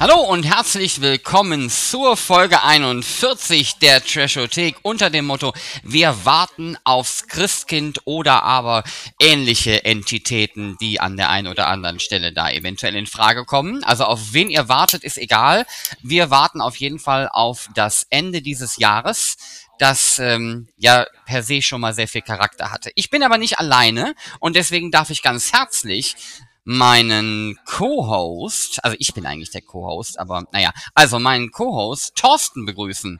[0.00, 5.52] Hallo und herzlich willkommen zur Folge 41 der Trashothek unter dem Motto
[5.82, 8.82] Wir warten aufs Christkind oder aber
[9.20, 13.84] ähnliche Entitäten, die an der einen oder anderen Stelle da eventuell in Frage kommen.
[13.84, 15.66] Also auf wen ihr wartet, ist egal.
[16.02, 19.36] Wir warten auf jeden Fall auf das Ende dieses Jahres
[19.76, 22.90] das ähm, ja per se schon mal sehr viel Charakter hatte.
[22.96, 26.16] Ich bin aber nicht alleine und deswegen darf ich ganz herzlich
[26.64, 33.18] meinen Co-Host, also ich bin eigentlich der Co-Host, aber naja, also meinen Co-Host Thorsten begrüßen.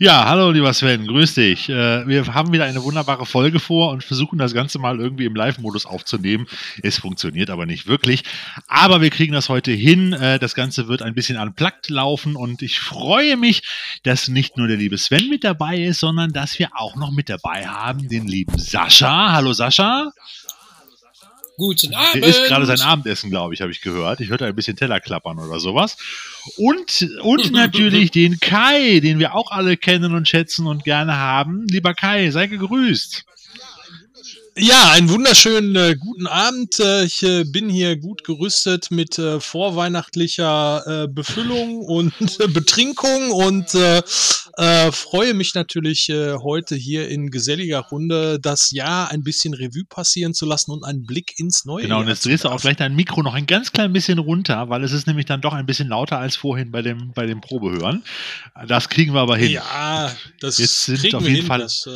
[0.00, 1.68] Ja, hallo lieber Sven, grüß dich.
[1.68, 5.34] Äh, wir haben wieder eine wunderbare Folge vor und versuchen das Ganze mal irgendwie im
[5.34, 6.46] Live-Modus aufzunehmen.
[6.82, 8.22] Es funktioniert aber nicht wirklich.
[8.68, 10.12] Aber wir kriegen das heute hin.
[10.12, 13.62] Äh, das Ganze wird ein bisschen unplugged laufen und ich freue mich,
[14.04, 17.28] dass nicht nur der liebe Sven mit dabei ist, sondern dass wir auch noch mit
[17.28, 19.32] dabei haben den lieben Sascha.
[19.32, 20.12] Hallo Sascha.
[21.58, 22.14] Guten Abend.
[22.14, 24.20] Der isst gerade sein Abendessen, glaube ich, habe ich gehört.
[24.20, 25.96] Ich hörte ein bisschen Teller klappern oder sowas.
[26.56, 31.66] Und, und natürlich den Kai, den wir auch alle kennen und schätzen und gerne haben.
[31.66, 33.24] Lieber Kai, sei gegrüßt.
[34.60, 36.80] Ja, einen wunderschönen äh, guten Abend.
[36.80, 42.12] Äh, ich äh, bin hier gut gerüstet mit äh, vorweihnachtlicher äh, Befüllung und
[42.52, 44.02] Betrinkung und äh,
[44.90, 50.46] freue mich natürlich heute hier in geselliger Runde das Jahr ein bisschen Revue passieren zu
[50.46, 52.96] lassen und einen Blick ins neue Genau, Jahr und jetzt drehst du auch gleich dein
[52.96, 55.86] Mikro noch ein ganz klein bisschen runter, weil es ist nämlich dann doch ein bisschen
[55.86, 58.02] lauter als vorhin bei dem, bei dem Probehören.
[58.66, 59.52] Das kriegen wir aber hin.
[59.52, 61.46] Ja, das Jetzt sind kriegen auf jeden hin.
[61.46, 61.88] Fall Das,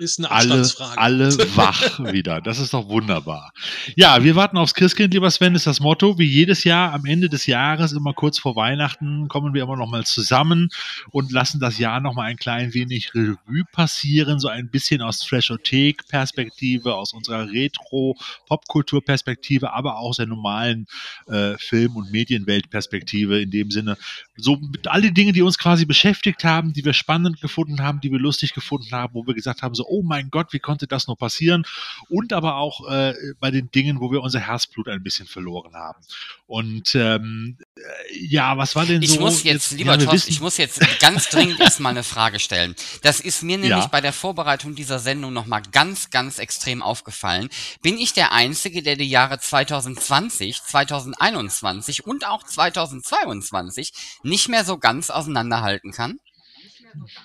[0.00, 0.98] ist eine alle, Abstandsfrage.
[0.98, 2.40] alle wach wieder.
[2.40, 3.52] Das ist doch wunderbar.
[3.96, 6.18] Ja, wir warten aufs Christkind, lieber Sven, ist das Motto.
[6.18, 9.88] Wie jedes Jahr am Ende des Jahres, immer kurz vor Weihnachten, kommen wir immer noch
[9.88, 10.70] mal zusammen
[11.10, 15.20] und lassen das Jahr noch mal ein klein wenig Revue passieren, so ein bisschen aus
[15.20, 20.86] Trashothek-Perspektive, aus unserer Retro-Popkultur-Perspektive, aber auch aus der normalen
[21.28, 23.96] äh, Film- und Medienwelt-Perspektive in dem Sinne.
[24.36, 28.00] So mit all die Dinge, die uns quasi beschäftigt haben, die wir spannend gefunden haben,
[28.00, 30.86] die wir lustig gefunden haben, wo wir gesagt haben, so, oh mein Gott, wie konnte
[30.86, 31.64] das nur passieren?
[32.08, 35.98] Und aber auch äh, bei den Dingen, wo wir unser Herzblut ein bisschen verloren haben.
[36.46, 37.80] Und ähm, äh,
[38.18, 39.20] ja, was war denn Ich so?
[39.20, 42.74] muss jetzt, lieber ja, Thorsten, ich muss jetzt ganz dringend erstmal eine Frage stellen.
[43.02, 43.86] Das ist mir nämlich Ja.
[43.86, 47.48] bei der Vorbereitung dieser Sendung nochmal ganz, ganz extrem aufgefallen.
[47.82, 53.92] Bin ich der Einzige, der die Jahre 2020, 2021 und auch 2022
[54.22, 56.18] nicht mehr so ganz auseinanderhalten kann?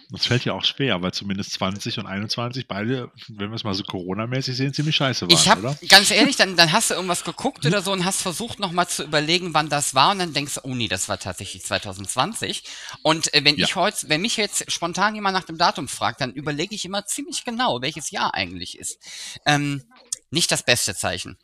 [0.09, 3.74] Das fällt ja auch schwer, weil zumindest 20 und 21 beide, wenn wir es mal
[3.74, 5.78] so Corona-mäßig sehen, ziemlich scheiße waren, Ich habe, oder?
[5.90, 9.04] ganz ehrlich, dann, dann hast du irgendwas geguckt oder so und hast versucht nochmal zu
[9.04, 12.64] überlegen, wann das war und dann denkst du, oh nee, das war tatsächlich 2020.
[13.02, 13.66] Und äh, wenn Ja.
[13.66, 17.06] ich heute, wenn mich jetzt spontan jemand nach dem Datum fragt, dann überlege ich immer
[17.06, 18.98] ziemlich genau, welches Jahr eigentlich ist.
[19.46, 19.84] Ähm,
[20.31, 21.38] nicht das beste Zeichen.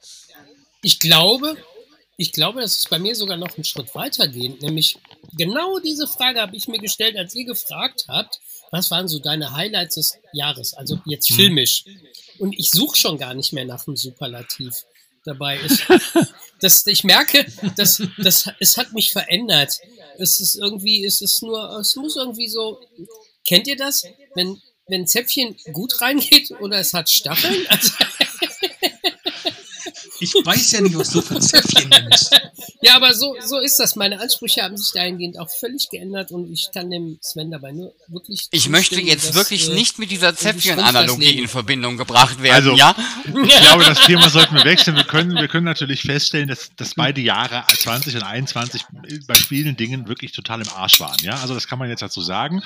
[0.83, 1.55] Ich glaube,
[2.21, 4.61] ich glaube, dass es bei mir sogar noch einen Schritt weiter geht.
[4.61, 4.99] Nämlich
[5.35, 8.39] genau diese Frage habe ich mir gestellt, als ihr gefragt habt,
[8.69, 10.75] was waren so deine Highlights des Jahres?
[10.75, 11.35] Also jetzt Hm.
[11.35, 11.83] filmisch.
[12.37, 14.85] Und ich suche schon gar nicht mehr nach einem Superlativ.
[15.25, 15.83] Dabei ist,
[16.61, 17.43] dass ich merke,
[17.75, 19.79] dass, dass es hat mich verändert.
[20.19, 22.79] Es ist irgendwie, es ist nur, es muss irgendwie so.
[23.47, 24.03] Kennt ihr das,
[24.35, 27.65] wenn wenn Zäpfchen gut reingeht oder es hat Stacheln?
[27.69, 27.93] Also,
[30.21, 32.31] Ich weiß ja nicht, was du für Zäpfchen nimmst.
[32.83, 33.95] Ja, aber so, so ist das.
[33.95, 37.93] Meine Ansprüche haben sich dahingehend auch völlig geändert und ich kann dem Sven dabei nur
[38.07, 38.47] wirklich.
[38.49, 42.75] Ich möchte jetzt dass, wirklich äh, nicht mit dieser Zäpfchen-Analogie in Verbindung gebracht werden, Also-
[42.75, 42.95] ja?
[43.25, 44.95] Ich glaube, das Thema sollten wir wechseln.
[44.95, 48.83] Wir können, wir können natürlich feststellen, dass, dass beide Jahre 20 und 21
[49.27, 51.17] bei vielen Dingen wirklich total im Arsch waren.
[51.21, 52.63] Ja, also das kann man jetzt dazu sagen.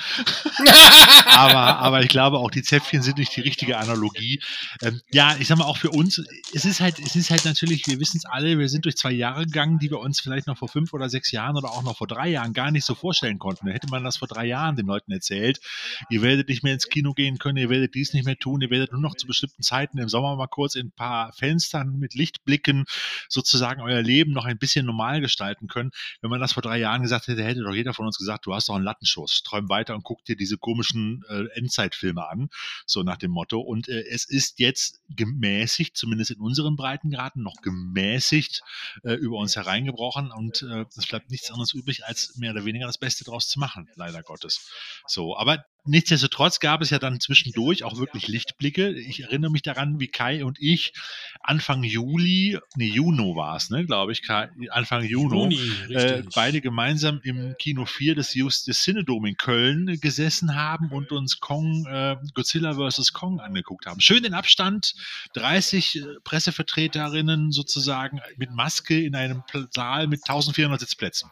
[1.26, 4.40] aber, aber ich glaube auch die Zäpfchen sind nicht die richtige Analogie.
[4.82, 6.22] Ähm, ja, ich sag mal auch für uns,
[6.54, 9.12] es ist halt, es ist halt natürlich, wir wissen es alle, wir sind durch zwei
[9.12, 11.96] Jahre gegangen, die wir uns vielleicht noch vor fünf oder sechs Jahren oder auch noch
[11.96, 13.66] vor drei Jahren gar nicht so vorstellen konnten.
[13.66, 15.60] Da hätte man das vor drei Jahren den Leuten erzählt.
[16.10, 18.70] Ihr werdet nicht mehr ins Kino gehen können, ihr werdet dies nicht mehr tun, ihr
[18.70, 22.14] werdet nur noch zu bestimmten Zeiten im Sommer mal kurz in ein paar Fenstern mit
[22.14, 22.84] Lichtblicken
[23.28, 25.90] sozusagen euer Leben noch ein bisschen normal gestalten können.
[26.20, 28.54] Wenn man das vor drei Jahren gesagt hätte, hätte doch jeder von uns gesagt, du
[28.54, 32.48] hast doch einen Lattenschuss, träum weiter und guck dir diese komischen äh, Endzeitfilme an,
[32.84, 33.60] so nach dem Motto.
[33.60, 38.62] Und äh, es ist jetzt gemäßigt, zumindest in unseren Breitengraden, noch gemäßigt
[39.04, 42.86] äh, über uns hereingebrochen und äh, es bleibt nichts anderes übrig, als mehr oder weniger
[42.86, 44.70] das Beste draus zu machen, leider Gottes.
[45.06, 48.90] So, aber nichtsdestotrotz gab es ja dann zwischendurch auch wirklich Lichtblicke.
[48.92, 50.92] Ich erinnere mich daran, wie Kai und ich
[51.40, 56.60] Anfang Juli, nee, Juno war es, ne, glaube ich, Kai, Anfang Juno, Juni, äh, beide
[56.60, 62.16] gemeinsam im Kino 4 des, Just, des in Köln gesessen haben und uns Kong, äh,
[62.34, 63.12] Godzilla vs.
[63.12, 64.00] Kong angeguckt haben.
[64.00, 64.94] Schön in Abstand,
[65.34, 71.30] 30 äh, Pressevertreterinnen sozusagen mit Maske in einem Saal mit 1400 Sitzplätzen.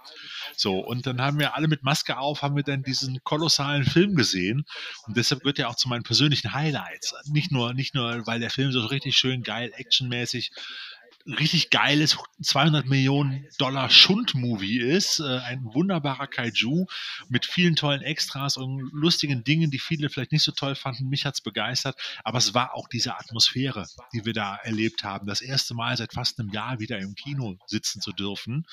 [0.57, 4.15] So, und dann haben wir alle mit Maske auf, haben wir dann diesen kolossalen Film
[4.15, 4.44] gesehen.
[4.51, 7.15] Und deshalb gehört er auch zu meinen persönlichen Highlights.
[7.27, 10.53] Nicht nur, nicht nur, weil der Film so richtig schön geil, actionmäßig,
[11.27, 15.21] richtig geiles 200 Millionen Dollar Schund-Movie ist.
[15.21, 16.87] Äh, ein wunderbarer Kaiju
[17.29, 21.09] mit vielen tollen Extras und lustigen Dingen, die viele vielleicht nicht so toll fanden.
[21.09, 21.97] Mich hat's begeistert.
[22.25, 25.27] Aber es war auch diese Atmosphäre, die wir da erlebt haben.
[25.27, 28.67] Das erste Mal seit fast einem Jahr wieder im Kino sitzen zu dürfen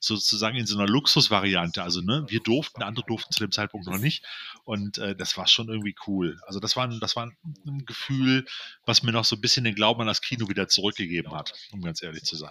[0.00, 1.82] sozusagen in so einer Luxusvariante.
[1.82, 4.24] Also, ne, wir durften, andere durften zu dem Zeitpunkt noch nicht.
[4.64, 6.38] Und äh, das war schon irgendwie cool.
[6.46, 7.36] Also, das war, ein- das war ein,
[7.66, 8.44] ein Gefühl,
[8.86, 11.80] was mir noch so ein bisschen den Glauben an das Kino wieder zurückgegeben hat, um
[11.82, 12.50] ganz ehrlich zu sein.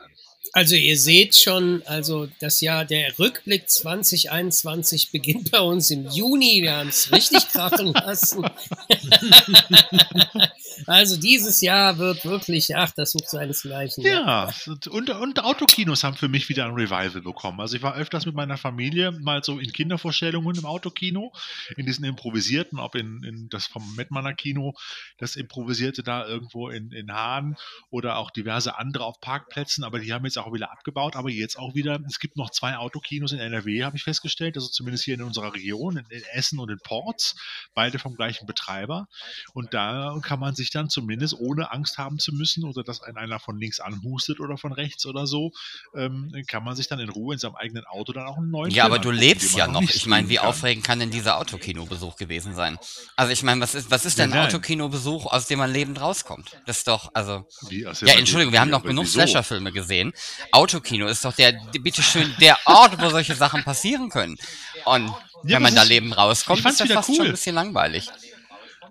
[0.53, 6.61] Also ihr seht schon, also das Jahr, der Rückblick 2021 beginnt bei uns im Juni.
[6.61, 8.45] Wir haben es richtig krachen lassen.
[10.85, 14.03] also dieses Jahr wird wirklich, ach, das sucht seinesgleichen.
[14.03, 14.53] Ja,
[14.89, 17.36] und, und Autokinos haben für mich wieder ein Revival bekommen.
[17.43, 21.31] Also ich war öfters mit meiner Familie mal so in Kindervorstellungen im Autokino,
[21.75, 24.73] in diesen improvisierten, ob in, in das vom Mettmanner Kino,
[25.17, 27.55] das improvisierte da irgendwo in, in Hahn
[27.89, 31.57] oder auch diverse andere auf Parkplätzen, aber die haben jetzt auch wieder abgebaut, aber jetzt
[31.57, 35.15] auch wieder, es gibt noch zwei Autokinos in NRW, habe ich festgestellt, also zumindest hier
[35.15, 37.35] in unserer Region, in, in Essen und in Ports,
[37.73, 39.07] beide vom gleichen Betreiber.
[39.53, 43.17] Und da kann man sich dann zumindest ohne Angst haben zu müssen oder dass ein
[43.17, 45.51] einer von links anhustet oder von rechts oder so,
[45.95, 48.71] ähm, kann man sich dann in Ruhe in seinem eigenen Auto dann auch einen neuen
[48.71, 49.81] Ja, Film aber du angucken, lebst ja noch.
[49.81, 50.47] Ich meine, wie kann.
[50.47, 52.77] aufregend kann denn dieser Autokinobesuch gewesen sein?
[53.15, 54.47] Also ich meine, was ist, was ist denn ein.
[54.47, 56.51] Autokinobesuch, aus dem man lebend rauskommt?
[56.65, 57.45] Das ist doch, also.
[57.69, 59.07] Wie, aus Ja, Entschuldigung, wir haben noch aber genug?
[59.07, 60.13] Slasher-Filme gesehen.
[60.51, 64.37] Autokino ist doch der, bitteschön, der Ort, wo solche Sachen passieren können.
[64.85, 65.13] Und
[65.43, 67.25] wenn aber man da lebend rauskommt, ist das wieder fast schon cool.
[67.27, 68.09] ein bisschen langweilig.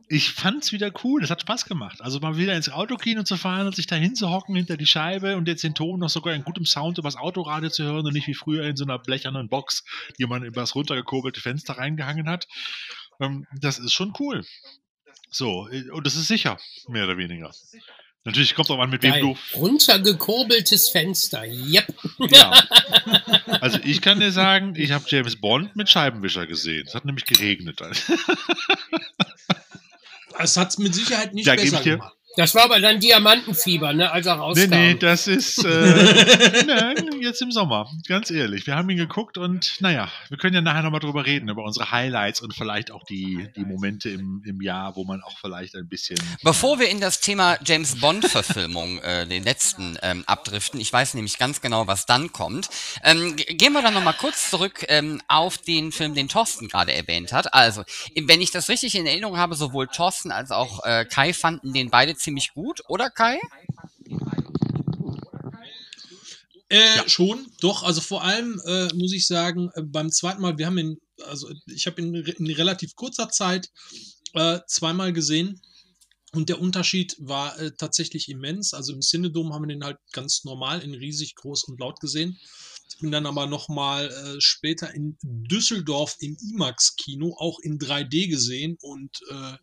[0.09, 1.23] Ich fand's wieder cool.
[1.23, 2.01] Es hat Spaß gemacht.
[2.01, 5.49] Also mal wieder ins Autokino zu fahren und sich da hinzuhocken hinter die Scheibe und
[5.49, 8.35] jetzt den Ton noch sogar in gutem Sound übers Autoradio zu hören und nicht wie
[8.35, 9.85] früher in so einer blechernen Box,
[10.19, 12.47] die man übers runtergekurbelte Fenster reingehangen hat.
[13.21, 14.45] Ähm, das ist schon cool.
[15.31, 16.57] So, äh, und das ist sicher,
[16.89, 17.53] mehr oder weniger.
[18.25, 19.21] Natürlich kommt auch an, mit wem Geil.
[19.23, 19.37] du.
[19.55, 21.45] Runtergekurbeltes Fenster.
[21.45, 21.95] Yep.
[22.31, 22.63] Ja.
[23.61, 26.85] Also ich kann dir sagen, ich habe James Bond mit Scheibenwischer gesehen.
[26.87, 27.81] Es hat nämlich geregnet.
[30.39, 32.16] Es hat mit Sicherheit nicht Da besser gemacht.
[32.37, 34.71] Das war aber dann Diamantenfieber, ne, als er Nee, rauskam.
[34.71, 37.91] nee, das ist äh, nein, jetzt im Sommer.
[38.07, 38.67] Ganz ehrlich.
[38.67, 41.91] Wir haben ihn geguckt und naja, wir können ja nachher nochmal drüber reden, über unsere
[41.91, 45.89] Highlights und vielleicht auch die, die Momente im, im Jahr, wo man auch vielleicht ein
[45.89, 46.19] bisschen.
[46.43, 51.39] Bevor wir in das Thema James Bond-Verfilmung, äh, den letzten, ähm, abdriften, ich weiß nämlich
[51.39, 52.69] ganz genau, was dann kommt,
[53.03, 57.33] ähm, gehen wir dann nochmal kurz zurück ähm, auf den Film, den Thorsten gerade erwähnt
[57.33, 57.55] hat.
[57.55, 57.83] Also,
[58.15, 61.89] wenn ich das richtig in Erinnerung habe, sowohl Thorsten als auch äh, Kai fanden den
[61.89, 63.39] beide ziemlich gut, oder Kai?
[66.69, 67.85] Äh, Schon, doch.
[67.85, 71.49] Also vor allem äh, muss ich sagen, äh, beim zweiten Mal, wir haben ihn, also
[71.67, 73.71] ich habe ihn in relativ kurzer Zeit
[74.35, 75.61] äh, zweimal gesehen.
[76.33, 78.75] Und der Unterschied war äh, tatsächlich immens.
[78.75, 82.37] Also im Cinedom haben wir den halt ganz normal in riesig groß und laut gesehen.
[82.91, 88.29] Ich bin dann aber noch mal äh, später in Düsseldorf im IMAX-Kino auch in 3D
[88.29, 89.57] gesehen und äh,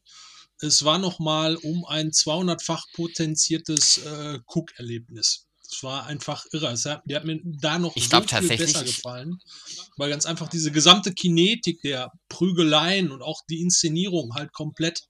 [0.59, 5.47] es war noch mal um ein 200-fach potenziertes äh, Cook-Erlebnis.
[5.69, 6.71] Das war einfach irre.
[6.71, 9.39] Es hat, der hat mir da noch Ich so glaub viel besser gefallen,
[9.97, 15.01] weil ganz einfach diese gesamte Kinetik der Prügeleien und auch die Inszenierung halt komplett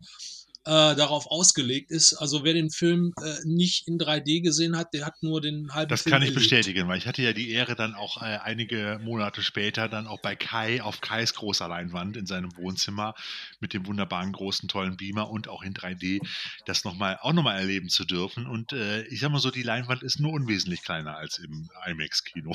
[0.65, 2.13] äh, darauf ausgelegt ist.
[2.13, 5.89] Also wer den Film äh, nicht in 3D gesehen hat, der hat nur den halben
[5.89, 6.41] Das Film kann ich erlebt.
[6.41, 10.21] bestätigen, weil ich hatte ja die Ehre, dann auch äh, einige Monate später dann auch
[10.21, 13.13] bei Kai auf Kais großer Leinwand in seinem Wohnzimmer
[13.59, 16.21] mit dem wunderbaren großen tollen Beamer und auch in 3D
[16.65, 18.45] das noch mal, auch nochmal erleben zu dürfen.
[18.47, 22.53] Und äh, ich sag mal so, die Leinwand ist nur unwesentlich kleiner als im IMAX-Kino,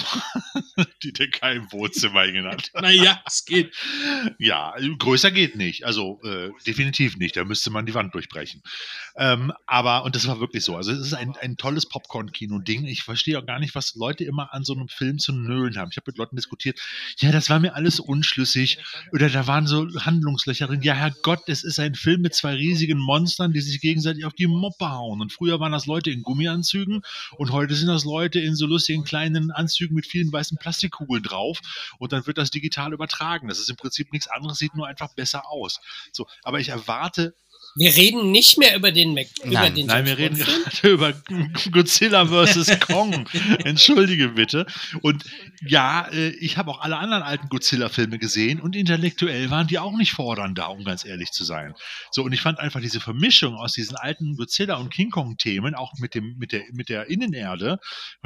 [1.02, 2.70] die der Kai im Wohnzimmer hängen hat.
[2.80, 3.74] Naja, es geht.
[4.38, 5.84] Ja, größer geht nicht.
[5.84, 7.36] Also äh, definitiv nicht.
[7.36, 8.62] Da müsste man die Wand durchbrechen.
[9.16, 10.76] Ähm, aber, und das war wirklich so.
[10.76, 12.86] Also es ist ein, ein tolles Popcorn-Kino-Ding.
[12.86, 15.88] Ich verstehe auch gar nicht, was Leute immer an so einem Film zu nölen haben.
[15.90, 16.78] Ich habe mit Leuten diskutiert,
[17.18, 18.78] ja, das war mir alles unschlüssig.
[19.12, 20.82] Oder da waren so Handlungslöcher drin.
[20.82, 24.46] Ja, Herrgott, es ist ein Film mit zwei riesigen Monstern, die sich gegenseitig auf die
[24.46, 25.20] Moppe hauen.
[25.20, 27.02] Und früher waren das Leute in Gummianzügen
[27.36, 31.60] und heute sind das Leute in so lustigen kleinen Anzügen mit vielen weißen Plastikkugeln drauf.
[31.98, 33.48] Und dann wird das digital übertragen.
[33.48, 35.80] Das ist im Prinzip nichts anderes, sieht nur einfach besser aus.
[36.12, 37.34] So, aber ich erwarte
[37.78, 39.28] Wir reden nicht mehr über den Mac.
[39.44, 41.14] über Nein, den Nein, wir reden gerade über
[41.70, 42.80] Godzilla vs.
[42.86, 43.28] Kong.
[43.64, 44.66] Entschuldige bitte.
[45.00, 45.24] Und
[45.64, 49.96] ja, äh, ich habe auch alle anderen alten Godzilla-Filme gesehen und intellektuell waren die auch
[49.96, 51.74] nicht fordernd da, um ganz ehrlich zu sein.
[52.10, 55.92] So, und ich fand einfach diese Vermischung aus diesen alten Godzilla- und King Kong-Themen, auch
[55.98, 57.78] mit, dem, mit, der, mit der Innenerde,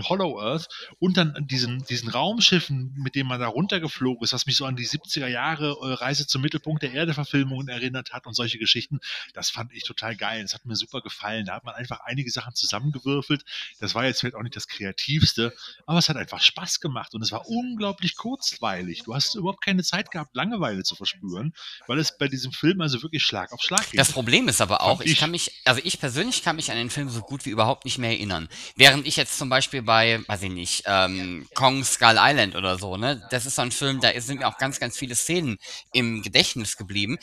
[0.02, 0.68] Hollow Earth,
[0.98, 4.76] und dann diesen, diesen Raumschiffen, mit denen man da runtergeflogen ist, was mich so an
[4.76, 9.00] die 70er Jahre äh, Reise zum Mittelpunkt der Erde-Verfilmungen erinnert hat und solche Geschichten.
[9.34, 10.42] Das fand ich total geil.
[10.42, 11.46] Das hat mir super gefallen.
[11.46, 13.44] Da hat man einfach einige Sachen zusammengewürfelt.
[13.80, 15.54] Das war jetzt vielleicht auch nicht das Kreativste,
[15.86, 19.02] aber es hat einfach Spaß gemacht und es war unglaublich kurzweilig.
[19.04, 21.54] Du hast überhaupt keine Zeit gehabt, Langeweile zu verspüren,
[21.86, 23.98] weil es bei diesem Film also wirklich Schlag auf Schlag ging.
[23.98, 25.18] Das Problem ist aber auch, ich ich.
[25.18, 27.98] kann mich, also ich persönlich kann mich an den Film so gut wie überhaupt nicht
[27.98, 28.48] mehr erinnern.
[28.76, 32.96] Während ich jetzt zum Beispiel bei, weiß ich nicht, ähm, Kong Skull Island oder so,
[32.96, 35.58] ne, das ist so ein Film, da sind mir auch ganz, ganz viele Szenen
[35.92, 37.18] im Gedächtnis geblieben.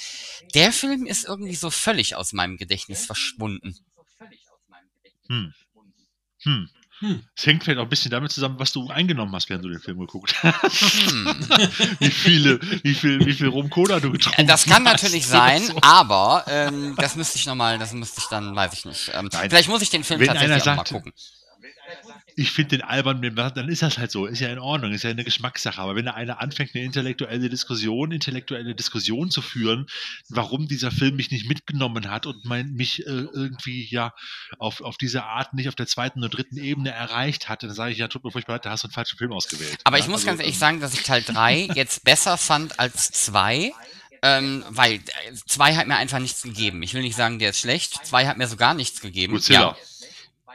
[0.53, 3.75] Der Film ist irgendwie so völlig aus meinem Gedächtnis verschwunden.
[5.27, 5.53] Hm.
[6.43, 6.69] Hm.
[6.99, 7.23] Hm.
[7.35, 9.79] Es hängt vielleicht auch ein bisschen damit zusammen, was du eingenommen hast, während du den
[9.79, 10.81] Film geguckt hast.
[10.81, 11.25] Hm.
[11.99, 15.03] wie viele, wie viel, wie viel Rum Cola du Äh, getrunken Das kann hast.
[15.03, 15.77] natürlich sein, so.
[15.81, 19.11] aber ähm, das müsste ich nochmal, das müsste ich dann, weiß ich nicht.
[19.13, 21.13] Ähm, vielleicht muss ich den Film Wenn tatsächlich auch mal sagt, gucken.
[22.35, 25.09] Ich finde den albern, dann ist das halt so, ist ja in Ordnung, ist ja
[25.09, 25.81] eine Geschmackssache.
[25.81, 29.87] Aber wenn da einer anfängt, eine intellektuelle Diskussion, intellektuelle Diskussion zu führen,
[30.29, 34.13] warum dieser Film mich nicht mitgenommen hat und mein, mich äh, irgendwie ja
[34.57, 37.91] auf, auf diese Art nicht auf der zweiten oder dritten Ebene erreicht hat, dann sage
[37.91, 39.79] ich, ja, tut mir furchtbar leid, da hast du einen falschen Film ausgewählt.
[39.83, 42.37] Aber ja, ich muss also, ganz ehrlich ähm, sagen, dass ich Teil 3 jetzt besser
[42.37, 43.73] fand als 2.
[44.21, 44.99] Ähm, weil
[45.47, 46.83] 2 hat mir einfach nichts gegeben.
[46.83, 48.05] Ich will nicht sagen, der ist schlecht.
[48.05, 49.33] 2 hat mir sogar nichts gegeben.
[49.33, 49.59] Godzilla.
[49.61, 49.77] Ja.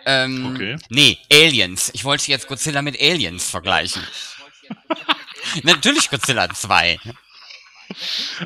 [0.06, 0.76] Ähm, Okay.
[0.90, 1.90] Nee, Aliens.
[1.94, 4.02] Ich wollte jetzt Godzilla mit Aliens vergleichen.
[5.62, 6.98] Natürlich Godzilla 2.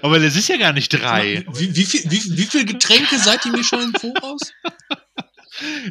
[0.03, 1.45] Aber das ist ja gar nicht drei.
[1.55, 4.53] Wie, wie, viel, wie, wie viel Getränke seid ihr mir schon im Voraus?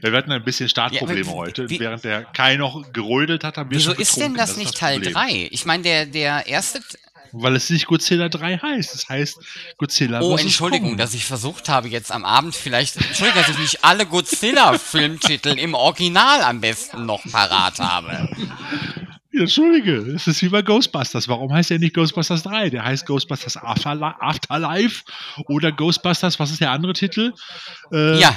[0.01, 1.69] Wir hatten ein bisschen Startprobleme Ja, heute.
[1.69, 4.37] wie- Während der Kai noch gerödelt hat, haben wir Wieso schon ist denn getrunken.
[4.37, 5.13] das nicht Teil Problem.
[5.13, 5.47] 3?
[5.51, 6.81] Ich meine, der, der erste.
[7.31, 8.95] Weil es nicht Godzilla 3 heißt.
[8.95, 9.37] Es heißt
[9.77, 10.37] Godzilla Oh.
[10.37, 10.97] Entschuldigung, Kong.
[10.97, 12.97] dass ich versucht habe, jetzt am Abend vielleicht.
[12.97, 18.29] Entschuldigung, dass ich nicht alle Godzilla-Filmtitel im Original am besten noch parat habe.
[19.33, 21.27] Entschuldige, es ist wie bei Ghostbusters.
[21.27, 22.69] Warum heißt der nicht Ghostbusters 3?
[22.71, 25.03] Der heißt Ghostbusters Afterli- Afterlife
[25.47, 27.33] oder Ghostbusters, was ist der andere Titel?
[27.91, 28.35] Äh, Ja.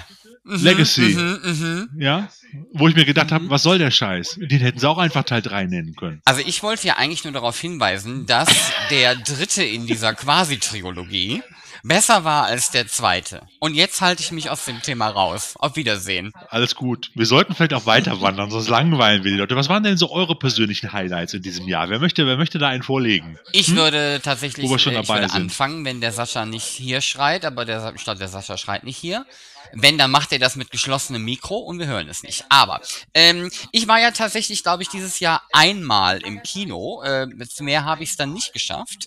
[0.50, 1.00] Mhm, Legacy.
[1.00, 1.88] Mhm, mhm.
[1.99, 2.28] Ja,
[2.73, 4.38] wo ich mir gedacht habe, was soll der Scheiß?
[4.40, 6.21] Den hätten sie auch einfach Teil 3 nennen können.
[6.25, 8.49] Also ich wollte ja eigentlich nur darauf hinweisen, dass
[8.90, 11.42] der dritte in dieser Quasi-Trilogie
[11.83, 13.43] besser war als der zweite.
[13.59, 15.55] Und jetzt halte ich mich aus dem Thema raus.
[15.59, 16.33] Auf Wiedersehen.
[16.49, 17.11] Alles gut.
[17.15, 19.57] Wir sollten vielleicht auch weiter wandern, sonst langweilen wir die Leute.
[19.57, 21.89] Was waren denn so eure persönlichen Highlights in diesem Jahr?
[21.89, 23.39] Wer möchte, wer möchte da einen vorlegen?
[23.53, 24.71] Ich würde tatsächlich Hm?
[24.71, 25.43] Wo wir schon äh, ich dabei würde sind.
[25.43, 28.97] anfangen, wenn der Sascha nicht hier schreit, aber der, ich glaube, der Sascha schreit nicht
[28.97, 29.27] hier.
[29.73, 32.45] Wenn, dann macht er das mit geschlossenem Mikro und wir hören es nicht.
[32.49, 32.81] Aber
[33.15, 37.03] ähm, ich war ja tatsächlich, glaube ich, dieses Jahr einmal im Kino.
[37.05, 37.27] Äh,
[37.61, 39.07] mehr habe ich es dann nicht geschafft.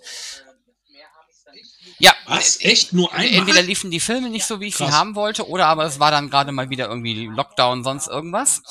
[2.03, 2.57] Ja, Was?
[2.57, 2.91] äh, Echt?
[2.91, 3.39] Nur einmal?
[3.39, 4.93] Entweder liefen die Filme nicht so, wie ich sie Krass.
[4.93, 8.61] haben wollte, oder aber es war dann gerade mal wieder irgendwie Lockdown, sonst irgendwas.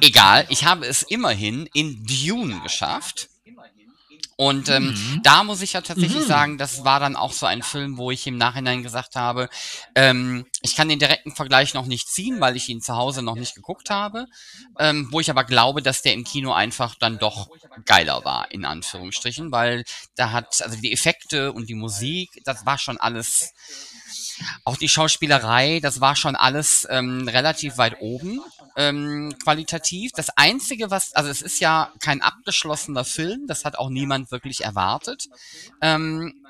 [0.00, 3.28] Egal, ich habe es immerhin in Dune geschafft.
[4.40, 7.98] Und ähm, da muss ich ja tatsächlich sagen, das war dann auch so ein Film,
[7.98, 9.48] wo ich im Nachhinein gesagt habe,
[9.96, 13.34] ähm, ich kann den direkten Vergleich noch nicht ziehen, weil ich ihn zu Hause noch
[13.34, 14.26] nicht geguckt habe,
[14.78, 17.48] ähm, wo ich aber glaube, dass der im Kino einfach dann doch
[17.84, 19.82] geiler war, in Anführungsstrichen, weil
[20.14, 23.52] da hat, also die Effekte und die Musik, das war schon alles,
[24.62, 28.40] auch die Schauspielerei, das war schon alles ähm, relativ weit oben
[28.78, 30.12] ähm, qualitativ.
[30.14, 34.62] Das Einzige, was, also es ist ja kein abgeschlossener Film, das hat auch niemand wirklich
[34.62, 35.24] erwartet.
[35.82, 36.46] Ähm,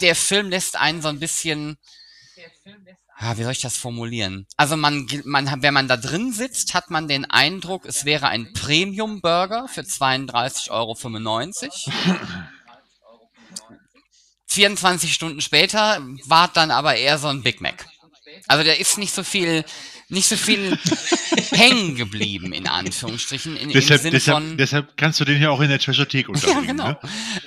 [0.00, 1.76] der Film lässt einen so ein bisschen,
[3.18, 4.46] ah, wie soll ich das formulieren?
[4.56, 8.54] Also man, man, wenn man da drin sitzt, hat man den Eindruck, es wäre ein
[8.54, 10.96] Premium-Burger für 32,95 Euro.
[14.46, 17.86] 24 Stunden später war dann aber eher so ein Big Mac.
[18.48, 19.64] Also der ist nicht so viel
[20.12, 20.78] nicht so viel
[21.52, 23.56] hängen geblieben, in Anführungsstrichen.
[23.56, 26.66] In, Deshalb, deshalb, von, deshalb kannst du den ja auch in der Treasure-Thek ja, unterbringen.
[26.66, 26.88] genau.
[26.88, 26.98] Ne?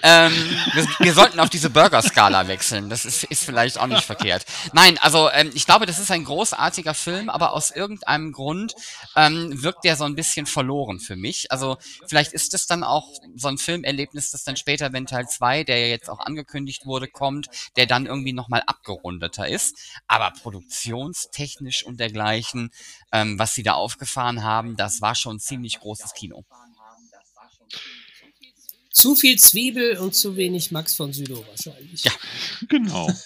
[0.04, 0.34] Ähm,
[0.74, 2.90] wir, wir sollten auf diese Burger-Skala wechseln.
[2.90, 4.46] Das ist, ist vielleicht auch nicht verkehrt.
[4.74, 8.74] Nein, also ähm, ich glaube, das ist ein großartiger Film, aber aus irgendeinem Grund
[9.16, 11.52] ähm, wirkt der so ein bisschen verloren für mich.
[11.52, 15.64] Also vielleicht ist es dann auch so ein Filmerlebnis, das dann später, wenn Teil 2,
[15.64, 19.78] der ja jetzt auch angekündigt wurde, kommt, der dann irgendwie nochmal abgerundeter ist.
[20.08, 22.55] Aber produktionstechnisch und dergleichen,
[23.12, 26.44] ähm, was sie da aufgefahren haben, das war schon ein ziemlich großes Kino.
[28.92, 32.04] Zu viel Zwiebel und zu wenig Max von Südow wahrscheinlich.
[32.04, 32.12] Ja.
[32.70, 33.10] Genau.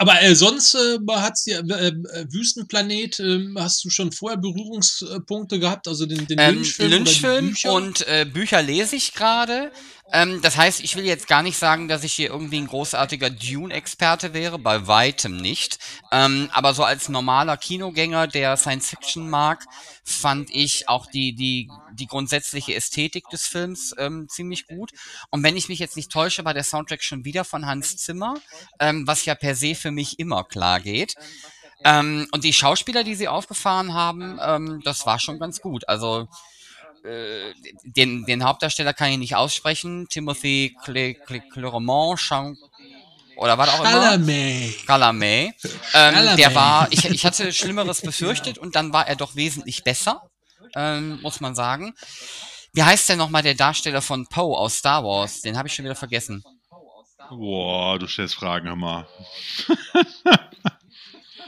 [0.00, 5.58] Aber äh, sonst äh, hat's ja äh, äh, Wüstenplanet, äh, hast du schon vorher Berührungspunkte
[5.58, 7.72] gehabt, also den, den Ähm, Lynchfilm, oder die Lynchfilm Bücher?
[7.72, 9.72] und äh, Bücher lese ich gerade.
[10.12, 13.30] Ähm, das heißt, ich will jetzt gar nicht sagen, dass ich hier irgendwie ein großartiger
[13.30, 15.78] Dune-Experte wäre, bei weitem nicht.
[16.10, 19.64] Ähm, aber so als normaler Kinogänger, der Science Fiction mag,
[20.04, 24.92] fand ich auch die, die, die grundsätzliche Ästhetik des Films ähm, ziemlich gut.
[25.30, 28.34] Und wenn ich mich jetzt nicht täusche, war der Soundtrack schon wieder von Hans Zimmer,
[28.80, 31.16] ähm, was ja per se für mich immer klar geht.
[31.84, 35.88] Ähm, und die Schauspieler, die sie aufgefahren haben, ähm, das war schon ganz gut.
[35.88, 36.28] Also
[37.04, 37.52] äh,
[37.84, 40.08] den, den Hauptdarsteller kann ich nicht aussprechen.
[40.08, 42.56] Timothy Cle Cle Clermont, Chang
[43.36, 43.90] oder was auch immer.
[43.90, 44.86] Chalamet.
[44.86, 45.54] Chalamet.
[45.64, 46.38] Ähm, Chalamet.
[46.38, 50.22] der war, ich, ich hatte Schlimmeres befürchtet und dann war er doch wesentlich besser,
[50.74, 51.94] ähm, muss man sagen.
[52.72, 55.40] Wie heißt denn nochmal der Darsteller von Poe aus Star Wars?
[55.40, 56.44] Den habe ich schon wieder vergessen.
[57.30, 59.06] Boah, du stellst Fragen, hör mal.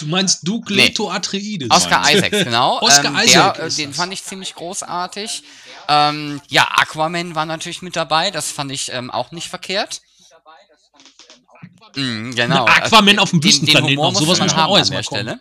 [0.01, 0.85] Du meinst Duke Nee.
[0.87, 1.71] Leto Atreides.
[1.71, 2.11] Oscar?
[2.11, 2.79] Isaacs, genau.
[2.83, 3.97] Oscar ähm, Isaac der, äh, den das.
[3.97, 5.43] fand ich ziemlich großartig.
[5.89, 8.31] Ähm, ja, Aquaman war natürlich mit dabei.
[8.31, 10.01] Das fand ich ähm, auch nicht verkehrt.
[11.97, 12.65] Mhm, genau.
[12.67, 14.99] Na, Aquaman auf dem Wüstenplaneten, Humor auf sowas muss man haben auch an erst der
[14.99, 15.41] mal kommen.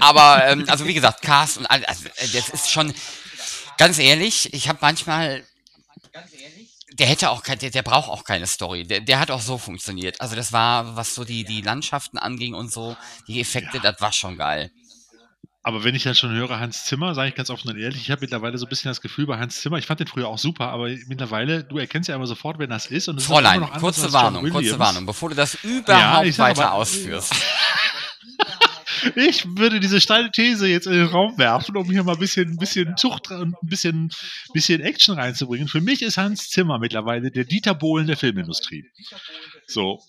[0.00, 2.92] Aber, ähm, also wie gesagt, Cast und all, also, äh, das ist schon,
[3.78, 5.44] ganz ehrlich, ich habe manchmal,
[6.98, 8.84] der hätte auch kein, der, der braucht auch keine Story.
[8.84, 10.20] Der, der hat auch so funktioniert.
[10.20, 12.96] Also das war, was so die, die Landschaften anging und so,
[13.26, 14.70] die Effekte, das war schon geil.
[15.66, 18.10] Aber wenn ich dann schon höre, Hans Zimmer, sage ich ganz offen und ehrlich, ich
[18.10, 20.38] habe mittlerweile so ein bisschen das Gefühl bei Hans Zimmer, ich fand den früher auch
[20.38, 23.08] super, aber mittlerweile, du erkennst ja immer sofort, wenn das ist.
[23.08, 24.78] Und ist auch Fräulein, noch anders kurze Warnung, kurze.
[24.78, 27.34] Warnung, bevor du das überhaupt sag weiter aber- ausführst.
[29.16, 32.50] Ich würde diese steile These jetzt in den Raum werfen, um hier mal ein bisschen,
[32.50, 34.10] ein bisschen Zucht und ein bisschen,
[34.52, 35.68] bisschen Action reinzubringen.
[35.68, 38.84] Für mich ist Hans Zimmer mittlerweile der Dieter Bohlen der Filmindustrie.
[39.66, 40.00] So.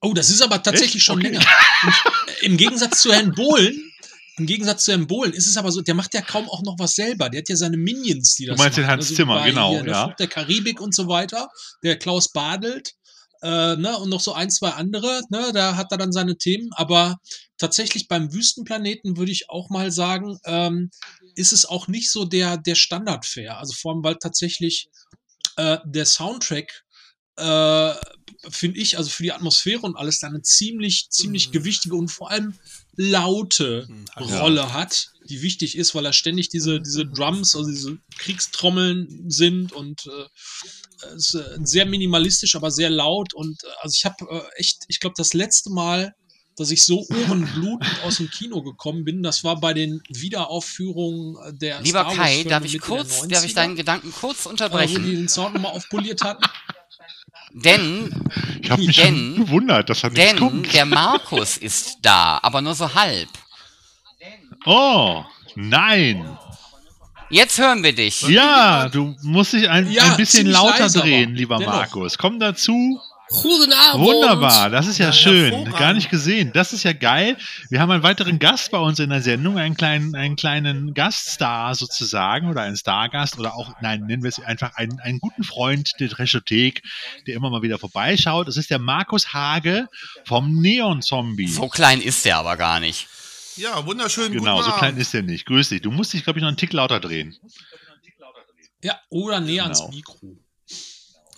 [0.00, 1.04] Oh, das ist aber tatsächlich Echt?
[1.04, 1.28] schon Okay.
[1.28, 1.46] länger.
[2.40, 3.92] Im Gegensatz zu Herrn Bohlen,
[4.38, 6.76] im Gegensatz zu Herrn Bohlen ist es aber so, der macht ja kaum auch noch
[6.78, 7.28] was selber.
[7.28, 8.92] Der hat ja seine Minions, die das meinst den machen.
[8.92, 10.04] Hans Zimmer, bei genau, Hier, der ja.
[10.04, 11.48] Flug der Karibik und so weiter.
[11.82, 12.94] Der Klaus Badelt.
[13.42, 16.70] Äh, ne, und noch so ein, zwei andere, ne, da hat er dann seine Themen,
[16.74, 17.18] aber
[17.58, 20.90] tatsächlich beim Wüstenplaneten würde ich auch mal sagen, ähm,
[21.34, 23.56] ist es auch nicht so der, der Standardfare.
[23.56, 24.88] Also vor allem, weil tatsächlich
[25.56, 26.84] äh, der Soundtrack
[27.36, 27.94] äh,
[28.50, 32.30] finde ich, also für die Atmosphäre und alles, da eine ziemlich, ziemlich gewichtige und vor
[32.30, 32.58] allem
[32.96, 39.30] laute Rolle hat, die wichtig ist, weil da ständig diese, diese Drums, also diese Kriegstrommeln
[39.30, 40.22] sind und äh,
[41.02, 45.14] äh, sehr minimalistisch, aber sehr laut und äh, also ich habe äh, echt, ich glaube,
[45.16, 46.14] das letzte Mal,
[46.56, 51.80] dass ich so ohrenblutend aus dem Kino gekommen bin, das war bei den Wiederaufführungen der
[51.80, 54.12] Lieber Star Wars Kai, Filme darf ich Mitte kurz, der darf ich 90er, deinen Gedanken
[54.12, 55.06] kurz äh, wo die unterbrechen?
[55.06, 56.42] den Sound nochmal aufpoliert hatten.
[57.54, 58.10] Denn,
[58.62, 60.72] Ich habe mich Denn- gewundert, dass er denn kommt.
[60.72, 63.28] der Markus ist da, aber nur so halb.
[64.64, 65.22] Oh,
[65.54, 66.38] nein.
[67.28, 68.22] Jetzt hören wir dich.
[68.22, 71.72] Ja, du musst dich ein, Ja, ein bisschen lauter drehen, lieber Dennoch.
[71.74, 72.16] Markus.
[72.16, 73.00] Komm dazu.
[73.30, 74.04] Guten Abend.
[74.04, 75.64] Wunderbar, das ist ja, Ja, schön.
[75.72, 76.52] Gar nicht gesehen.
[76.52, 77.36] Das ist ja geil.
[77.70, 81.74] Wir haben einen weiteren Gast bei uns in der Sendung, einen kleinen, einen kleinen Gaststar
[81.74, 85.92] sozusagen oder einen Stargast oder auch, nein, nennen wir es einfach einen, einen guten Freund
[85.98, 86.82] der Treschothek,
[87.26, 88.48] der immer mal wieder vorbeischaut.
[88.48, 89.88] Das ist der Markus Hage
[90.24, 91.48] vom Neon Zombie.
[91.48, 93.08] So klein ist der aber gar nicht.
[93.56, 94.32] Ja, wunderschön.
[94.32, 95.00] genau, guten so klein Abend.
[95.00, 95.46] ist der nicht.
[95.46, 95.80] Grüß dich.
[95.82, 97.34] Du musst dich, glaube ich, noch einen Tick lauter drehen.
[98.82, 99.90] Ja, oder näher ans Genau.
[99.92, 100.36] Mikro.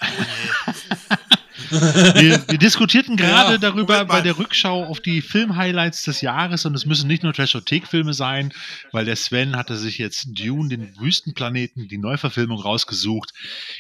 [1.71, 6.75] Wir, wir diskutierten gerade Ja, darüber bei der Rückschau auf die Film-Highlights des Jahres und
[6.75, 8.53] es müssen nicht nur Trashothek-Filme sein,
[8.93, 13.33] weil der Sven hatte sich jetzt Dune, den Wüstenplaneten, die Neuverfilmung rausgesucht.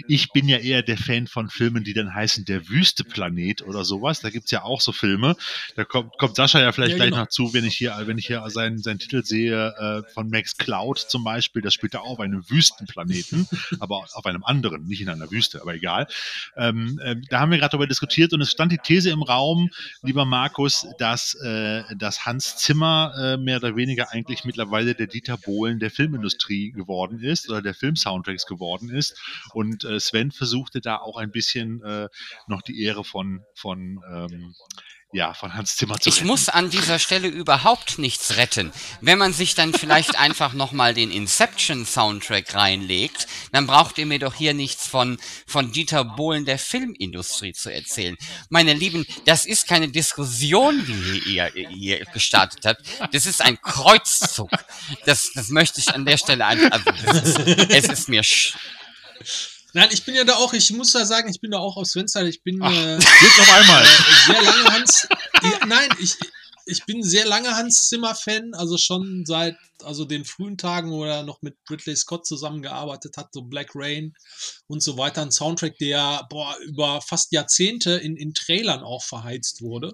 [0.09, 4.21] Ich bin ja eher der Fan von Filmen, die dann heißen Der Wüsteplanet oder sowas.
[4.21, 5.37] Da gibt's ja auch so Filme.
[5.77, 7.23] Da kommt, kommt Sascha ja vielleicht Ja, gleich genau.
[7.23, 10.57] noch zu, wenn ich hier, wenn ich hier seinen, seinen Titel sehe äh, von Max
[10.57, 11.63] Cloud zum Beispiel.
[11.63, 13.49] Das spielt er auch auf einem Wüstenplaneten,
[13.81, 16.07] aber auf einem anderen, nicht in einer Wüste, aber egal.
[16.57, 19.71] Ähm, ähm, da haben wir gerade darüber diskutiert und es stand die These im Raum,
[20.03, 25.37] lieber Markus, dass, äh, dass Hans Zimmer äh, mehr oder weniger eigentlich mittlerweile der Dieter
[25.37, 29.21] Bohlen der Filmindustrie geworden ist oder der Filmsoundtracks geworden ist.
[29.53, 32.09] Und äh, Sven versuchte da auch ein bisschen äh,
[32.47, 34.55] noch die Ehre von, von ähm,
[35.15, 36.27] ja, von Hans Zimmer zu Ich retten.
[36.27, 38.73] muss an dieser Stelle überhaupt nichts retten.
[39.01, 44.35] Wenn man sich dann vielleicht einfach nochmal den Inception-Soundtrack reinlegt, dann braucht ihr mir doch
[44.35, 48.17] hier nichts von, von Dieter Bohlen der Filmindustrie zu erzählen.
[48.49, 52.83] Meine Lieben, das ist keine Diskussion, die ihr, ihr gestartet habt.
[53.13, 54.51] Das ist ein Kreuzzug.
[55.07, 58.55] Das, das möchte ich an der Stelle einfach, also ist, es ist mir sch
[59.75, 61.87] Nein, ich bin ja da auch, ich muss da sagen, ich bin da auch auf
[61.87, 62.29] Svens Seite.
[62.29, 63.85] Ich bin äh, Jetzt auf einmal.
[64.27, 65.07] sehr lange Hans.
[65.43, 66.15] Ja, nein, ich,
[66.67, 71.25] ich bin sehr lange Hans Zimmer-Fan, also schon seit also den frühen Tagen, wo er
[71.25, 74.15] noch mit Ridley Scott zusammengearbeitet hat, so Black Rain
[74.69, 75.21] und so weiter.
[75.23, 79.93] Ein Soundtrack, der boah, über fast Jahrzehnte in, in Trailern auch verheizt wurde.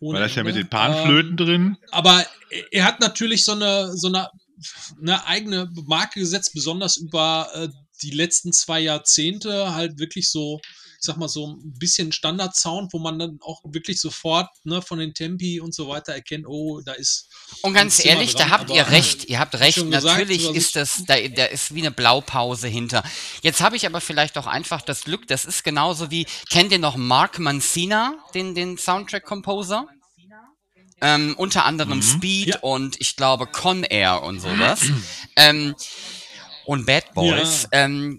[0.00, 0.64] Ohne Weil das ja mit Ende.
[0.64, 1.76] den Panflöten drin.
[1.92, 4.28] aber er- er hat natürlich so eine, so eine,
[5.00, 7.68] eine eigene Marke gesetzt, besonders über äh,
[8.02, 12.98] die letzten zwei Jahrzehnte halt wirklich so, ich sag mal so ein bisschen Standard-Sound, wo
[13.00, 16.92] man dann auch wirklich sofort ne, von den Tempi und so weiter erkennt, oh, da
[16.92, 17.28] ist
[17.62, 19.76] Und ganz ehrlich, dran, da habt aber- ihr recht, ihr habt recht.
[19.76, 23.02] gesagt, Natürlich über ist das, da, da ist wie eine Blaupause hinter.
[23.42, 26.78] Jetzt habe ich aber vielleicht auch einfach das Glück, das ist genauso wie, kennt ihr
[26.78, 29.86] noch Mark Mancina, den, den Soundtrack-Composer?
[31.04, 32.02] Ähm, unter anderem Mhm.
[32.02, 32.58] Speed Ja.
[32.60, 34.82] und ich glaube Con Air und sowas.
[35.36, 35.74] ähm,
[36.72, 37.68] und Bad Boys.
[37.70, 38.18] Ähm,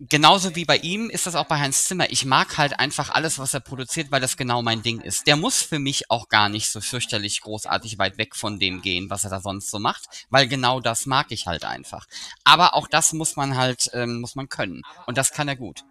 [0.00, 2.10] genauso wie bei ihm ist das auch bei Hans Zimmer.
[2.10, 5.28] Ich mag halt einfach alles, was er produziert, weil das genau mein Ding ist.
[5.28, 9.10] Der muss für mich auch gar nicht so fürchterlich großartig weit weg von dem gehen,
[9.10, 12.06] was er da sonst so macht, weil genau das mag ich halt einfach.
[12.42, 14.82] Aber auch das muss man halt, ähm, muss man können.
[15.06, 15.84] Und das kann er gut.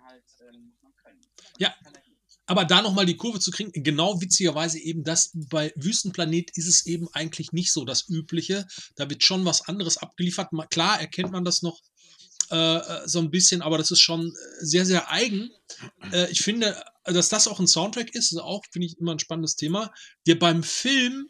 [1.58, 1.74] Ja,
[2.46, 6.86] aber da nochmal die Kurve zu kriegen, genau witzigerweise eben das, bei Wüstenplanet ist es
[6.86, 8.68] eben eigentlich nicht so das Übliche.
[8.96, 10.50] Da wird schon was anderes abgeliefert.
[10.70, 11.80] Klar erkennt man das noch
[12.52, 15.52] äh, äh, so ein bisschen, aber das ist schon äh, sehr, sehr eigen.
[16.12, 19.20] Äh, ich finde, dass das auch ein Soundtrack ist, ist auch, finde ich, immer ein
[19.20, 19.94] spannendes Thema,
[20.26, 21.30] der beim Film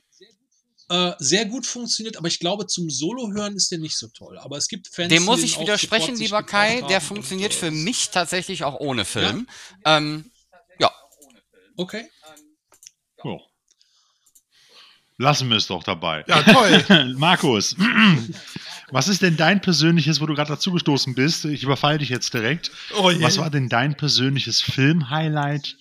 [0.89, 4.37] äh, sehr gut funktioniert, aber ich glaube, zum Solo-Hören ist der nicht so toll.
[4.37, 6.81] Aber es gibt Fans, Dem muss ich widersprechen, lieber Kai.
[6.81, 9.47] Der funktioniert für mich tatsächlich auch ohne Film.
[9.85, 10.31] Ähm,
[10.79, 10.91] ja.
[11.77, 12.09] Okay.
[13.23, 13.39] Oh.
[15.17, 16.23] Lassen wir es doch dabei.
[16.27, 17.13] Ja, toll.
[17.17, 17.75] Markus,
[18.91, 21.45] was ist denn dein persönliches, wo du gerade dazugestoßen bist?
[21.45, 22.71] Ich überfalle dich jetzt direkt.
[22.97, 23.21] Oh je.
[23.21, 25.77] Was war denn dein persönliches Film-Highlight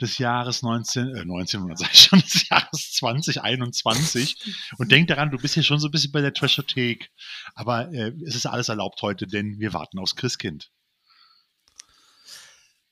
[0.00, 4.36] des Jahres 19, äh, 1900, sag ich schon, des Jahres 2021?
[4.78, 7.10] Und denk daran, du bist ja schon so ein bisschen bei der Trashothek.
[7.54, 10.70] Aber äh, es ist alles erlaubt heute, denn wir warten aufs Christkind.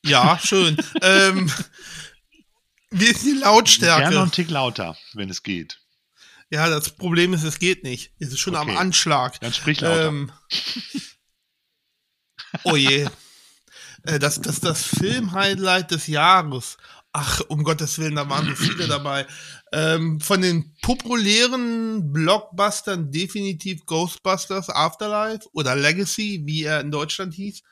[0.04, 0.76] Ja, schön.
[1.02, 1.50] ähm,
[2.90, 4.14] wie ist die Gerne Lautstärke?
[4.14, 5.80] noch einen Tick lauter, wenn es geht.
[6.50, 8.12] Ja, das Problem ist, es geht nicht.
[8.18, 8.78] Es ist schon am Okay.
[8.78, 9.38] Anschlag.
[9.40, 10.08] Dann sprich lauter.
[10.08, 10.32] Ähm,
[12.64, 13.06] oh je.
[14.02, 16.76] Äh, Das, das, das Film-Highlight des Jahres.
[17.12, 19.26] Ach, um Gottes Willen, da waren so viele dabei.
[19.72, 27.62] Ähm, von den populären Blockbustern definitiv Ghostbusters Afterlife oder Legacy, wie er in Deutschland hieß.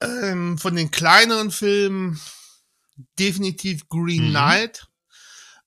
[0.00, 2.18] Ähm, von den kleineren Filmen
[3.18, 4.30] definitiv Green Mhm.
[4.30, 4.86] Knight.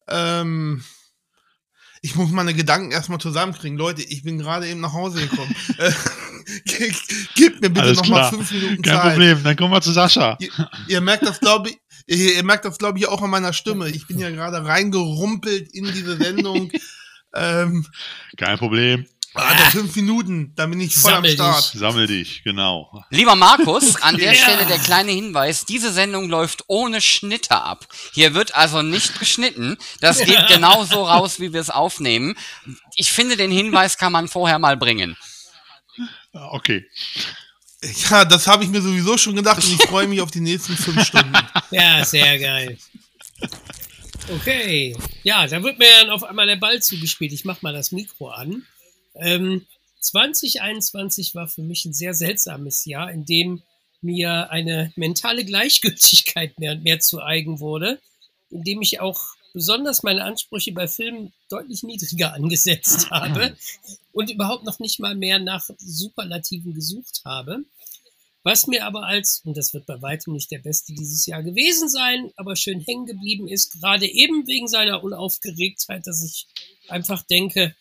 [0.10, 0.84] Ähm,
[2.02, 3.78] ich muss meine Gedanken erstmal zusammenkriegen.
[3.78, 5.54] Leute, ich bin gerade eben nach Hause gekommen.
[5.78, 5.92] Äh,
[7.36, 8.30] Gib mir bitte Alles noch mal klar.
[8.32, 9.12] fünf Minuten Kein Zeit.
[9.12, 10.38] Problem, dann kommen wir zu Sascha.
[10.40, 10.50] Ihr,
[10.88, 13.90] ihr merkt das, glaube ich, ihr, ihr merkt das, glaube ich, auch an meiner Stimme.
[13.90, 16.72] Ich bin ja gerade reingerumpelt in diese Sendung.
[17.36, 17.86] ähm,
[18.38, 19.06] Kein Problem.
[19.38, 21.64] Also fünf Minuten, dann bin ich voll Sammel am Start.
[21.76, 23.04] Sammel dich, genau.
[23.10, 27.88] Lieber Markus, an der Stelle der kleine Hinweis, diese Sendung läuft ohne Schnitte ab.
[28.14, 29.78] Hier wird also nicht geschnitten.
[30.02, 32.36] Das geht genauso raus, wie wir es aufnehmen.
[32.96, 35.16] Ich finde, den Hinweis kann man vorher mal bringen.
[36.34, 36.86] Okay.
[38.10, 40.76] Ja, das habe ich mir sowieso schon gedacht und ich freue mich auf die nächsten
[40.76, 41.34] fünf Stunden.
[41.72, 42.78] Ja, sehr geil.
[44.30, 44.96] Okay.
[45.24, 47.34] Ja, da wird mir dann auf einmal der Ball zugespielt.
[47.34, 48.66] Ich mach mal das Mikro an.
[49.20, 49.66] Ähm,
[50.00, 53.64] 2021 war für mich ein sehr seltsames Jahr, in dem
[54.02, 58.00] mir eine mentale Gleichgültigkeit mehr und mehr zu eigen wurde,
[58.50, 59.20] in dem ich auch
[59.54, 63.58] besonders meine Ansprüche bei Filmen deutlich niedriger angesetzt habe
[64.12, 67.64] und überhaupt noch nicht mal mehr nach Superlativen gesucht habe.
[68.44, 71.90] Was mir aber als, und das wird bei weitem nicht der beste dieses Jahr gewesen
[71.90, 76.48] sein, aber schön hängen geblieben ist, gerade eben wegen seiner Unaufgeregtheit, dass ich
[76.88, 77.76] einfach denke,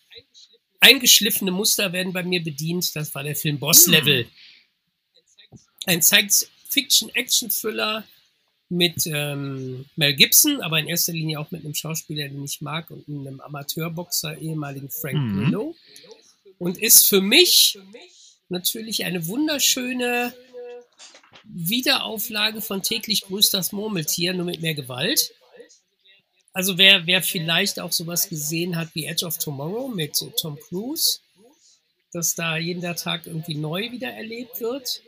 [0.79, 2.95] eingeschliffene Muster werden bei mir bedient.
[2.95, 4.27] Das war der Film Boss Level.
[5.85, 8.05] Ein Science-Fiction-Action-Thriller
[8.69, 12.91] mit ähm, Mel Gibson, aber in erster Linie auch mit einem Schauspieler, den ich mag
[12.91, 15.43] und einem Amateurboxer, ehemaligen Frank Mhm.
[15.43, 15.75] Grillo.
[16.59, 17.77] Und ist für mich
[18.49, 20.33] natürlich eine wunderschöne
[21.43, 25.31] Wiederauflage von täglich grüßt das Murmeltier, nur mit mehr Gewalt.
[26.57, 31.19] Also wer, wer vielleicht auch sowas gesehen hat wie Edge of Tomorrow mit Tom Cruise,
[32.11, 35.03] dass da jeden Tag irgendwie neu wieder erlebt wird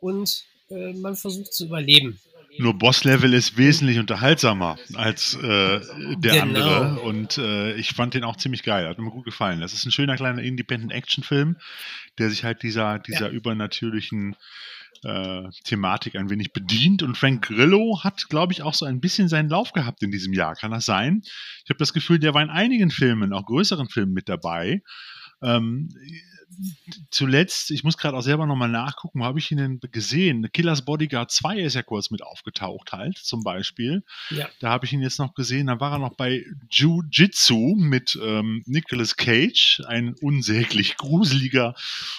[0.00, 2.18] und äh, man versucht zu überleben.
[2.56, 5.82] Nur Boss-Level ist wesentlich unterhaltsamer als äh, der
[6.16, 6.40] Genau.
[6.40, 7.00] andere.
[7.02, 8.88] Und äh, ich fand den auch ziemlich geil.
[8.88, 9.60] Hat mir gut gefallen.
[9.60, 11.58] Das ist ein schöner kleiner Independent-Action-Film,
[12.16, 14.36] der sich halt dieser, dieser übernatürlichen
[15.04, 17.02] äh, Thematik ein wenig bedient.
[17.02, 20.32] Und Frank Grillo hat, glaube ich, auch so ein bisschen seinen Lauf gehabt in diesem
[20.32, 20.54] Jahr.
[20.54, 21.22] Kann das sein?
[21.64, 24.82] Ich habe das Gefühl, der war in einigen Filmen, auch größeren Filmen mit dabei.
[25.44, 25.90] Ähm,
[27.10, 30.50] zuletzt, ich muss gerade auch selber nochmal nachgucken, wo habe ich ihn denn gesehen?
[30.52, 34.04] Killers Bodyguard 2 ist ja kurz mit aufgetaucht halt, zum Beispiel.
[34.30, 34.48] Ja.
[34.60, 38.62] Da habe ich ihn jetzt noch gesehen, da war er noch bei Jiu-Jitsu mit ähm,
[38.66, 41.74] Nicolas Cage, ein unsäglich gruseliger,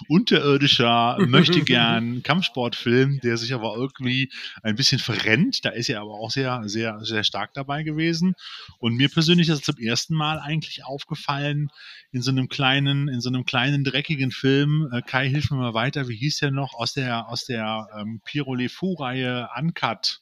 [0.08, 4.32] unterirdischer, möchte gern Kampfsportfilm, der sich aber irgendwie
[4.64, 5.66] ein bisschen verrennt.
[5.66, 8.36] Da ist er aber auch sehr, sehr, sehr stark dabei gewesen.
[8.80, 11.70] Und mir persönlich ist es zum ersten Mal eigentlich aufgefallen,
[12.12, 14.90] in so einem kleinen, in so einem kleinen dreckigen Film.
[14.92, 16.08] Äh, Kai, hilf mir mal weiter.
[16.08, 20.22] Wie hieß der noch aus der aus der ähm, Piero Le Fou-Reihe Uncut?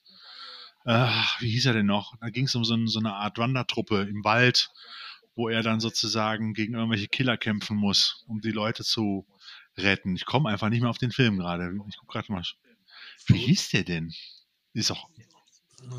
[0.85, 2.15] Äh, wie hieß er denn noch?
[2.21, 4.69] Da ging es um so, so eine Art Wandertruppe im Wald,
[5.35, 9.25] wo er dann sozusagen gegen irgendwelche Killer kämpfen muss, um die Leute zu
[9.77, 10.15] retten.
[10.15, 11.73] Ich komme einfach nicht mehr auf den Film gerade.
[11.89, 12.43] Ich gucke gerade mal.
[13.27, 14.13] Wie hieß der denn?
[14.73, 15.09] Ist auch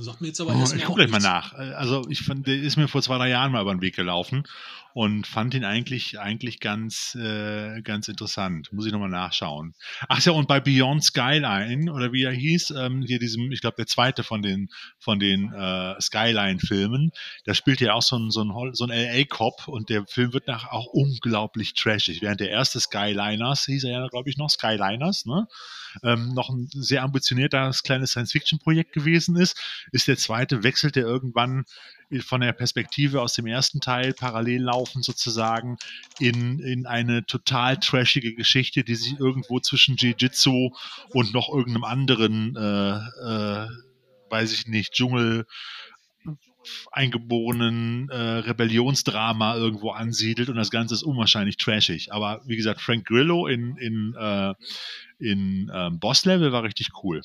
[0.00, 1.52] Sagt mir jetzt aber Oh, erstmal ich gucke gleich mal nach.
[1.54, 3.96] Äh, Also ich fand, der ist mir vor zwei, drei Jahren mal über den Weg
[3.96, 4.44] gelaufen
[4.92, 8.72] und fand ihn eigentlich, eigentlich ganz, äh, ganz interessant.
[8.72, 9.74] Muss ich nochmal nachschauen.
[10.08, 13.76] Ach ja, und bei Beyond Skyline, oder wie er hieß, ähm, hier diesem, ich glaube,
[13.76, 14.68] der zweite von den,
[14.98, 17.10] von den äh, Skyline-Filmen,
[17.44, 20.46] da spielt ja auch so ein, so ein, so ein LA-Cop und der Film wird
[20.46, 22.22] nach auch unglaublich trashig.
[22.22, 25.46] Während der erste Skyliners, hieß er ja, glaube ich, noch Skyliners, ne?
[26.02, 29.60] Ähm, noch ein sehr ambitioniertes kleines Science-Fiction-Projekt gewesen ist,
[29.92, 31.64] ist der zweite, wechselt er irgendwann
[32.20, 35.78] von der Perspektive aus dem ersten Teil parallel laufend sozusagen
[36.18, 40.70] in, in eine total trashige Geschichte, die sich irgendwo zwischen Jiu-Jitsu
[41.10, 43.68] und noch irgendeinem anderen, äh, äh,
[44.30, 45.46] weiß ich nicht, Dschungel
[46.92, 52.12] eingeborenen äh, Rebellionsdrama irgendwo ansiedelt und das Ganze ist unwahrscheinlich trashig.
[52.12, 54.54] Aber wie gesagt, Frank Grillo in, in, äh,
[55.18, 57.22] in ähm, Boss Level war richtig cool.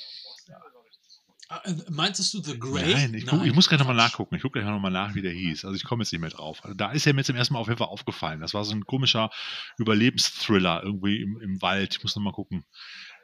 [1.50, 2.94] Äh, Meintest du The Grey?
[2.94, 4.36] Nein, ich, guck, ich muss gleich nochmal nachgucken.
[4.36, 5.66] Ich gucke gleich nochmal nach, wie der hieß.
[5.66, 6.64] Also ich komme jetzt nicht mehr drauf.
[6.64, 8.40] Also da ist er mir zum ersten Mal auf jeden Fall aufgefallen.
[8.40, 9.32] Das war so ein komischer
[9.78, 11.96] Überlebensthriller irgendwie im, im Wald.
[11.96, 12.66] Ich muss nochmal gucken.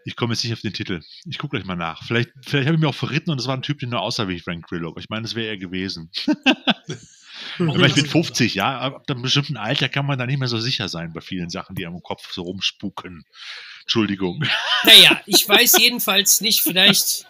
[0.07, 1.01] Ich komme jetzt nicht auf den Titel.
[1.25, 2.03] Ich gucke gleich mal nach.
[2.05, 4.27] Vielleicht, vielleicht habe ich mir auch verritten und es war ein Typ, der nur aussah
[4.27, 4.89] wie Frank Grillo.
[4.89, 6.11] Aber ich meine, das wäre er gewesen.
[7.59, 8.79] Aber ich bin 50, ja.
[8.79, 11.75] Ab einem bestimmten Alter kann man da nicht mehr so sicher sein bei vielen Sachen,
[11.75, 13.25] die einem im Kopf so rumspuken.
[13.81, 14.43] Entschuldigung.
[14.83, 17.25] Naja, ich weiß jedenfalls nicht, vielleicht,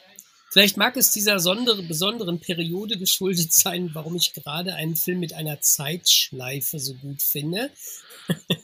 [0.52, 5.32] vielleicht mag es dieser sondere, besonderen Periode geschuldet sein, warum ich gerade einen Film mit
[5.32, 7.72] einer Zeitschleife so gut finde.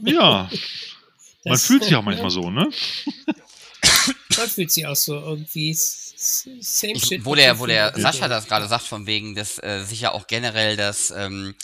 [0.03, 0.49] Ja,
[1.45, 2.69] man Das- fühlt sich auch manchmal so, ne?
[4.37, 7.25] Man fühlt sich auch so irgendwie same Ich, shit.
[7.25, 10.27] wo der, wo der Sascha das gerade sagt, von wegen, dass äh, sich ja auch
[10.27, 11.55] generell das, ähm,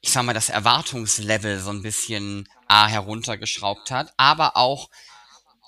[0.00, 4.88] ich sag mal, das Erwartungslevel so ein bisschen A heruntergeschraubt hat, aber auch,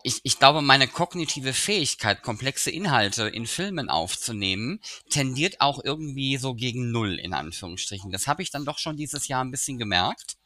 [0.02, 6.54] ich, ich glaube, meine kognitive Fähigkeit, komplexe Inhalte in Filmen aufzunehmen, tendiert auch irgendwie so
[6.54, 8.10] gegen Null, in Anführungsstrichen.
[8.10, 10.36] Das habe ich dann doch schon dieses Jahr ein bisschen gemerkt.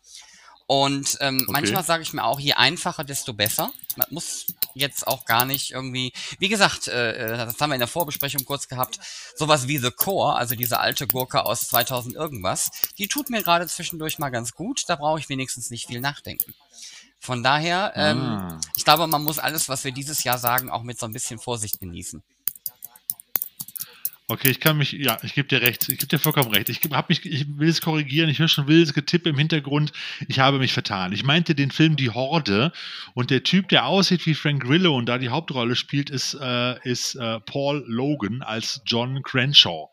[0.71, 1.51] Und ähm, Okay.
[1.53, 3.73] manchmal sage ich mir auch, je einfacher, desto besser.
[3.97, 7.79] Man muss jetzt auch gar nicht irgendwie, wie gesagt, äh, äh, das haben wir in
[7.81, 9.01] der Vorbesprechung kurz gehabt,
[9.35, 13.67] sowas wie The Core, also diese alte Gurke aus 2000 irgendwas, die tut mir gerade
[13.67, 16.53] zwischendurch mal ganz gut, da brauche ich wenigstens nicht viel nachdenken.
[17.19, 18.61] Von daher, ähm, Ah.
[18.77, 21.39] ich glaube, man muss alles, was wir dieses Jahr sagen, auch mit so ein bisschen
[21.41, 22.23] Vorsicht genießen.
[24.31, 26.69] Okay, ich kann mich, ja, ich gebe dir recht, ich gebe dir vollkommen recht.
[26.69, 29.91] Ich, hab mich, ich will es korrigieren, ich höre schon wildes Getippe im Hintergrund.
[30.29, 31.13] Ich habe mich vertan.
[31.13, 32.71] Ich meinte den Film Die Horde
[33.15, 36.79] und der Typ, der aussieht wie Frank Grillo und da die Hauptrolle spielt, ist, äh,
[36.87, 39.89] ist äh, Paul Logan als John Crenshaw.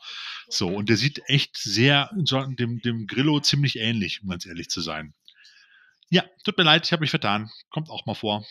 [0.49, 4.69] So, und der sieht echt sehr John, dem, dem Grillo ziemlich ähnlich, um ganz ehrlich
[4.69, 5.13] zu sein.
[6.09, 7.49] Ja, tut mir leid, ich habe mich vertan.
[7.69, 8.45] Kommt auch mal vor.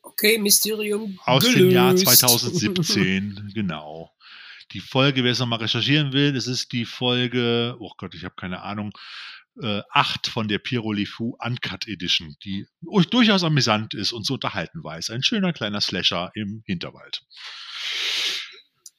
[0.00, 1.20] Okay, Mysterium.
[1.24, 2.18] Aus dem Jahr gelöst.
[2.18, 4.10] 2017, genau.
[4.72, 8.34] Die Folge, wer es nochmal recherchieren will, das ist die Folge, oh Gott, ich habe
[8.36, 8.92] keine Ahnung,
[9.62, 14.34] äh, 8 von der Piero Lifu Uncut Edition, die ur- durchaus amüsant ist und zu
[14.34, 15.10] unterhalten weiß.
[15.10, 17.22] Ein schöner kleiner Slasher im Hinterwald.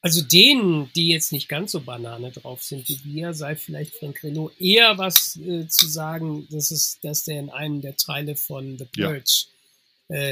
[0.01, 4.23] Also denen, die jetzt nicht ganz so Banane drauf sind wie wir, sei vielleicht Frank
[4.23, 8.77] Reno eher was äh, zu sagen, dass, es, dass der in einem der Teile von
[8.77, 9.07] The Ja.
[9.09, 9.58] Purge äh,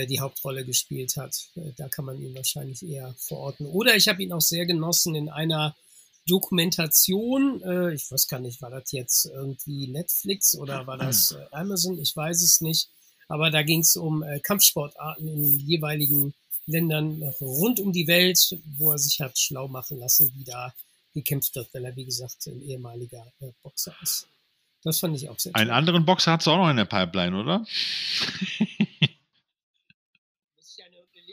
[0.07, 1.35] die Hauptrolle gespielt hat.
[1.55, 3.65] Äh, da kann man ihn wahrscheinlich eher verorten.
[3.67, 5.75] Oder ich habe ihn auch sehr genossen in einer
[6.27, 7.61] Dokumentation.
[7.61, 11.99] Äh, ich weiß gar nicht, war das jetzt irgendwie Netflix oder war das äh, Amazon?
[11.99, 12.89] Ich weiß es nicht.
[13.29, 16.33] Aber da ging es um äh, Kampfsportarten in jeweiligen
[16.65, 20.73] Ländern rund um die Welt, wo er sich hat schlau machen lassen, wie da
[21.13, 24.27] gekämpft wird, weil er, wie gesagt, ein ehemaliger äh, Boxer ist.
[24.83, 25.77] Das fand ich auch sehr Einen toll.
[25.77, 27.65] anderen Boxer hast du auch noch in der Pipeline, oder?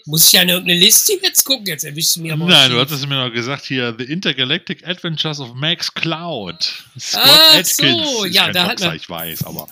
[0.06, 1.66] Muss ich ja in irgendeine Liste jetzt gucken?
[1.66, 5.40] Jetzt erwischst du mir aber Nein, du hattest mir noch gesagt hier The Intergalactic Adventures
[5.40, 6.62] of Max Cloud.
[6.98, 8.10] Scott Ach Atkins.
[8.12, 9.66] so, ja, da hat man- ich weiß, aber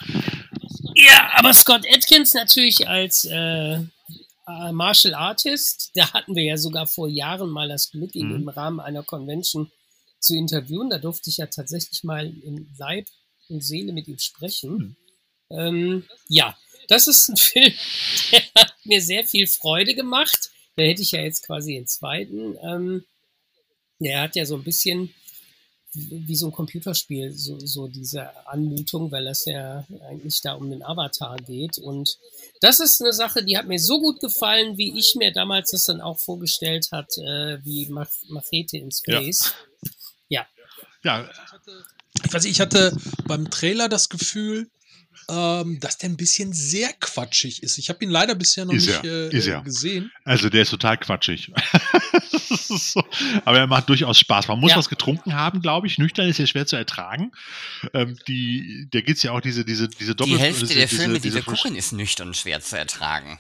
[0.95, 6.87] Ja, aber Scott Atkins natürlich als äh, äh, Martial Artist, da hatten wir ja sogar
[6.87, 8.35] vor Jahren mal das Glück, ihn Mhm.
[8.37, 9.71] im Rahmen einer Convention
[10.19, 10.89] zu interviewen.
[10.91, 13.07] Da durfte ich ja tatsächlich mal in Leib
[13.49, 14.97] und Seele mit ihm sprechen.
[15.51, 16.57] Ähm, ja,
[16.89, 17.73] das ist ein Film,
[18.33, 20.51] der hat mir sehr viel Freude gemacht.
[20.77, 22.57] Da hätte ich ja jetzt quasi den zweiten.
[22.63, 23.05] Ähm,
[23.99, 25.15] der hat ja so ein bisschen
[25.95, 30.83] wie so ein Computerspiel, so, so diese Anmutung, weil das ja eigentlich da um den
[30.83, 31.77] Avatar geht.
[31.77, 32.17] Und
[32.63, 35.85] das ist eine Sache, die hat mir so gut gefallen, wie ich mir damals das
[35.85, 39.53] dann auch vorgestellt hat, äh, wie Mach Machete in Space.
[41.05, 41.29] ja,
[42.25, 44.71] Ich weiß nicht, ich hatte beim Trailer das Gefühl,
[45.29, 47.79] ähm, dass der ein bisschen sehr quatschig ist.
[47.79, 49.61] Ich habe ihn leider bisher noch Ist nicht er, äh, ist er.
[49.63, 50.11] gesehen.
[50.25, 51.51] also der ist total quatschig.
[52.51, 53.03] Ist so.
[53.45, 54.49] Aber er macht durchaus Spaß.
[54.49, 54.77] Man muss Ja.
[54.77, 55.99] was getrunken haben, glaube ich.
[55.99, 57.33] Nüchtern ist ja schwer zu ertragen.
[57.95, 60.89] Ähm, die, da gibt es ja auch diese, diese, diese Die Doppel- Hälfte diese, der
[60.89, 63.39] Filme, die diese wir Versch- gucken, ist nüchtern schwer zu ertragen.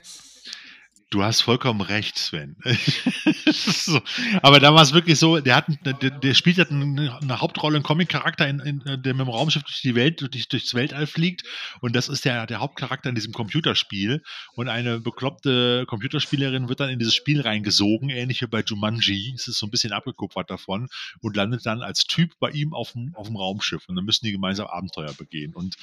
[1.12, 2.56] Du hast vollkommen recht, Sven.
[3.52, 4.00] so.
[4.40, 7.76] Aber da war es wirklich so, der, hat, der, der spielt halt eine, eine Hauptrolle,
[7.76, 11.42] einen Comic-Charakter, in, in, der mit dem Raumschiff durch die Welt, durch, durchs Weltall fliegt.
[11.82, 14.22] Und das ist der, der Hauptcharakter in diesem Computerspiel.
[14.54, 19.34] Und eine bekloppte Computerspielerin wird dann in dieses Spiel reingesogen, ähnlich wie bei Jumanji.
[19.36, 20.88] Es ist so ein bisschen abgekupfert davon
[21.20, 23.86] und landet dann als Typ bei ihm auf dem, auf dem Raumschiff.
[23.86, 25.52] Und dann müssen die gemeinsam Abenteuer begehen.
[25.54, 25.76] Und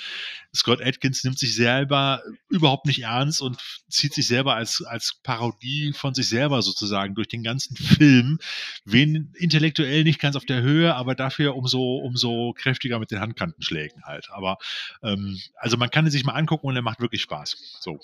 [0.56, 5.94] Scott Atkins nimmt sich selber überhaupt nicht ernst und zieht sich selber als, als Parodie
[5.94, 8.40] von sich selber sozusagen durch den ganzen Film.
[8.86, 14.04] Wen intellektuell nicht ganz auf der Höhe, aber dafür umso, umso kräftiger mit den Handkantenschlägen
[14.06, 14.30] halt.
[14.32, 14.58] Aber
[15.04, 17.58] ähm, also man kann es sich mal angucken und er macht wirklich Spaß.
[17.82, 18.00] So.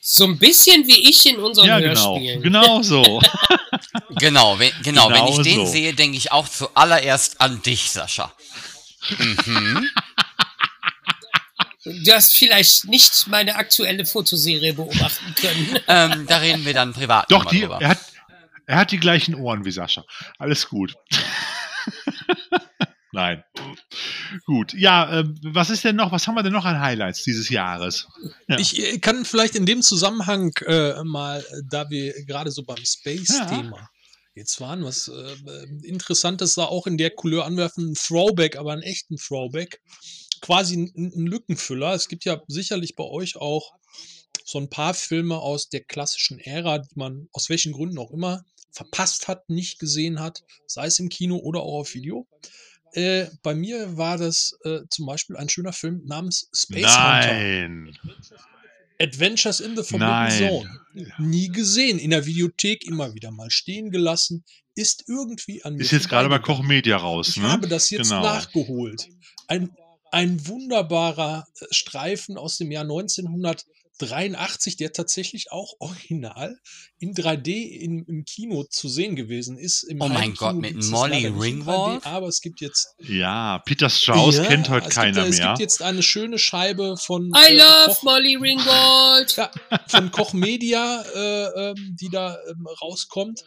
[0.00, 2.12] So ein bisschen wie ich in unseren Ja, genau.
[2.14, 2.42] Hörspielen.
[2.42, 3.20] Genau so.
[4.18, 5.66] Genau, wenn, genau, wenn Genau ich den so.
[5.66, 8.32] sehe, denke ich auch zuallererst an dich, Sascha.
[9.18, 9.88] Mhm.
[12.04, 15.78] Du hast vielleicht nicht meine aktuelle Fotoserie beobachten können.
[15.88, 17.78] ähm, da reden wir dann privat Doch, die, drüber.
[17.80, 18.00] er, hat,
[18.66, 20.04] er hat die gleichen Ohren wie Sascha.
[20.38, 20.94] Alles gut.
[23.12, 23.42] Nein.
[24.44, 24.74] Gut.
[24.74, 28.06] Ja, ähm, was ist denn noch, was haben wir denn noch an Highlights dieses Jahres?
[28.46, 28.58] Ja.
[28.58, 32.84] Ich äh, kann vielleicht in dem Zusammenhang äh, mal, äh, da wir gerade so beim
[32.84, 33.88] Space-Thema
[34.38, 38.72] jetzt waren, was äh, äh, Interessantes da auch in der Couleur anwerfen, ein Throwback, aber
[38.72, 39.82] einen echten Throwback,
[40.40, 41.94] quasi ein, ein Lückenfüller.
[41.94, 43.72] Es gibt ja sicherlich bei euch auch
[44.44, 48.44] so ein paar Filme aus der klassischen Ära, die man aus welchen Gründen auch immer
[48.72, 52.26] verpasst hat, nicht gesehen hat, sei es im Kino oder auch auf Video.
[52.92, 57.26] Äh, bei mir war das äh, zum Beispiel ein schöner Film namens Space Hunter.
[57.26, 57.98] Nein.
[59.00, 60.38] Adventures in the Forbidden Nein.
[60.38, 60.80] Zone.
[61.18, 61.98] Nie gesehen.
[61.98, 64.44] In der Videothek immer wieder mal stehen gelassen.
[64.74, 66.38] Ist irgendwie an mir Ist jetzt gerade bei.
[66.38, 67.48] Koch Media raus, Ich ne?
[67.50, 68.22] habe das jetzt Genau.
[68.22, 69.08] nachgeholt.
[69.46, 69.70] Ein,
[70.12, 76.58] ein wunderbarer äh, Streifen aus dem Jahr 1983, der tatsächlich auch original
[76.98, 79.82] in 3D in, im Kino zu sehen gewesen ist.
[79.84, 82.02] Im Oh mein Gott, mit es Molly Ringwald?
[82.02, 85.38] 3D, Aber es gibt jetzt Ja, Peter Strauss Ja, kennt heute es keiner gibt, Es
[85.38, 85.48] mehr.
[85.48, 89.36] gibt jetzt eine schöne Scheibe von I äh, love Koch- Molly Ringwald.
[89.36, 89.50] ja,
[89.88, 93.44] von Koch Media, äh, ähm, die da ähm, rauskommt.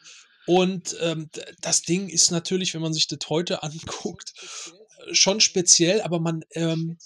[0.48, 1.30] Und ähm,
[1.62, 4.34] das Ding ist natürlich, wenn man sich das heute anguckt,
[5.12, 6.98] schon speziell, aber man ähm,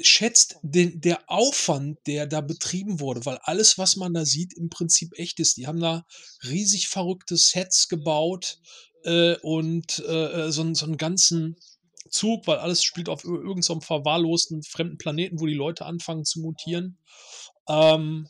[0.00, 4.70] schätzt den, der Aufwand, der da betrieben wurde, weil alles, was man da sieht, im
[4.70, 5.56] Prinzip echt ist.
[5.56, 6.04] Die haben da
[6.44, 8.58] riesig verrückte Sets gebaut
[9.04, 11.56] äh, und äh, so, einen- so einen ganzen
[12.08, 16.24] Zug, weil alles spielt auf ir- irgendeinem so verwahrlosten fremden Planeten, wo die Leute anfangen
[16.24, 16.98] zu mutieren.
[17.68, 18.28] Ähm,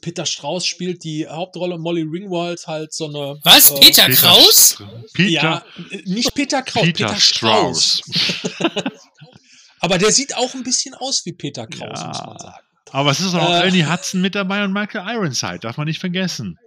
[0.00, 3.38] Peter Strauß spielt die Hauptrolle, Molly Ringwald halt so eine.
[3.44, 3.70] Was?
[3.70, 4.82] äh, Peter Kraus?
[5.12, 8.00] Peter, Ja, äh, nicht Peter Kraus, Peter, Peter, Strauß.
[8.04, 8.72] Strauss.
[9.80, 12.06] Aber der sieht auch ein bisschen aus wie Peter Kraus, Ja.
[12.08, 12.56] muss man sagen.
[12.92, 15.98] Aber es ist auch Äh, Ernie Hudson mit dabei und Michael Ironside, darf man nicht
[16.00, 16.58] vergessen.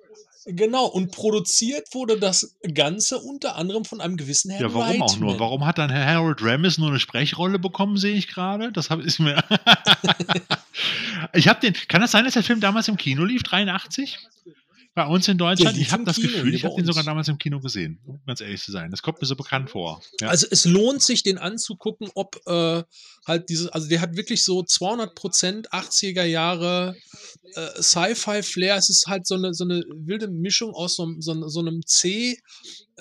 [0.46, 5.18] Genau, und produziert wurde das Ganze unter anderem von einem gewissen Herrn Ja, warum auch
[5.18, 5.32] nur?
[5.32, 5.40] Reitman.
[5.40, 8.72] Warum hat dann Herr Harold Ramis nur eine Sprechrolle bekommen, sehe ich gerade?
[8.72, 9.44] Das hab, ist mir.
[11.34, 11.74] ich habe den.
[11.88, 14.20] Kann das sein, dass der Film damals im Kino lief, 83?
[14.96, 15.78] Bei uns in Deutschland?
[15.78, 18.40] Ich habe das Kino, Gefühl, ich habe den sogar damals im Kino gesehen, um ganz
[18.40, 18.92] ehrlich zu sein.
[18.92, 20.02] Das kommt mir so bekannt vor.
[20.22, 20.30] Ja.
[20.30, 22.82] Also es lohnt sich, den anzugucken, ob äh,
[23.28, 26.96] halt dieses, also der hat wirklich so 200% 80er Jahre
[27.56, 28.78] äh, Sci-Fi-Flair.
[28.78, 31.86] Es ist halt so eine, so eine wilde Mischung aus so, einem- so, so einem
[31.86, 32.40] C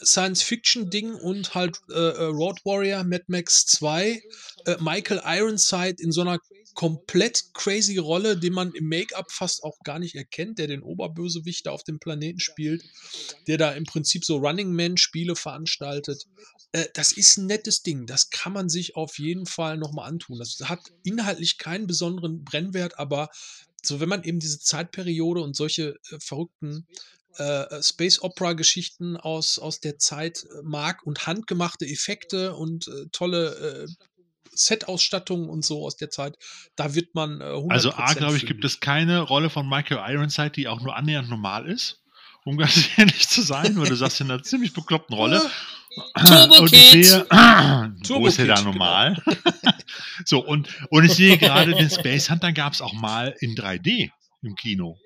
[0.02, 4.20] Science-Fiction-Ding und halt äh, äh, Road Warrior, Mad Max 2,
[4.66, 6.40] äh, Michael Ironside in so einer
[6.74, 11.66] komplett crazy Rolle, den man im Make-up fast auch gar nicht erkennt, der den Oberbösewicht
[11.66, 12.84] da auf dem Planeten spielt,
[13.46, 16.26] der da im Prinzip so Running Man-Spiele veranstaltet.
[16.72, 18.06] Äh, das ist ein nettes Ding.
[18.06, 20.38] Das kann man sich auf jeden Fall nochmal antun.
[20.38, 23.30] Das hat inhaltlich keinen besonderen Brennwert, aber
[23.82, 26.86] so wenn man eben diese Zeitperiode und solche äh, verrückten
[27.36, 33.06] äh, Space Opera Geschichten aus, aus der Zeit äh, mag und handgemachte Effekte und äh,
[33.12, 33.88] tolle äh,
[34.54, 36.36] Set-Ausstattung und so aus der Zeit,
[36.76, 40.14] da wird man äh, 100% Also A, glaube ich, gibt es keine Rolle von Michael
[40.14, 42.00] Ironside, die auch nur annähernd normal ist.
[42.46, 45.40] Um ganz ehrlich zu sein, weil du sagst in einer ziemlich bekloppten Rolle.
[46.26, 47.04] Turbo und ich Kid.
[47.06, 49.22] sehe, wo Turbo ist er da Kid, normal?
[50.24, 54.10] so, und, und ich sehe gerade, den Space Hunter gab es auch mal in 3D
[54.42, 54.98] im Kino.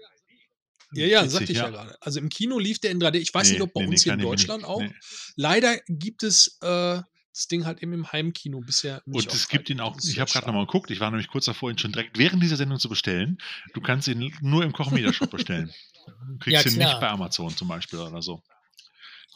[0.92, 1.68] Ja, ja, Witzig, sagte ich ja.
[1.68, 1.96] gerade.
[2.00, 3.16] Also im Kino lief der in 3D.
[3.16, 4.80] Ich weiß Nee, nicht, ob bei nee, nee, uns hier in Deutschland nicht- auch.
[4.80, 4.90] nee.
[5.36, 7.00] Leider gibt es äh,
[7.32, 9.26] das Ding halt eben im Heimkino bisher nicht.
[9.26, 9.72] Und es gibt 3D.
[9.72, 12.18] ihn auch, ich habe gerade nochmal geguckt, ich war nämlich kurz davor, ihn schon direkt
[12.18, 13.38] während dieser Sendung zu bestellen.
[13.74, 15.72] Du kannst ihn nur im Kochmedia Shop bestellen.
[16.06, 18.42] Du kriegst Ja, ihn nicht bei Amazon zum Beispiel oder so.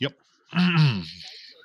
[0.01, 0.11] Ja.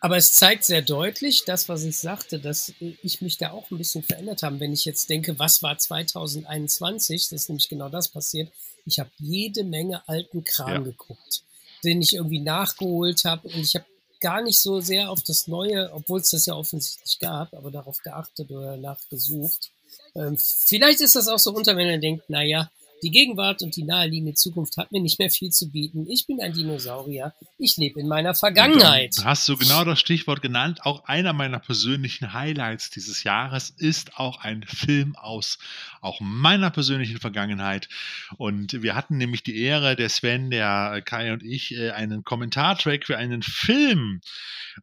[0.02, 3.78] Aber es zeigt sehr deutlich, das, was ich sagte, dass ich mich da auch ein
[3.80, 4.60] bisschen verändert habe.
[4.60, 8.52] Wenn ich jetzt denke, was war 2021, das ist nämlich genau das passiert.
[8.86, 10.80] Ich habe jede Menge alten Kram Ja.
[10.80, 11.42] geguckt,
[11.84, 13.48] den ich irgendwie nachgeholt habe.
[13.48, 13.86] Und ich habe
[14.20, 18.00] gar nicht so sehr auf das Neue, obwohl es das ja offensichtlich gab, aber darauf
[18.00, 19.72] geachtet oder nachgesucht.
[20.16, 22.70] Ähm, vielleicht ist das auch so unter, wenn er denkt, naja,
[23.04, 26.08] die Gegenwart und die naheliegende Zukunft hat mir nicht mehr viel zu bieten.
[26.10, 27.34] Ich bin ein Dinosaurier.
[27.60, 29.16] Ich lebe in meiner Vergangenheit.
[29.18, 30.80] Da hast du genau das Stichwort genannt.
[30.84, 35.60] Auch einer meiner persönlichen Highlights dieses Jahres ist auch ein Film aus
[36.02, 37.90] auch meiner persönlichen Vergangenheit.
[38.38, 43.06] Und wir hatten nämlich die Ehre, der Sven, der Kai und ich, äh, einen Kommentartrack
[43.06, 44.22] für einen Film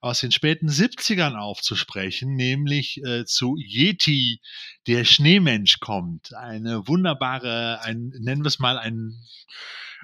[0.00, 4.40] aus den späten 70ern aufzusprechen, nämlich äh, zu Yeti,
[4.86, 6.34] der Schneemensch kommt.
[6.34, 9.14] Eine wunderbare, ein, nennen wir es mal ein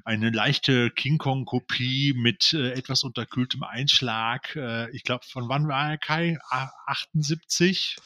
[0.05, 4.57] eine leichte King Kong-Kopie mit äh, etwas unterkühltem Einschlag.
[4.57, 6.39] Äh, ich glaube, von wann war er Kai?
[6.49, 7.97] A 78?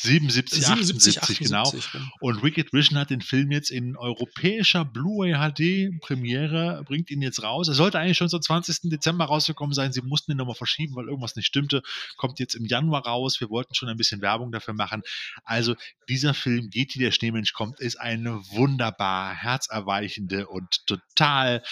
[0.00, 1.62] 77, 77, 78, genau.
[1.62, 2.12] 78 rum.
[2.20, 7.42] Und Wicked Vision hat den Film jetzt in europäischer Blu-ray HD Premiere, bringt ihn jetzt
[7.42, 7.66] raus.
[7.66, 8.90] Er sollte eigentlich schon zum 20.
[8.90, 9.92] Dezember rausgekommen sein.
[9.92, 11.82] Sie mussten ihn nochmal verschieben, weil irgendwas nicht stimmte.
[12.16, 13.40] Kommt jetzt im Januar raus.
[13.40, 15.02] Wir wollten schon ein bisschen Werbung dafür machen.
[15.44, 15.74] Also
[16.08, 21.62] dieser Film, Getty, der Schneemensch kommt, ist eine wunderbar herzerweichende und total,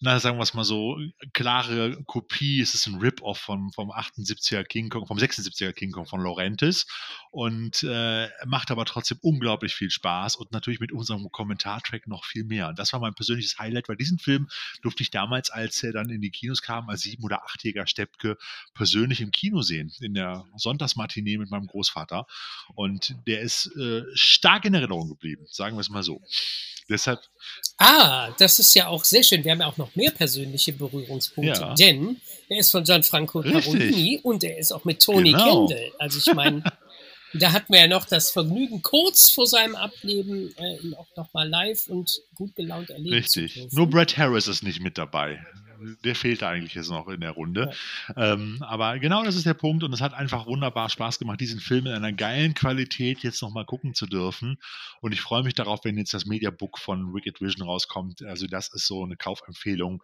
[0.00, 0.96] na, sagen wir es mal so,
[1.32, 2.60] klare Kopie.
[2.60, 6.86] Es ist ein Rip-Off vom, vom 78er King Kong, vom 76er King Kong von Laurentis
[7.32, 12.44] und äh, macht aber trotzdem unglaublich viel Spaß und natürlich mit unserem Kommentartrack noch viel
[12.44, 12.68] mehr.
[12.68, 14.48] Und das war mein persönliches Highlight, weil diesen Film
[14.82, 18.38] durfte ich damals, als er dann in die Kinos kam, als sieben- oder achtjähriger Steppke,
[18.74, 22.26] persönlich im Kino sehen, in der Sonntagsmatinee mit meinem Großvater.
[22.74, 26.22] Und der ist äh, stark in Erinnerung geblieben, sagen wir es mal so.
[26.88, 27.20] Deshalb,
[27.76, 29.44] Ah, das ist ja auch sehr schön.
[29.44, 31.74] Wir haben ja auch noch mehr persönliche Berührungspunkte, Ja.
[31.74, 33.42] denn er ist von Gianfranco.
[33.42, 35.66] Carolini und er ist auch mit Tony Genau.
[35.68, 35.92] Kendall.
[35.98, 36.62] Also ich meine,
[37.34, 41.48] da hatten wir ja noch das Vergnügen, kurz vor seinem Ableben äh, ihn auch nochmal
[41.48, 43.68] live und gut gelaunt erleben richtig.
[43.70, 45.38] Nur Brad Harris ist nicht mit dabei.
[46.04, 47.72] Der fehlt eigentlich jetzt noch in der Runde.
[48.16, 51.60] Ähm, aber genau das ist der Punkt und es hat einfach wunderbar Spaß gemacht, diesen
[51.60, 54.58] Film in einer geilen Qualität jetzt nochmal gucken zu dürfen.
[55.00, 58.22] Und ich freue mich darauf, wenn jetzt das Mediabook von Wicked Vision rauskommt.
[58.22, 60.02] Also das ist so eine Kaufempfehlung.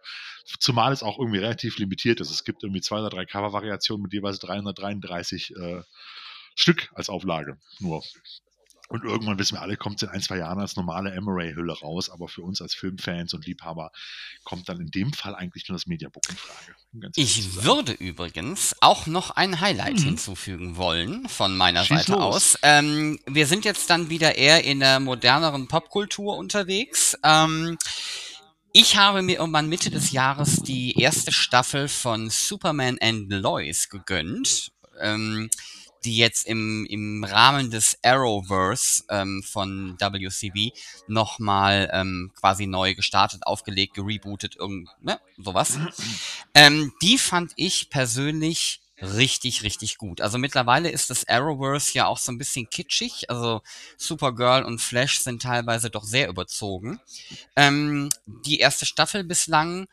[0.59, 2.31] Zumal es auch irgendwie relativ limitiert ist.
[2.31, 5.81] Es gibt irgendwie zwei oder drei Cover-Variationen mit jeweils 333 äh,
[6.55, 8.01] Stück als Auflage nur.
[8.87, 12.09] Und irgendwann wissen wir alle, kommt es in ein, zwei Jahren als normale Emery-Hülle raus,
[12.11, 13.91] aber für uns als Filmfans und Liebhaber
[14.43, 17.11] kommt dann in dem Fall eigentlich nur das Mediabook in Frage.
[17.15, 20.03] Ich würde übrigens auch noch ein Highlight Mhm.
[20.03, 22.21] hinzufügen wollen von meiner Schieß Seite los.
[22.21, 22.59] aus.
[22.61, 27.17] Ähm, wir sind jetzt dann wieder eher in der moderneren Popkultur unterwegs.
[27.23, 27.77] Ähm,
[28.71, 34.71] ich habe mir irgendwann Mitte des Jahres die erste Staffel von Superman and Lois gegönnt.
[34.99, 35.49] Ähm,
[36.05, 40.71] die jetzt im, im Rahmen des Arrowverse ähm, von WCB
[41.07, 45.77] nochmal ähm, quasi neu gestartet, aufgelegt, gerebootet, irgend, ne, sowas.
[46.57, 50.21] Ähm, die fand ich persönlich richtig, richtig gut.
[50.21, 53.29] Also mittlerweile ist das Arrowverse ja auch so ein bisschen kitschig.
[53.29, 53.61] Also
[53.97, 56.99] Supergirl und Flash sind teilweise doch sehr überzogen.
[57.55, 59.87] Ähm, die erste Staffel bislang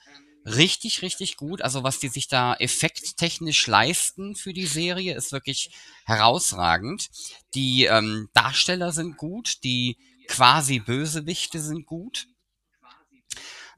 [0.44, 1.62] richtig, richtig gut.
[1.62, 5.70] Also was die sich da effekttechnisch leisten für die Serie, ist wirklich
[6.04, 7.08] herausragend.
[7.54, 9.96] Die ähm, Darsteller sind gut, die
[10.28, 12.26] quasi Bösewichte sind gut.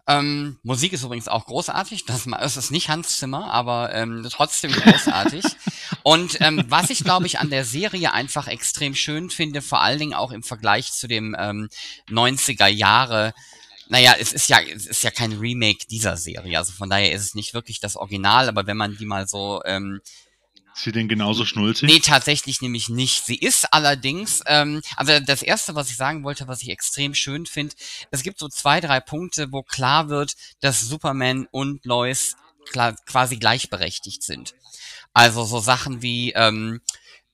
[0.06, 2.04] Ähm, Musik ist übrigens auch großartig.
[2.04, 5.44] Das ist nicht Hans Zimmer, aber ähm, trotzdem großartig.
[6.02, 9.98] Und ähm, was ich glaube ich an der Serie einfach extrem schön finde, vor allen
[9.98, 11.68] Dingen auch im Vergleich zu dem ähm,
[12.10, 13.32] 90er Jahre
[13.88, 16.58] naja, es ist ja, es ist ja kein Remake dieser Serie.
[16.58, 19.62] Also von daher ist es nicht wirklich das Original, aber wenn man die mal so
[19.64, 20.00] ähm,
[20.74, 21.88] ist sie denn genauso schnulzig?
[21.88, 23.24] Nee, tatsächlich nämlich nicht.
[23.24, 27.46] Sie ist allerdings, ähm, also das Erste, was ich sagen wollte, was ich extrem schön
[27.46, 27.76] finde,
[28.10, 32.34] es gibt so zwei, drei Punkte, wo klar wird, dass Superman und Lois
[32.68, 34.54] klar, quasi gleichberechtigt sind.
[35.12, 36.80] Also so Sachen wie, ähm,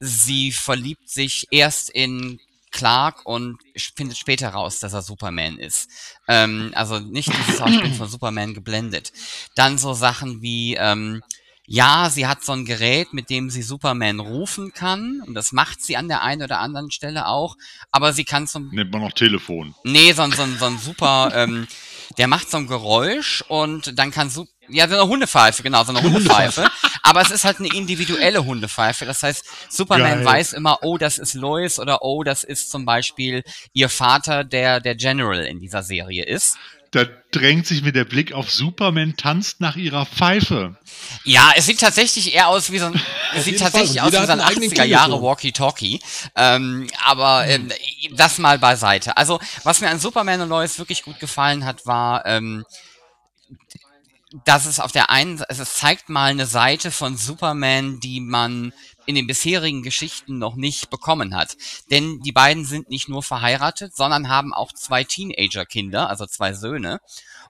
[0.00, 2.40] sie verliebt sich erst in
[2.70, 3.58] Clark und
[3.96, 5.88] findet später raus, dass er Superman ist.
[6.28, 9.12] Ähm, also nicht dieses Schauspiel von Superman geblendet.
[9.54, 11.22] Dann so Sachen wie, ähm,
[11.66, 15.22] ja, sie hat so ein Gerät, mit dem sie Superman rufen kann.
[15.26, 17.56] Und das macht sie an der einen oder anderen Stelle auch.
[17.92, 18.70] Aber sie kann zum.
[18.70, 19.74] Nennt man noch Telefon.
[19.84, 21.30] Nee, so, so, so ein super.
[21.34, 21.68] ähm,
[22.18, 25.94] der macht so ein Geräusch und dann kann Su ja, so eine Hundepfeife, genau, so
[25.94, 26.68] eine Hundepfeife.
[27.02, 29.04] Aber es ist halt eine individuelle Hundepfeife.
[29.04, 30.24] Das heißt, Superman Geil.
[30.24, 33.42] weiß immer, oh, das ist Lois oder oh, das ist zum Beispiel
[33.72, 36.56] ihr Vater, der der General in dieser Serie ist.
[36.92, 40.76] Da drängt sich mir der Blick auf Superman tanzt nach ihrer Pfeife.
[41.22, 43.00] Ja, es sieht tatsächlich eher aus wie so ein,
[43.34, 45.22] es sieht tatsächlich aus wie so ein hat einen eigenen 80er Jahre.
[45.22, 46.00] Walkie-Talkie.
[46.34, 47.70] Ähm, aber ähm,
[48.16, 49.16] das mal beiseite.
[49.16, 52.64] Also, was mir an Superman und Lois wirklich gut gefallen hat, war, ähm,
[54.44, 58.72] dass es auf der einen, also es zeigt mal eine Seite von Superman, die man
[59.06, 61.56] in den bisherigen Geschichten noch nicht bekommen hat.
[61.90, 67.00] Denn die beiden sind nicht nur verheiratet, sondern haben auch zwei Teenager-Kinder, also zwei Söhne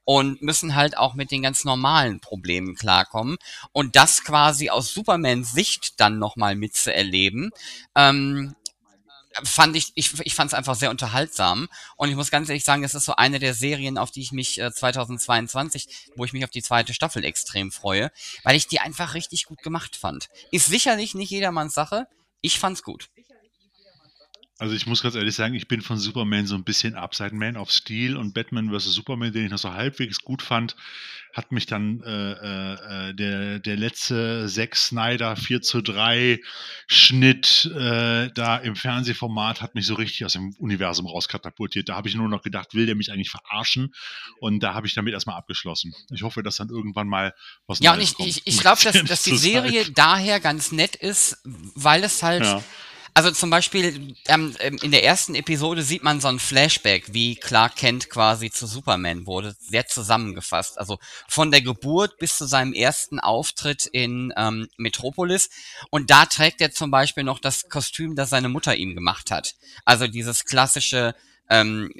[0.04, 3.36] und müssen halt auch mit den ganz normalen Problemen klarkommen.
[3.72, 7.50] Und das quasi aus Supermans Sicht dann nochmal mitzuerleben,
[7.94, 8.54] ähm,
[9.44, 11.68] fand ich, ich, ich fand es einfach sehr unterhaltsam.
[11.96, 14.32] Und ich muss ganz ehrlich sagen, das ist so eine der Serien, auf die ich
[14.32, 18.10] mich äh, 2022, wo ich mich auf die zweite Staffel extrem freue,
[18.42, 20.28] weil ich die einfach richtig gut gemacht fand.
[20.50, 22.06] Ist sicherlich nicht jedermanns Sache.
[22.40, 23.10] Ich fand's gut.
[24.60, 26.94] Also ich muss ganz ehrlich sagen, ich bin von Superman so ein bisschen.
[27.12, 28.92] Seit Man of Steel und Batman vs.
[28.92, 30.76] Superman, den ich noch so halbwegs gut fand,
[31.32, 36.40] hat mich dann äh, äh, der, der letzte Zack Snyder 4 zu 3
[36.88, 41.88] Schnitt äh, da im Fernsehformat hat mich so richtig aus dem Universum rauskatapultiert.
[41.88, 43.94] Da habe ich nur noch gedacht, will der mich eigentlich verarschen?
[44.40, 45.94] Und da habe ich damit erstmal abgeschlossen.
[46.10, 47.32] Ich hoffe, dass dann irgendwann mal
[47.66, 48.28] was Ja, und Neues ich, kommt.
[48.28, 49.38] ich, ich glaube, dass, dass die.
[49.40, 52.44] Serie daher ganz nett ist, weil es halt.
[52.44, 52.62] Ja.
[53.14, 57.36] Also zum Beispiel ähm, ähm, in der ersten Episode sieht man so ein Flashback, wie
[57.36, 60.78] Clark Kent quasi zu Superman wurde, sehr zusammengefasst.
[60.78, 60.98] Also
[61.28, 65.50] von der Geburt bis zu seinem ersten Auftritt in ähm, Metropolis.
[65.90, 69.54] Und da trägt er zum Beispiel noch das Kostüm, das seine Mutter ihm gemacht hat.
[69.84, 71.14] Also dieses klassische
[71.50, 71.92] ähm,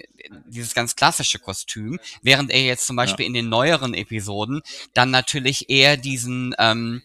[0.47, 4.63] dieses ganz klassische Kostüm, während er jetzt zum Beispiel in den neueren Episoden
[4.95, 7.03] dann natürlich eher diesen ähm,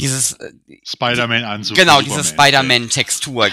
[0.00, 0.52] dieses äh,
[0.84, 1.76] Spider-Man-Anzug.
[1.76, 2.24] Genau, diese.
[2.24, 3.48] Spider-Man-Textur.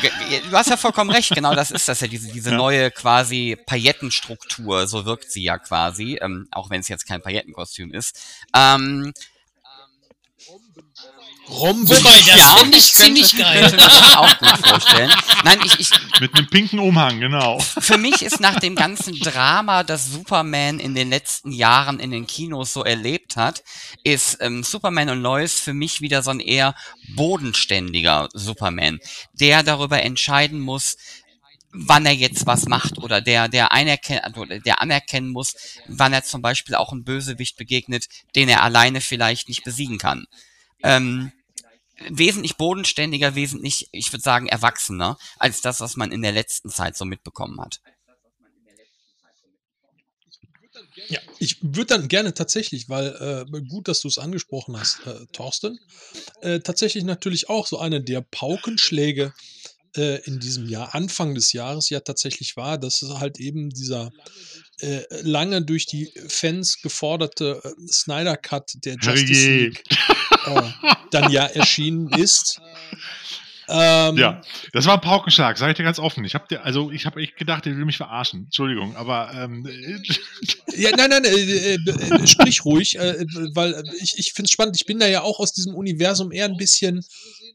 [0.49, 2.57] Du hast ja vollkommen recht, genau das ist das ja, diese, diese Ja.
[2.57, 7.93] neue quasi Paillettenstruktur, so wirkt sie ja quasi, ähm, auch wenn es jetzt kein Paillettenkostüm
[7.93, 8.19] ist.
[8.55, 9.13] Ähm,
[11.49, 11.87] Romben.
[11.87, 13.61] Wobei, das Ja, finde ich ich könnte- ziemlich geil.
[13.61, 15.11] könnte das auch gut vorstellen.
[15.43, 15.89] Nein, ich, ich,
[16.19, 17.59] Mit einem pinken Umhang, genau.
[17.59, 22.27] für mich ist nach dem ganzen Drama, das Superman in den letzten Jahren in den
[22.27, 23.63] Kinos so erlebt hat,
[24.03, 26.75] ist ähm, Superman und Lois für mich wieder so ein eher
[27.15, 28.99] bodenständiger Superman,
[29.33, 30.97] der darüber entscheiden muss,
[31.71, 35.53] wann er jetzt was macht oder der, der, einerken oder der anerkennen muss,
[35.87, 40.25] wann er zum Beispiel auch einem Bösewicht begegnet, den er alleine vielleicht nicht besiegen kann.
[40.83, 41.31] Ähm,
[42.09, 46.95] wesentlich bodenständiger, wesentlich, ich würde sagen, erwachsener, als das, was man in der letzten Zeit
[46.95, 47.81] so mitbekommen hat.
[51.07, 55.25] Ja, ich würde dann gerne tatsächlich, weil äh, gut, dass du es angesprochen hast, äh,
[55.31, 55.79] Thorsten,
[56.41, 59.33] äh, tatsächlich natürlich auch so eine der Paukenschläge
[59.95, 64.11] äh, in diesem Jahr, Anfang des Jahres ja tatsächlich war, dass es halt eben dieser
[64.81, 69.49] äh, lange durch die Fans geforderte äh, Snyder Cut der Justice.
[69.49, 69.83] League
[71.11, 72.61] dann ja erschienen ist.
[73.69, 74.41] Ähm, Ja,
[74.73, 76.23] das war ein Paukenschlag, sage ich dir ganz offen.
[76.25, 78.45] Ich habe also ich habe echt gedacht, der will mich verarschen.
[78.45, 79.67] Entschuldigung, aber ähm,
[80.75, 84.51] Ja, nein, nein, äh, äh, äh, sprich ruhig, äh, weil äh, ich, ich finde es
[84.51, 84.75] spannend.
[84.75, 87.03] Ich bin da ja auch aus diesem Universum eher ein bisschen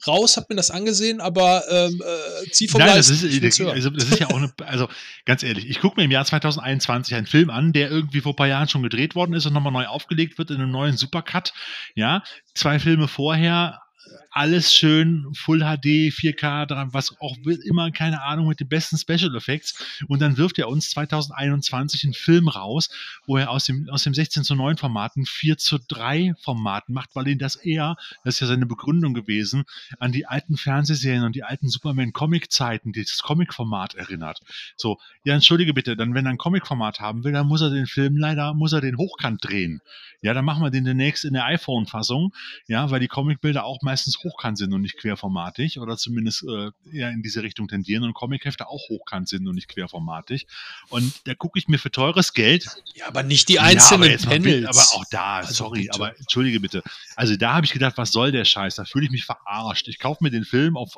[0.07, 3.71] raus, hab mir das angesehen, aber ähm, äh, zieh vom Nein, das ist, hören.
[3.71, 4.89] also das ist ja auch eine, also
[5.25, 8.37] ganz ehrlich, ich gucke mir im Jahr 2021 einen Film an, der irgendwie vor ein
[8.37, 11.53] paar Jahren schon gedreht worden ist und nochmal neu aufgelegt wird in einem neuen Supercut.
[11.95, 13.82] Ja, zwei Filme vorher,
[14.31, 19.35] alles schön, Full HD, 4K, dran, was auch immer, keine Ahnung, mit den besten Special
[19.37, 19.75] Effects.
[20.09, 22.89] Und dann wirft er uns 2021 einen Film raus,
[23.27, 26.89] wo er aus dem, aus dem 16 zu 9 Format ein 4 zu 3 Format
[26.89, 29.65] macht, weil ihn das eher, das ist ja seine Begründung gewesen,
[29.99, 34.41] an die alten Fernsehserien und die alten Superman-Comic-Zeiten, dieses Comic-Format erinnert.
[34.77, 37.87] So, ja, entschuldige bitte, dann wenn er ein Comic-Format haben will, dann muss er den
[37.87, 39.83] Film leider, muss er den hochkant drehen.
[40.23, 42.33] Ja, dann machen wir den demnächst in der iPhone-Fassung,
[42.69, 47.11] ja, weil die Comicbilder auch meistens hochkant sind und nicht querformatig oder zumindest äh, eher
[47.11, 50.47] in diese Richtung tendieren und Comichefte auch hochkant sind und nicht querformatig.
[50.89, 54.11] Und da gucke ich mir für teures Geld Ja, aber nicht die ja, einzelnen aber,
[54.11, 54.67] jetzt mal Panels.
[54.67, 55.95] aber auch da, Also sorry, bitte.
[55.95, 56.83] aber entschuldige bitte.
[57.17, 58.77] Also da habe ich gedacht, was soll der Scheiß?
[58.77, 59.89] Da fühle ich mich verarscht.
[59.89, 60.97] Ich kaufe mir den Film auf,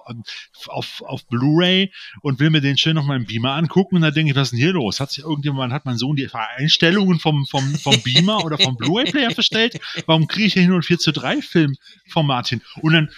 [0.69, 1.93] auf, auf Blu-ray
[2.23, 4.51] und will mir den schön auf meinem Beamer angucken und da denke ich, was ist
[4.53, 5.01] denn hier los?
[5.01, 9.33] Hat sich irgendjemand, hat mein Sohn die Einstellungen vom, vom, vom Beamer oder vom Blu-ray-Player
[9.33, 9.81] verstellt?
[10.07, 12.61] Warum kriege ich hier nur ein 4 zu 3 Filmformat hin?
[12.85, 13.09] Und dann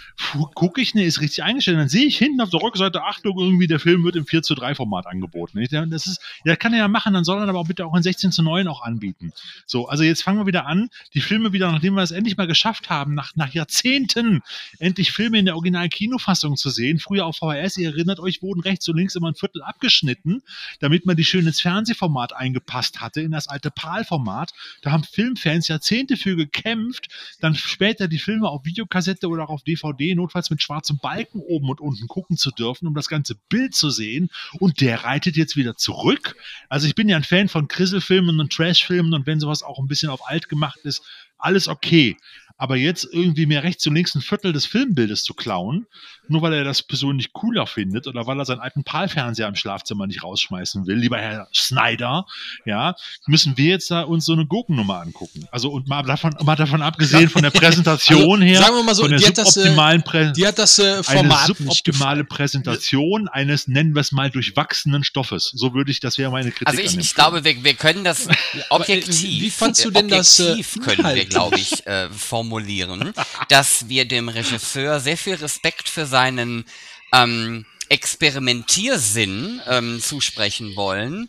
[0.55, 3.67] gucke ich, ne, ist richtig eingestellt, dann sehe ich hinten auf der Rückseite, Achtung, irgendwie
[3.67, 5.59] der Film wird im 4 zu 3 Format angeboten.
[5.59, 7.97] Ich, das ist, ja, kann er ja machen, dann soll er aber auch bitte auch
[7.97, 9.33] in 16 zu 9 auch anbieten.
[9.67, 12.47] So, also jetzt fangen wir wieder an, die Filme wieder, nachdem wir es endlich mal
[12.47, 14.41] geschafft haben, nach, nach Jahrzehnten
[14.79, 17.01] endlich Filme in der Original-Kinofassung zu sehen.
[17.01, 20.45] Früher auf VHS, ihr erinnert euch, wurden rechts und links immer ein Viertel abgeschnitten,
[20.79, 24.53] damit man die schön ins Fernsehformat eingepasst hatte, in das alte PAL-Format.
[24.83, 27.09] Da haben Filmfans Jahrzehnte für gekämpft,
[27.41, 31.69] dann später die Filme auf Videokassette oder auch auf DVD, notfalls mit schwarzem Balken oben
[31.69, 34.29] und unten gucken zu dürfen, um das ganze Bild zu sehen.
[34.61, 36.37] Und der reitet jetzt wieder zurück.
[36.69, 39.89] Also ich bin ja ein Fan von Krisselfilmen und Trashfilmen und wenn sowas auch ein
[39.89, 41.03] bisschen auf alt gemacht ist,
[41.39, 42.17] alles okay.
[42.59, 45.87] Aber jetzt irgendwie mir rechts und links ein Viertel des Filmbildes zu klauen,
[46.31, 50.07] nur weil er das persönlich cooler findet oder weil er seinen alten PAL-Fernseher im Schlafzimmer
[50.07, 52.27] nicht rausschmeißen will, lieber Herr Snyder,
[52.65, 52.95] ja,
[53.27, 55.47] müssen wir jetzt da uns so eine Gurkennummer angucken.
[55.51, 58.95] Also und mal davon, mal davon abgesehen von der Präsentation Also, her, sagen wir mal
[58.95, 61.59] so, von der die hat das, äh, suboptimalen Die hat das äh, eine Format nicht
[61.59, 65.51] suboptimale Präsentation eines, nennen wir es mal, durchwachsenen Stoffes.
[65.55, 67.75] So würde ich, das wäre meine Kritik Also an ich, dem ich glaube, wir, wir
[67.75, 68.29] können das
[68.71, 69.23] objektiv.
[69.23, 73.13] wie- fandst du denn das, äh, objektiv können wir, glaube ich, äh, formulieren,
[73.49, 76.65] dass wir dem Regisseur sehr viel Respekt für seinen
[77.13, 81.29] ähm, Experimentiersinn ähm, zusprechen wollen.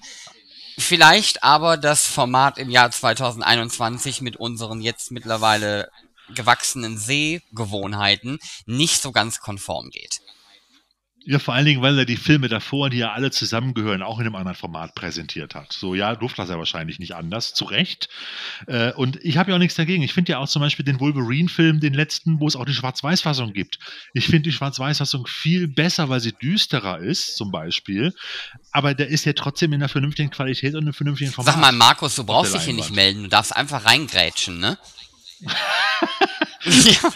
[0.78, 5.92] Vielleicht aber das Format im Jahr 2021 mit unseren jetzt mittlerweile
[6.34, 10.22] gewachsenen Sehgewohnheiten nicht so ganz konform geht.
[11.30, 14.25] Ja, vor allen Dingen, weil er die Filme davor, die ja alle zusammengehören, auch in
[14.25, 15.73] einem anderen Format präsentiert hat.
[15.73, 18.07] So, ja, durfte das ja wahrscheinlich nicht anders, zu Recht.
[18.65, 20.03] Äh, und ich habe ja auch nichts dagegen.
[20.03, 23.51] Ich finde ja auch zum Beispiel den Wolverine-Film, den letzten, wo es auch die Schwarz-Weiß-Fassung
[23.51, 23.78] gibt.
[24.13, 28.13] Ich finde die Schwarz-Weiß-Fassung viel besser, weil sie düsterer ist, zum Beispiel.
[28.71, 31.55] Aber der ist ja trotzdem in einer vernünftigen Qualität und einem vernünftigen Format.
[31.55, 34.78] Sag mal, Markus, du brauchst dich hier nicht melden, du darfst einfach reingrätschen, ne?
[36.68, 37.11] ja.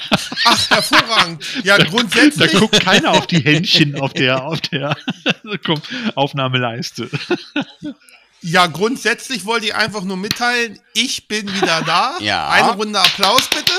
[0.45, 1.43] Ach, hervorragend.
[1.63, 2.53] Ja, Da grundsätzlich.
[2.53, 4.95] guckt keiner auf die Händchen auf der, auf der
[5.65, 5.81] komm,
[6.15, 7.09] Aufnahmeleiste.
[8.41, 12.15] Ja, grundsätzlich wollte ich einfach nur mitteilen, ich bin wieder da.
[12.19, 12.49] Ja.
[12.49, 13.73] Eine Runde Applaus bitte.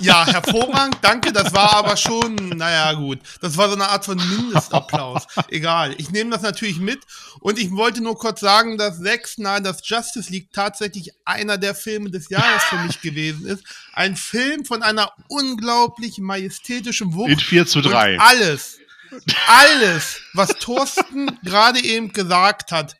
[0.00, 1.32] Ja, hervorragend, danke.
[1.32, 3.18] Das war aber schon, naja, gut.
[3.40, 5.26] Das war so eine Art von Mindestapplaus.
[5.48, 5.94] Egal.
[5.98, 7.00] Ich nehme das natürlich mit.
[7.40, 12.10] Und ich wollte nur kurz sagen, dass Zack Snyder's Justice League tatsächlich einer der Filme
[12.10, 13.64] des Jahres für mich gewesen ist.
[13.92, 17.30] Ein Film von einer unglaublich majestätischen Wucht.
[17.30, 18.14] In 4 zu 3.
[18.14, 18.78] Und alles,
[19.48, 22.96] alles, was Thorsten gerade eben gesagt hat,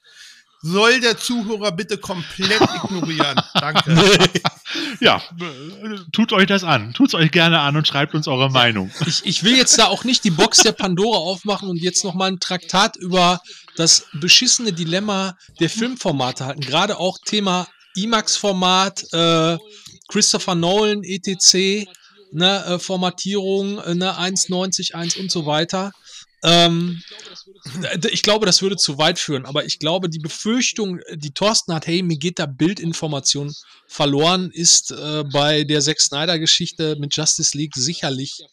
[0.64, 3.38] soll der Zuhörer bitte komplett ignorieren.
[3.52, 4.30] Danke.
[5.00, 5.22] Ja,
[6.12, 6.94] tut euch das an.
[6.94, 8.90] Tut's euch gerne an und schreibt uns eure Meinung.
[9.06, 12.14] Ich, ich will jetzt da auch nicht die Box der Pandora aufmachen und jetzt noch
[12.14, 13.40] mal ein Traktat über
[13.76, 16.62] das beschissene Dilemma der Filmformate halten.
[16.62, 19.58] Gerade auch Thema IMAX-Format, äh,
[20.08, 21.86] Christopher Nolan, etc.,
[22.32, 25.92] ne, äh, Formatierung, äh, ne, 1,90, 1 und so weiter.
[26.44, 27.02] Ähm,
[28.10, 31.86] ich glaube, das würde zu weit führen, aber ich glaube, die Befürchtung, die Thorsten hat,
[31.86, 33.54] hey, mir geht da Bildinformation
[33.86, 38.44] verloren, ist äh, bei der Zack Snyder-Geschichte mit Justice League sicherlich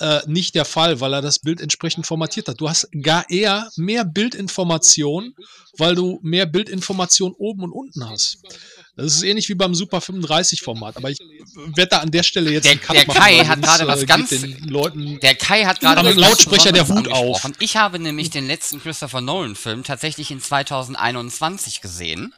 [0.00, 2.60] äh, nicht der Fall, weil er das Bild entsprechend formatiert hat.
[2.60, 5.34] Du hast gar eher mehr Bildinformation,
[5.76, 8.38] weil du mehr Bildinformation oben und unten hast.
[8.96, 11.18] Das ist ähnlich wie beim Super 35 Format, aber ich
[11.74, 13.86] werde da an der Stelle jetzt Der, einen der machen, Kai weil hat gerade äh,
[13.88, 14.30] was geht ganz.
[14.30, 17.42] den Leuten Der Kai hat gerade im Lautsprecher der Hut auf.
[17.58, 22.34] Ich habe nämlich den letzten Christopher Nolan-Film tatsächlich in 2021 gesehen.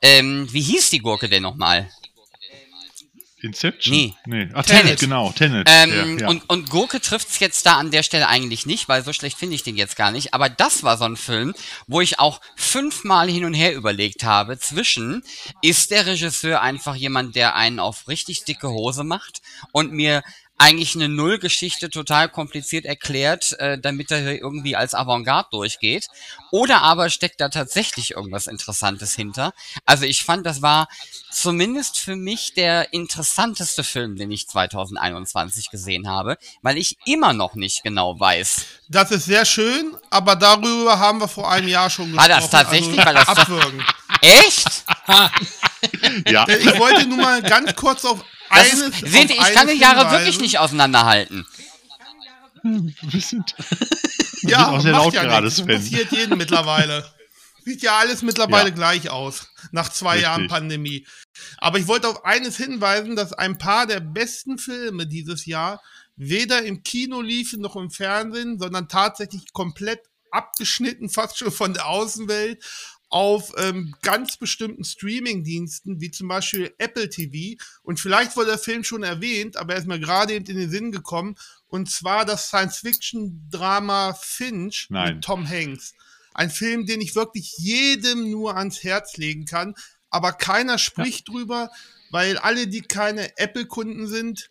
[0.00, 1.90] Ähm, wie hieß die Gurke denn nochmal?
[3.44, 3.94] Inception?
[3.94, 4.14] Nee.
[4.26, 4.48] nee.
[4.52, 4.82] Ah, Tenet.
[4.82, 5.68] Tenet, genau, Tenet.
[5.70, 6.28] Ähm, ja, ja.
[6.28, 9.54] Und, und Gurke trifft's jetzt da an der Stelle eigentlich nicht, weil so schlecht finde
[9.54, 10.34] ich den jetzt gar nicht.
[10.34, 11.54] Aber das war so ein Film,
[11.86, 15.22] wo ich auch fünfmal hin und her überlegt habe zwischen,
[15.62, 19.42] ist der Regisseur einfach jemand, der einen auf richtig dicke Hose macht
[19.72, 20.22] und mir
[20.56, 26.06] eigentlich eine Nullgeschichte total kompliziert erklärt, äh, damit er hier irgendwie als Avantgarde durchgeht.
[26.52, 29.52] Oder aber steckt da tatsächlich irgendwas Interessantes hinter.
[29.84, 30.88] Also ich fand, das war
[31.32, 37.56] zumindest für mich der interessanteste Film, den ich 2021 gesehen habe, weil ich immer noch
[37.56, 38.64] nicht genau weiß.
[38.88, 42.40] Das ist sehr schön, aber darüber haben wir vor einem Jahr schon Ah, gesprochen.
[42.42, 42.98] das tatsächlich?
[43.00, 43.84] Also Weil das- abwürgen.
[44.20, 44.84] Echt?
[46.28, 46.46] ja.
[46.48, 48.24] Ich wollte nur mal ganz kurz auf.
[48.72, 51.46] Ist, seht ihr, ich kann die Jahre wirklich nicht auseinanderhalten.
[52.62, 55.60] Wir sind, wir Ja, sind auch sehr macht laut ja gerade, nichts.
[55.60, 55.66] Sven.
[55.76, 57.04] Passiert jedem mittlerweile.
[57.64, 58.74] Sieht ja alles mittlerweile Ja.
[58.74, 59.48] gleich aus.
[59.70, 60.22] Nach zwei Richtig.
[60.24, 61.06] Jahren Pandemie.
[61.58, 65.82] Aber ich wollte auf eines hinweisen, dass ein paar der besten Filme dieses Jahr
[66.16, 71.86] weder im Kino liefen noch im Fernsehen, sondern tatsächlich komplett abgeschnitten, fast schon von der
[71.86, 72.62] Außenwelt,
[73.08, 77.60] auf ähm, ganz bestimmten Streaming-Diensten, wie zum Beispiel Apple TV.
[77.82, 80.70] Und vielleicht wurde der Film schon erwähnt, aber er ist mir gerade eben in den
[80.70, 81.36] Sinn gekommen.
[81.68, 85.14] Und zwar das Science-Fiction-Drama Finch Nein.
[85.14, 85.94] mit Tom Hanks.
[86.32, 89.74] Ein Film, den ich wirklich jedem nur ans Herz legen kann.
[90.10, 91.70] Aber keiner spricht drüber,
[92.10, 94.50] weil alle, die keine Apple-Kunden sind,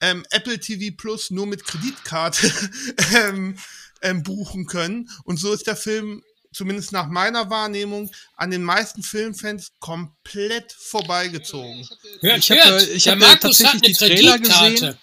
[0.00, 2.50] ähm, Apple TV Plus nur mit Kreditkarte
[3.14, 3.56] ähm,
[4.02, 5.08] ähm, buchen können.
[5.24, 6.22] Und so ist der Film,
[6.52, 11.88] zumindest nach meiner Wahrnehmung, an den meisten Filmfans komplett vorbeigezogen.
[12.20, 14.94] Hört, Ich habe äh, ich hab, äh, Markus hat tatsächlich die Trailer gesehen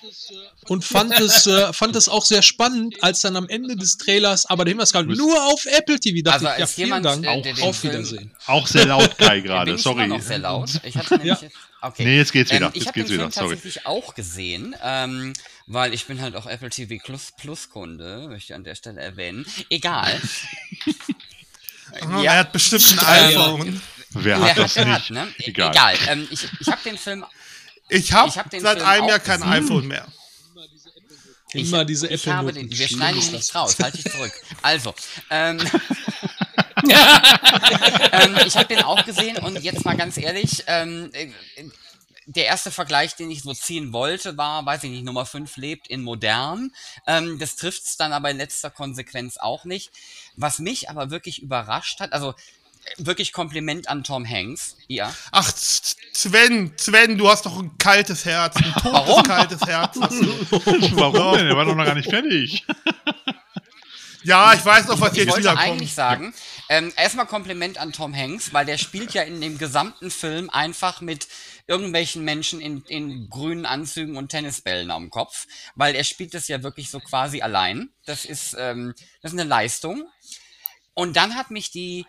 [0.67, 4.45] und fand es, äh, fand es auch sehr spannend, als dann am Ende des Trailers,
[4.45, 6.21] aber der Hinweis kam, nur auf Apple TV.
[6.23, 8.31] Dachte Also ich, ja, vielen jemand, Dank, äh, der den auf Film- Wiedersehen.
[8.45, 9.73] Auch sehr laut, Kai gerade.
[9.75, 10.05] ich Sorry.
[10.05, 10.69] immer noch sehr laut.
[10.83, 11.37] Ich hatte nämlich,
[11.81, 12.03] okay.
[12.05, 12.67] Nee, jetzt geht's wieder.
[12.67, 13.23] Ähm, ich habe den geht's wieder.
[13.23, 13.49] Film Sorry.
[13.55, 15.33] tatsächlich auch gesehen, ähm,
[15.65, 19.01] weil ich bin halt auch Apple TV Plus, Plus Kunde, möchte ich an der Stelle
[19.01, 19.45] erwähnen.
[19.69, 20.19] Egal.
[22.01, 23.81] Aha, Er hat bestimmt ein iPhone.
[24.11, 24.87] Wer hat das nicht?
[24.87, 25.27] hat, ne?
[25.39, 25.71] Egal.
[25.71, 25.95] Egal.
[26.07, 27.25] Ähm, ich ich habe den Film
[27.89, 29.53] Ich habe Ich hab seit Film einem Jahr kein gesehen.
[29.53, 30.07] iPhone mehr.
[31.53, 33.41] Immer diese ich habe den, wir Schlimm schneiden ihn das.
[33.41, 34.31] nicht raus, halte ich zurück.
[34.61, 34.93] Also,
[35.31, 35.59] ähm,
[38.11, 41.31] ähm, ich habe den auch gesehen und jetzt mal ganz ehrlich, ähm, äh,
[42.35, 45.87] der erste Vergleich, den ich so ziehen wollte, war, weiß ich nicht, Nummer 5 lebt
[45.87, 46.71] in modern.
[47.07, 49.91] Ähm, das trifft es dann aber in letzter Konsequenz auch nicht.
[50.35, 52.35] Was mich aber wirklich überrascht hat, also äh,
[52.97, 55.11] wirklich Kompliment an Tom Hanks, ja.
[55.31, 58.57] Ach, Sven, Sven, du hast doch ein kaltes Herz.
[58.57, 59.23] Ein totes, Warum?
[59.23, 59.95] kaltes Herz.
[59.99, 61.47] Warum denn?
[61.47, 62.63] Er war doch noch gar nicht fertig.
[64.23, 65.63] Ja, ich weiß noch, was Ich jetzt wollte wiederkommt.
[65.65, 66.33] eigentlich sagen,
[66.69, 71.01] ähm, erstmal Kompliment an Tom Hanks, weil der spielt ja in dem gesamten Film einfach
[71.01, 71.27] mit
[71.65, 76.61] irgendwelchen Menschen in, in grünen Anzügen und Tennisbällen am Kopf, weil er spielt das ja
[76.61, 77.89] wirklich so quasi allein.
[78.05, 80.07] Das ist, ähm, das ist eine Leistung.
[80.93, 82.05] Und dann hat mich die,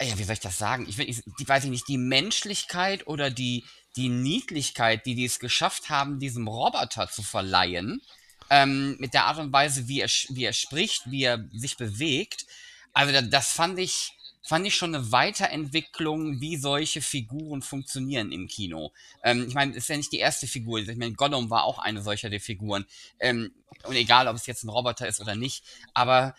[0.00, 0.86] ja, wie soll ich das sagen?
[0.88, 3.64] Ich, ich die, weiß ich nicht, die Menschlichkeit oder die,
[3.96, 8.00] die Niedlichkeit, die die es geschafft haben, diesem Roboter zu verleihen,
[8.48, 12.46] ähm, mit der Art und Weise, wie er, wie er spricht, wie er sich bewegt.
[12.92, 14.12] Also da- das fand ich,
[14.42, 18.92] fand ich schon eine Weiterentwicklung, wie solche Figuren funktionieren im Kino.
[19.22, 20.80] Ähm, ich meine, ist ja nicht die erste Figur.
[20.80, 22.86] Ich meine, Gollum war auch eine solcher der Figuren.
[23.20, 23.52] Ähm,
[23.84, 25.64] und egal, ob es jetzt ein Roboter ist oder nicht.
[25.94, 26.34] Aber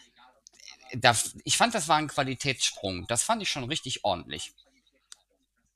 [0.94, 3.06] da, ich fand, das war ein Qualitätssprung.
[3.08, 4.54] Das fand ich schon richtig ordentlich.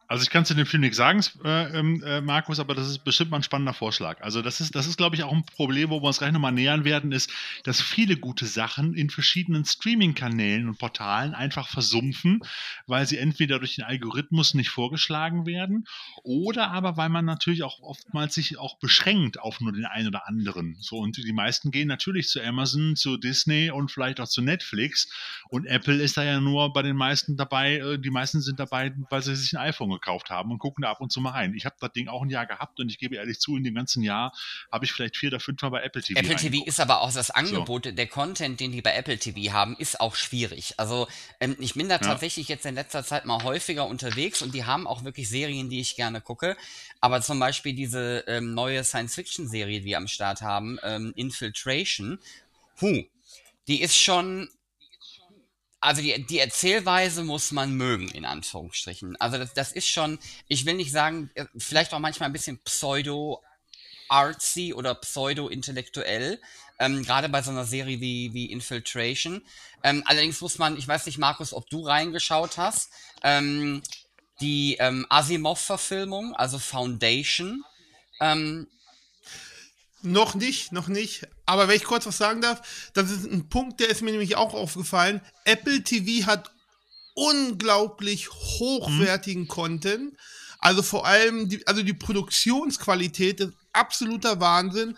[0.08, 3.00] Also ich kann zu dem Film nichts sagen, äh, ähm, äh, Markus, aber das ist
[3.00, 4.22] bestimmt mal ein spannender Vorschlag.
[4.22, 6.52] Also das ist, das ist, glaube ich, auch ein Problem, wo wir uns gleich nochmal
[6.52, 7.32] nähern werden, ist,
[7.64, 12.42] dass viele gute Sachen in verschiedenen Streaming-Kanälen und Portalen einfach versumpfen,
[12.86, 15.86] weil sie entweder durch den Algorithmus nicht vorgeschlagen werden
[16.24, 20.28] oder aber weil man natürlich auch oftmals sich auch beschränkt auf nur den einen oder
[20.28, 20.76] anderen.
[20.82, 25.10] So und die meisten gehen natürlich zu Amazon, zu Disney und vielleicht auch zu Netflix
[25.50, 28.94] und Apple ist da ja nur bei den meisten dabei, äh, die meisten sind dabei,
[29.10, 31.54] weil sie sich ein iPhone gekauft haben und gucken da ab und zu mal rein.
[31.54, 33.76] Ich habe das Ding auch ein Jahr gehabt und ich gebe ehrlich zu, in dem
[33.76, 34.34] ganzen Jahr
[34.72, 36.20] habe ich vielleicht vier oder fünf Mal bei Apple TV.
[36.20, 39.76] Apple TV ist aber auch das Angebot, der Content, den die bei Apple TV haben,
[39.78, 40.76] ist auch schwierig.
[40.78, 41.08] Also
[41.40, 44.88] ähm, ich bin da tatsächlich jetzt in letzter Zeit mal häufiger unterwegs und die haben
[44.88, 46.58] auch wirklich Serien, die ich gerne gucke.
[47.02, 52.20] Aber zum Beispiel diese ähm, neue Science-Fiction-Serie, die wir am Start haben, ähm, Infiltration,
[52.82, 53.04] hu,
[53.68, 54.50] die ist schon
[55.84, 59.20] also die, die Erzählweise muss man mögen, in Anführungsstrichen.
[59.20, 60.18] Also das, das ist schon,
[60.48, 66.40] ich will nicht sagen, äh, vielleicht auch manchmal ein bisschen pseudo-artsy oder pseudo-intellektuell,
[66.80, 69.42] ähm, gerade bei so einer Serie wie, wie Infiltration.
[69.84, 72.90] Ähm, allerdings muss man, ich weiß nicht, Markus, ob du reingeschaut hast,
[73.22, 73.84] ähm,
[74.40, 77.62] die ähm, Asimov-Verfilmung, also Foundation,
[78.22, 78.70] ähm,
[80.04, 81.28] Noch nicht, noch nicht.
[81.46, 84.36] Aber wenn ich kurz was sagen darf, das ist ein Punkt, der ist mir nämlich
[84.36, 85.22] auch aufgefallen.
[85.46, 86.52] Apple TV hat
[87.16, 90.18] unglaublich hochwertigen Content.
[90.60, 94.98] Also vor allem, die, also die Produktionsqualität ist absoluter Wahnsinn.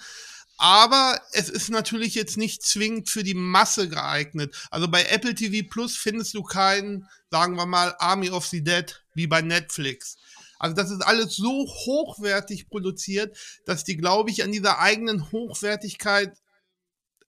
[0.58, 4.56] Aber es ist natürlich jetzt nicht zwingend für die Masse geeignet.
[4.72, 9.04] Also bei Apple TV Plus findest du keinen, sagen wir mal, Army of the Dead
[9.14, 10.18] wie bei Netflix.
[10.60, 16.38] Also das ist alles so hochwertig produziert, dass die, glaube ich, an dieser eigenen Hochwertigkeit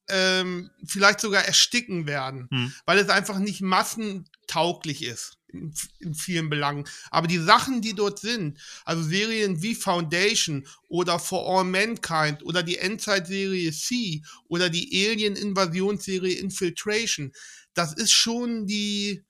[0.10, 2.74] ähm, vielleicht sogar ersticken werden, Hm.
[2.86, 6.88] weil es einfach nicht massentauglich ist in, in vielen Belangen.
[7.10, 12.64] Aber die Sachen, die dort sind, also Serien wie Foundation oder For All Mankind oder
[12.64, 17.34] die Endzeitserie C oder die Alien-Invasionsserie Infiltration,
[17.74, 19.24] das ist schon die,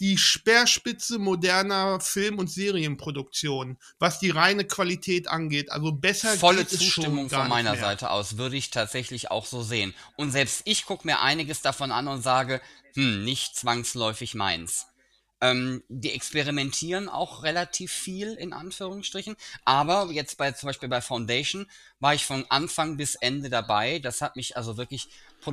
[0.00, 5.70] die Speerspitze moderner Film- und Serienproduktion, was die reine Qualität angeht.
[5.70, 7.76] Also besser Volle geht es schon Zustimmung von meiner.
[7.76, 9.94] Seite aus, würde ich tatsächlich auch so sehen.
[10.16, 12.60] Und selbst ich gucke mir einiges davon an und sage,
[12.94, 14.86] hm, nicht zwangsläufig meins.
[15.42, 19.36] Ähm, die experimentieren auch relativ viel, in Anführungsstrichen.
[19.66, 21.66] Aber jetzt bei, zum Beispiel bei Foundation
[22.00, 23.98] war ich von Anfang bis Ende dabei.
[23.98, 25.08] Das hat mich also wirklich,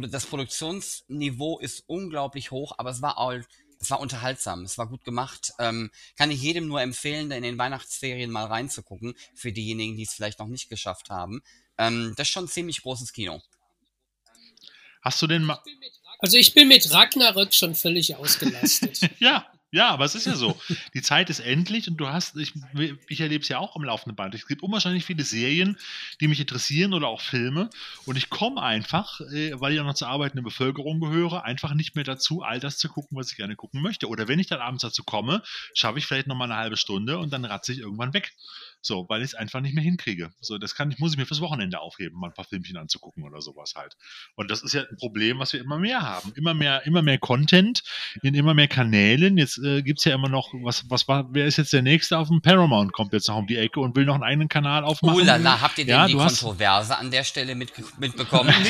[0.10, 3.34] das Produktionsniveau ist unglaublich hoch, aber es war auch,
[3.84, 5.54] es war unterhaltsam, es war gut gemacht.
[5.60, 10.04] Ähm, kann ich jedem nur empfehlen, da in den Weihnachtsferien mal reinzugucken, für diejenigen, die
[10.04, 11.42] es vielleicht noch nicht geschafft haben.
[11.78, 13.42] Ähm, das ist schon ein ziemlich großes Kino.
[15.02, 15.60] Hast du denn mal.
[16.20, 19.00] Also ich bin mit Ragnarök schon völlig ausgelastet.
[19.20, 20.56] Ja, ja, aber es ist ja so.
[20.94, 22.54] Die Zeit ist endlich und du hast, ich,
[23.08, 24.36] ich erlebe es ja auch am laufenden Band.
[24.36, 25.78] Es gibt unwahrscheinlich viele Serien,
[26.22, 27.72] die mich interessieren oder auch Filme.
[28.06, 31.96] Und ich komme einfach, äh, weil ich auch noch zur arbeitenden Bevölkerung gehöre, einfach nicht
[31.96, 34.08] mehr dazu, all das zu gucken, was ich gerne gucken möchte.
[34.08, 35.42] Oder wenn ich dann abends dazu komme,
[35.74, 38.32] schaffe ich vielleicht noch mal eine halbe Stunde und dann ratze ich irgendwann weg.
[38.86, 40.32] So, weil ich es einfach nicht mehr hinkriege.
[40.42, 43.24] So, das kann ich, muss ich mir fürs Wochenende aufheben, mal ein paar Filmchen anzugucken
[43.24, 43.96] oder sowas halt.
[44.36, 46.34] Und das ist ja ein Problem, was wir immer mehr haben.
[46.36, 47.82] Immer mehr, immer mehr Content
[48.22, 49.38] in immer mehr Kanälen.
[49.38, 52.18] Jetzt äh, gibt es ja immer noch, was, was war, wer ist jetzt der nächste
[52.18, 54.84] auf dem Paramount, kommt jetzt noch um die Ecke und will noch einen eigenen Kanal
[54.84, 55.22] aufmachen.
[55.22, 58.54] Oh la la, habt ihr denn Ja, die hast- Kontroverse an der Stelle mit, mitbekommen?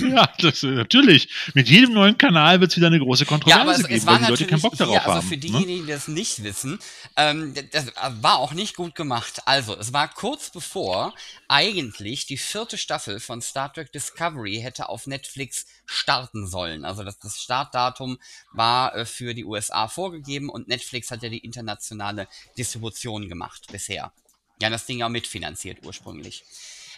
[0.00, 1.28] Ja, das, äh, natürlich.
[1.54, 4.06] Mit jedem neuen Kanal wird es wieder eine große Kontroverse Ja, aber es, geben, es
[4.06, 5.26] weil die Leute keinen Bock darauf hier, also haben.
[5.26, 5.40] für ne?
[5.40, 6.78] diejenigen, die das nicht wissen,
[7.16, 7.86] ähm, das
[8.20, 9.40] war auch nicht gut gemacht.
[9.46, 11.14] Also, es war kurz bevor
[11.48, 16.84] eigentlich die vierte Staffel von Star Trek Discovery hätte auf Netflix starten sollen.
[16.84, 18.18] Also das, das Startdatum
[18.52, 22.28] war äh, für die USA vorgegeben und Netflix hat ja die internationale
[22.58, 24.12] Distribution gemacht bisher.
[24.60, 26.44] Ja, das Ding ja mitfinanziert ursprünglich.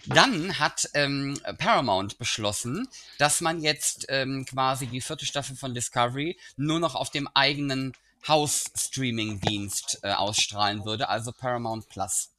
[0.06, 2.88] Dann hat ähm, Paramount beschlossen,
[3.18, 7.92] dass man jetzt ähm, quasi die vierte Staffel von Discovery nur noch auf dem eigenen
[8.26, 12.29] Haus-Streaming-Dienst äh, ausstrahlen würde, also Paramount Plus.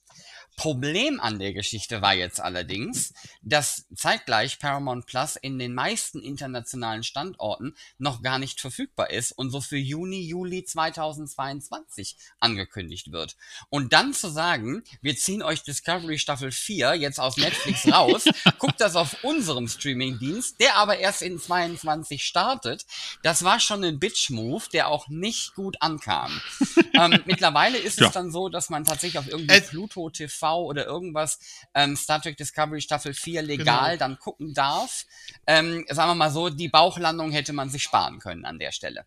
[0.62, 7.02] Problem an der Geschichte war jetzt allerdings, dass zeitgleich Paramount Plus in den meisten internationalen
[7.02, 13.38] Standorten noch gar nicht verfügbar ist und so für Juni, Juli 2022 angekündigt wird.
[13.70, 18.26] Und dann zu sagen, wir ziehen euch Discovery Staffel 4 jetzt aus Netflix raus,
[18.60, 22.86] guckt das auf unserem Streamingdienst, der aber erst in 22 startet,
[23.24, 26.40] das war schon ein Bitch-Move, der auch nicht gut ankam.
[26.94, 28.08] ähm, mittlerweile ist Ja.
[28.08, 31.40] es dann so, dass man tatsächlich auf irgendwie Es- Pluto TV oder irgendwas
[31.74, 33.98] ähm, Star Trek Discovery Staffel 4 legal Genau.
[34.00, 35.06] dann gucken darf.
[35.48, 39.06] Ähm, sagen wir mal so, die Bauchlandung hätte man sich sparen können an der Stelle.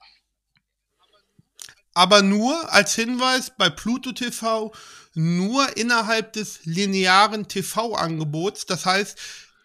[1.96, 4.72] aber nur als Hinweis bei Pluto TV
[5.14, 8.66] nur innerhalb des linearen TV-Angebots.
[8.66, 9.16] Das heißt,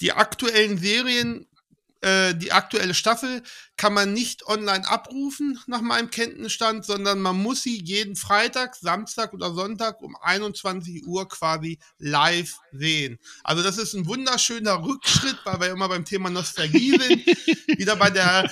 [0.01, 1.47] die aktuellen Serien,
[2.02, 3.43] äh, die aktuelle Staffel
[3.76, 9.34] kann man nicht online abrufen nach meinem Kenntnisstand, sondern man muss sie jeden Freitag, Samstag
[9.34, 13.20] oder Sonntag um 21 Uhr quasi live sehen.
[13.43, 17.26] Also das ist ein wunderschöner Rückschritt, weil wir immer beim Thema Nostalgie sind.
[17.80, 18.50] Wieder bei der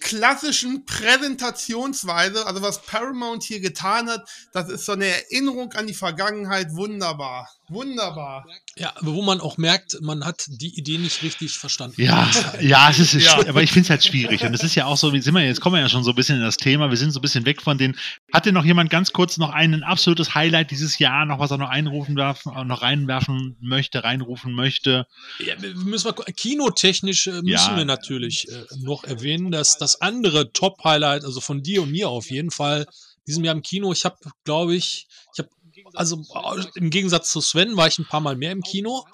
[0.00, 5.94] klassischen Präsentationsweise, also was Paramount hier getan hat, das ist so eine Erinnerung an die
[5.94, 7.48] Vergangenheit, wunderbar.
[7.70, 8.46] Wunderbar.
[8.76, 12.00] Ja, wo man auch merkt, man hat die Idee nicht richtig verstanden.
[12.02, 12.28] Ja,
[12.60, 13.38] ja, es ist, Ja.
[13.48, 14.42] aber ich finde es halt schwierig.
[14.44, 16.10] Und es ist ja auch so, wie sind wir jetzt, kommen wir ja schon so
[16.10, 16.90] ein bisschen in das Thema.
[16.90, 17.96] Wir sind so ein bisschen weg von den.
[18.32, 21.70] Hatte noch jemand ganz kurz noch ein absolutes Highlight dieses Jahr, noch was er noch
[21.70, 25.06] einrufen darf, noch reinwerfen möchte, reinrufen möchte?
[25.38, 27.76] Ja, wir müssen mal, gu- kinotechnisch äh, müssen Ja.
[27.76, 32.30] wir natürlich äh, noch erwähnen, dass das andere Top-Highlight, also von dir und mir auf
[32.30, 32.86] jeden Fall,
[33.26, 35.48] diesem Jahr im Kino, ich habe, glaube ich, ich habe,
[35.94, 39.06] also äh, im Gegensatz zu Sven war ich ein paar Mal mehr im Kino.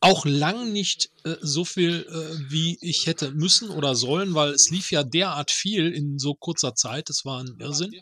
[0.00, 4.70] Auch lang nicht äh, so viel, äh, wie ich hätte müssen oder sollen, weil es
[4.70, 7.08] lief ja derart viel in so kurzer Zeit.
[7.08, 7.92] Es war ein Irrsinn.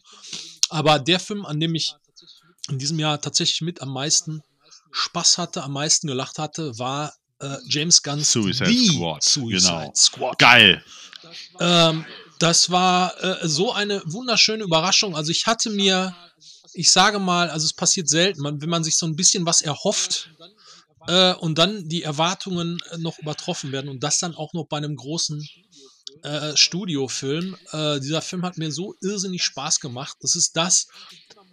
[0.71, 1.95] Aber der Film, an dem ich
[2.69, 4.43] in diesem Jahr tatsächlich mit am meisten
[4.93, 9.93] Spaß hatte, am meisten gelacht hatte, war äh, James Gunn's Suicide The Squad, Suicide genau.
[9.95, 10.39] Squad.
[10.39, 10.85] Geil.
[11.59, 12.07] Ähm,
[12.39, 15.15] das war äh, so eine wunderschöne Überraschung.
[15.15, 16.15] Also ich hatte mir,
[16.73, 19.61] ich sage mal, also es passiert selten, man, wenn man sich so ein bisschen was
[19.61, 20.31] erhofft
[21.07, 24.77] äh, und dann die Erwartungen äh, noch übertroffen werden und das dann auch noch bei
[24.77, 25.47] einem großen
[26.23, 27.57] äh, Studiofilm.
[27.73, 30.17] Äh, dieser Film hat mir so irrsinnig Spaß gemacht.
[30.21, 30.89] Das ist das,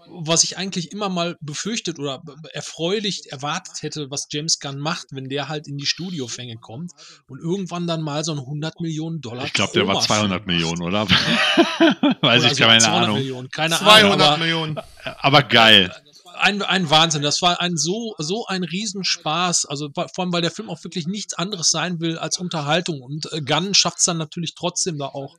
[0.10, 2.22] was ich eigentlich immer mal befürchtet oder
[2.53, 6.91] erfreulich erwartet hätte, was James Gunn macht, wenn der halt in die Studiofänge kommt
[7.28, 9.45] und irgendwann dann mal so ein 100 Millionen Dollar.
[9.45, 11.08] Ich glaube, der war Troma-Film 200 Millionen, oder?
[12.22, 13.18] Weiß oder ich, keine 200 Ahnung.
[13.18, 14.22] Millionen, keine 200 Ahnung.
[14.22, 14.80] Aber Millionen.
[15.03, 15.91] Aber geil.
[16.39, 17.22] ein, ein Wahnsinn.
[17.22, 19.66] Das war ein so, so ein Riesenspaß.
[19.66, 23.01] Also vor allem, weil der Film auch wirklich nichts anderes sein will als Unterhaltung.
[23.01, 25.36] Und äh, Gunn schafft es dann natürlich trotzdem da auch.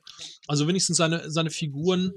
[0.49, 2.11] Also wenigstens seine, seine Figuren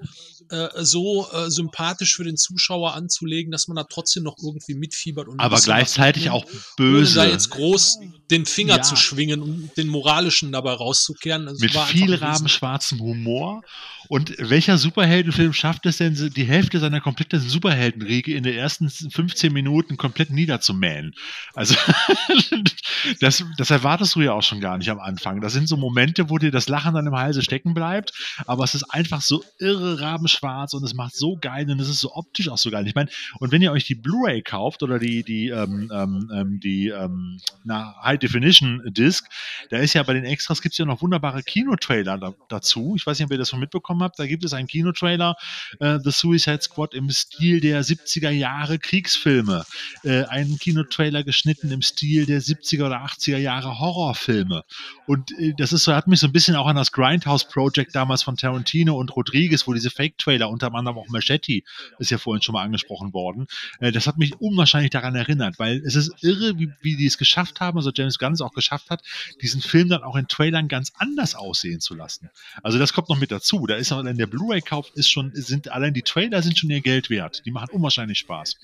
[0.49, 5.29] äh, so äh, sympathisch für den Zuschauer anzulegen, dass man da trotzdem noch irgendwie mitfiebert.
[5.29, 7.25] Und Aber gleichzeitig auch Ohne da böse.
[7.25, 7.99] jetzt groß
[8.31, 8.83] den Finger Ja.
[8.83, 11.45] zu schwingen und den moralischen dabei rauszukehren.
[11.47, 13.63] Das Mit viel rabenschwarzem Humor.
[14.09, 19.53] Und welcher Superheldenfilm schafft es denn, die Hälfte seiner kompletten Superheldenriege in den ersten 15
[19.53, 21.15] Minuten komplett niederzumähen?
[21.55, 21.75] Also,
[23.21, 25.41] das, das erwartest du ja auch schon gar nicht am Anfang.
[25.41, 28.13] Das sind so Momente, wo dir das Lachen dann im Halse stecken bleibt,
[28.47, 32.01] aber es ist einfach so irre rabenschwarz und es macht so geil und es ist
[32.01, 32.87] so optisch auch so geil.
[32.87, 36.61] Ich meine, und wenn ihr euch die Blu-ray kauft oder die, die, ähm, ähm, ähm,
[36.61, 39.27] die ähm, na, High Definition Disc,
[39.71, 42.95] da ist ja bei den Extras gibt es ja noch wunderbare Kinotrailer da, dazu.
[42.97, 44.19] Ich weiß nicht, ob ihr das schon mitbekommen habt.
[44.19, 45.37] Da gibt es einen Kinotrailer,
[45.81, 49.65] äh, The Suicide Squad im Stil der 70er Jahre Kriegsfilme.
[50.05, 54.65] Äh, einen Kinotrailer geschnitten im Stil der 70er oder 80er Jahre Horrorfilme.
[55.07, 57.95] Und äh, das ist so, hat mich so ein bisschen auch an das Grindhouse Project
[57.95, 61.63] damals von Tarantino und Rodriguez, wo diese Fake-Trailer, unter anderem auch Machete,
[61.99, 63.47] ist ja vorhin schon mal angesprochen worden.
[63.81, 67.17] Äh, das hat mich unwahrscheinlich daran erinnert, weil es ist irre, wie, wie die es
[67.17, 69.03] geschafft haben, also James Gunn es auch geschafft hat,
[69.41, 72.29] diesen Film dann auch in Trailern ganz anders aussehen zu lassen.
[72.63, 73.67] Also das kommt noch mit dazu.
[73.67, 77.09] Da ist allein der Blu-ray-Kauf ist schon, sind allein die Trailer sind schon ihr Geld
[77.09, 77.43] wert.
[77.47, 78.57] Die machen unwahrscheinlich Spaß.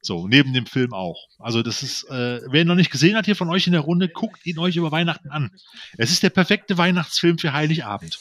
[0.00, 1.28] So, neben dem Film auch.
[1.38, 3.82] Also das ist, äh, wer ihn noch nicht gesehen hat hier von euch in der
[3.82, 5.50] Runde, guckt ihn euch über Weihnachten an.
[5.96, 8.18] Es ist der perfekte Weihnachtsfilm für Heiligabend.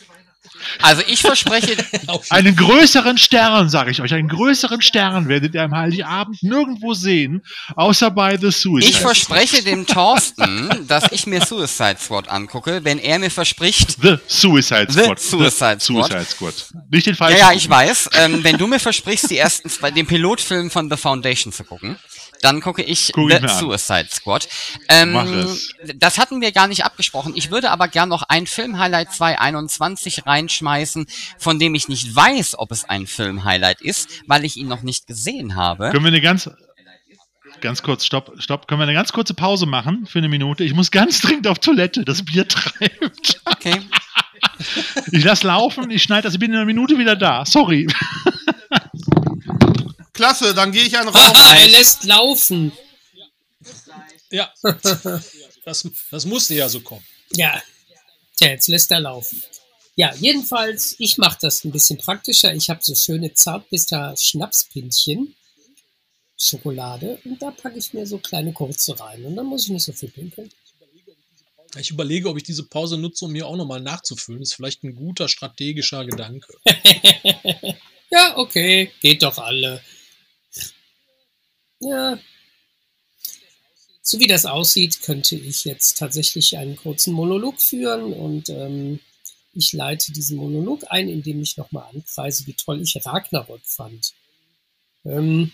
[0.81, 1.75] Also ich verspreche,
[2.29, 7.43] Einen größeren Stern, sage ich euch, einen größeren Stern werdet ihr am Heiligabend nirgendwo sehen,
[7.75, 8.91] außer bei The Suicide.
[8.91, 14.17] ich verspreche dem Thorsten, dass ich mir Suicide Squad angucke, wenn er mir verspricht, The
[14.27, 15.19] Suicide The Squad.
[15.19, 16.11] Suicide Squad.
[16.11, 16.53] Suicide Squad.
[16.89, 17.39] Nicht den ja, falschen.
[17.39, 20.97] ja, ich weiß, ähm, wenn du mir versprichst, die ersten zwei, den Pilotfilm von The
[20.97, 21.97] Foundation zu gucken,
[22.41, 23.47] dann gucke ich Guck The.
[23.47, 24.47] Suicide Squad.
[24.89, 25.47] Ähm.
[25.95, 27.33] Das hatten wir gar nicht abgesprochen.
[27.35, 31.07] Ich würde aber gern noch ein Film-Highlight 2021 reinschmeißen,
[31.37, 35.07] von dem ich nicht weiß, ob es ein Film-Highlight ist, weil ich ihn noch nicht
[35.07, 35.89] gesehen habe.
[35.91, 36.49] Können wir eine ganz,
[37.61, 40.63] ganz kurz, stopp, stopp, können wir eine ganz kurze Pause machen für eine Minute?
[40.63, 43.41] Ich muss ganz dringend auf Toilette, das Bier treibt.
[43.45, 43.81] Okay.
[45.11, 47.45] Ich lass laufen, ich schneide das, ich bin in einer Minute wieder da.
[47.45, 47.87] Sorry.
[50.17, 51.31] Klasse, dann gehe ich einen Raum.
[51.35, 52.71] Ah, er lässt laufen.
[54.31, 54.51] Ja,
[55.63, 57.05] das, das musste ja so kommen.
[57.35, 57.61] Ja.
[58.35, 59.41] Tja, jetzt lässt er laufen.
[59.95, 62.53] Ja, jedenfalls, ich mache das ein bisschen praktischer.
[62.53, 65.35] Ich habe so schöne zartbister Schnapspinchen,
[66.35, 69.23] Schokolade, und da packe ich mir so kleine kurze rein.
[69.23, 70.49] Und dann muss ich nicht so viel pinkeln.
[71.77, 74.41] Ich überlege, ob ich diese Pause nutze, um mir auch nochmal nachzufüllen.
[74.41, 76.53] Das ist vielleicht ein guter strategischer Gedanke.
[78.09, 79.81] Ja, okay, geht doch alle.
[81.79, 82.17] Ja.
[84.01, 88.99] So wie das aussieht, könnte ich jetzt tatsächlich einen kurzen Monolog führen und ähm,
[89.53, 94.13] ich leite diesen Monolog ein, indem ich nochmal anpreise, wie toll ich Ragnarök fand.
[95.03, 95.51] Ähm,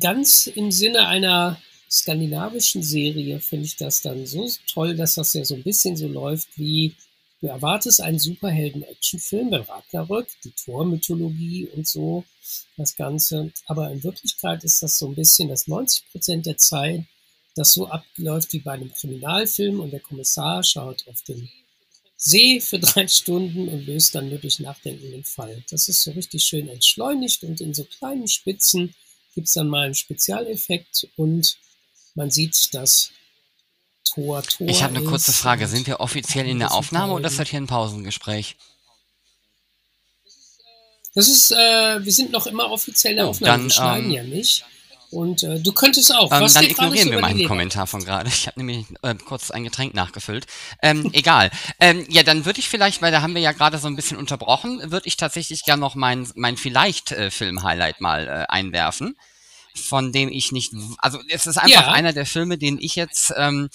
[0.00, 1.60] ganz im Sinne einer
[1.90, 6.08] skandinavischen Serie finde ich das dann so toll, dass das ja so ein bisschen so
[6.08, 6.94] läuft wie
[7.40, 12.24] Du erwartest einen Superhelden-Actionfilm, bei Ragnarök, die Thor-Mythologie und so,
[12.76, 13.52] das Ganze.
[13.66, 17.04] Aber in Wirklichkeit ist das so ein bisschen, dass 90 Prozent der Zeit
[17.54, 21.48] das so abläuft wie bei einem Kriminalfilm und der Kommissar schaut auf den
[22.16, 25.62] See für drei Stunden und löst dann nur durch Nachdenken den Fall.
[25.70, 28.94] Das ist so richtig schön entschleunigt und in so kleinen Spitzen
[29.34, 31.58] gibt's dann mal einen Spezialeffekt und
[32.14, 33.10] man sieht, dass
[34.14, 35.66] Tor Tor Ich habe eine kurze Frage.
[35.66, 38.56] Sind wir offiziell in der Aufnahme oder ist das hier ein Pausengespräch?
[41.14, 44.06] Das ist, äh, wir sind noch immer offiziell in der Oh, Aufnahme, dann, wir schneiden
[44.06, 44.64] ähm, ja nicht.
[45.10, 46.30] Und äh, du könntest auch.
[46.32, 48.28] Ähm, dann ignorieren wir meinen Kommentar von gerade.
[48.28, 50.46] Ich habe nämlich äh, kurz ein Getränk nachgefüllt.
[50.82, 51.50] Ähm, egal.
[51.80, 54.18] Ähm, ja, dann würde ich vielleicht, weil da haben wir ja gerade so ein bisschen
[54.18, 59.16] unterbrochen, würde ich tatsächlich gern noch mein, mein vielleicht äh, Film-Highlight mal äh, einwerfen,
[59.74, 61.92] von dem ich nicht, also es ist einfach Ja.
[61.92, 63.70] einer der Filme, den ich jetzt ähm,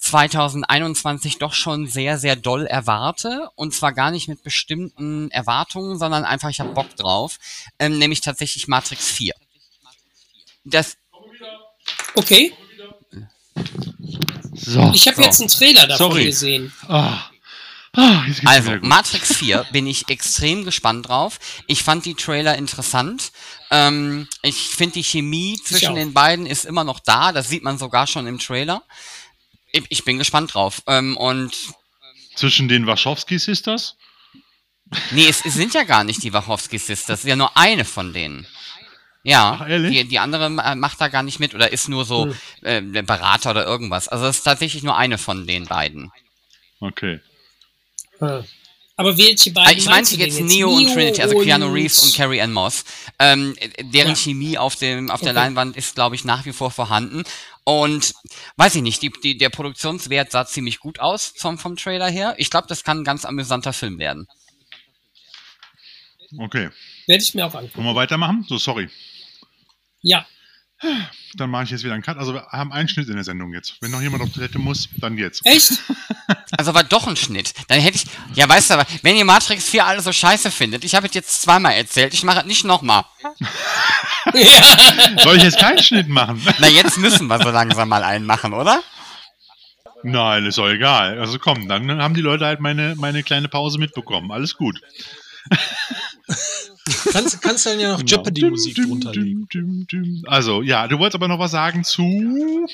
[0.00, 3.48] 2021 doch schon sehr, sehr doll erwarte.
[3.54, 7.38] Und zwar gar nicht mit bestimmten Erwartungen, sondern einfach, ich habe Bock drauf.
[7.78, 9.34] Ähm, nämlich tatsächlich Matrix 4.
[10.64, 10.96] Das,
[12.14, 12.52] Okay,
[14.54, 14.90] So.
[14.94, 15.22] ich habe So.
[15.22, 16.24] jetzt einen Trailer davon Sorry.
[16.26, 16.72] gesehen.
[17.92, 18.70] Geht's mir Also.
[18.82, 21.38] Matrix 4 bin ich extrem gespannt drauf.
[21.66, 23.32] Ich fand die Trailer interessant.
[23.70, 27.32] Ähm, ich finde, die Chemie zwischen den beiden ist immer noch da.
[27.32, 28.82] Das sieht man sogar schon im Trailer.
[29.72, 30.82] Ich, ich bin gespannt drauf.
[30.86, 31.52] Ähm, und
[32.34, 33.96] Zwischen den Wachowski-Sisters?
[35.12, 37.18] nee, es, es sind ja gar nicht die Wachowski-Sisters.
[37.20, 38.46] Es ist ja nur eine von denen.
[39.22, 39.92] Ja, Ach, ehrlich?
[39.92, 43.02] die, die andere äh, macht da gar nicht mit oder ist nur so äh, der
[43.02, 44.08] Berater oder irgendwas.
[44.08, 46.10] Also es ist tatsächlich nur eine von den beiden.
[46.80, 47.20] Okay.
[48.20, 48.42] Äh,
[48.96, 52.14] Aber welche beiden Ich meinst meinte jetzt denn Neo, und Trinity, also Keanu Reeves und
[52.14, 52.84] Carrie Ann Moss.
[53.18, 54.16] Ähm, deren Ja.
[54.16, 55.38] Chemie auf, dem, auf der Okay.
[55.40, 57.22] Leinwand ist, glaube ich, nach wie vor vorhanden.
[57.70, 58.14] Und
[58.56, 62.34] weiß ich nicht, die, die, der Produktionswert sah ziemlich gut aus vom, vom Trailer her.
[62.36, 64.26] Ich glaube, das kann ein ganz amüsanter Film werden.
[66.36, 66.70] Okay.
[67.06, 67.76] Werde ich mir auch angucken.
[67.76, 68.44] Wollen wir weitermachen?
[68.48, 68.90] So, sorry.
[70.02, 70.26] Ja,
[71.34, 72.16] Dann mache ich jetzt wieder einen Cut.
[72.16, 73.74] Also wir haben einen Schnitt in der Sendung jetzt.
[73.80, 75.44] Wenn noch jemand auf Toilette muss, dann jetzt.
[75.44, 75.72] echt?
[76.56, 77.54] Also war doch ein Schnitt.
[77.68, 78.04] Dann hätte ich,
[78.36, 81.14] ja weißt du, aber, wenn ihr Matrix 4 alle so scheiße findet, ich habe es
[81.14, 83.04] jetzt zweimal erzählt, ich mache es nicht nochmal.
[84.34, 85.22] ja.
[85.22, 86.42] Soll ich jetzt keinen Schnitt machen?
[86.58, 88.82] Na, jetzt müssen wir so langsam mal einen machen, oder?
[90.02, 91.18] Nein, ist doch egal.
[91.20, 94.32] Also komm, dann haben die Leute halt meine, meine kleine Pause mitbekommen.
[94.32, 94.80] Alles gut.
[97.12, 98.10] Kannst, kannst dann ja noch Genau.
[98.10, 99.48] Jeopardy-Musik Düm, drunter düm, legen.
[99.52, 100.22] düm, düm.
[100.26, 102.66] Also, ja, du wolltest aber noch was sagen zu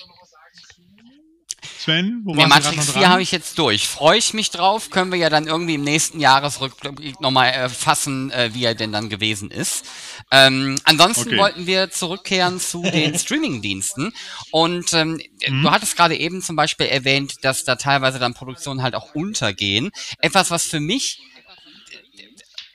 [1.79, 2.23] Sven?
[2.25, 3.13] Wo Nee, warst Matrix grad noch 4 dran?
[3.13, 3.87] habe ich jetzt durch.
[3.89, 4.91] Freue ich mich drauf.
[4.91, 8.93] Können wir ja dann irgendwie im nächsten Jahresrückblick nochmal äh, fassen, äh, wie er denn
[8.93, 9.85] dann gewesen ist.
[10.31, 11.39] Ähm, ansonsten Okay.
[11.39, 14.13] wollten wir zurückkehren zu den Streaming-Diensten.
[14.51, 15.63] Und ähm, Mhm.
[15.63, 19.91] du hattest gerade eben zum Beispiel erwähnt, dass da teilweise dann Produktionen halt auch untergehen.
[20.19, 21.21] Etwas, was für mich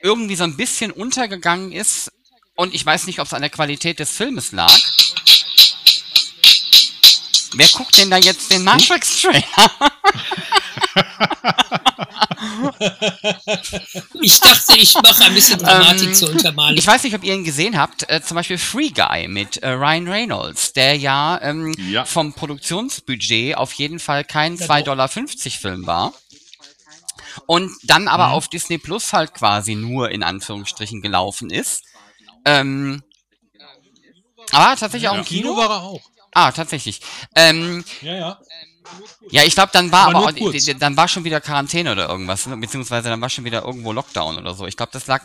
[0.02, 2.12] irgendwie so ein bisschen untergegangen ist.
[2.54, 4.70] Und ich weiß nicht, ob es an der Qualität des Filmes lag.
[7.54, 9.42] Wer guckt denn da jetzt den Matrix-Trailer?
[14.20, 16.76] Ich dachte, ich mache ein bisschen Dramatik Ähm, zur Untermalung.
[16.76, 19.70] Ich weiß nicht, ob ihr ihn gesehen habt, äh, zum Beispiel Free Guy mit äh,
[19.70, 22.04] Ryan Reynolds, der ja, ähm, Ja.
[22.04, 26.12] vom Produktionsbudget auf jeden Fall kein 2,50 Dollar Film war.
[27.46, 28.32] Und dann aber Mhm.
[28.34, 31.82] auf Disney Plus halt quasi nur in Anführungsstrichen gelaufen ist.
[32.44, 33.02] Ähm,
[34.52, 35.20] aber tatsächlich auch Ja.
[35.20, 35.56] im Kino.
[35.56, 36.00] war er auch.
[36.34, 37.00] Ah, tatsächlich.
[37.34, 38.38] Ähm, Ja, ja.
[39.30, 42.46] ja, ich glaube, dann war Aber aber, auch, dann war schon wieder Quarantäne oder irgendwas,
[42.46, 42.56] ne?
[42.56, 44.66] beziehungsweise dann war schon wieder irgendwo Lockdown oder so.
[44.66, 45.22] Ich glaube, das lag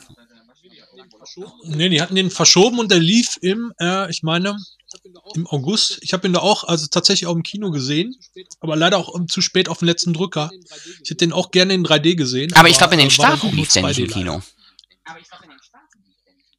[1.64, 4.58] Nee, die hatten den verschoben und der lief im, äh, ich meine,
[5.36, 6.00] im August.
[6.02, 8.16] Ich habe ihn da auch, also tatsächlich auch im Kino gesehen,
[8.60, 10.50] aber leider auch ähm, zu spät auf den letzten Drücker.
[11.04, 12.54] Ich hätte den auch gerne in 3D gesehen.
[12.54, 14.42] Aber ich glaube, in den äh, Staaten lief der nicht im 2D Kino.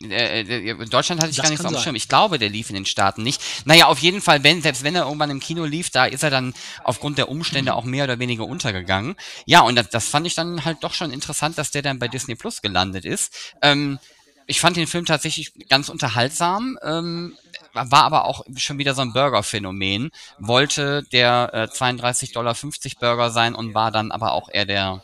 [0.01, 1.77] Äh, äh, in Deutschland hatte ich Das gar nicht so am.
[1.77, 1.97] Schirm.
[1.97, 3.43] Ich glaube, der lief in den Staaten nicht.
[3.65, 6.31] Naja, auf jeden Fall, wenn, selbst wenn er irgendwann im Kino lief, da ist er
[6.31, 9.17] dann aufgrund der Umstände auch mehr oder weniger untergegangen.
[9.45, 12.07] Ja, und das, das fand ich dann halt doch schon interessant, dass der dann bei
[12.07, 13.55] Disney Plus gelandet ist.
[13.61, 13.99] Ähm,
[14.47, 17.37] ich fand den Film tatsächlich ganz unterhaltsam, ähm,
[17.75, 20.11] war aber auch schon wieder so ein Burger-Phänomen.
[20.39, 22.55] Wollte der äh, 32,50 Dollar
[23.01, 25.03] Burger sein und war dann aber auch eher der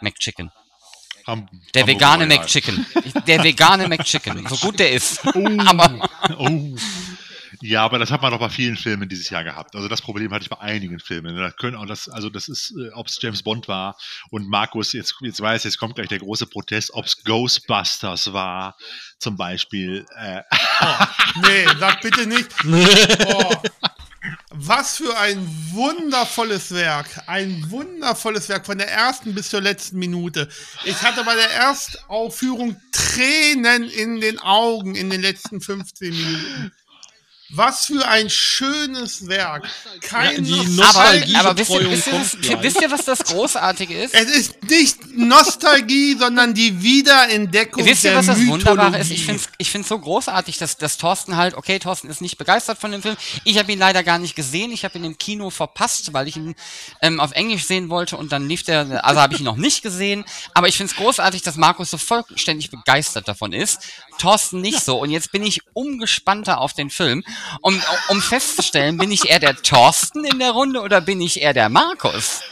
[0.00, 0.50] McChicken.
[1.26, 2.38] Ham Der Hamburger vegane Royal.
[2.38, 2.86] McChicken.
[3.26, 4.46] Der vegane McChicken.
[4.48, 5.26] So gut der ist.
[5.66, 6.08] aber
[6.38, 6.76] Oh.
[7.62, 9.74] Ja, aber das hat man doch bei vielen Filmen dieses Jahr gehabt.
[9.74, 11.36] Also das Problem hatte ich bei einigen Filmen.
[11.36, 13.96] Da können auch das, also das ist, äh, ob es James Bond war
[14.30, 18.76] und Markus jetzt, jetzt weiß, jetzt kommt gleich der große Protest, ob es Ghostbusters war,
[19.18, 20.04] zum Beispiel.
[20.16, 20.42] Äh,
[21.42, 22.48] Nee, sag bitte nicht.
[23.26, 23.54] Oh.
[24.50, 25.38] Was für ein
[25.72, 27.06] wundervolles Werk.
[27.26, 30.48] Ein wundervolles Werk von der ersten bis zur letzten Minute.
[30.84, 36.72] Ich hatte bei der Erstaufführung Tränen in den Augen in den letzten 15 Minuten.
[37.50, 39.68] Was für ein schönes Werk.
[40.00, 42.62] Kein Ja, Nostalgie- Aber, aber wisst, ihr, wisst, ihr, was, kommt gleich.
[42.62, 44.14] wisst ihr, was das Großartige ist?
[44.14, 49.00] Es ist nicht Nostalgie, sondern die Wiederentdeckung Wisst ihr, der was das Wunderbare Mythologie.
[49.00, 49.10] ist?
[49.20, 52.36] Ich finde es ich find's so großartig, dass, dass Thorsten halt, okay, Thorsten ist nicht
[52.36, 53.16] begeistert von dem Film.
[53.44, 54.72] Ich habe ihn leider gar nicht gesehen.
[54.72, 56.56] Ich habe ihn im Kino verpasst, weil ich ihn
[57.00, 59.82] ähm, auf Englisch sehen wollte und dann lief der, also habe ich ihn noch nicht
[59.82, 60.24] gesehen.
[60.52, 63.78] Aber ich finde es großartig, dass Markus so vollständig begeistert davon ist.
[64.18, 65.00] Thorsten nicht so.
[65.00, 67.24] Und jetzt bin ich umgespannter auf den Film,
[67.60, 71.54] um, um festzustellen, bin ich eher der Thorsten in der Runde oder bin ich eher
[71.54, 72.42] der Markus?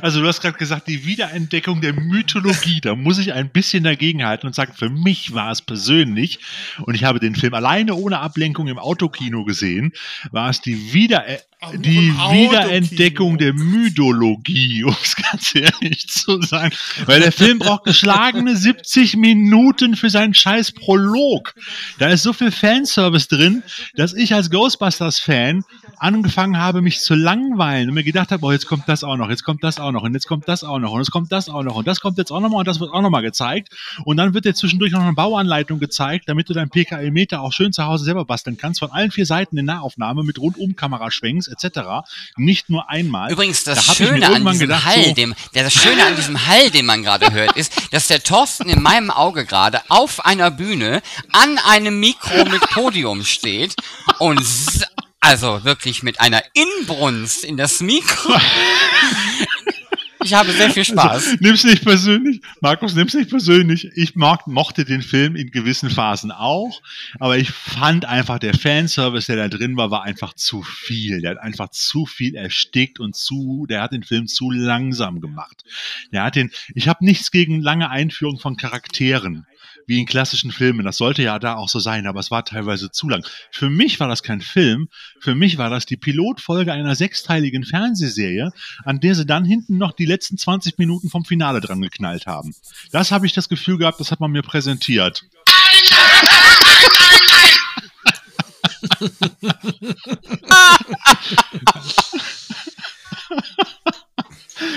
[0.00, 4.46] Also du hast gerade gesagt, die Wiederentdeckung der Mythologie, da muss ich ein bisschen dagegenhalten
[4.46, 6.38] und sagen, für mich war es persönlich,
[6.82, 9.92] und ich habe den Film alleine ohne Ablenkung im Autokino gesehen,
[10.30, 11.24] war es die Wieder
[11.74, 12.12] die.
[12.12, 16.74] Wiederentdeckung der Mythologie, um es ganz ehrlich zu sagen.
[17.06, 21.54] Weil der Film braucht geschlagene 70 Minuten für seinen scheiß Prolog.
[21.98, 23.62] Da ist so viel Fanservice drin,
[23.94, 25.64] dass ich als Ghostbusters-Fan
[25.98, 29.30] angefangen habe, mich zu langweilen und mir gedacht habe, oh, jetzt kommt das auch noch,
[29.30, 31.48] jetzt kommt das auch noch und jetzt kommt das auch noch und jetzt kommt das
[31.48, 33.22] auch noch und das kommt jetzt auch noch mal und das wird auch noch mal
[33.22, 33.74] gezeigt
[34.04, 37.72] und dann wird dir zwischendurch noch eine Bauanleitung gezeigt, damit du dein PKE-Meter auch schön
[37.72, 42.06] zu Hause selber basteln kannst, von allen vier Seiten in Nahaufnahme mit Rundum-Kameraschwenks etc.
[42.36, 43.30] Nicht nur einmal.
[43.30, 46.46] Übrigens, das Da Schöne an diesem gedacht, Hall, so- dem, der, das Schöne an diesem
[46.46, 50.50] Hall, den man gerade hört, ist, dass der Thorsten in meinem Auge gerade auf einer
[50.50, 51.02] Bühne
[51.32, 53.74] an einem Mikro mit Podium steht
[54.18, 54.40] und
[55.20, 58.32] also wirklich mit einer Inbrunst in das Mikro.
[60.26, 61.36] Ich habe sehr viel Spaß.
[61.38, 62.40] Nimm's nicht persönlich.
[62.60, 63.88] Markus, nimm's nicht persönlich.
[63.94, 66.82] Ich mag, mochte den Film in gewissen Phasen auch,
[67.20, 71.20] aber ich fand einfach, der Fanservice, der da drin war, war einfach zu viel.
[71.20, 75.62] Der hat einfach zu viel erstickt und zu, der hat den Film zu langsam gemacht.
[76.10, 79.46] Der hat den, ich habe nichts gegen lange Einführung von Charakteren.
[79.86, 80.84] Wie in klassischen Filmen.
[80.84, 83.24] Das sollte ja da auch so sein, aber es war teilweise zu lang.
[83.50, 84.88] Für mich war das kein Film.
[85.20, 88.50] Für mich war das die Pilotfolge einer sechsteiligen Fernsehserie,
[88.84, 92.54] an der sie dann hinten noch die letzten 20 Minuten vom Finale dran geknallt haben.
[92.90, 95.24] Das habe ich das Gefühl gehabt, das hat man mir präsentiert.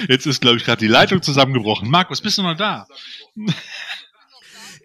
[0.08, 1.90] Jetzt ist, glaube ich, gerade die Leitung zusammengebrochen.
[1.90, 2.88] Markus, bist du noch da?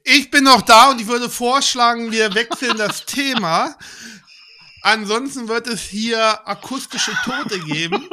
[0.04, 3.76] Ich bin noch da und ich würde vorschlagen, wir wechseln das Thema.
[4.82, 8.08] Ansonsten wird es hier akustische Tote geben.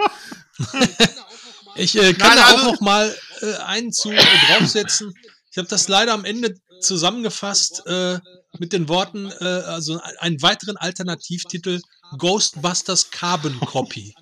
[1.76, 5.14] Ich äh, kann Nein, da also- auch noch mal äh, einen zu äh, draufsetzen.
[5.52, 8.20] Ich habe das leider am Ende zusammengefasst äh,
[8.58, 11.82] mit den Worten, äh, also ein- einen weiteren Alternativtitel
[12.18, 14.14] Ghostbusters Carbon Copy.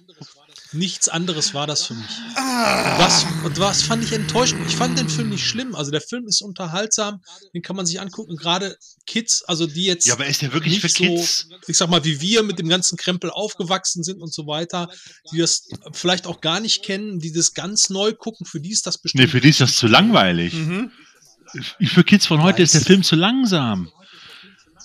[0.71, 2.11] Nichts anderes war das für mich.
[2.35, 4.61] Was, und was fand ich enttäuschend?
[4.67, 5.73] Ich fand den Film nicht schlimm.
[5.73, 7.21] Also der Film ist unterhaltsam,
[7.55, 8.35] den kann man sich angucken.
[8.35, 8.77] Gerade
[9.07, 11.47] Kids, also die jetzt Ja, aber ist der wirklich nicht für Kids?
[11.49, 14.89] so, ich sag mal, wie wir mit dem ganzen Krempel aufgewachsen sind und so weiter,
[15.33, 18.85] die das vielleicht auch gar nicht kennen, die das ganz neu gucken, für die ist
[18.85, 19.23] das bestimmt.
[19.23, 20.53] Nee, für die ist das zu langweilig.
[20.53, 20.91] Mhm.
[21.83, 23.91] Für Kids von heute ist der Film zu langsam.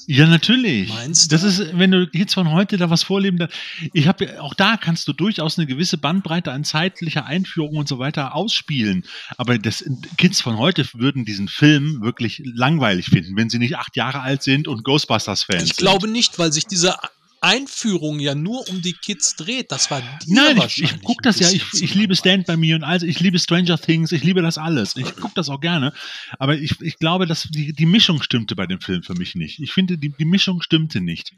[0.06, 0.88] Ja, natürlich.
[0.88, 1.34] Meinst du?
[1.34, 3.48] Das ist, wenn du Kids von heute da was vorleben, dann,
[3.92, 7.98] ich habe auch da kannst du durchaus eine gewisse Bandbreite an zeitlicher Einführung und so
[7.98, 9.04] weiter ausspielen.
[9.36, 9.84] Aber das
[10.18, 14.42] Kids von heute würden diesen Film wirklich langweilig finden, wenn sie nicht acht Jahre alt
[14.42, 16.96] sind und Ghostbusters-Fans ich glaube nicht, weil sich diese
[17.44, 19.70] Einführung ja nur um die Kids dreht.
[19.70, 22.16] Das war dir Nein, ich, ich gucke das ja, ich, ich liebe.
[22.16, 24.96] Stand by Me und also ich liebe Stranger Things, ich liebe das alles.
[24.96, 25.92] Ich gucke das auch gerne.
[26.38, 29.60] Aber ich, ich glaube, dass die, die Mischung stimmte bei dem Film für mich nicht.
[29.60, 31.34] Ich finde, die, die Mischung stimmte nicht.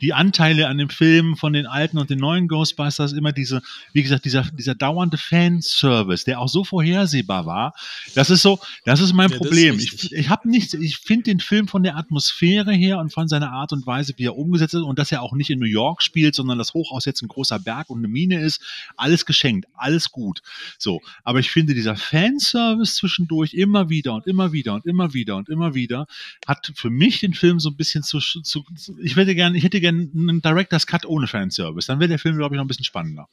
[0.00, 3.60] Die Anteile an dem Film von den alten und den neuen Ghostbusters, immer diese,
[3.92, 7.74] wie gesagt, dieser, dieser dauernde Fanservice, der auch so vorhersehbar war,
[8.14, 9.74] das ist so, das ist mein Ja, ist Problem.
[9.74, 10.12] richtig.
[10.12, 13.50] ich ich habe nichts, ich finde den Film von der Atmosphäre her und von seiner
[13.50, 16.02] Art und Weise, wie er umgesetzt ist und dass er auch nicht in New York
[16.02, 18.60] spielt, sondern das Hochhaus jetzt ein großer Berg und eine Mine ist,
[18.96, 20.40] alles geschenkt, alles gut.
[20.78, 25.36] So, aber ich finde dieser Fanservice zwischendurch immer wieder und immer wieder und immer wieder
[25.36, 26.06] und immer wieder
[26.46, 28.64] hat für mich den Film so ein bisschen zu, zu
[29.02, 32.36] ich hätte gerne, ich hätte gerne einen Director's Cut ohne Fanservice, dann wäre der Film
[32.36, 33.28] glaube ich noch ein bisschen spannender.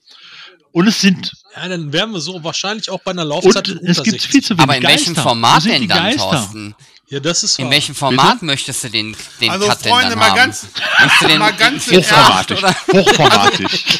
[0.72, 4.04] Und es sind Ja, dann wären wir so wahrscheinlich auch bei einer Laufzeit und es
[4.04, 4.32] gibt 60.
[4.32, 5.24] viel zu wenig Aber in welchem Geister.
[5.24, 6.30] Wo Format sind die denn dann, Geister?
[6.30, 6.76] Thorsten?
[7.08, 7.74] Ja, das ist In wahr.
[7.74, 10.36] welchem Format möchtest du den, den Also, Cut denn Freunde, dann mal haben?
[10.38, 10.68] ganz-
[11.00, 12.58] Möchtest du den mal ganz Hochformatig.
[12.58, 12.76] oder?
[12.94, 14.00] Hochformatig.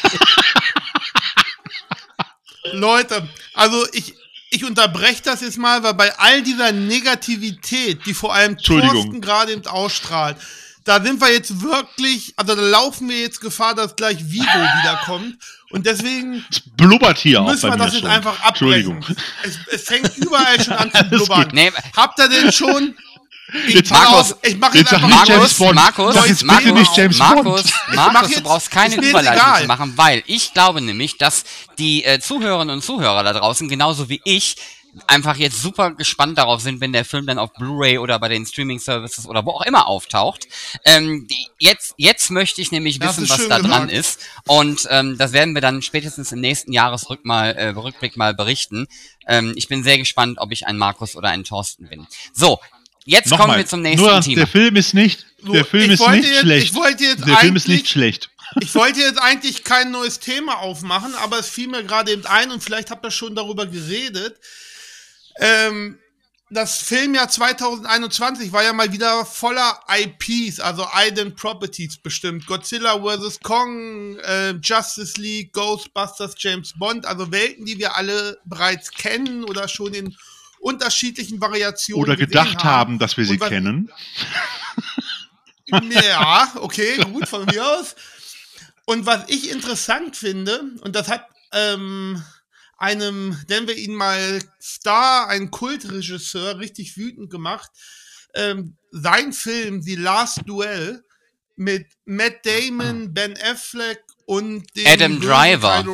[2.72, 4.14] Leute, also ich,
[4.50, 8.58] ich unterbreche das jetzt mal, weil bei all dieser Negativität, die vor allem.
[8.58, 10.36] Thorsten gerade eben ausstrahlt,
[10.84, 15.36] da sind wir jetzt wirklich, also da laufen wir jetzt Gefahr, dass gleich Vivo wiederkommt.
[15.70, 18.10] Und deswegen Es blubbert hier auch müssen bei wir mir das jetzt schon.
[18.10, 18.96] einfach abbrechen.
[18.98, 19.04] Entschuldigung.
[19.42, 21.48] Es, es fängt überall schon an zu blubbern.
[21.52, 22.94] Nee, Habt ihr denn schon?
[23.68, 25.74] Ich, Jetzt- Markus, auf, ich mache jetzt einfach nicht James Bond.
[25.76, 27.72] Markus, Sag jetzt Markus, nicht James Markus, Bond.
[27.94, 29.60] Markus, mach du brauchst keine Überleitung egal.
[29.62, 31.44] zu machen, weil ich glaube nämlich, dass
[31.78, 34.56] die äh, Zuhörerinnen und Zuhörer da draußen, genauso wie ich,
[35.06, 38.46] einfach jetzt super gespannt darauf sind, wenn der Film dann auf Blu-ray oder bei den
[38.46, 40.46] Streaming-Services oder wo auch immer auftaucht.
[40.84, 41.28] Ähm,
[41.58, 43.92] jetzt, jetzt möchte ich nämlich Das wissen, was da dran gesagt.
[43.92, 44.20] ist.
[44.46, 48.86] Und ähm, das werden wir dann spätestens im nächsten Jahresrück mal, äh, Rückblick mal berichten.
[49.26, 52.06] Ähm, ich bin sehr gespannt, ob ich ein Markus oder ein Thorsten bin.
[52.32, 52.58] So,
[53.04, 54.36] jetzt kommen Nochmal, wir zum nächsten nur, Thema.
[54.36, 56.66] Der Film ist nicht, der Film ist nicht jetzt- schlecht.
[56.68, 58.30] ich wollte jetzt der Film ist eigentlich- nicht schlecht.
[58.60, 62.52] Ich wollte jetzt eigentlich kein neues Thema aufmachen, aber es fiel mir gerade eben ein
[62.52, 64.38] und vielleicht habt ihr schon darüber geredet.
[65.38, 65.98] Ähm,
[66.48, 72.46] das Filmjahr 2021 war ja mal wieder voller IPs, also Ident Properties bestimmt.
[72.46, 73.40] Godzilla vs.
[73.40, 79.66] Kong, äh, Justice League, Ghostbusters, James Bond, also Welten, die wir alle bereits kennen oder
[79.66, 80.16] schon in
[80.60, 83.90] unterschiedlichen Variationen Oder gedacht haben, dass wir sie kennen.
[85.66, 87.96] Ja, okay, gut von mir aus.
[88.84, 92.22] Und was ich interessant finde, und das hat ähm,
[92.78, 97.70] einem, nennen wir ihn mal Star, einen Kultregisseur, richtig wütend gemacht,
[98.34, 101.04] ähm, sein Film The Last Duel
[101.56, 105.84] mit Matt Damon, Ben Affleck und dem Adam Driver.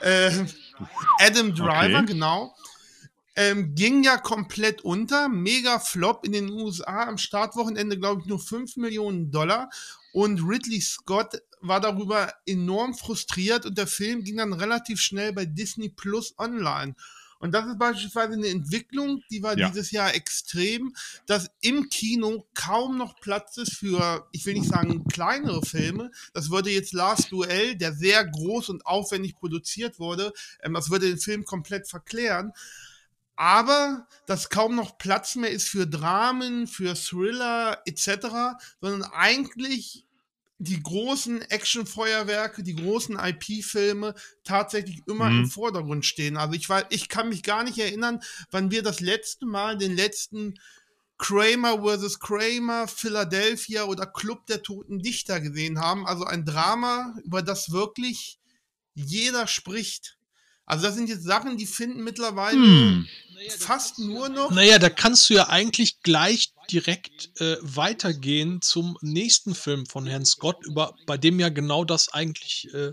[0.00, 0.44] Äh,
[1.20, 2.06] Adam Driver, Okay.
[2.06, 2.54] genau.
[3.36, 5.28] Ähm, ging ja komplett unter.
[5.28, 9.70] Mega Flop in den USA am Startwochenende, glaube ich, nur 5 Millionen Dollar.
[10.12, 15.44] Und Ridley Scott war darüber enorm frustriert und der Film ging dann relativ schnell bei
[15.44, 16.94] Disney Plus online.
[17.38, 19.70] Und das ist beispielsweise eine Entwicklung, die war Ja.
[19.70, 25.08] dieses Jahr extrem, dass im Kino kaum noch Platz ist für, ich will nicht sagen
[25.08, 26.10] kleinere Filme.
[26.34, 31.08] Das würde jetzt Last Duel, der sehr groß und aufwendig produziert wurde, ähm, das würde
[31.08, 32.52] den Film komplett verklären.
[33.36, 40.04] Aber dass kaum noch Platz mehr ist für Dramen, für Thriller etc., sondern eigentlich
[40.62, 44.14] die großen Actionfeuerwerke, die großen IP-Filme
[44.44, 45.38] tatsächlich immer Mhm.
[45.44, 46.36] im Vordergrund stehen.
[46.36, 48.20] Also ich war, ich kann mich gar nicht erinnern,
[48.50, 50.60] wann wir das letzte Mal den letzten
[51.16, 52.20] Kramer vs.
[52.20, 56.06] Kramer, Philadelphia oder Club der Toten Dichter gesehen haben.
[56.06, 58.38] Also ein Drama, über das wirklich
[58.94, 60.18] jeder spricht.
[60.66, 63.06] Also das sind jetzt Sachen, die finden mittlerweile Hm.
[63.48, 64.50] Fast nur noch.
[64.50, 70.24] Naja, da kannst du ja eigentlich gleich direkt äh, weitergehen zum nächsten Film von Herrn
[70.24, 72.92] Scott, über, bei dem ja genau das eigentlich äh,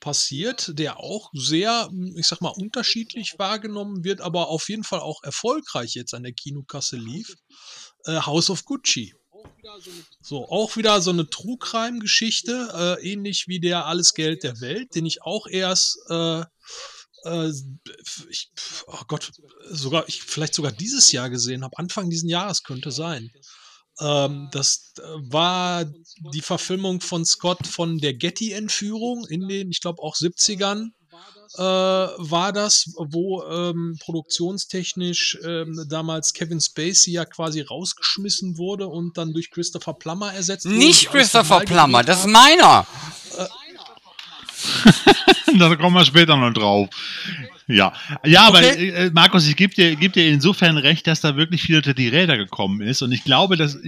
[0.00, 5.22] passiert, der auch sehr, ich sag mal, unterschiedlich wahrgenommen wird, aber auf jeden Fall auch
[5.22, 7.34] erfolgreich jetzt an der Kinokasse lief.
[8.04, 9.14] Äh, House of Gucci.
[10.20, 14.94] So, auch wieder so eine True Crime-Geschichte, äh, ähnlich wie der Alles Geld der Welt,
[14.94, 16.44] den ich auch erst, äh,
[17.24, 17.50] äh,
[18.28, 18.50] ich,
[18.86, 19.32] oh Gott,
[19.70, 21.78] sogar, ich vielleicht sogar dieses Jahr gesehen habe.
[21.78, 23.30] Anfang diesen Jahres könnte sein.
[24.00, 25.84] Ähm, das äh, war
[26.32, 30.90] die Verfilmung von Scott von der Getty-Entführung in den, ich glaube, auch 70ern
[31.56, 39.16] äh, war das, wo ähm, produktionstechnisch ähm, damals Kevin Spacey ja quasi rausgeschmissen wurde und
[39.16, 40.76] dann durch Christopher Plummer ersetzt wurde.
[40.76, 42.86] Nicht Christopher Plummer, das ist meiner.
[45.58, 46.88] Da kommen wir später noch drauf.
[47.66, 48.88] Ja, ja, aber Okay.
[48.90, 52.08] äh, Markus, ich gebe dir, geb dir insofern recht, dass da wirklich viel unter die
[52.08, 53.00] Räder gekommen ist.
[53.00, 53.78] Und ich glaube, dass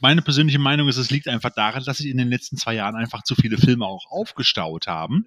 [0.00, 2.94] meine persönliche Meinung ist, es liegt einfach daran, dass sich in den letzten zwei Jahren
[2.94, 5.26] einfach zu viele Filme auch aufgestaut haben.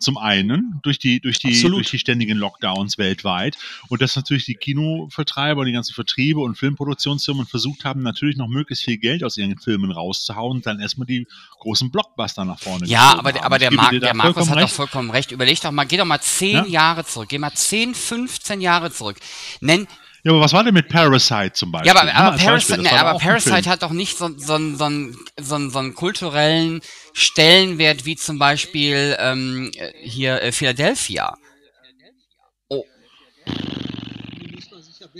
[0.00, 1.78] Zum einen durch die, durch die, Absolut.
[1.78, 3.56] durch die ständigen Lockdowns weltweit
[3.88, 8.48] und dass natürlich die Kinovertreiber und die ganzen Vertriebe und Filmproduktionsfirmen versucht haben, natürlich noch
[8.48, 11.26] möglichst viel Geld aus ihren Filmen rauszuhauen und dann erstmal die
[11.60, 13.70] großen Blockbuster nach vorne Ja, geschoben aber, der- aber der,
[14.14, 14.64] Markus hat recht.
[14.68, 15.30] doch vollkommen recht.
[15.30, 16.66] Überleg doch mal, geh doch mal zehn Ja.
[16.66, 17.28] Jahre zurück.
[17.28, 19.16] Geh mal 10, 15 Jahre zurück.
[19.60, 19.86] Nenn,
[20.22, 21.92] Ja, aber was war denn mit Parasite zum Beispiel?
[21.92, 25.12] ja, aber, aber, Parasite, Beispiel, ne, aber Parasite hat doch nicht so, so, so, so,
[25.38, 26.80] so, so einen kulturellen
[27.12, 31.36] Stellenwert wie zum Beispiel ähm, äh, hier äh, Philadelphia.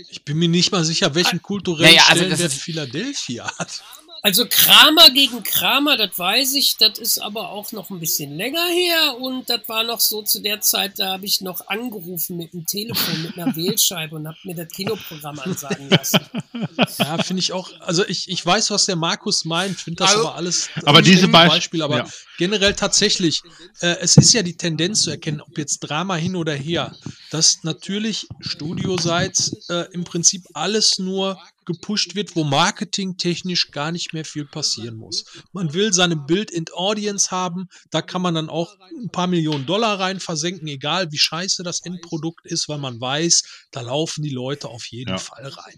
[0.09, 3.83] Ich bin mir nicht mal sicher, welchen kulturellen Naja, also Stellenwert Philadelphia hat.
[4.25, 8.65] Also Kramer gegen Kramer, das weiß ich, das ist aber auch noch ein bisschen länger
[8.65, 12.51] her und das war noch so zu der Zeit, da habe ich noch angerufen mit
[12.53, 16.21] dem Telefon, mit einer Wählscheibe und habe mir das Kinoprogramm ansagen lassen.
[16.97, 17.69] Ja, finde ich auch.
[17.81, 20.69] Also ich, ich weiß, was der Markus meint, finde das Also- aber alles.
[20.85, 22.05] Aber diese Beispiel, aber ja.
[22.37, 23.41] Generell tatsächlich,
[23.81, 26.95] äh, es ist ja die Tendenz zu erkennen, ob jetzt Drama hin oder her,
[27.31, 34.23] dass natürlich studioseits äh, im Prinzip alles nur gepusht wird, wo marketingtechnisch gar nicht mehr
[34.23, 35.25] viel passieren muss.
[35.51, 40.19] Man will seine Build-in-Audience haben, da kann man dann auch ein paar Millionen Dollar rein
[40.19, 44.85] versenken, egal wie scheiße das Endprodukt ist, weil man weiß, da laufen die Leute auf
[44.87, 45.17] jeden Ja.
[45.17, 45.77] Fall rein.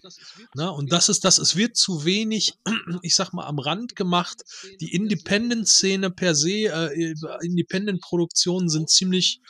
[0.55, 2.53] Na, und das ist das, es wird zu wenig,
[3.01, 4.43] ich sag mal, am Rand gemacht.
[4.81, 9.41] Die Independent-Szene per se, äh, Independent-Produktionen sind ziemlich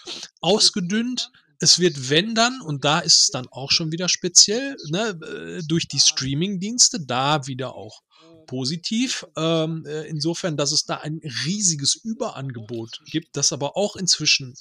[0.42, 1.32] ausgedünnt.
[1.60, 5.64] Es wird, wenn dann, und da ist es dann auch schon wieder speziell, ne, äh,
[5.68, 8.02] durch die Streaming-Dienste, da wieder auch
[8.46, 9.26] positiv.
[9.36, 14.56] Ähm, äh, insofern, dass es da ein riesiges Überangebot gibt, das aber auch inzwischen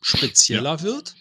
[0.00, 1.14] spezieller wird.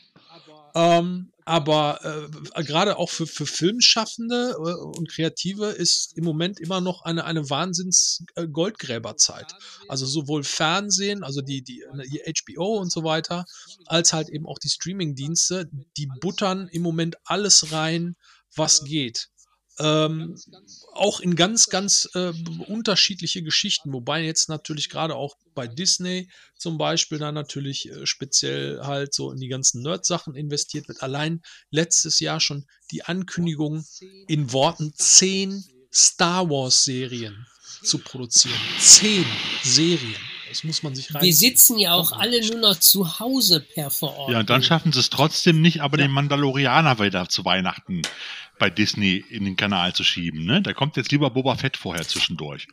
[0.77, 2.27] Ähm, aber äh,
[2.63, 7.49] gerade auch für, für Filmschaffende äh, und Kreative ist im Moment immer noch eine, eine
[7.49, 9.55] Wahnsinns-Goldgräberzeit.
[9.87, 13.45] Also sowohl Fernsehen, also die, die, die HBO und so weiter,
[13.87, 15.67] als halt eben auch die Streaming-Dienste,
[15.97, 18.15] die buttern im Moment alles rein,
[18.55, 19.29] was geht.
[19.79, 20.35] Ähm,
[20.93, 22.33] auch in ganz, ganz äh,
[22.67, 28.81] unterschiedliche Geschichten, wobei jetzt natürlich gerade auch bei Disney zum Beispiel da natürlich äh, speziell
[28.81, 31.03] halt so in die ganzen Nerd-Sachen investiert wird.
[31.03, 33.85] Allein letztes Jahr schon die Ankündigung
[34.27, 35.63] in Worten zehn
[35.93, 37.45] Star Wars-Serien
[37.83, 38.59] zu produzieren.
[38.79, 39.25] Zehn
[39.63, 40.15] Serien.
[40.49, 41.21] Das muss man sich rein.
[41.21, 44.31] Wir sitzen ja auch alle nur noch zu Hause per Verordnung.
[44.31, 48.01] Ja, und dann schaffen sie es trotzdem nicht, aber den Mandalorianer wieder zu Weihnachten
[48.59, 50.45] bei Disney in den Kanal zu schieben.
[50.45, 50.61] Ne?
[50.61, 52.67] Da kommt jetzt lieber Boba Fett vorher zwischendurch.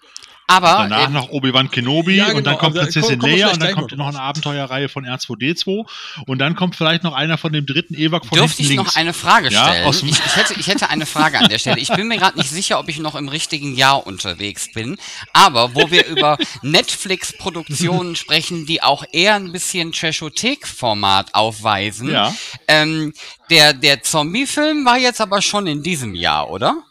[0.47, 3.45] Aber Danach äh, noch Obi-Wan Kenobi Ja, und dann genau, kommt also, Prinzessin kommen wir
[3.47, 5.87] Leia und dann kommt noch noch eine Abenteuerreihe von R2D2
[6.27, 8.85] und dann kommt vielleicht noch einer von dem dritten Ewok von Dürfte ich links.
[8.85, 9.91] noch eine Frage Ja, stellen?
[9.91, 11.79] dem- ich, ich, hätte, ich hätte eine Frage an der Stelle.
[11.79, 14.99] Ich bin mir gerade nicht sicher, ob ich noch im richtigen Jahr unterwegs bin.
[15.33, 22.11] Aber wo wir über Netflix-Produktionen sprechen, die auch eher ein bisschen Trashothek-Format aufweisen.
[22.11, 22.35] Ja.
[22.69, 23.15] Ähm,
[23.51, 26.83] der der Zombie-Film war jetzt aber schon in diesem Jahr, oder?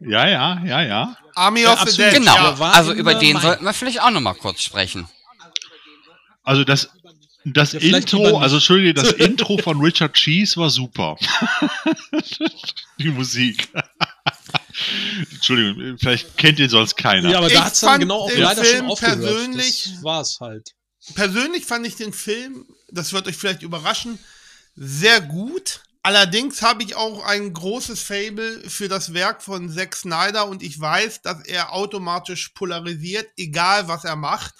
[0.00, 1.16] Ja, ja, ja, ja.
[1.34, 1.96] Army Ja, of the.
[1.96, 2.14] Dead.
[2.14, 2.34] Genau.
[2.34, 2.54] Ja.
[2.70, 5.08] Also über den sollten wir vielleicht auch noch mal kurz sprechen.
[6.42, 6.90] Also das,
[7.44, 11.16] das Ja, Intro, also Entschuldige, das Intro von Richard Cheese war super.
[12.98, 13.68] Die Musik.
[15.32, 17.30] Entschuldigung, vielleicht kennt ihn sonst keiner.
[17.30, 19.20] Ja, aber Ich da hat es dann genau auch den leider Film schon aufgehört.
[19.20, 20.70] persönlich- Das war's halt.
[21.14, 24.18] Persönlich fand ich den Film, das wird euch vielleicht überraschen,
[24.74, 25.80] sehr gut.
[26.06, 30.78] Allerdings habe ich auch ein großes Fable für das Werk von Zack Snyder und ich
[30.78, 34.52] weiß, dass er automatisch polarisiert, egal was er macht.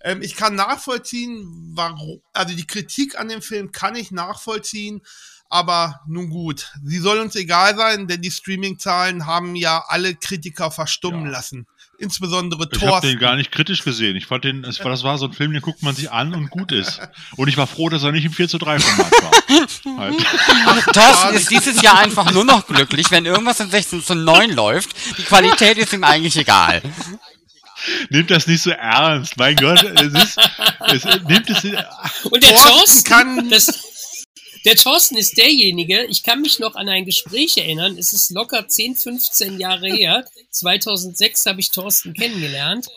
[0.00, 5.02] Ähm, ich kann nachvollziehen, warum, also die Kritik an dem Film kann ich nachvollziehen,
[5.50, 10.70] aber nun gut, sie soll uns egal sein, denn die Streaming-Zahlen haben ja alle Kritiker
[10.70, 11.32] verstummen Ja.
[11.32, 11.66] lassen.
[11.98, 14.16] Insbesondere Ich habe den gar nicht kritisch gesehen.
[14.16, 16.34] Ich fand den, es war, das war so ein Film, den guckt man sich an
[16.34, 17.00] und gut ist.
[17.36, 19.98] Und ich war froh, dass er nicht im 4 zu 3 Format war.
[19.98, 20.94] halt.
[20.94, 24.90] Thorsten ist dieses Jahr einfach nur noch glücklich, wenn irgendwas in 16 zu 9 läuft.
[25.16, 26.82] Die Qualität ist ihm eigentlich egal.
[28.10, 29.36] Nimmt das nicht so ernst.
[29.36, 30.38] Mein Gott, es ist,
[30.86, 31.64] es nimmt es,
[32.24, 33.66] Und der Thorsten Thorsten, kann- das,
[34.66, 38.66] der Thorsten ist derjenige, ich kann mich noch an ein Gespräch erinnern, es ist locker
[38.66, 42.88] 10, 15 Jahre her, 2006 habe ich Thorsten kennengelernt.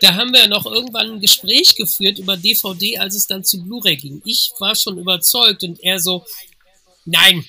[0.00, 3.96] Da haben wir noch irgendwann ein Gespräch geführt über DVD, als es dann zu Blu-ray
[3.96, 4.22] ging.
[4.24, 6.24] Ich war schon überzeugt und er so,
[7.04, 7.44] nein,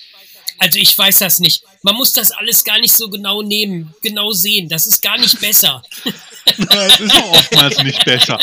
[0.59, 1.63] also ich weiß das nicht.
[1.83, 4.67] Man muss das alles gar nicht so genau nehmen, genau sehen.
[4.67, 5.81] Das ist gar nicht besser.
[6.45, 8.37] es ist auch oftmals nicht besser.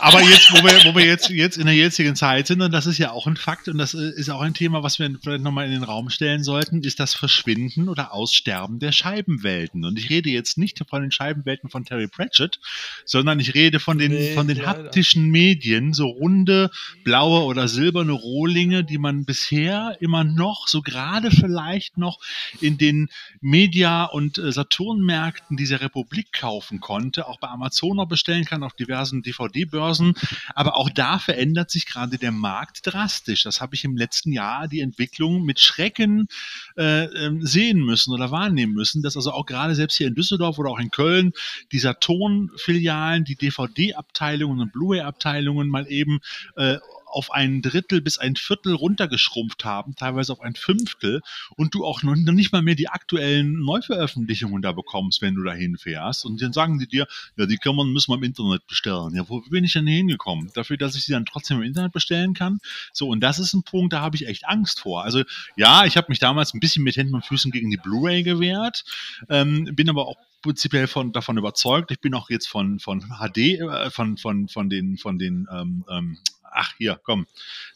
[0.00, 2.86] Aber jetzt, wo wir, wo wir jetzt, jetzt in der jetzigen Zeit sind, und das
[2.86, 5.66] ist ja auch ein Fakt, und das ist auch ein Thema, was wir vielleicht nochmal
[5.66, 9.84] in den Raum stellen sollten, ist das Verschwinden oder Aussterben der Scheibenwelten.
[9.84, 12.58] Und ich rede jetzt nicht von den Scheibenwelten von Terry Pratchett,
[13.04, 14.68] sondern ich rede von den, Nee, von den leider.
[14.68, 16.70] haptischen Medien, so runde,
[17.04, 21.51] blaue oder silberne Rohlinge, die man bisher immer noch, so gerade vielleicht
[21.96, 22.18] noch
[22.60, 23.08] in den
[23.40, 28.74] Media- und äh, Saturnmärkten dieser Republik kaufen konnte, auch bei Amazon noch bestellen kann, auf
[28.74, 30.14] diversen DVD-Börsen.
[30.54, 33.42] Aber auch da verändert sich gerade der Markt drastisch.
[33.42, 36.28] Das habe ich im letzten Jahr die Entwicklung mit Schrecken
[36.76, 40.58] äh, ähm, sehen müssen oder wahrnehmen müssen, dass also auch gerade selbst hier in Düsseldorf
[40.58, 41.32] oder auch in Köln
[41.72, 46.20] die Saturn-Filialen, die DVD-Abteilungen und Blu-ray-Abteilungen mal eben
[46.56, 46.78] äh,
[47.12, 51.20] auf ein Drittel bis ein Viertel runtergeschrumpft haben, teilweise auf ein Fünftel,
[51.56, 55.52] und du auch noch nicht mal mehr die aktuellen Neuveröffentlichungen da bekommst, wenn du da
[55.52, 56.24] hinfährst.
[56.24, 57.06] Und dann sagen die dir,
[57.36, 59.14] ja, die kann man, müssen wir im Internet bestellen.
[59.14, 60.50] Ja, wo bin ich denn hingekommen?
[60.54, 62.58] Dafür, dass ich sie dann trotzdem im Internet bestellen kann?
[62.92, 65.04] So, und das ist ein Punkt, da habe ich echt Angst vor.
[65.04, 65.22] Also,
[65.56, 68.84] ja, ich habe mich damals ein bisschen mit Händen und Füßen gegen die Blu-ray gewehrt,
[69.28, 71.90] ähm, bin aber auch prinzipiell von, davon überzeugt.
[71.90, 75.84] Ich bin auch jetzt von, von HD, äh, von, von, von den, von den ähm,
[75.88, 76.18] ähm,
[76.54, 77.26] ach hier, komm,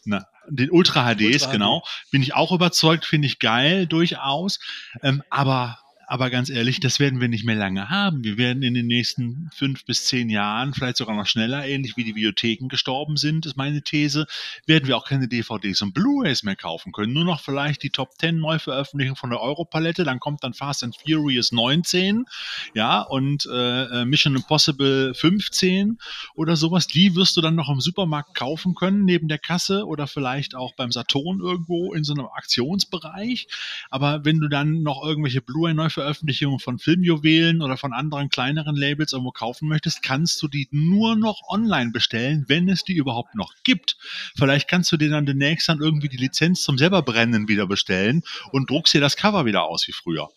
[0.04, 4.60] na, den Ultra HDs, Ultra genau, bin ich auch überzeugt, finde ich geil, durchaus.
[5.02, 8.22] Ähm, aber aber ganz ehrlich, das werden wir nicht mehr lange haben.
[8.22, 12.04] Wir werden in den nächsten fünf bis zehn Jahren, vielleicht sogar noch schneller, ähnlich wie
[12.04, 14.26] die Videotheken gestorben sind, ist meine These,
[14.66, 17.12] werden wir auch keine DVDs und Blu-rays mehr kaufen können.
[17.12, 20.04] Nur noch vielleicht die Top 10 Neuveröffentlichungen von der Europalette.
[20.04, 22.24] Dann kommt dann Fast and Furious 19,
[22.74, 25.98] ja, und äh, Mission Impossible 15
[26.34, 26.86] oder sowas.
[26.86, 30.74] Die wirst du dann noch im Supermarkt kaufen können, neben der Kasse oder vielleicht auch
[30.76, 33.48] beim Saturn irgendwo in so einem Aktionsbereich.
[33.90, 39.12] Aber wenn du dann noch irgendwelche Blu-ray Neuveröffentlichungen von Filmjuwelen oder von anderen kleineren Labels
[39.12, 43.54] irgendwo kaufen möchtest, kannst du die nur noch online bestellen, wenn es die überhaupt noch
[43.64, 43.96] gibt.
[44.36, 48.22] Vielleicht kannst du dir dann demnächst dann irgendwie die Lizenz zum selber brennen wieder bestellen
[48.52, 50.28] und druckst dir das Cover wieder aus wie früher.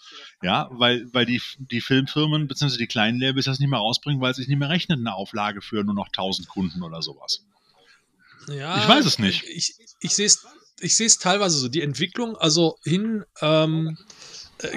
[0.41, 2.77] Ja, weil, weil die, die Filmfirmen bzw.
[2.77, 5.61] die kleinen Labels das nicht mehr rausbringen, weil es sich nicht mehr rechnet, eine Auflage
[5.61, 7.44] für nur noch 1000 Kunden oder sowas.
[8.48, 9.44] Ja, Ich weiß es nicht.
[9.44, 10.45] Ich, ich sehe es
[10.81, 11.68] ich sehe es teilweise so.
[11.68, 14.03] Die Entwicklung, also hin, ähm, äh,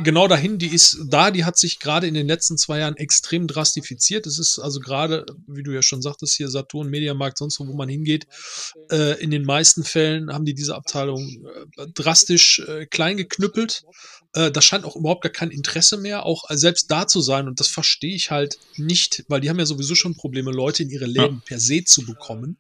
[0.03, 3.47] genau dahin, die ist da, die hat sich gerade in den letzten zwei Jahren extrem
[3.47, 4.27] drastifiziert.
[4.27, 7.75] Es ist also gerade, wie du ja schon sagtest, hier Saturn, Mediamarkt, sonst wo, wo
[7.75, 8.27] man hingeht,
[8.91, 11.45] äh, in den meisten Fällen haben die diese Abteilung
[11.77, 13.83] äh, drastisch äh, klein geknüppelt.
[14.35, 17.49] Äh, da scheint auch überhaupt gar kein Interesse mehr, auch äh, selbst da zu sein.
[17.49, 20.91] Und das verstehe ich halt nicht, weil die haben ja sowieso schon Probleme, Leute in
[20.91, 22.57] ihre Läden per se zu bekommen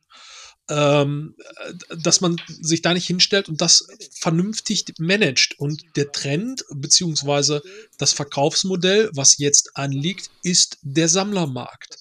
[0.72, 1.34] ähm,
[1.66, 5.58] äh, dass man sich da nicht hinstellt und das vernünftig managt.
[5.58, 7.62] Und der Trend beziehungsweise
[7.98, 11.96] das Verkaufsmodell, was jetzt anliegt, ist der Sammlermarkt.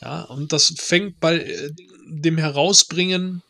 [0.00, 1.70] Ja, und das fängt bei äh,
[2.06, 3.42] dem Herausbringen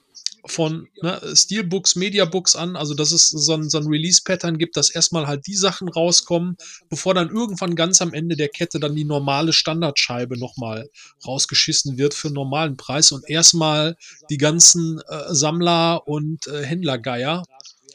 [0.47, 4.91] von ne, Steelbooks, Mediabooks an, also dass es so ein, so ein Release-Pattern gibt, dass
[4.91, 6.57] erstmal halt die Sachen rauskommen,
[6.89, 10.91] bevor dann irgendwann ganz am Ende der Kette dann die normale Standardscheibe nochmal
[11.27, 13.97] rausgeschissen wird für einen normalen Preis und erstmal
[14.31, 17.45] die ganzen äh, Sammler und äh, Händlergeier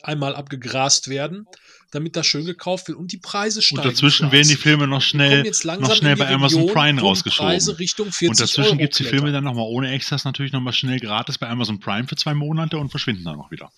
[0.01, 1.45] einmal abgegrast werden,
[1.91, 3.81] damit das schön gekauft wird und die Preise steigen.
[3.81, 4.55] Und dazwischen werden die.
[4.55, 5.43] Filme noch schnell,
[5.79, 7.51] noch schnell bei Amazon Region, Prime rausgeschoben.
[7.51, 10.73] Preise Richtung 40 Und dazwischen gibt es die Filme dann nochmal ohne Extras natürlich nochmal
[10.73, 13.71] schnell gratis bei Amazon Prime für zwei Monate und verschwinden dann auch wieder.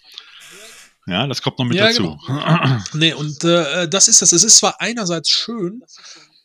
[1.08, 2.20] Ja, das kommt noch mit Ja, dazu.
[2.94, 4.32] Nee, und äh, das ist das.
[4.32, 5.84] Es ist zwar einerseits schön,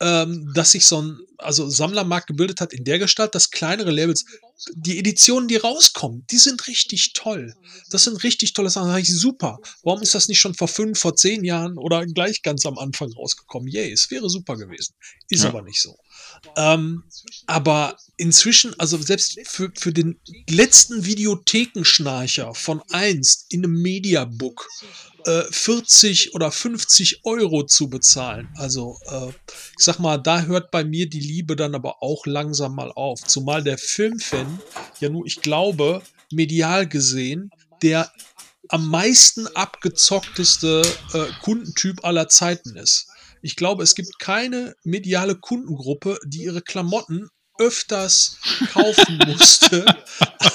[0.01, 4.25] ähm, dass sich so ein also Sammlermarkt gebildet hat in der Gestalt, dass kleinere Labels,
[4.75, 7.55] die Editionen, die rauskommen, die sind richtig toll.
[7.91, 8.89] Das sind richtig tolle Sachen.
[8.89, 9.59] Da sag ich, super.
[9.83, 13.13] Warum ist das nicht schon vor fünf, vor zehn Jahren oder gleich ganz am Anfang
[13.13, 13.69] rausgekommen?
[13.69, 14.95] Yay, es wäre super gewesen.
[15.29, 15.51] Ist Ja.
[15.51, 15.97] aber nicht so.
[16.57, 17.05] Ähm,
[17.47, 20.19] aber inzwischen, also selbst für, für den
[20.49, 24.69] letzten Videothekenschnarcher von einst in einem Mediabook
[25.27, 28.49] äh, 40 oder 50 Euro zu bezahlen.
[28.57, 29.29] Also, äh,
[29.79, 33.23] ich sag mal, da hört bei mir die Liebe dann aber auch langsam mal auf.
[33.23, 34.61] Zumal der Filmfan
[35.01, 37.51] ja nur, ich glaube, medial gesehen,
[37.83, 38.11] der
[38.69, 40.83] am meisten abgezockteste
[41.13, 43.09] äh, Kundentyp aller Zeiten ist.
[43.43, 48.39] Ich glaube, es gibt keine mediale Kundengruppe, die ihre Klamotten öfters
[48.73, 49.85] kaufen musste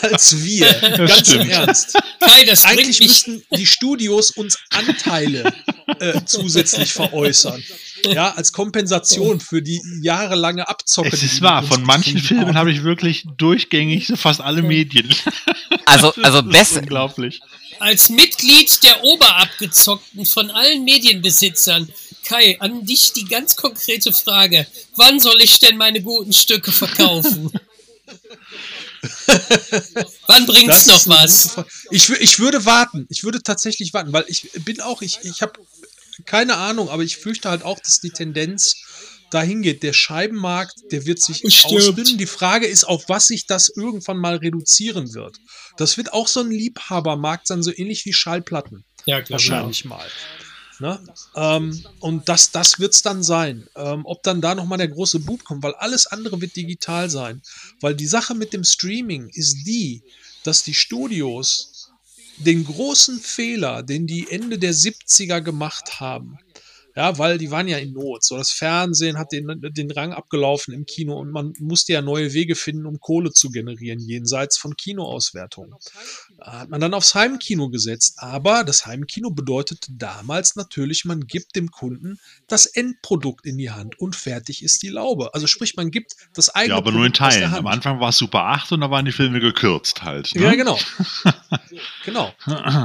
[0.01, 0.71] als wir.
[0.97, 1.51] Ganz im stimmt.
[1.51, 1.97] Ernst.
[2.19, 5.53] Kai, das Eigentlich müssten die Studios uns Anteile
[5.99, 7.63] äh, zusätzlich veräußern.
[8.05, 11.09] Ja, als Kompensation für die jahrelange Abzocke.
[11.11, 15.13] Es ist wahr, von manchen Filmen habe ich wirklich durchgängig so fast alle Medien.
[15.85, 17.41] Also, also Das besser, unglaublich.
[17.79, 21.89] als Mitglied der Oberabgezockten von allen Medienbesitzern,
[22.25, 24.67] Kai, an dich die ganz konkrete Frage.
[24.95, 27.51] Wann soll ich denn meine guten Stücke verkaufen?
[30.27, 31.55] Wann bringt's Das noch was?
[31.89, 33.07] Ich, ich würde warten.
[33.09, 35.53] Ich würde tatsächlich warten, weil ich bin auch, ich, ich habe
[36.25, 38.75] keine Ahnung, aber ich fürchte halt auch, dass die Tendenz
[39.31, 39.81] dahin geht.
[39.83, 42.17] Der Scheibenmarkt, der wird sich Es ausdünnen.
[42.17, 45.37] Die Frage ist, auf was sich das irgendwann mal reduzieren wird.
[45.77, 48.83] Das wird auch so ein Liebhabermarkt sein, so ähnlich wie Schallplatten.
[49.05, 49.39] Ja, klar.
[49.39, 50.05] Wahrscheinlich mal.
[50.81, 50.99] Ne?
[51.35, 53.67] Ähm, und das, das wird es dann sein.
[53.75, 57.43] Ähm, ob dann da nochmal der große Bub kommt, weil alles andere wird digital sein.
[57.81, 60.01] Weil die Sache mit dem Streaming ist die,
[60.43, 61.91] dass die Studios
[62.37, 66.39] den großen Fehler, den die Ende der 70er gemacht haben,
[66.95, 68.23] ja, weil die waren ja in Not.
[68.23, 72.33] So, das Fernsehen hat den, den Rang abgelaufen im Kino und man musste ja neue
[72.33, 75.73] Wege finden, um Kohle zu generieren, jenseits von Kinoauswertungen.
[76.37, 78.15] Da hat man dann aufs Heimkino gesetzt.
[78.17, 83.99] Aber das Heimkino bedeutete damals natürlich, man gibt dem Kunden das Endprodukt in die Hand
[83.99, 85.33] und fertig ist die Laube.
[85.33, 87.59] Also sprich, man gibt das eigene Ja, aber nur in Produkt aus der Teilen.
[87.59, 90.33] Am Anfang war es Super 8 und da waren die Filme gekürzt halt.
[90.35, 90.43] Ne?
[90.43, 90.79] Ja, genau.
[92.05, 92.33] genau.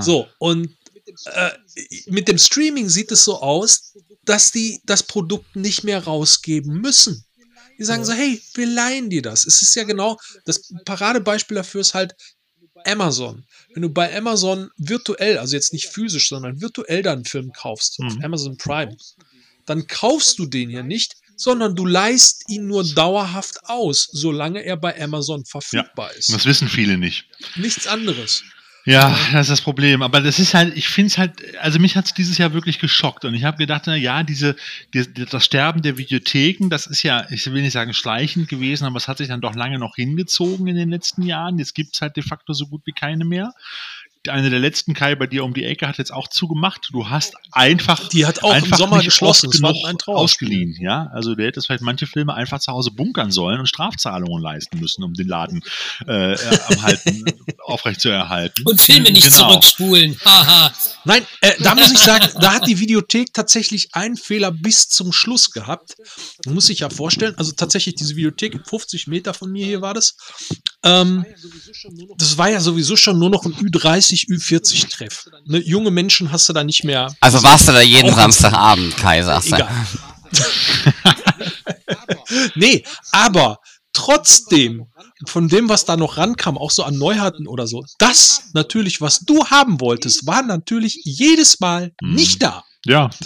[0.00, 0.76] So, und
[1.26, 1.50] äh,
[2.06, 7.24] mit dem Streaming sieht es so aus, dass die das Produkt nicht mehr rausgeben müssen.
[7.78, 9.46] Die sagen so, hey, wir leihen dir das.
[9.46, 12.14] Es ist ja genau, das Paradebeispiel dafür ist halt
[12.84, 17.98] Amazon, wenn du bei Amazon virtuell, also jetzt nicht physisch, sondern virtuell deinen Film kaufst,
[18.00, 18.24] auf Mhm.
[18.24, 18.96] Amazon Prime,
[19.66, 24.76] dann kaufst du den ja nicht, sondern du leihst ihn nur dauerhaft aus, solange er
[24.76, 26.32] bei Amazon verfügbar ist.
[26.32, 27.26] Das wissen viele nicht.
[27.56, 28.42] Nichts anderes.
[28.88, 30.00] Ja, das ist das Problem.
[30.02, 32.78] Aber das ist halt, ich finde es halt, also mich hat es dieses Jahr wirklich
[32.78, 33.24] geschockt.
[33.24, 34.54] Und ich habe gedacht, na ja, diese,
[34.94, 38.96] die, das Sterben der Videotheken, das ist ja, ich will nicht sagen schleichend gewesen, aber
[38.96, 41.58] es hat sich dann doch lange noch hingezogen in den letzten Jahren.
[41.58, 43.52] Jetzt gibt es halt de facto so gut wie keine mehr.
[44.28, 46.88] Eine der letzten Kai bei dir um die Ecke hat jetzt auch zugemacht.
[46.92, 48.08] Du hast einfach.
[48.08, 49.50] Die hat auch im einfach Sommer nicht geschlossen.
[49.52, 50.48] Es war genug ein Trauerspiel.
[50.48, 51.08] ausgeliehen, ja.
[51.12, 55.04] Also der hätte vielleicht manche Filme einfach zu Hause bunkern sollen und Strafzahlungen leisten müssen,
[55.04, 55.62] um den Laden
[56.08, 57.24] äh, äh, am Halten
[57.64, 58.64] aufrechtzuerhalten.
[58.66, 59.48] Und Filme nicht Genau.
[59.48, 60.16] zurückspulen.
[60.24, 60.72] Haha.
[61.04, 65.12] Nein, äh, da muss ich sagen, da hat die Videothek tatsächlich einen Fehler bis zum
[65.12, 65.94] Schluss gehabt.
[66.44, 69.94] Man muss sich ja vorstellen, also tatsächlich diese Videothek, 50 Meter von mir hier war
[69.94, 70.16] das.
[70.84, 71.24] Ähm,
[72.18, 75.26] das war ja sowieso schon nur noch ein Ü30, Ü40-Treff.
[75.46, 77.14] Ne, junge Menschen hast du da nicht mehr.
[77.20, 79.56] Also warst du da jeden Samstagabend, Kai, sagst du.
[79.56, 79.68] Egal.
[82.54, 83.58] nee, aber
[83.92, 84.86] trotzdem,
[85.26, 89.20] von dem, was da noch rankam, auch so an Neuheiten oder so, das natürlich, was
[89.20, 92.14] du haben wolltest, war natürlich jedes Mal Mhm.
[92.14, 92.64] nicht da.
[92.84, 93.10] Ja,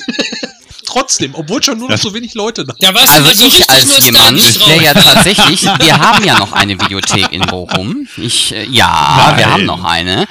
[0.86, 4.04] Trotzdem, obwohl schon nur noch so wenig Leute da Da Also so ich richtig als
[4.04, 8.08] jemand, der ja tatsächlich, wir haben ja noch eine Videothek in Bochum.
[8.16, 9.38] Ich, äh, ja, Nein.
[9.38, 10.26] wir haben noch eine.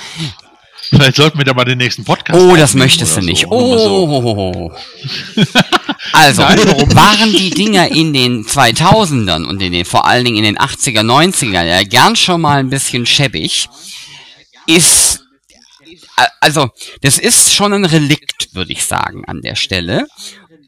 [0.90, 3.44] Vielleicht sollten wir da mal den nächsten Podcast Oh, das möchtest du nicht.
[3.44, 3.52] so.
[3.52, 4.72] Oh.
[6.14, 10.57] Also, waren die Dinger in den 2000ern und in den, vor allen Dingen in den
[10.57, 13.70] 80er, 90er ja gern schon mal ein bisschen schäbig,
[14.66, 15.22] ist,
[16.41, 16.70] also,
[17.02, 20.07] das ist schon ein Relikt, würde ich sagen, an der Stelle.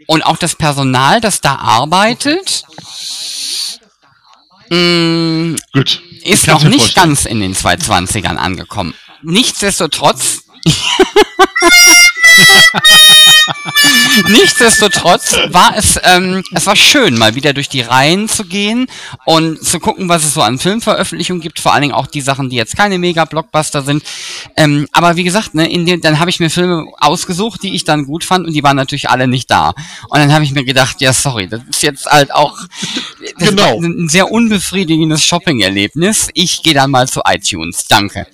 [0.08, 2.64] Und auch das Personal, das da arbeitet,
[4.70, 6.02] mh, Gut.
[6.24, 7.08] ist noch nicht vorstellen.
[7.10, 8.94] ganz in den 220ern angekommen.
[9.24, 10.46] Nichtsdestotrotz.
[14.30, 18.88] Nichtsdestotrotz war es, ähm, es war schön, mal wieder durch die Reihen zu gehen
[19.26, 22.50] und zu gucken, was es so an Filmveröffentlichungen gibt, vor allen Dingen auch die Sachen,
[22.50, 24.04] die jetzt keine Mega-Blockbuster sind.
[24.56, 27.84] Ähm, aber wie gesagt, ne, in den, dann habe ich mir Filme ausgesucht, die ich
[27.84, 29.70] dann gut fand und die waren natürlich alle nicht da.
[30.10, 32.58] Und dann habe ich mir gedacht, ja sorry, das ist jetzt halt auch
[33.38, 33.80] Genau.
[33.80, 36.30] ein sehr unbefriedigendes Shopping-Erlebnis.
[36.34, 37.86] Ich gehe dann mal zu iTunes.
[37.88, 38.28] Danke.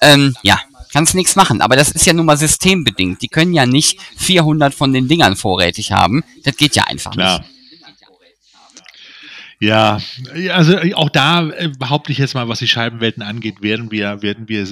[0.00, 0.60] Ähm, ja,
[0.92, 1.60] kannst nichts machen.
[1.60, 3.22] Aber das ist ja nun mal systembedingt.
[3.22, 6.24] Die können ja nicht 400 von den Dingern vorrätig haben.
[6.44, 7.38] Das geht ja einfach Klar.
[7.40, 7.50] nicht.
[9.62, 10.00] Ja,
[10.52, 14.48] also auch da äh, behaupte ich jetzt mal, was die Scheibenwelten angeht, werden wir, werden
[14.48, 14.66] wir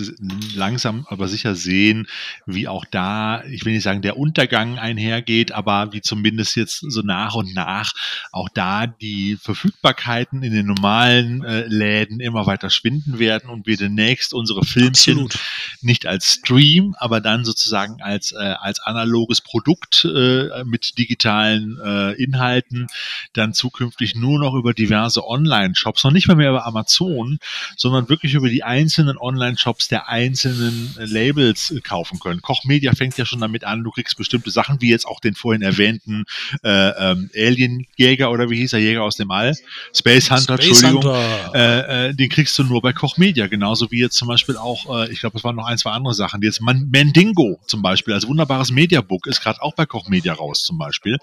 [0.54, 2.08] langsam aber sicher sehen,
[2.46, 7.02] wie auch da, ich will nicht sagen, der Untergang einhergeht, aber wie zumindest jetzt so
[7.02, 7.92] nach und nach
[8.32, 13.76] auch da die Verfügbarkeiten in den normalen äh, Läden immer weiter schwinden werden und wir
[13.76, 15.38] demnächst unsere Filmchen Absolut.
[15.82, 22.12] nicht als Stream, aber dann sozusagen als, äh, als analoges Produkt äh, mit digitalen äh,
[22.12, 22.86] Inhalten
[23.34, 27.38] dann zukünftig nur noch über diverse Online-Shops, noch nicht mal mehr über Amazon,
[27.76, 32.40] sondern wirklich über die einzelnen Online-Shops der einzelnen äh, Labels äh, kaufen können.
[32.42, 35.34] Koch Media fängt ja schon damit an, du kriegst bestimmte Sachen, wie jetzt auch den
[35.34, 36.24] vorhin erwähnten
[36.62, 36.70] äh,
[37.10, 39.54] ähm, Alien-Jäger oder wie hieß er, Jäger aus dem All?
[39.94, 41.04] Space Hunter, Space Entschuldigung.
[41.04, 41.54] Hunter.
[41.54, 45.02] Äh, äh, den kriegst du nur bei Koch Media, genauso wie jetzt zum Beispiel auch,
[45.02, 46.42] äh, ich glaube, es waren noch ein, zwei andere Sachen.
[46.42, 50.62] Jetzt Man Mandingo zum Beispiel, als wunderbares Mediabook, ist gerade auch bei Koch Media raus
[50.62, 51.18] zum Beispiel.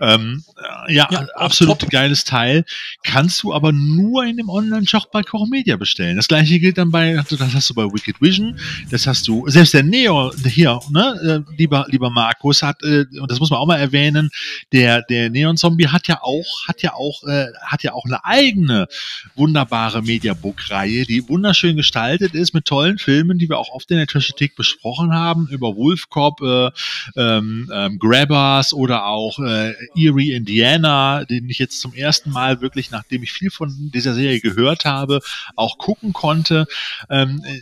[0.00, 0.44] Ähm,
[0.88, 1.90] äh, ja, Ja, absolut top.
[1.90, 2.64] geiles Teil.
[3.02, 6.16] Kannst du aber nur in dem Online-Shop bei Koch Media bestellen.
[6.16, 8.58] Das gleiche gilt dann bei, das hast du bei Wicked Vision,
[8.90, 13.30] das hast du, selbst der Neo hier, ne, äh, lieber, lieber Markus, hat, äh, und
[13.30, 14.30] das muss man auch mal erwähnen,
[14.72, 18.24] der, der Neon Zombie hat ja auch, hat ja auch, äh, hat ja auch eine
[18.24, 18.86] eigene
[19.34, 24.06] wunderbare Mediabook-Reihe, die wunderschön gestaltet ist mit tollen Filmen, die wir auch oft in der
[24.06, 26.70] Trashothek besprochen haben, über Wolfcop, äh,
[27.16, 32.85] ähm, ähm, Grabbers oder auch äh, Erie, Indiana, den ich jetzt zum ersten Mal wirklich,
[32.90, 35.20] nachdem ich viel von dieser Serie gehört habe,
[35.54, 36.66] auch gucken konnte.
[37.10, 37.60] Ähm, äh,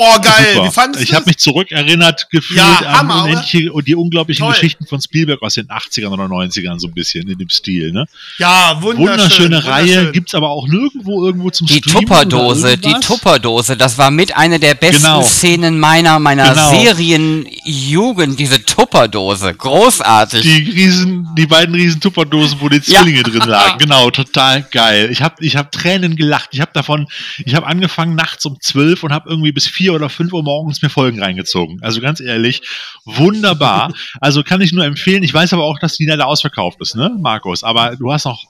[0.00, 0.54] Oh, geil.
[0.54, 0.66] super.
[0.66, 4.52] Wie fandest ich habe mich zurückerinnert gefühlt Ja, an Hammer, unendliche und die unglaublichen Toll.
[4.54, 7.92] Geschichten von Spielberg aus den 80ern oder 90ern so ein bisschen in dem Stil.
[7.92, 8.06] Ne?
[8.38, 9.08] Ja, wunderschön.
[9.08, 10.12] Wunderschöne Reihe, wunderschön.
[10.12, 12.92] gibt's aber auch nirgendwo irgendwo zum Die Streamen Tupperdose, die?
[13.00, 15.22] Tupperdose, das war mit einer der besten Genau.
[15.22, 16.70] Szenen meiner, meiner Genau.
[16.70, 19.54] Serienjugend, diese Tupperdose.
[19.54, 20.42] Großartig.
[20.42, 23.00] Die riesen, die beiden riesen Tupperdosen, wo die Ja.
[23.02, 23.78] Zwillinge drin lagen.
[23.78, 25.08] Genau, total geil.
[25.10, 26.50] Ich habe ich hab Tränen gelacht.
[26.52, 27.06] Ich habe davon,
[27.44, 30.82] ich habe angefangen nachts um zwölf und habe irgendwie bis vier oder fünf Uhr morgens
[30.82, 31.78] mir Folgen reingezogen.
[31.82, 32.60] Also ganz ehrlich,
[33.06, 33.94] wunderbar.
[34.20, 35.22] Also kann ich nur empfehlen.
[35.22, 37.64] Ich weiß aber auch, dass die leider ausverkauft ist, ne, Markus?
[37.64, 38.44] Aber du hast noch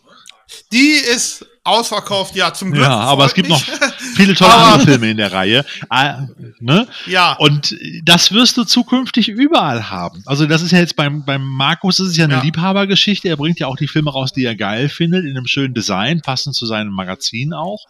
[0.73, 2.85] Die ist ausverkauft, ja, zum Glück.
[2.85, 3.63] Ja, aber es gibt mich.
[4.17, 5.65] viele tolle andere Filme in der Reihe.
[5.91, 6.27] Ah,
[6.59, 6.89] ne?
[7.07, 7.35] Ja.
[7.35, 10.23] Und das wirst du zukünftig überall haben.
[10.27, 12.43] Also das ist ja jetzt beim, beim Markus, das ist ja eine Ja.
[12.43, 13.29] Liebhabergeschichte.
[13.29, 16.21] Er bringt ja auch die Filme raus, die er geil findet, in einem schönen Design,
[16.23, 17.85] passend zu seinem Magazin auch.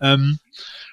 [0.00, 0.38] Ähm,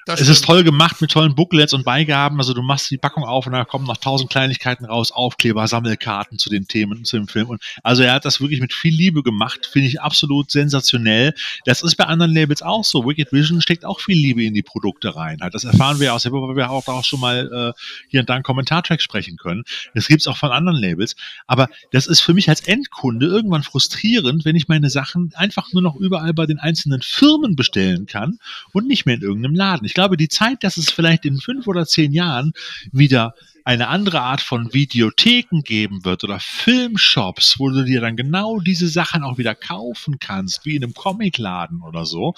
[0.08, 2.38] Das es ist toll gemacht mit tollen Booklets und Beigaben.
[2.38, 6.38] Also du machst die Packung auf und da kommen noch tausend Kleinigkeiten raus, Aufkleber, Sammelkarten
[6.38, 7.50] zu den Themen, zu dem Film.
[7.50, 11.34] Und also er hat das wirklich mit viel Liebe gemacht, finde ich absolut sensationell.
[11.66, 13.06] Das ist bei anderen Labels auch so.
[13.06, 15.40] Wicked Vision steckt auch viel Liebe in die Produkte rein.
[15.42, 15.54] Halt.
[15.54, 18.44] Das erfahren wir aus, weil wir auch, auch schon mal äh, hier und da einen
[18.44, 19.66] Kommentartrack sprechen können.
[19.94, 21.18] Das gibt's auch von anderen Labels.
[21.48, 25.82] Aber das ist für mich als Endkunde irgendwann frustrierend, wenn ich meine Sachen einfach nur
[25.82, 28.40] noch überall bei den einzelnen Firmen bestellen kann
[28.72, 29.86] und nicht mehr in irgendeinem Laden.
[29.86, 32.54] Ich glaube, die Zeit, dass es vielleicht in fünf oder zehn Jahren
[32.92, 33.34] wieder
[33.64, 38.88] eine andere Art von Videotheken geben wird oder Filmshops, wo du dir dann genau diese
[38.88, 42.36] Sachen auch wieder kaufen kannst, wie in einem Comicladen oder so,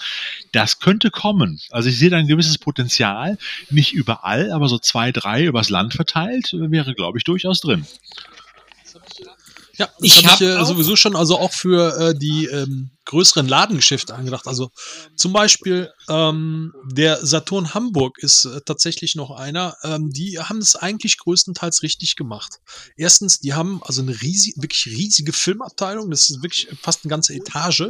[0.52, 1.60] das könnte kommen.
[1.70, 3.36] Also ich sehe da ein gewisses Potenzial,
[3.68, 7.86] nicht überall, aber so zwei, drei übers Land verteilt, wäre, glaube ich, durchaus drin.
[9.76, 13.46] Ja, Ich habe ich hab äh, sowieso schon also auch für äh, die ähm, größeren
[13.46, 14.46] Ladengeschäfte angedacht.
[14.46, 14.70] Also
[15.16, 19.76] zum Beispiel ähm, der Saturn Hamburg ist äh, tatsächlich noch einer.
[19.82, 22.60] Ähm, die haben es eigentlich größtenteils richtig gemacht.
[22.96, 26.10] Erstens, die haben also eine riesig, wirklich riesige Filmabteilung.
[26.10, 27.88] Das ist wirklich fast eine ganze Etage.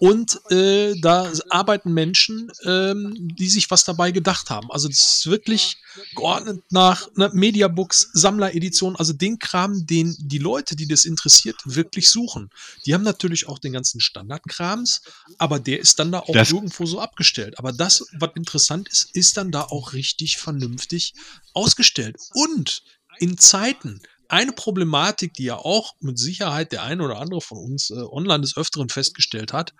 [0.00, 4.70] Und äh, da arbeiten Menschen, ähm, die sich was dabei gedacht haben.
[4.70, 5.76] Also das ist wirklich
[6.14, 12.08] geordnet nach ne, Mediabooks, Sammleredition, also den Kram, den die Leute, die das interessiert, wirklich
[12.08, 12.50] suchen.
[12.86, 14.00] Die haben natürlich auch den ganzen
[14.34, 15.00] Standardkrams,
[15.38, 17.58] aber der ist dann da auch Das- irgendwo so abgestellt.
[17.58, 21.14] Aber das, was interessant ist, ist dann da auch richtig vernünftig
[21.52, 22.16] ausgestellt.
[22.34, 22.82] Und
[23.18, 27.90] in Zeiten, eine Problematik, die ja auch mit Sicherheit der eine oder andere von uns
[27.90, 29.74] äh, online des Öfteren festgestellt hat,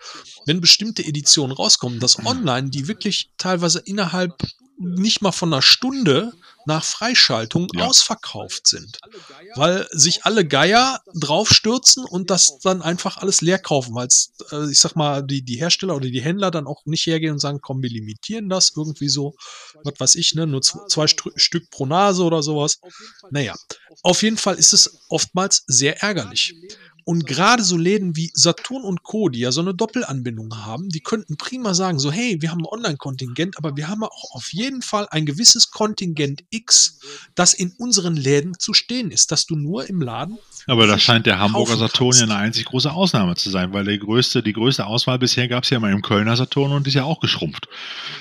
[0.46, 4.34] wenn bestimmte Editionen rauskommen, dass online die wirklich teilweise innerhalb
[4.78, 6.32] nicht mal von einer Stunde
[6.66, 7.86] nach Freischaltung Ja.
[7.86, 8.98] ausverkauft sind.
[9.54, 14.08] Weil sich alle Geier draufstürzen und das dann einfach alles leer kaufen, weil
[14.50, 17.38] äh, ich sag mal, die, die Hersteller oder die Händler dann auch nicht hergehen und
[17.38, 19.34] sagen, komm, wir limitieren das irgendwie so,
[19.84, 22.78] was weiß ich, ne, nur zwei Str Stück pro Nase oder sowas.
[23.30, 23.54] Naja,
[24.02, 26.54] auf jeden Fall ist es oftmals sehr ärgerlich.
[27.04, 31.00] Und gerade so Läden wie Saturn und Co., die ja so eine Doppelanbindung haben, die
[31.00, 34.80] könnten prima sagen, so hey, wir haben ein Online-Kontingent, aber wir haben auch auf jeden
[34.80, 37.00] Fall ein gewisses Kontingent X,
[37.34, 41.26] das in unseren Läden zu stehen ist, dass du nur im Laden Aber das scheint
[41.26, 44.86] der Hamburger Saturn ja eine einzig große Ausnahme zu sein, weil der größte, die größte
[44.86, 47.68] Auswahl bisher gab es ja mal im Kölner Saturn und ist ja auch geschrumpft.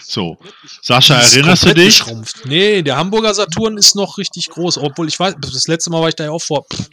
[0.02, 0.38] So.
[0.82, 2.00] Sascha, erinnerst du dich?
[2.00, 2.46] geschrumpft.
[2.46, 6.10] Nee, der Hamburger Saturn ist noch richtig groß, obwohl ich weiß, das letzte Mal war
[6.10, 6.90] ich da ja auch vor pff,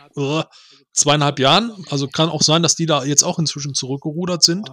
[1.00, 1.72] zweieinhalb Jahren.
[1.90, 4.70] Also kann auch sein, dass die da jetzt auch inzwischen zurückgerudert sind.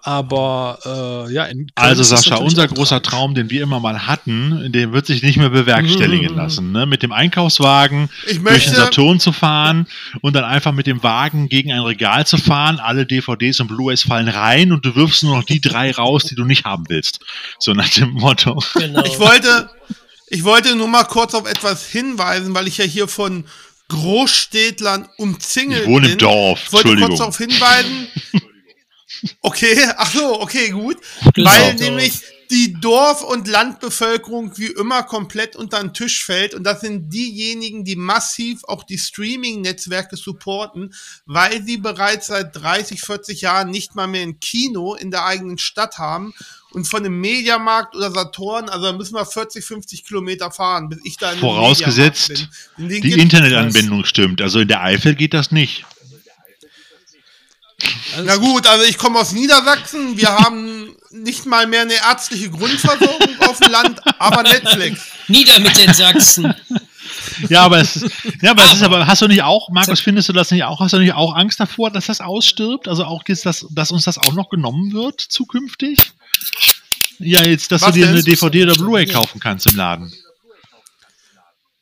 [0.00, 3.02] Aber äh, ja, Also Sascha, unser großer.
[3.02, 6.38] Traum, den wir immer mal hatten, den wird sich nicht mehr bewerkstelligen Mhm.
[6.38, 6.72] lassen.
[6.72, 6.86] Ne?
[6.86, 9.88] Mit dem Einkaufswagen Ich durch den Saturn zu fahren
[10.20, 12.78] und dann einfach mit dem Wagen gegen ein Regal zu fahren.
[12.78, 16.36] Alle DVDs und Blu-rays fallen rein und du wirfst nur noch die drei raus, die
[16.36, 17.18] du nicht haben willst.
[17.58, 18.62] So nach dem Motto.
[18.74, 19.02] Genau.
[19.04, 19.68] ich wollte,
[20.28, 23.44] ich wollte nur mal kurz auf etwas hinweisen, weil ich ja hier von
[23.88, 26.18] Großstädtlern umzingelt Ich wohne im.
[26.18, 27.18] Dorf, Ich wollte kurz Entschuldigung.
[27.18, 28.08] darauf hinweisen.
[29.40, 30.98] Okay, ach so, okay, gut.
[31.34, 31.50] Genau.
[31.50, 36.54] Weil nämlich die Dorf- und Landbevölkerung wie immer komplett unter den Tisch fällt.
[36.54, 40.94] Und das sind diejenigen, die massiv auch die Streaming-Netzwerke supporten,
[41.26, 45.58] weil sie bereits seit 30, 40 Jahren nicht mal mehr ein Kino in der eigenen
[45.58, 46.32] Stadt haben.
[46.78, 51.00] Und von einem Mediamarkt oder Saturn, also da müssen wir 40, 50 Kilometer fahren, bis
[51.02, 52.88] ich da in Vorausgesetzt, Mediamarkt bin.
[52.88, 54.40] Den Die Internetanbindung stimmt.
[54.40, 55.84] Also in der Eifel geht das nicht.
[58.22, 60.16] Na gut, also ich komme aus Niedersachsen.
[60.16, 65.00] Wir haben nicht mal mehr eine ärztliche Grundversorgung auf dem Land, aber Netflix.
[65.26, 66.54] Nieder mit den Sachsen.
[67.48, 68.10] Ja, aber es ist,
[68.42, 70.80] ja, aber es ist aber, hast du nicht auch, Markus, findest du das nicht auch,
[70.80, 72.88] hast du nicht auch Angst davor, dass das ausstirbt?
[72.88, 76.12] Also auch, jetzt, dass, dass uns das auch noch genommen wird zukünftig?
[77.18, 80.12] Ja, jetzt, dass Was du dir eine DVD oder Blu-ray kaufen kannst im Laden.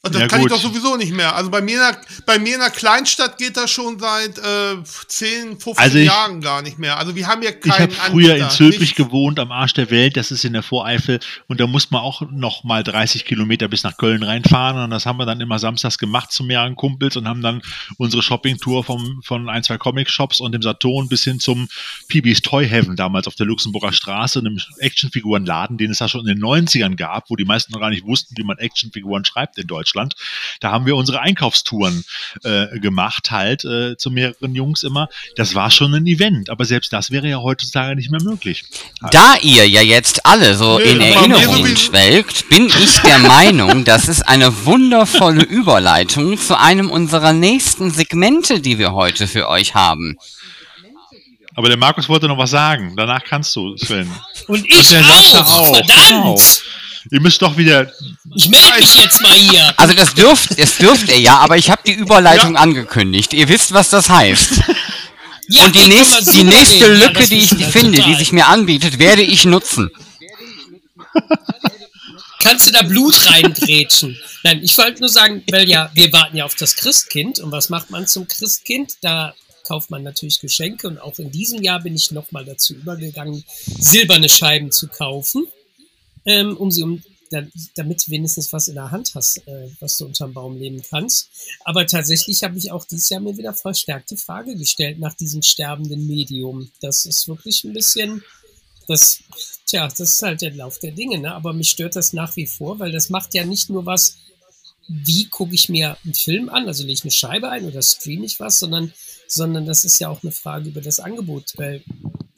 [0.07, 0.51] Und das Ja, kann gut.
[0.51, 1.35] ich doch sowieso nicht mehr.
[1.37, 4.77] Also bei mir in der, bei mir in der Kleinstadt geht das schon seit äh,
[5.09, 6.97] 10, 15 Also ich- Jahren gar nicht mehr.
[6.99, 8.51] Also wir haben ja Ich keinen habe früher in.
[8.51, 10.17] Zülpich gewohnt, am Arsch der Welt.
[10.17, 11.21] Das ist in der Voreifel.
[11.49, 14.83] Und da muss man auch noch mal 30 Kilometer bis nach Köln reinfahren.
[14.83, 17.63] Und das haben wir dann immer samstags gemacht zu mehreren Kumpels und haben dann
[17.99, 21.69] unsere Shoppingtour vom, von ein, zwei Comic-Shops und dem Saturn bis hin zum
[22.09, 26.27] PB's Toy Heaven damals auf der Luxemburger Straße, einem Actionfigurenladen, den es da schon in
[26.37, 29.67] den 90ern gab, wo die meisten noch gar nicht wussten, wie man Actionfiguren schreibt in
[29.67, 29.96] Deutschland.
[29.97, 30.15] Deutschland.
[30.61, 32.05] Da haben wir unsere Einkaufstouren
[32.45, 35.09] äh, gemacht, halt äh, zu mehreren Jungs immer.
[35.37, 38.65] Das war schon ein Event, aber selbst das wäre ja heutzutage nicht mehr möglich.
[39.11, 44.09] Da ihr ja jetzt alle so Nee, in sowieso- schwelgt, bin ich der Meinung, das
[44.09, 50.17] ist eine wundervolle Überleitung zu einem unserer nächsten Segmente, die wir heute für euch haben.
[51.55, 52.95] Aber der Markus wollte noch was sagen.
[52.97, 54.11] Danach kannst du, Sven.
[54.47, 55.75] Und ich der Sascha auch, auch.
[55.77, 56.09] verdammt!
[56.09, 56.39] Genau.
[57.11, 57.91] Ihr müsst doch wieder.
[58.35, 59.73] Ich melde mich jetzt mal hier.
[59.77, 63.33] Also das dürft, das dürft ihr ja, aber ich habe die Überleitung angekündigt.
[63.33, 64.63] Ihr wisst, was das heißt.
[65.49, 66.87] Ja, Und die, nächst, die nächste.
[66.89, 68.19] Ja, Lücke, das die ich finde, die total.
[68.19, 69.93] sich mir anbietet, werde ich nutzen.
[72.43, 74.19] Kannst du da Blut reingrätschen?
[74.43, 77.39] Nein, ich wollte nur sagen, weil ja, wir warten ja auf das Christkind.
[77.39, 78.95] Und was macht man zum Christkind?
[79.03, 79.35] Da
[79.67, 80.89] kauft man natürlich Geschenke.
[80.89, 83.45] Und auch in diesem Jahr bin ich nochmal dazu übergegangen,
[83.79, 85.47] silberne Scheiben zu kaufen,
[86.27, 87.43] ähm, um sie um da,
[87.75, 91.31] damit wenigstens was in der Hand hast, äh, was du unterm Baum leben kannst.
[91.65, 95.43] Aber tatsächlich habe ich auch dieses Jahr mir wieder verstärkt die Frage gestellt nach diesem
[95.43, 96.71] sterbenden Medium.
[96.81, 98.23] Das ist wirklich ein bisschen,
[98.87, 99.21] das,
[99.67, 101.35] tja, das ist halt der Lauf der Dinge, ne?
[101.35, 104.17] Aber mich stört das nach wie vor, weil das macht ja nicht nur was,
[104.89, 108.25] wie gucke ich mir einen Film an, also lege ich eine Scheibe ein oder streame
[108.25, 108.93] ich was, sondern,
[109.27, 111.83] sondern das ist ja auch eine Frage über das Angebot, weil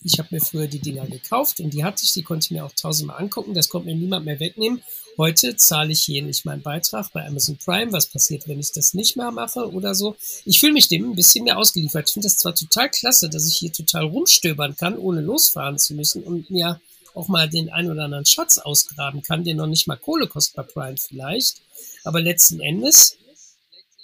[0.05, 2.65] ich habe mir früher die Dinger gekauft und die hatte ich, die konnte ich mir
[2.65, 4.83] auch tausendmal angucken, das konnte mir niemand mehr wegnehmen.
[5.16, 7.93] Heute zahle ich jährlich meinen Beitrag bei Amazon Prime.
[7.93, 10.16] Was passiert, wenn ich das nicht mehr mache oder so?
[10.45, 12.09] Ich fühle mich dem ein bisschen mehr ausgeliefert.
[12.09, 15.95] Ich finde das zwar total klasse, dass ich hier total rumstöbern kann, ohne losfahren zu
[15.95, 16.81] müssen und mir
[17.15, 20.55] auch mal den ein oder anderen Schatz ausgraben kann, der noch nicht mal Kohle kostet
[20.55, 21.62] bei Prime vielleicht.
[22.05, 23.16] Aber letzten Endes,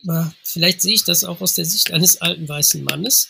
[0.09, 3.29] äh, vielleicht sehe ich das auch aus der Sicht eines alten weißen Mannes.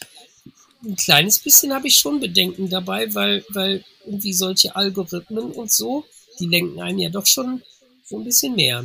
[0.84, 6.04] Ein kleines bisschen habe ich schon Bedenken dabei, weil, weil irgendwie solche Algorithmen und so,
[6.38, 7.62] die lenken einen ja doch schon
[8.04, 8.84] so ein bisschen mehr.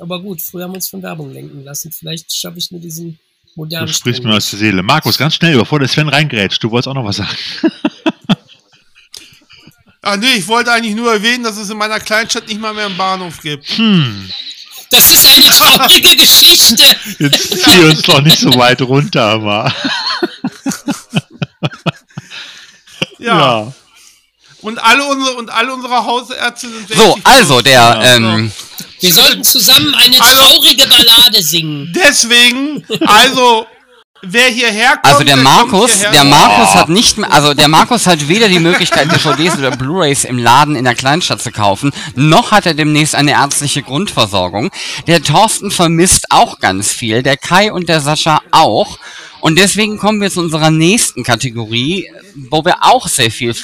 [0.00, 1.90] Aber gut, früher haben wir uns von Werbung lenken lassen.
[1.90, 3.18] Vielleicht schaffe ich nur diesen
[3.54, 4.82] Du modernen sprichst Sprung mir aus der Seele.
[4.82, 6.62] Markus, ganz schnell, bevor der Sven reingrätscht.
[6.62, 7.36] Du wolltest auch noch was sagen.
[10.02, 12.86] Ah, nee, ich wollte eigentlich nur erwähnen, dass es in meiner Kleinstadt nicht mal mehr
[12.86, 13.68] einen Bahnhof gibt.
[14.90, 16.96] Das ist eine traurige Geschichte.
[17.18, 19.72] Jetzt zieh uns doch nicht so weit runter, aber.
[23.20, 23.72] Ja.
[24.62, 28.52] Und alle unsere und alle unsere Hausärzte sind So, 60 also der, Ja, ähm,
[29.00, 31.90] Wir sollten zusammen eine Also- traurige Ballade singen.
[31.96, 33.66] Deswegen, also,
[34.20, 35.06] wer hierher kommt.
[35.06, 38.58] also der kommt Markus, der Markus hat nicht, mehr- also der Markus hat weder die
[38.58, 43.14] Möglichkeit, DVDs oder Blu-rays im Laden in der Kleinstadt zu kaufen, noch hat er demnächst
[43.14, 44.70] eine ärztliche Grundversorgung.
[45.06, 48.98] Der Thorsten vermisst auch ganz viel, der Kai und der Sascha auch.
[49.40, 52.10] Und deswegen kommen wir zu unserer nächsten Kategorie,
[52.50, 53.54] wo wir auch sehr viel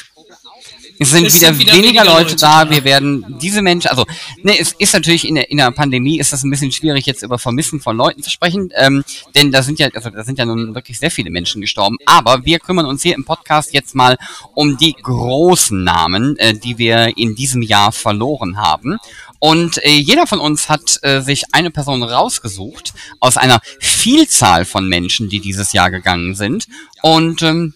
[0.98, 2.70] es sind, Es wieder, sind wieder weniger, weniger Leute, Leute da.
[2.70, 4.04] Wir werden diese Menschen, also
[4.42, 7.22] ne, es ist natürlich in der, in der Pandemie ist es ein bisschen schwierig jetzt
[7.22, 9.04] über Vermissen von Leuten zu sprechen, ähm,
[9.34, 11.98] denn da sind ja, also da sind ja nun wirklich sehr viele Menschen gestorben.
[12.06, 14.16] Aber wir kümmern uns hier im Podcast jetzt mal
[14.54, 18.98] um die großen Namen, äh, die wir in diesem Jahr verloren haben.
[19.38, 24.88] Und äh, jeder von uns hat äh, sich eine Person rausgesucht aus einer Vielzahl von
[24.88, 26.66] Menschen, die dieses Jahr gegangen sind.
[27.02, 27.74] Und ähm,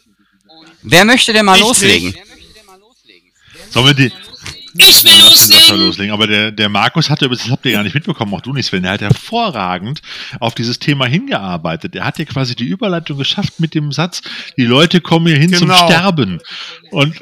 [0.83, 2.15] wer möchte denn mal Ich loslegen?
[3.71, 4.13] Sollen wir die.
[4.77, 5.77] Ich will Ja, loslegen.
[5.81, 6.13] loslegen.
[6.13, 8.83] Aber der, der Markus hatte, das habt ihr gar nicht mitbekommen, auch du nicht, Sven,
[8.83, 10.01] der hat hervorragend
[10.39, 11.95] auf dieses Thema hingearbeitet.
[11.97, 14.23] Er hat ja quasi die Überleitung geschafft mit dem Satz,
[14.57, 15.87] die Leute kommen hier hin zum Genau.
[15.87, 16.41] Sterben.
[16.91, 17.17] Und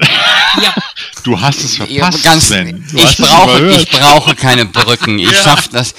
[0.62, 0.75] Ja,
[1.25, 2.85] du hast es Ja, verpasst, ganz, Sven.
[2.91, 3.83] Du ich, hast es brauche, überhört.
[3.83, 5.19] ich brauche keine Brücken.
[5.19, 5.43] Ich Ja.
[5.43, 5.95] schaff das.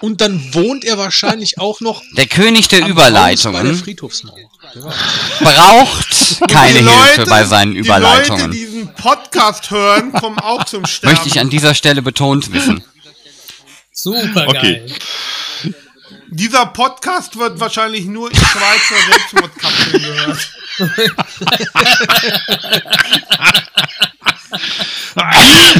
[0.00, 4.36] Und dann wohnt er wahrscheinlich auch noch Der König der bei der Überleitungen Friedhofsmauer.
[5.40, 8.40] Braucht keine Die Hilfe Leute- bei seinen Die Überleitungen.
[8.46, 11.14] Leute, die diesen Podcast hören, kommen auch zum Sterben.
[11.14, 12.82] Möchte ich an dieser Stelle betont wissen.
[13.92, 14.86] super Okay.
[14.86, 14.94] geil.
[16.30, 20.50] Dieser Podcast wird wahrscheinlich nur in Schweizer Selbstmordkapseln gehört.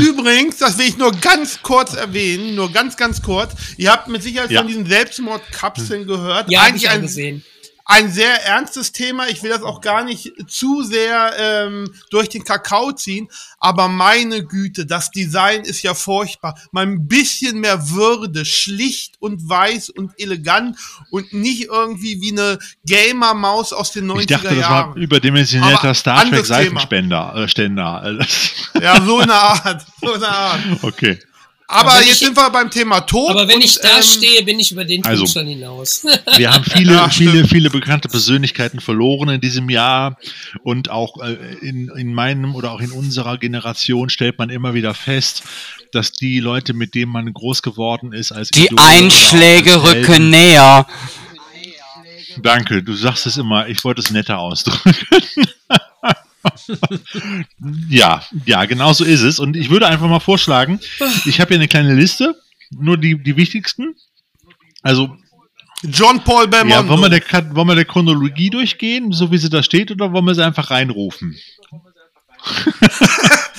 [0.00, 3.52] Übrigens, das will ich nur ganz kurz erwähnen, nur ganz, ganz kurz.
[3.76, 4.60] Ihr habt mit Sicherheit Ja.
[4.60, 6.50] von diesen Selbstmordkapseln gehört.
[6.50, 7.44] Ja, hab Eigentlich ich auch ein, gesehen.
[7.90, 9.28] Ein sehr ernstes Thema.
[9.28, 13.28] Ich will das auch gar nicht zu sehr ähm, durch den Kakao ziehen.
[13.58, 16.54] Aber meine Güte, das Design ist ja furchtbar.
[16.70, 20.76] Mal ein bisschen mehr Würde, schlicht und weiß und elegant
[21.10, 24.96] und nicht irgendwie wie eine Gamer-Maus aus den 90er Ich dachte, das war Jahren.
[24.96, 26.44] überdimensionierter Star Trek.
[26.44, 28.18] Seifenspender, äh, Ständer.
[28.82, 29.86] Ja, so eine Art.
[30.02, 30.60] So eine Art.
[30.82, 31.18] okay.
[31.70, 33.28] Aber Aber jetzt ich- sind wir beim Thema Tod.
[33.30, 36.02] Aber wenn und, ich da ähm, stehe, bin ich über den Tod also- schon hinaus.
[36.38, 40.16] Wir haben viele, Ja, viele, viele bekannte Persönlichkeiten verloren in diesem Jahr
[40.62, 44.94] und auch äh, in, in meinem oder auch in unserer Generation stellt man immer wieder
[44.94, 45.42] fest,
[45.92, 50.04] dass die Leute, mit denen man groß geworden ist, als Die auch Einschläge als Helden-
[50.06, 50.86] rücken näher.
[52.42, 54.94] Danke, du sagst es immer, ich wollte es netter ausdrücken.
[57.88, 59.38] Ja, ja, genau so ist es.
[59.38, 60.80] Und ich würde einfach mal vorschlagen,
[61.24, 62.34] ich habe hier eine kleine Liste,
[62.70, 63.94] nur die, die wichtigsten.
[64.82, 65.16] Also,
[65.82, 66.74] John Paul Belmondo.
[66.74, 70.12] ja, wollen wir, der, wollen wir der Chronologie durchgehen, so wie sie da steht, oder
[70.12, 71.36] wollen wir sie einfach reinrufen?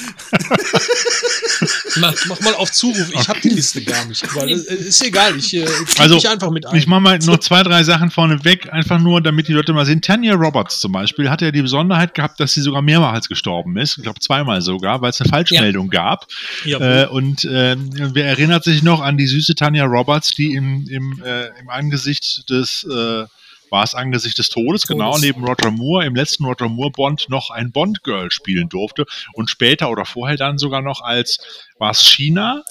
[2.00, 3.10] Mach, mach mal auf Zuruf.
[3.14, 4.24] Ich habe die Liste gar nicht.
[4.30, 5.36] Aber äh, ist egal.
[5.38, 5.66] Ich äh,
[5.98, 6.76] Also, mich einfach mit ein.
[6.76, 9.86] Ich mache mal nur zwei, drei Sachen vorne weg, einfach nur, damit die Leute mal
[9.86, 10.02] sehen.
[10.02, 13.98] Tanya Roberts zum Beispiel hat ja die Besonderheit gehabt, dass sie sogar mehrmals gestorben ist.
[13.98, 16.28] Ich glaube zweimal sogar, weil es eine Falschmeldung gab.
[16.64, 16.88] Jawohl.
[16.88, 21.22] Äh, und äh, wer erinnert sich noch an die süße Tanya Roberts, die im, im,
[21.24, 23.26] äh, im Angesicht des äh,
[23.72, 25.22] war es Angesicht des Todes, genau, Todes.
[25.22, 29.90] neben Roger Moore, im letzten Roger Moore Bond noch ein Bond-Girl spielen durfte und später
[29.90, 32.64] oder vorher dann sogar noch als, war es China,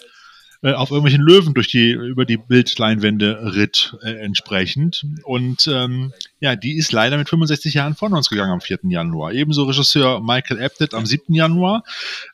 [0.60, 5.06] äh, auf irgendwelchen Löwen durch die, über die Bildleinwände ritt äh, entsprechend.
[5.22, 8.80] Und ähm, ja, die ist leider mit 65 Jahren von uns gegangen am 4.
[8.84, 9.32] Januar.
[9.32, 11.32] Ebenso Regisseur Michael Apted am 7.
[11.32, 11.84] Januar.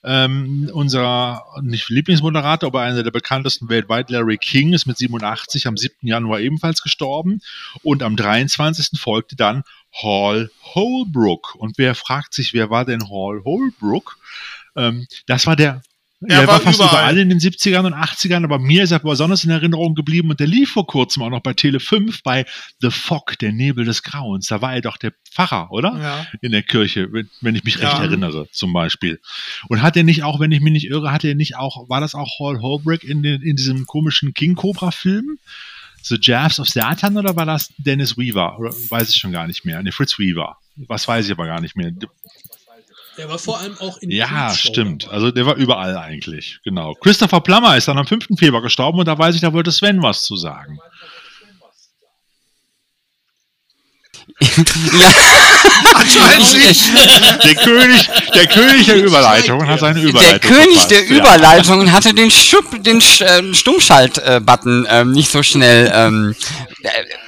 [0.02, 5.76] Ähm, unser, nicht Lieblingsmoderator, aber einer der bekanntesten weltweit, Larry King, ist mit 87 am
[5.76, 5.94] 7.
[6.02, 7.42] Januar ebenfalls gestorben.
[7.82, 8.98] Und am 23.
[8.98, 11.54] folgte dann Hall Holbrook.
[11.56, 14.16] Und wer fragt sich, wer war denn Hall Holbrook?
[14.76, 15.82] Ähm, das war der
[16.28, 16.92] Er er war war fast überall.
[16.94, 17.18] überall.
[17.18, 20.46] in den 70ern und 80ern, aber mir ist er besonders in Erinnerung geblieben und der
[20.46, 22.44] lief vor kurzem auch noch bei Tele 5 bei
[22.80, 24.46] The Fog, der Nebel des Grauens.
[24.46, 25.98] Da war er doch der Pfarrer, oder?
[26.00, 26.26] Ja.
[26.40, 28.02] In der Kirche, wenn, ich mich recht Ja.
[28.02, 29.20] erinnere, zum Beispiel.
[29.68, 32.00] Und hat er nicht auch, wenn ich mich nicht irre, hat er nicht auch, war
[32.00, 35.38] das auch Hall Holbrook in, den, in diesem komischen King Cobra Film?
[36.06, 38.58] The Jabs of Satan oder war das Dennis Weaver?
[38.58, 39.82] Oder weiß ich schon gar nicht mehr.
[39.82, 40.58] Ne, Fritz Weaver.
[40.76, 41.92] Was weiß ich aber gar nicht mehr.
[43.16, 45.08] Der war vor allem auch in Ja, stimmt.
[45.08, 46.60] Also der war überall eigentlich.
[46.64, 46.94] Genau.
[46.94, 48.28] Christopher Plummer ist dann am 5.
[48.36, 50.78] Februar gestorben und da weiß ich, da wollte Sven was zu sagen.
[54.40, 55.12] Ja,
[55.94, 56.84] Anscheinend nicht.
[57.44, 60.40] Der König, der König der Überleitung hat seine der Überleitung.
[60.50, 61.16] König verpasst, der ja.
[61.18, 66.34] Überleitungen hatte den, Schub, den Sch- äh, Stummschalt-Button ähm, nicht so schnell ähm,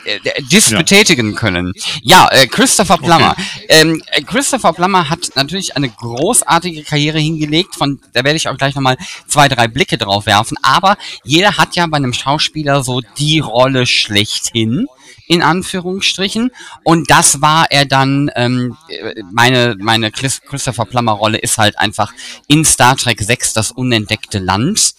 [0.05, 0.79] äh, äh, dis Ja.
[0.79, 1.73] betätigen können.
[2.03, 3.37] Ja, äh, Christopher Plummer.
[3.69, 8.57] Ähm, äh, Christopher Plummer hat natürlich eine großartige Karriere hingelegt, von da werde ich auch
[8.57, 8.97] gleich nochmal
[9.29, 10.57] zwei, drei Blicke drauf werfen.
[10.63, 14.87] Aber jeder hat ja bei einem Schauspieler so die Rolle schlechthin
[15.27, 16.51] in Anführungsstrichen.
[16.85, 21.79] Und das war er dann, ähm, äh, meine, meine Chris- Christopher Plummer Rolle ist halt
[21.79, 22.13] einfach
[22.47, 24.95] in Star Trek 6 das unentdeckte Land.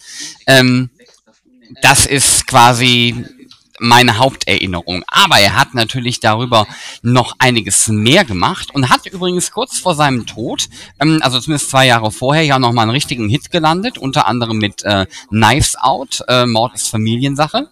[0.46, 0.90] Ähm,
[1.82, 3.24] das ist quasi
[3.80, 5.04] meine Haupterinnerung.
[5.06, 6.66] Aber er hat natürlich darüber
[7.02, 10.68] noch einiges mehr gemacht und hat übrigens kurz vor seinem Tod,
[11.00, 14.82] ähm, also zumindest zwei Jahre vorher, ja nochmal einen richtigen Hit gelandet, unter anderem mit
[14.82, 17.68] äh, Knives Out, äh, Mord ist Familiensache.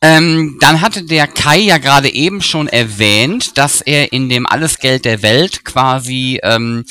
[0.00, 4.78] Ähm, dann hatte der Kai ja gerade eben schon erwähnt, dass er in dem Alles
[4.78, 6.84] Geld der Welt quasi ähm,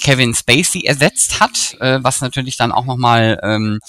[0.00, 3.80] Kevin Spacey ersetzt hat, äh, was natürlich dann auch nochmal ähm,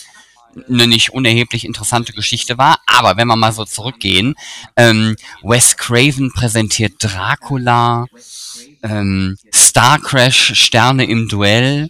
[0.69, 2.79] eine nicht unerheblich interessante Geschichte war.
[2.85, 4.35] Aber wenn wir mal so zurückgehen,
[4.75, 8.05] ähm, Wes Craven präsentiert Dracula,
[8.83, 11.89] ähm, Star Crash, Sterne im Duell.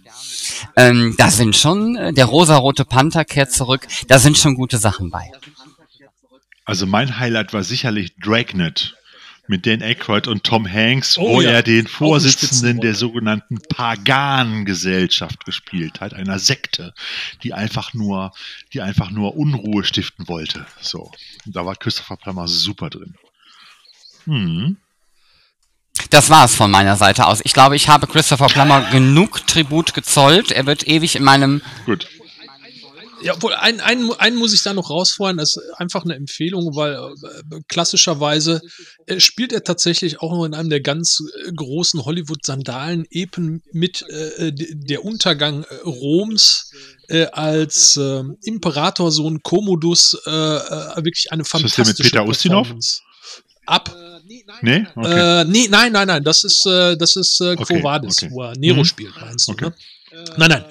[0.76, 5.10] Ähm, da sind schon, äh, der rosarote Panther kehrt zurück, da sind schon gute Sachen
[5.10, 5.30] bei.
[6.64, 8.96] Also mein Highlight war sicherlich Dragnet
[9.46, 15.44] mit Dan Aykroyd und Tom Hanks, Oh wo ja, er den Vorsitzenden der sogenannten Pagan-Gesellschaft
[15.44, 16.94] gespielt hat, einer Sekte,
[17.42, 18.32] die einfach nur,
[18.72, 20.66] die einfach nur Unruhe stiften wollte.
[20.80, 21.10] So,
[21.44, 23.14] und da war Christopher Plummer super drin.
[24.24, 24.78] Hm.
[26.10, 27.40] Das war es von meiner Seite aus.
[27.44, 30.50] Ich glaube, ich habe Christopher Plummer genug Tribut gezollt.
[30.52, 32.08] Er wird ewig in meinem Gut.
[33.24, 36.76] Ja, obwohl, einen, einen, einen muss ich da noch rausfeuern, das ist einfach eine Empfehlung,
[36.76, 38.60] weil äh, klassischerweise
[39.06, 44.52] äh, spielt er tatsächlich auch noch in einem der ganz äh, großen Hollywood-Sandalen-Epen mit äh,
[44.52, 46.70] d- der Untergang äh, Roms
[47.08, 52.74] äh, als äh, Imperatorsohn Commodus äh, äh, wirklich eine das der mit fantastische Peter Ustinov?
[53.66, 53.94] Ab.
[54.60, 54.86] Nee?
[54.94, 55.40] Okay.
[55.40, 58.30] Äh, nee, nein, nein, nein, das ist, äh, das ist äh, Quo Okay, Vadis, okay.
[58.30, 58.84] wo er Nero Mhm.
[58.84, 59.64] spielt, meinst du, Okay.
[59.66, 59.74] ne?
[60.36, 60.64] Nein, nein.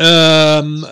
[0.00, 0.86] Ähm,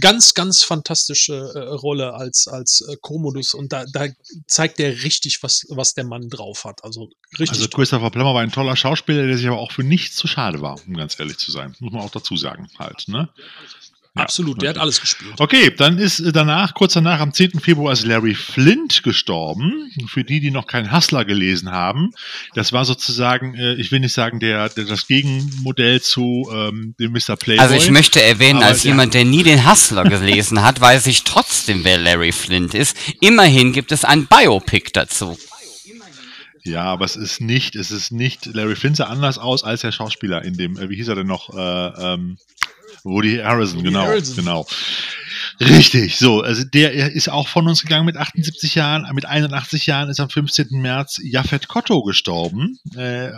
[0.00, 4.06] ganz, ganz fantastische äh, Rolle als, als äh, Commodus und da, da
[4.48, 6.82] zeigt er richtig, was, was der Mann drauf hat.
[6.82, 7.60] Also richtig.
[7.60, 7.68] Also.
[7.68, 10.80] Christopher Plummer war ein toller Schauspieler, der sich aber auch für nichts zu schade war,
[10.84, 11.76] um ganz ehrlich zu sein.
[11.78, 13.06] Muss man auch dazu sagen, halt.
[13.06, 13.28] Ne?
[14.16, 15.34] Ja, Absolut, der hat alles gespielt.
[15.38, 17.60] Okay, dann ist äh, danach, kurz danach, am 10.
[17.60, 19.88] Februar ist Larry Flint gestorben.
[20.08, 22.10] Für die, die noch keinen Hustler gelesen haben,
[22.56, 27.12] das war sozusagen, äh, ich will nicht sagen, der, der das Gegenmodell zu ähm, dem
[27.12, 27.36] Mr.
[27.36, 27.62] Playboy.
[27.62, 31.06] Also ich möchte erwähnen, Aber als der- jemand, der nie den Hustler gelesen hat, weiß
[31.06, 32.96] ich trotzdem, wer Larry Flint ist.
[33.20, 35.38] Immerhin gibt es ein Biopic dazu.
[36.70, 39.92] Ja, aber es ist nicht, es ist nicht, Larry Flint sah anders aus als der
[39.92, 42.38] Schauspieler in dem, äh, wie hieß er denn noch, äh, ähm,
[43.02, 44.36] Woody Harrison, genau, Harrelson.
[44.36, 44.66] genau.
[45.60, 50.08] Richtig, so, also der ist auch von uns gegangen mit 78 Jahren, mit 81 Jahren
[50.08, 50.68] ist am 15.
[50.80, 53.30] März Japhet Kotto gestorben, äh,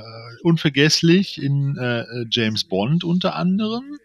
[0.43, 3.99] unvergesslich in äh, James Bond unter anderem,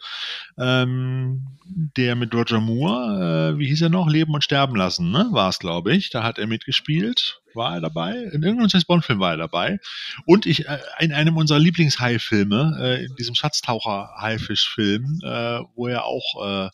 [0.58, 5.28] ähm, der mit Roger Moore, äh, wie hieß er noch, Leben und Sterben lassen, ne,
[5.32, 9.20] war es, glaube ich, da hat er mitgespielt, war er dabei, in irgendeinem James Bond-Film
[9.20, 9.80] war er dabei
[10.26, 16.24] und ich, äh, in einem unserer Lieblings-Hai-Filme, äh, in diesem Schatztaucher-Haifisch-Film, äh, wo er auch
[16.46, 16.70] äh,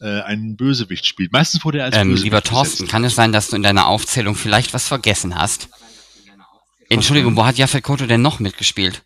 [0.00, 1.32] äh, einen Bösewicht spielt.
[1.32, 3.86] Meistens wurde er als Ähm, Bösewicht lieber Thorsten, kann es sein, dass du in deiner
[3.86, 5.68] Aufzählung vielleicht was vergessen hast?
[6.90, 9.02] Entschuldigung, wo hat Jafet Koto denn noch mitgespielt?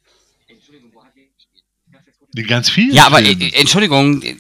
[2.33, 2.95] Die ganz viel.
[2.95, 4.37] Ja, aber äh, Entschuldigung, äh,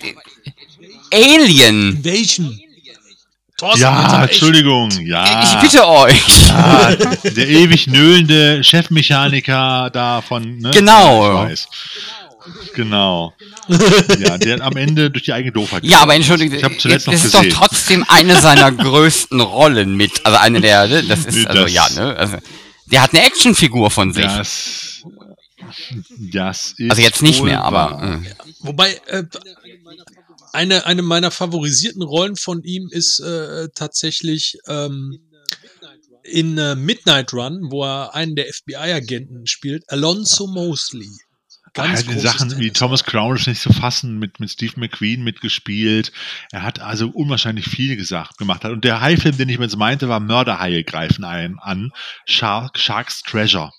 [1.13, 2.05] Alien!
[2.05, 2.61] Welchen?
[3.59, 5.43] Thorsten, Ja, aber echt- Entschuldigung, ja.
[5.45, 6.23] Ich bitte euch!
[6.51, 10.71] Ah, der ewig nöhlende Chefmechaniker da von, ne?
[10.71, 11.45] Genau.
[11.45, 11.69] Ich weiß.
[12.75, 13.35] Genau.
[14.19, 15.85] Ja, der am Ende durch die eigene Doofheit.
[15.85, 16.57] Ja, aber entschuldige.
[16.57, 17.51] Ich habe zuletzt noch das ist gesehen.
[17.51, 20.25] doch trotzdem eine seiner größten Rollen mit.
[20.25, 22.17] Also eine der, ne, das ist, Nee, also das- ja, ne?
[22.17, 22.37] Also,
[22.87, 24.25] der hat eine Actionfigur von sich.
[24.25, 25.03] Das,
[26.33, 28.21] das ist also jetzt nicht mehr, aber.
[28.25, 28.47] Äh.
[28.61, 29.25] Wobei, äh,
[30.53, 35.19] eine, eine meiner favorisierten Rollen von ihm ist äh, tatsächlich ähm,
[36.23, 41.09] in äh, Midnight Run, wo er einen der FBI-Agenten spielt, Alonso Mosley.
[41.75, 42.77] Er hat in Sachen wie Talent.
[42.77, 46.13] Thomas Crown ist nicht zu fassen, mit, mit Steve McQueen mitgespielt.
[46.51, 48.65] Er hat also unwahrscheinlich viel gesagt, gemacht.
[48.65, 48.73] Hat.
[48.73, 51.93] Und der Hai-Film, den ich übrigens meinte, war Mörderhaie greifen ein an.
[52.27, 53.73] Shark, Shark's Treasure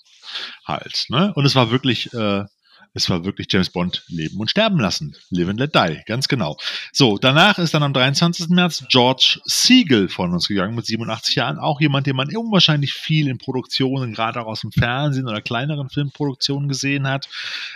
[0.64, 1.06] halt.
[1.08, 1.32] Ne?
[1.34, 2.44] Und es war wirklich, äh,
[2.92, 5.14] es war wirklich James Bond leben und sterben lassen.
[5.30, 6.56] Live and let die, ganz genau.
[6.92, 8.48] So, danach ist dann am 23.
[8.48, 11.58] März George Siegel von uns gegangen mit 87 Jahren.
[11.58, 15.88] Auch jemand, den man unwahrscheinlich viel in Produktionen, gerade auch aus dem Fernsehen oder kleineren
[15.88, 17.28] Filmproduktionen gesehen hat.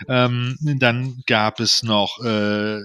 [0.09, 2.81] Ähm, dann gab es noch äh,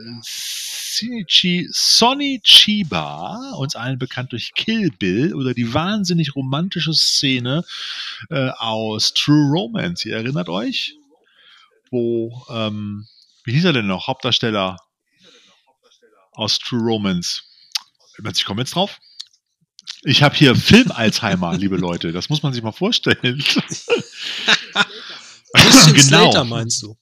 [1.71, 7.63] Sonny Chiba, uns allen bekannt durch Kill Bill oder die wahnsinnig romantische Szene
[8.29, 10.07] äh, aus True Romance.
[10.07, 10.98] Ihr erinnert euch?
[11.91, 13.07] Wo, ähm,
[13.43, 14.07] wie hieß er denn noch?
[14.07, 14.77] Hauptdarsteller
[16.33, 17.43] aus True Romance.
[18.35, 18.99] Ich komme jetzt drauf.
[20.03, 22.11] Ich habe hier Film-Alzheimer, liebe Leute.
[22.11, 23.43] Das muss man sich mal vorstellen.
[25.53, 25.99] Genau.
[25.99, 26.95] Slater meinst du?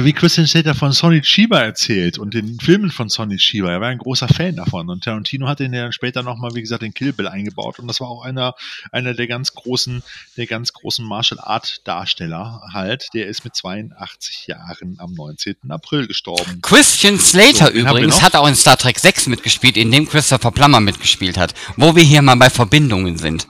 [0.00, 3.70] Wie Christian Slater von Sonny Chiba erzählt und den Filmen von Sonny Chiba.
[3.70, 6.60] Er war ein großer Fan davon und Tarantino hat ihn ja dann später nochmal, wie
[6.60, 8.54] gesagt, in Kill Bill eingebaut und das war auch einer,
[8.92, 10.02] einer der ganz großen,
[10.36, 13.08] der ganz großen Martial Art Darsteller halt.
[13.14, 15.56] Der ist mit 82 Jahren am 19.
[15.68, 16.60] April gestorben.
[16.62, 20.80] Christian Slater So, übrigens hat auch in Star Trek 6 mitgespielt, in dem Christopher Plummer
[20.80, 21.54] mitgespielt hat.
[21.76, 23.46] Wo wir hier mal bei Verbindungen sind.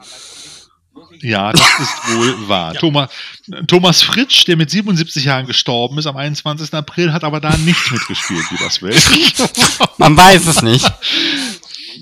[1.24, 2.74] Ja, das ist wohl wahr.
[2.74, 3.10] Thomas,
[3.66, 6.74] Thomas Fritsch, der mit 77 Jahren gestorben ist am 21.
[6.74, 8.94] April, hat aber da nicht mitgespielt, wie das will.
[9.98, 10.84] Man weiß es nicht.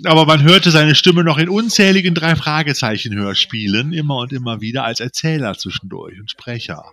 [0.05, 4.83] aber man hörte seine Stimme noch in unzähligen drei Fragezeichen Hörspielen immer und immer wieder
[4.85, 6.85] als Erzähler zwischendurch und Sprecher.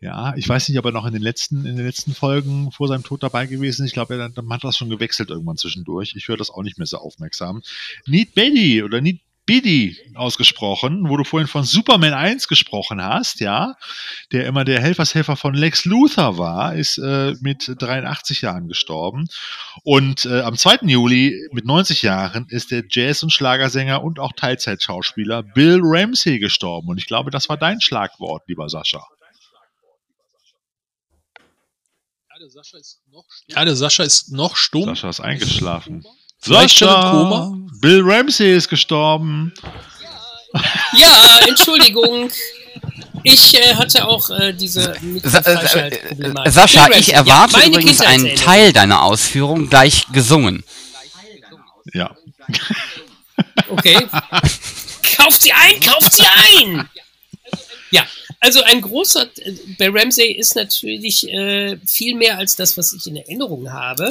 [0.00, 2.86] Ja, ich weiß nicht, ob er noch in den letzten in den letzten Folgen vor
[2.86, 3.88] seinem Tod dabei gewesen ist.
[3.88, 6.14] Ich glaube, er dann hat das schon gewechselt irgendwann zwischendurch.
[6.14, 7.62] Ich höre das auch nicht mehr so aufmerksam.
[8.06, 13.76] Need Betty oder Need Biddy ausgesprochen, wo du vorhin von Superman 1 gesprochen hast, ja,
[14.32, 19.28] der immer der Helfershelfer von Lex Luthor war, ist äh, mit 83 Jahren gestorben.
[19.84, 20.80] Und äh, am 2.
[20.82, 26.88] Juli mit 90 Jahren ist der Jazz- und Schlagersänger und auch Teilzeitschauspieler Bill Ramsey gestorben.
[26.88, 29.06] Und ich glaube, das war dein Schlagwort, lieber Sascha.
[33.48, 34.84] Ja, der Sascha ist noch stumm.
[34.84, 36.02] Sascha ist eingeschlafen.
[36.02, 37.52] Vielleicht schon im Koma.
[37.80, 39.52] Bill Ramsey ist gestorben.
[40.96, 42.30] Ja, Entschuldigung.
[43.22, 44.94] Ich äh, hatte auch äh, diese
[45.24, 48.36] Sa äh, äh, Sascha, ich erwarte ja, übrigens einen.
[48.36, 50.62] Teil deiner Ausführung gleich gesungen.
[51.92, 52.16] Ja.
[53.68, 54.06] Okay.
[55.16, 56.88] kauft sie ein, kauft sie ein!
[57.90, 58.06] Ja,
[58.40, 63.06] also ein großer, äh, bei Ramsey ist natürlich äh, viel mehr als das, was ich
[63.06, 64.08] in Erinnerung habe.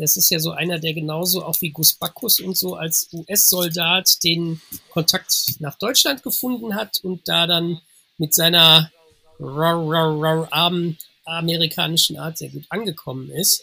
[0.00, 4.22] Das ist ja so einer, der genauso auch wie Gus Bacchus und so als US-Soldat
[4.24, 4.60] den
[4.90, 7.80] Kontakt nach Deutschland gefunden hat und da dann
[8.18, 8.90] mit seiner
[9.38, 13.62] rar, armen amerikanischen Art sehr gut angekommen ist.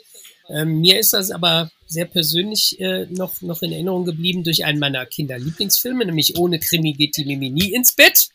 [0.49, 4.80] Ähm, mir ist das aber sehr persönlich äh, noch, noch in Erinnerung geblieben durch einen
[4.80, 8.30] meiner Kinderlieblingsfilme, nämlich Ohne Krimi geht die Mimi nie ins Bett.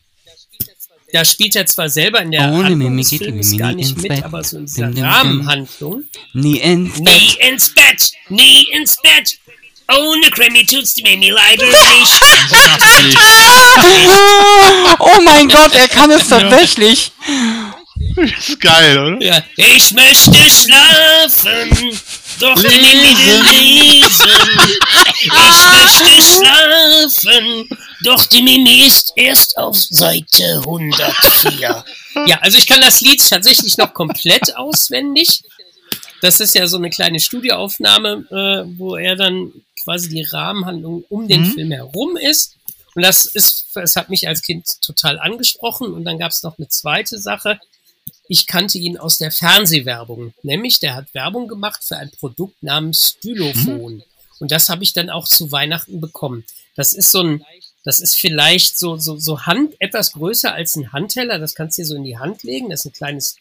[1.13, 3.57] Da spielt er zwar selber in der Ohne Handlung Mimi des geht die Films Mimi
[3.59, 4.23] gar nie nicht mit, Bett.
[4.25, 5.11] aber so in dieser Dim, dim, dim.
[5.11, 6.03] Rahmenhandlung.
[6.33, 7.37] Nie ins Nie Bett.
[7.51, 9.37] ins Bett, nie ins Bett.
[9.95, 11.77] Ohne Krimi tut's die Mimi leider nicht.
[14.99, 17.11] oh mein Gott, er kann es tatsächlich.
[18.15, 19.21] Das ist geil, oder?
[19.23, 19.43] Ja.
[19.55, 21.99] Ich möchte schlafen,
[22.39, 24.31] doch die Mimi will lesen.
[25.21, 27.69] Ich möchte schlafen,
[28.03, 31.83] doch die Mimi ist erst auf Seite 104.
[32.27, 35.41] Ja, also ich kann das Lied tatsächlich noch komplett auswendig.
[36.21, 39.51] Das ist ja so eine kleine Studioaufnahme, äh, wo er dann
[39.83, 42.55] quasi die Rahmenhandlung um den Film herum ist.
[42.93, 45.91] Und das ist, das hat mich als Kind total angesprochen.
[45.91, 47.59] Und dann gab es noch eine zweite Sache.
[48.27, 50.33] Ich kannte ihn aus der Fernsehwerbung.
[50.43, 54.03] Nämlich, der hat Werbung gemacht für ein Produkt namens Stylophon.
[54.39, 56.43] Und das habe ich dann auch zu Weihnachten bekommen.
[56.75, 57.45] Das ist so ein,
[57.83, 61.37] das ist vielleicht so, so, so Hand, etwas größer als ein Handteller.
[61.37, 62.69] Das kannst du dir so in die Hand legen.
[62.69, 63.35] Da ist ein kleines,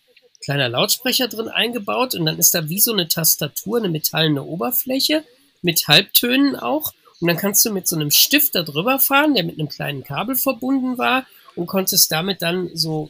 [0.44, 2.14] kleiner Lautsprecher drin eingebaut.
[2.14, 5.24] Und dann ist da wie so eine Tastatur, eine metallene Oberfläche
[5.62, 6.92] mit Halbtönen auch.
[7.20, 10.02] Und dann kannst du mit so einem Stift da drüber fahren, der mit einem kleinen
[10.02, 11.24] Kabel verbunden war
[11.54, 13.08] und konntest damit dann so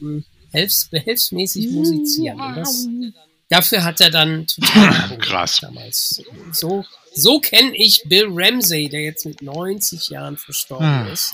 [0.51, 2.39] helfs behelfsmäßig musizieren.
[2.39, 2.87] Und das,
[3.53, 5.59] dafür hat er dann total Krass.
[5.61, 6.21] damals.
[6.51, 6.85] So,
[7.15, 11.13] so kenne ich Bill Ramsey, der jetzt mit 90 Jahren verstorben Hm.
[11.13, 11.33] ist.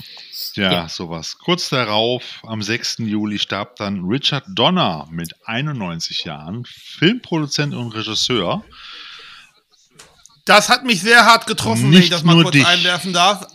[0.55, 0.89] Ja, Ja.
[0.89, 1.37] sowas.
[1.37, 2.97] Kurz darauf, am 6.
[2.99, 8.63] Juli, starb dann Richard Donner mit 91 Jahren, Filmproduzent und Regisseur.
[10.45, 12.65] Das hat mich sehr hart getroffen, wenn ich Nicht das mal kurz dich.
[12.65, 13.47] einwerfen darf.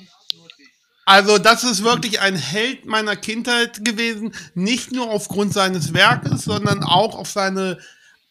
[1.06, 4.32] Also, das ist wirklich ein Held meiner Kindheit gewesen.
[4.54, 7.78] Nicht nur aufgrund seines Werkes, sondern auch auf seine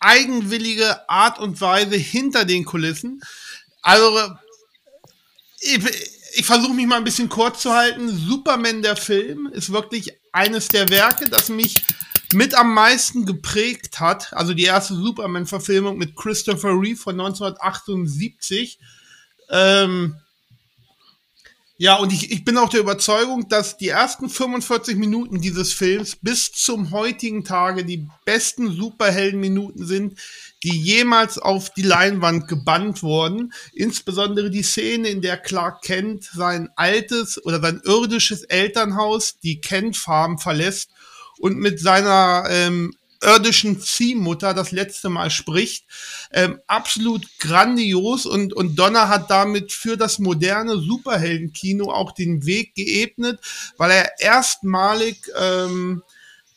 [0.03, 3.21] eigenwillige Art und Weise hinter den Kulissen.
[3.81, 4.31] Also,
[5.59, 5.79] ich,
[6.35, 8.09] ich versuche mich mal ein bisschen kurz zu halten.
[8.09, 11.83] Superman, der Film, ist wirklich eines der Werke, das mich
[12.33, 14.33] mit am meisten geprägt hat.
[14.33, 18.79] Also die erste Superman-Verfilmung mit Christopher Reeve von 1978.
[19.49, 20.15] Ähm,
[21.83, 26.15] ja, und ich, ich bin auch der Überzeugung, dass die ersten 45 Minuten dieses Films
[26.15, 30.17] bis zum heutigen Tage die besten Superheldenminuten sind,
[30.63, 33.51] die jemals auf die Leinwand gebannt wurden.
[33.73, 39.97] Insbesondere die Szene, in der Clark Kent sein altes oder sein irdisches Elternhaus, die Kent
[39.97, 40.89] Farm, verlässt
[41.39, 45.85] und mit seiner ähm, irdischen Ziehmutter das letzte Mal spricht.
[46.31, 52.75] Ähm, absolut grandios und, und Donner hat damit für das moderne Superheldenkino auch den Weg
[52.75, 53.39] geebnet,
[53.77, 56.03] weil er erstmalig ähm,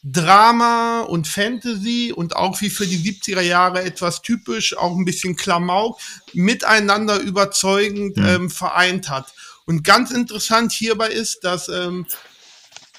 [0.09, 5.35] Drama und Fantasy und auch wie für die 70er Jahre etwas typisch, auch ein bisschen
[5.35, 5.99] Klamauk,
[6.33, 9.35] miteinander überzeugend ähm, vereint hat.
[9.65, 12.07] Und ganz interessant hierbei ist, dass ähm,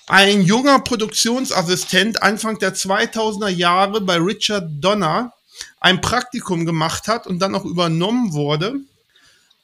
[0.07, 5.33] ein junger Produktionsassistent Anfang der 2000er Jahre bei Richard Donner
[5.79, 8.75] ein Praktikum gemacht hat und dann auch übernommen wurde.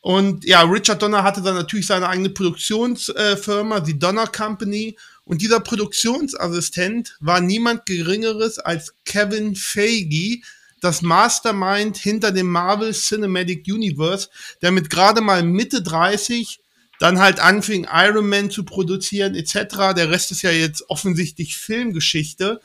[0.01, 4.97] Und ja, Richard Donner hatte dann natürlich seine eigene Produktionsfirma, die Donner Company.
[5.23, 10.41] Und dieser Produktionsassistent war niemand Geringeres als Kevin Feige,
[10.81, 14.27] das Mastermind hinter dem Marvel Cinematic Universe,
[14.61, 16.59] der mit gerade mal Mitte 30
[17.03, 19.93] dann halt anfing, Iron Man zu produzieren etc.
[19.93, 22.61] Der Rest ist ja jetzt offensichtlich Filmgeschichte.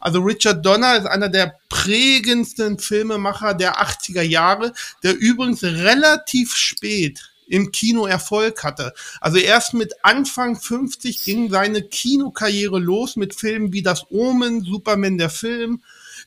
[0.00, 7.32] Also Richard Donner ist einer der prägendsten Filmemacher der 80er Jahre, der übrigens relativ spät
[7.46, 8.94] im Kino Erfolg hatte.
[9.20, 15.18] Also erst mit Anfang 50 ging seine Kinokarriere los mit Filmen wie Das Omen, Superman
[15.18, 15.82] der Film,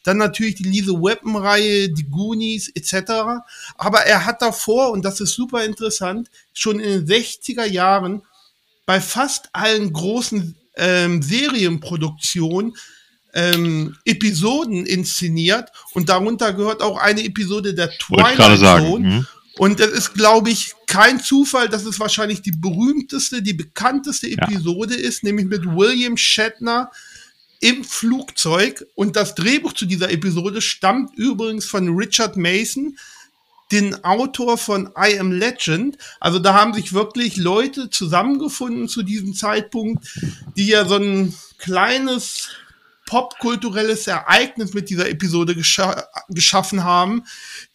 [0.06, 3.42] dann natürlich die Lise Weapon-Reihe, die Goonies etc.
[3.78, 8.22] Aber er hat davor, und das ist super interessant, schon in den 60er Jahren
[8.86, 12.76] bei fast allen großen ähm, Serienproduktionen
[13.34, 18.60] ähm, Episoden inszeniert und darunter gehört auch eine Episode der Twilight.
[18.60, 19.08] Zone.
[19.08, 19.28] Mhm.
[19.58, 24.36] Und das ist, glaube ich, kein Zufall, dass es wahrscheinlich die berühmteste, die bekannteste Ja.
[24.38, 26.92] Episode ist, nämlich mit William Shatner
[27.60, 28.86] im Flugzeug.
[28.96, 32.98] Und das Drehbuch zu dieser Episode stammt übrigens von Richard Mason,
[33.72, 35.98] den Autor von I Am Legend.
[36.20, 40.06] Also da haben sich wirklich Leute zusammengefunden zu diesem Zeitpunkt,
[40.56, 42.50] die ja so ein kleines
[43.06, 47.24] popkulturelles Ereignis mit dieser Episode gescha geschaffen haben,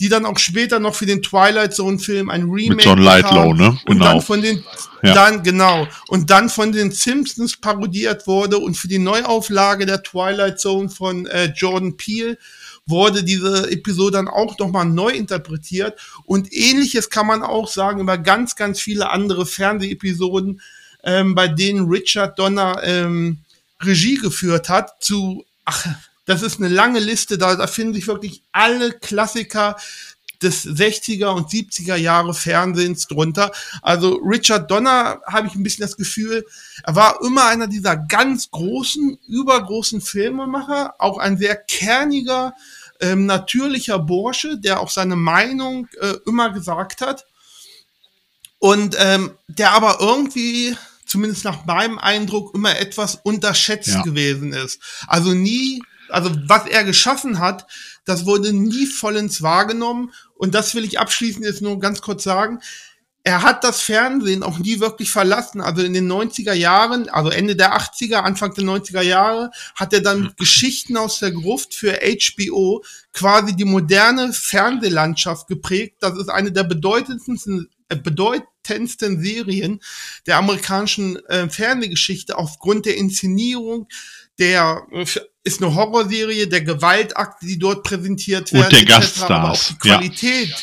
[0.01, 3.79] die dann auch später noch für den Twilight Zone Film ein Remake John Lightlow, ne?
[3.87, 4.05] Und Genau.
[4.05, 4.65] dann von den
[5.03, 5.15] Ja.
[5.15, 10.61] dann genau und dann von den Simpsons parodiert wurde und für die Neuauflage der Twilight
[10.61, 12.37] Zone von äh, Jordan Peele
[12.87, 15.99] wurde diese Episode dann auch nochmal neu interpretiert.
[16.25, 20.61] Und ähnliches kann man auch sagen über ganz, ganz viele andere Fernsehepisoden,
[21.05, 23.39] ähm, bei denen Richard Donner ähm,
[23.81, 25.87] Regie geführt hat, zu, ach,
[26.27, 29.77] das ist eine lange Liste, da, da finden sich wirklich alle Klassiker
[30.43, 33.53] des 60er und 70er Jahre Fernsehens drunter.
[33.83, 36.47] Also Richard Donner habe ich ein bisschen das Gefühl,
[36.85, 42.55] er war immer einer dieser ganz großen, übergroßen Filmemacher, auch ein sehr kerniger,
[43.01, 47.27] ähm, natürlicher Bursche, der auch seine Meinung äh, immer gesagt hat.
[48.59, 50.77] Und ähm, der aber irgendwie,
[51.11, 54.03] zumindest nach meinem Eindruck, immer etwas unterschätzt Ja.
[54.03, 54.81] gewesen ist.
[55.09, 57.67] Also nie, also was er geschaffen hat,
[58.05, 60.13] das wurde nie vollends wahrgenommen.
[60.37, 62.61] Und das will ich abschließend jetzt nur ganz kurz sagen.
[63.25, 65.61] Er hat das Fernsehen auch nie wirklich verlassen.
[65.61, 70.01] Also in den 90er Jahren, also Ende der 80er, Anfang der 90er Jahre, hat er
[70.01, 72.83] dann mit Geschichten aus der Gruft für HBO
[73.13, 75.97] quasi die moderne Fernsehlandschaft geprägt.
[76.01, 79.81] Das ist eine der bedeutendsten, bedeutendsten Serien
[80.27, 83.89] der amerikanischen äh, Fernsehgeschichte aufgrund der Inszenierung,
[84.39, 85.05] der äh,
[85.43, 89.69] ist eine Horrorserie, der Gewaltakte, die dort präsentiert Und werden, der etc., aber auch Gaststars,
[89.83, 89.97] die ja.
[89.97, 90.55] Qualität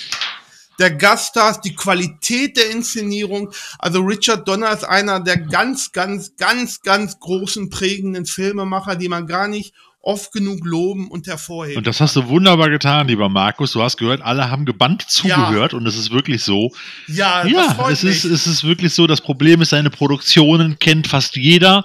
[0.80, 3.52] der Gaststars, die Qualität der Inszenierung.
[3.80, 9.28] Also Richard Donner ist einer der ganz, ganz, ganz, ganz großen prägenden Filmemacher, die man
[9.28, 9.74] gar nicht
[10.08, 11.78] oft genug loben und hervorheben.
[11.80, 13.74] Und das hast du wunderbar getan, lieber Markus.
[13.74, 16.72] Du hast gehört, alle haben gebannt zugehört und es ist wirklich so.
[17.08, 18.16] ja, das Ja, freut es mich.
[18.16, 19.06] ist, es ist wirklich so.
[19.06, 21.84] Das Problem ist, seine Produktionen kennt fast jeder.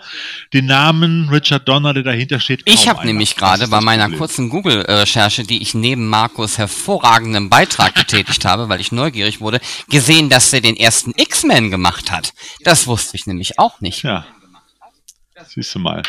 [0.53, 2.62] Den Namen Richard Donner, der dahinter steht.
[2.65, 4.19] Ich habe nämlich gerade bei meiner Problem.
[4.19, 10.31] kurzen Google-Recherche, die ich neben Markus hervorragendem Beitrag getätigt habe, weil ich neugierig wurde, gesehen,
[10.31, 12.32] dass er den ersten X-Men gemacht hat.
[12.62, 14.05] Das wusste ich nämlich auch nicht.
[14.05, 14.24] Ja.
[15.49, 16.03] Siehst du mal.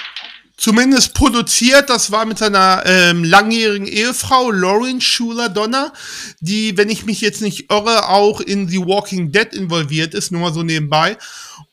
[0.64, 1.90] Zumindest produziert.
[1.90, 5.92] Das war mit seiner ähm, langjährigen Ehefrau Lauren Schuler Donner,
[6.40, 10.40] die, wenn ich mich jetzt nicht irre, auch in The Walking Dead involviert ist, nur
[10.40, 11.18] mal so nebenbei.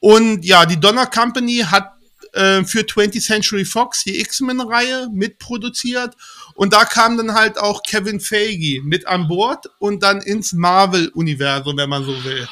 [0.01, 1.93] Und ja, die Donner Company hat
[2.33, 6.17] äh, für 20th Century Fox die X-Men-Reihe mitproduziert.
[6.55, 11.77] Und da kam dann halt auch Kevin Feige mit an Bord und dann ins Marvel-Universum,
[11.77, 12.49] wenn man so will.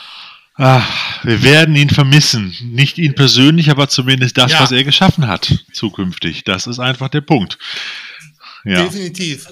[0.59, 0.82] Ah,
[1.22, 2.55] wir werden ihn vermissen.
[2.62, 4.60] Nicht ihn persönlich, aber zumindest das, Ja.
[4.60, 6.43] was er geschaffen hat, zukünftig.
[6.44, 7.59] Das ist einfach der Punkt.
[8.64, 8.82] Ja.
[8.82, 9.47] Definitiv.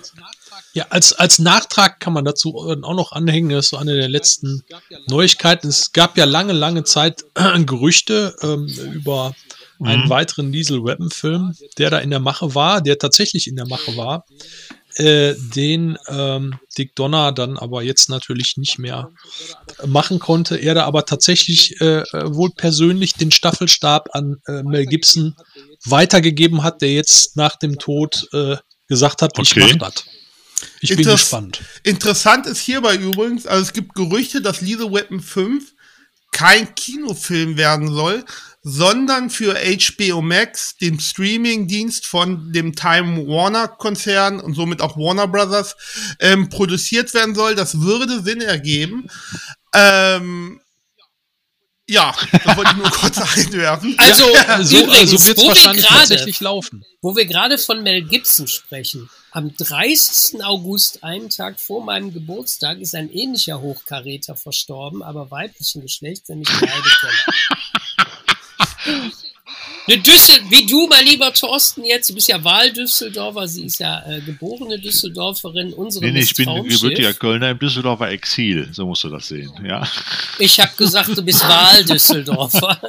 [0.74, 3.94] Ja, als, als Nachtrag kann man dazu äh, auch noch anhängen, das ist so eine
[3.96, 4.62] der letzten
[5.08, 5.68] Neuigkeiten.
[5.68, 9.34] Es gab ja lange, lange Zeit Gerüchte ähm, über
[9.80, 14.24] einen weiteren Diesel-Weapon-Film, der da in der Mache war, der tatsächlich in der Mache war,
[14.98, 19.10] äh, den ähm, Dick Donner dann aber jetzt natürlich nicht mehr
[19.86, 20.56] machen konnte.
[20.56, 25.34] Er da aber tatsächlich äh, äh, wohl persönlich den Staffelstab an äh, Mel Gibson
[25.84, 28.56] weitergegeben hat, der jetzt nach dem Tod äh,
[28.88, 29.76] gesagt hat, ich Okay.
[29.78, 30.04] mach das.
[30.80, 31.60] Ich bin Interess- gespannt.
[31.82, 35.72] Interessant ist hierbei übrigens, also es gibt Gerüchte, dass Lethal Weapon 5
[36.32, 38.24] kein Kinofilm werden soll,
[38.68, 45.28] sondern für HBO Max, dem Streaming-Dienst von dem Time Warner Konzern und somit auch Warner
[45.28, 45.76] Brothers,
[46.18, 47.54] ähm, produziert werden soll.
[47.54, 49.06] Das würde Sinn ergeben.
[49.72, 50.60] Ähm,
[51.88, 53.94] ja, das wollte ich nur kurz einwerfen.
[53.98, 54.24] Also,
[54.62, 56.84] So, übrigens, also wird es wo wir wahrscheinlich gerade tatsächlich laufen.
[57.00, 59.08] Wo wir gerade von Mel Gibson sprechen.
[59.30, 60.42] Am 30.
[60.42, 66.50] August, einen Tag vor meinem Geburtstag, ist ein ähnlicher Hochkaräter verstorben, aber weiblichen Geschlechts, nämlich
[66.50, 67.12] Heidekeller.
[69.88, 74.02] Eine Düssel, wie du, mein lieber Thorsten, jetzt, du bist ja Wahldüsseldorfer, sie ist ja
[74.04, 78.68] äh, geborene Düsseldorferin, unsere Nee, nee, ich bin gebürtiger Kölner im Düsseldorfer Exil.
[78.72, 79.52] So musst du das sehen.
[79.64, 79.88] Ja,
[80.40, 82.80] Ich habe gesagt, du bist Wahldüsseldorfer.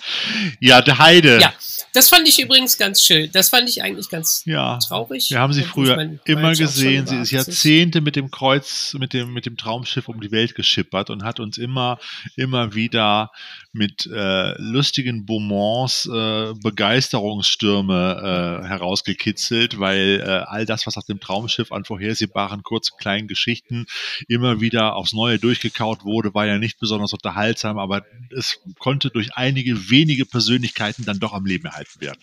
[0.60, 1.38] ja der Heide.
[1.40, 1.52] ja,
[1.92, 3.30] das fand ich übrigens ganz schön.
[3.32, 4.78] Das fand ich eigentlich ganz Ja.
[4.78, 5.30] traurig.
[5.30, 7.06] Wir haben sie früher mein, immer gesehen.
[7.06, 7.32] Sie ist 80.
[7.32, 11.38] Jahrzehnte mit dem Kreuz, mit dem, mit dem Traumschiff um die Welt geschippert und hat
[11.38, 12.00] uns immer,
[12.34, 13.30] immer wieder
[13.72, 21.20] mit äh, lustigen Beaumonts äh, Begeisterungsstürme äh, herausgekitzelt, weil äh, all das, was auf dem
[21.20, 23.86] Traumschiff an vorhersehbaren kurzen kleinen Geschichten
[24.26, 28.04] immer wieder aufs Neue durchgekaut wurde, war ja nicht besonders unterhaltsam, aber
[28.36, 32.20] es konnte durch einige wenige Persönlichkeiten dann doch am Leben erhalten werden.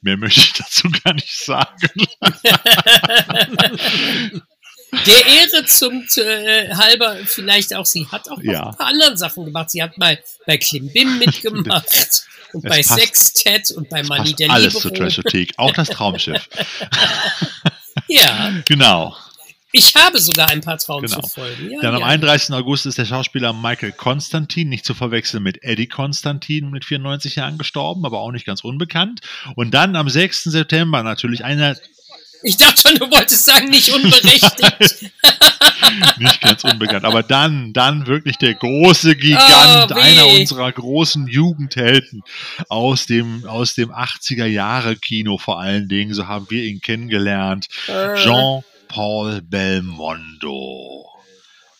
[0.00, 1.88] Mehr möchte ich dazu gar nicht sagen.
[5.06, 8.68] Der Ehre zum äh, halber, vielleicht auch, sie hat auch Ja.
[8.70, 9.70] ein paar andere Sachen gemacht.
[9.70, 12.22] Sie hat mal bei Klimbim mitgemacht
[12.52, 15.04] und bei passt- Sextet und bei Mani der alles zur Libero.
[15.08, 16.48] Trashothek, auch das Traumschiff.
[18.08, 19.16] Ja, genau.
[19.72, 21.00] ich habe sogar ein paar Genau.
[21.00, 21.70] Traumschiff-Folgen.
[21.72, 22.06] Ja, Dann am ja.
[22.06, 22.54] 31.
[22.54, 27.58] August ist der Schauspieler Michael Konstantin, nicht zu verwechseln mit Eddie Konstantin, mit 94 Jahren
[27.58, 29.20] gestorben, aber auch nicht ganz unbekannt.
[29.56, 30.44] Und dann am 6.
[30.44, 31.76] September natürlich einer
[32.46, 35.02] Ich dachte schon, du wolltest sagen, nicht unberechtigt.
[36.18, 37.06] nicht ganz unbekannt.
[37.06, 42.22] Aber dann, dann wirklich der große Gigant, Oh, einer unserer großen Jugendhelden
[42.68, 46.12] aus dem, aus dem 80er Jahre Kino vor allen Dingen.
[46.12, 47.68] So haben wir ihn kennengelernt.
[47.88, 48.14] Äh.
[48.16, 51.13] Jean-Paul Belmondo.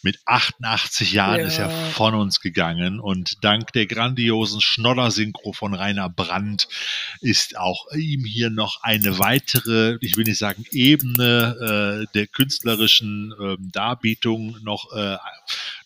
[0.04, 1.46] Mit 88 Jahren Ja.
[1.46, 6.68] ist er von uns gegangen und dank der grandiosen Schnodder-Synchro von Rainer Brandt
[7.22, 13.32] ist auch ihm hier noch eine weitere, ich will nicht sagen Ebene äh, der künstlerischen
[13.40, 15.16] ähm, Darbietung noch, äh,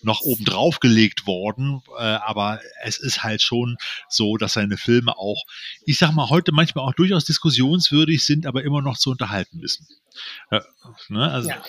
[0.02, 1.82] noch obendrauf gelegt worden.
[1.96, 3.76] Äh, aber es ist halt schon
[4.08, 5.44] so, dass seine Filme auch,
[5.86, 9.86] ich sag mal, heute manchmal auch durchaus diskussionswürdig sind, aber immer noch zu unterhalten wissen.
[10.50, 10.64] Ja,
[11.08, 11.30] ne?
[11.30, 11.62] also, Ja.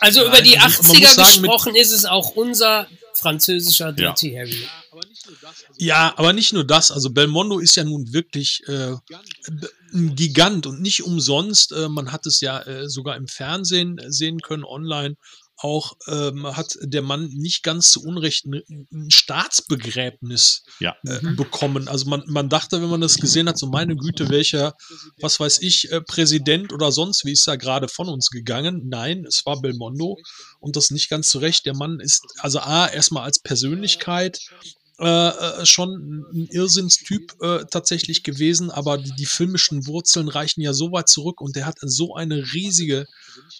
[0.00, 4.32] Also über die also man 80er muss sagen, gesprochen ist es auch unser französischer Dirty
[4.32, 4.68] Harry.
[5.78, 6.90] Ja, aber nicht nur das.
[6.90, 8.92] Also Belmondo ist ja nun wirklich äh,
[9.92, 11.72] ein Gigant und nicht umsonst.
[11.72, 15.16] Äh, man hat es ja äh, sogar im Fernsehen sehen können, online.
[15.56, 18.62] Auch ähm, hat der Mann nicht ganz zu Unrecht ein,
[18.92, 20.94] ein Staatsbegräbnis ja.
[21.04, 21.88] äh, bekommen.
[21.88, 24.74] Also man, man dachte, wenn man das gesehen hat, so meine Güte, welcher,
[25.20, 28.88] was weiß ich, äh, Präsident oder sonst wie ist da gerade von uns gegangen.
[28.88, 30.18] Nein, es war Belmondo
[30.60, 31.66] und das nicht ganz zu Recht.
[31.66, 34.40] Der Mann ist, also A, erstmal als Persönlichkeit
[35.00, 40.72] äh, äh, schon ein Irrsinnstyp äh, tatsächlich gewesen, aber die, die filmischen Wurzeln reichen ja
[40.72, 43.06] so weit zurück und der hat so eine riesige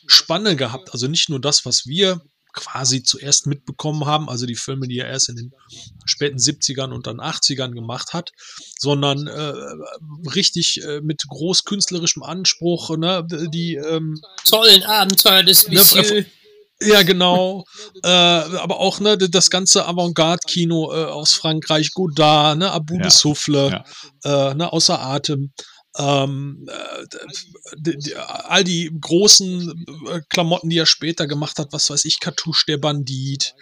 [0.07, 0.93] Spanne gehabt.
[0.93, 5.09] Also nicht nur das, was wir quasi zuerst mitbekommen haben, also die Filme, die er
[5.09, 5.53] erst in den
[6.05, 8.31] späten 70ern und dann 80ern gemacht hat,
[8.79, 9.55] sondern äh,
[10.35, 16.25] richtig äh, mit großkünstlerischem Anspruch, ne, die ähm, Tollen Abenteuer des Ne, Monsieur.
[16.81, 17.65] Ja, genau.
[18.03, 23.11] äh, aber auch ne, das ganze Avantgarde-Kino äh, aus Frankreich, Godard, ne, Abu Ja.
[23.11, 23.85] Souffle,
[24.25, 25.53] äh, ne, außer Atem.
[25.97, 32.19] Ähm, äh, all die großen äh, Klamotten, die er später gemacht hat, was weiß ich,
[32.19, 33.55] Cartouche der Bandit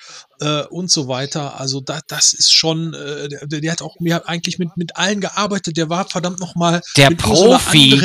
[0.43, 1.59] äh, und so weiter.
[1.61, 5.21] Also da, das ist schon, äh, der, der hat auch mir eigentlich mit, mit allen
[5.21, 5.77] gearbeitet.
[5.77, 8.01] Der war verdammt noch mal Der mit Profi.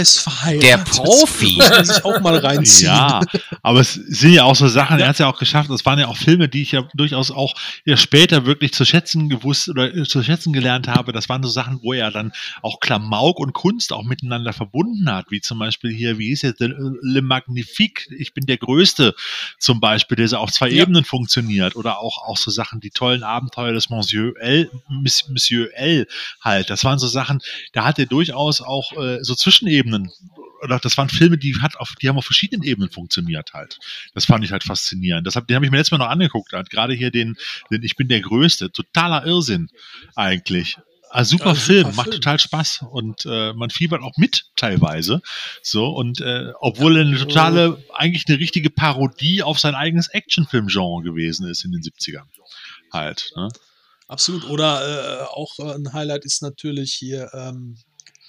[0.62, 1.58] Der Profi.
[1.58, 2.88] Das muss man sich auch mal reinziehen.
[2.88, 3.22] Ja,
[3.62, 6.00] aber es sind ja auch so Sachen, er hat es ja auch geschafft, es waren
[6.00, 7.56] ja auch Filme, die ich ja durchaus auch
[7.86, 11.12] ja später wirklich zu schätzen gewusst oder äh, zu schätzen gelernt habe.
[11.12, 12.32] Das waren so Sachen, wo er dann
[12.62, 16.54] auch Klamauk und Kunst auch miteinander verbunden hat, wie zum Beispiel hier, wie hieß es,
[16.60, 19.16] Le Magnifique, ich bin der Größte
[19.60, 20.84] zum Beispiel, der so auf zwei Ja.
[20.84, 26.08] Ebenen funktioniert oder auch, auch so Sachen, die tollen Abenteuer des Monsieur L, Monsieur L
[26.42, 26.70] halt.
[26.70, 27.40] Das waren so Sachen,
[27.74, 30.12] da hat er durchaus auch äh, so Zwischenebenen
[30.64, 33.80] oder das waren Filme, die hat auf, die haben auf verschiedenen Ebenen funktioniert halt.
[34.14, 35.28] Das fand ich halt faszinierend.
[35.28, 36.54] Das den habe ich mir letztes Mal noch angeguckt.
[36.54, 36.70] Halt.
[36.70, 37.38] Gerade hier den,
[37.72, 38.72] den Ich bin der Größte.
[38.72, 39.70] Totaler Irrsinn
[40.16, 40.78] eigentlich.
[41.10, 42.22] Ah, super Ja, super Film, macht Film.
[42.22, 45.22] total Spaß und äh, man fiebert auch mit teilweise.
[45.62, 51.04] So und äh, obwohl er eine totale, eigentlich eine richtige Parodie auf sein eigenes Actionfilm-Genre
[51.04, 52.26] gewesen ist in den 70ern.
[52.92, 53.32] Halt.
[53.36, 53.50] Ne?
[54.08, 54.46] Absolut.
[54.50, 57.78] Oder äh, auch ein Highlight ist natürlich hier ähm,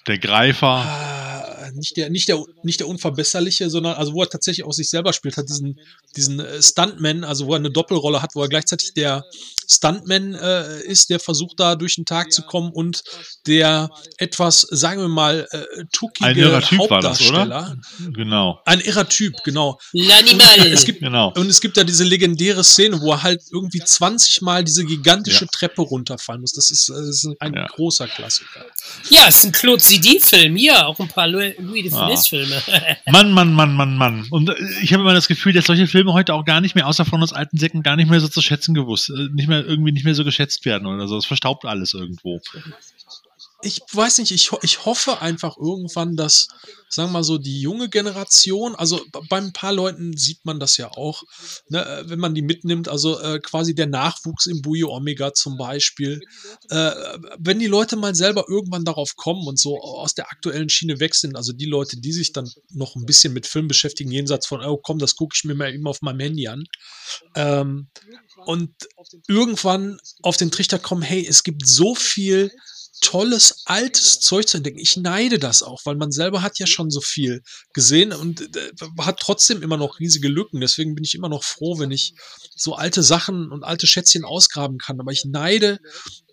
[0.07, 0.67] Der Greifer.
[0.69, 4.89] ah, nicht, der, nicht, der, nicht der Unverbesserliche, sondern also wo er tatsächlich auch sich
[4.89, 5.79] selber spielt, hat diesen,
[6.17, 9.23] diesen äh, Stuntman, also wo er eine Doppelrolle hat, wo er gleichzeitig der
[9.71, 13.03] Stuntman äh, ist, der versucht da durch den Tag zu kommen und
[13.47, 17.41] der etwas, sagen wir mal, äh, tuckige Ein irrer Typ war das, oder?
[17.41, 17.77] Hauptdarsteller.
[18.15, 18.63] Genau.
[18.65, 19.79] Ein irrer Typ, genau.
[19.95, 20.67] L'Animal.
[20.73, 21.33] Es gibt, Genau.
[21.37, 25.45] und es gibt da diese legendäre Szene, wo er halt irgendwie 20 Mal diese gigantische
[25.45, 25.51] Ja.
[25.53, 26.53] Treppe runterfallen muss.
[26.53, 27.67] Das ist, äh, das ist ein Ja.
[27.67, 28.65] großer Klassiker.
[29.11, 30.57] Ja, ist ein Claude Zidi-Film.
[30.57, 32.07] Ja, auch ein paar Louis de Ah.
[32.09, 32.63] Funès-Filme.
[33.11, 34.27] Mann, Mann, Mann, Mann, Mann.
[34.31, 36.87] Und äh, ich habe immer das Gefühl, dass solche Filme heute auch gar nicht mehr,
[36.87, 39.65] außer von uns alten Säcken, gar nicht mehr so zu schätzen gewusst, äh, nicht mehr
[39.65, 41.17] irgendwie nicht mehr so geschätzt werden oder so.
[41.17, 42.41] Es verstaubt alles irgendwo.
[43.61, 46.47] Ich weiß nicht, ich, ich hoffe einfach irgendwann, dass,
[46.89, 50.77] sagen wir mal so, die junge Generation, also bei ein paar Leuten sieht man das
[50.77, 51.25] ja auch,
[51.69, 55.57] ne, äh, wenn man die mitnimmt, also äh, quasi der Nachwuchs im Buio Omega zum
[55.57, 56.21] Beispiel,
[56.71, 56.93] äh,
[57.39, 61.17] wenn die Leute mal selber irgendwann darauf kommen und so aus der aktuellen Schiene weg
[61.17, 64.65] sind, also die Leute, die sich dann noch ein bisschen mit Film beschäftigen, jenseits von,
[64.65, 66.63] oh komm, das gucke ich mir mal eben auf meinem Handy an,
[67.35, 67.89] ähm,
[68.47, 68.71] und
[69.27, 72.53] irgendwann auf den Trichter kommen, hey, es gibt so viel
[73.01, 74.79] tolles, altes Zeug zu entdecken.
[74.79, 77.43] Ich neide das auch, weil man selber hat ja schon so viel
[77.73, 80.61] gesehen und äh, hat trotzdem immer noch riesige Lücken.
[80.61, 82.15] Deswegen bin ich immer noch froh, wenn ich
[82.55, 85.01] so alte Sachen und alte Schätzchen ausgraben kann.
[85.01, 85.79] Aber ich neide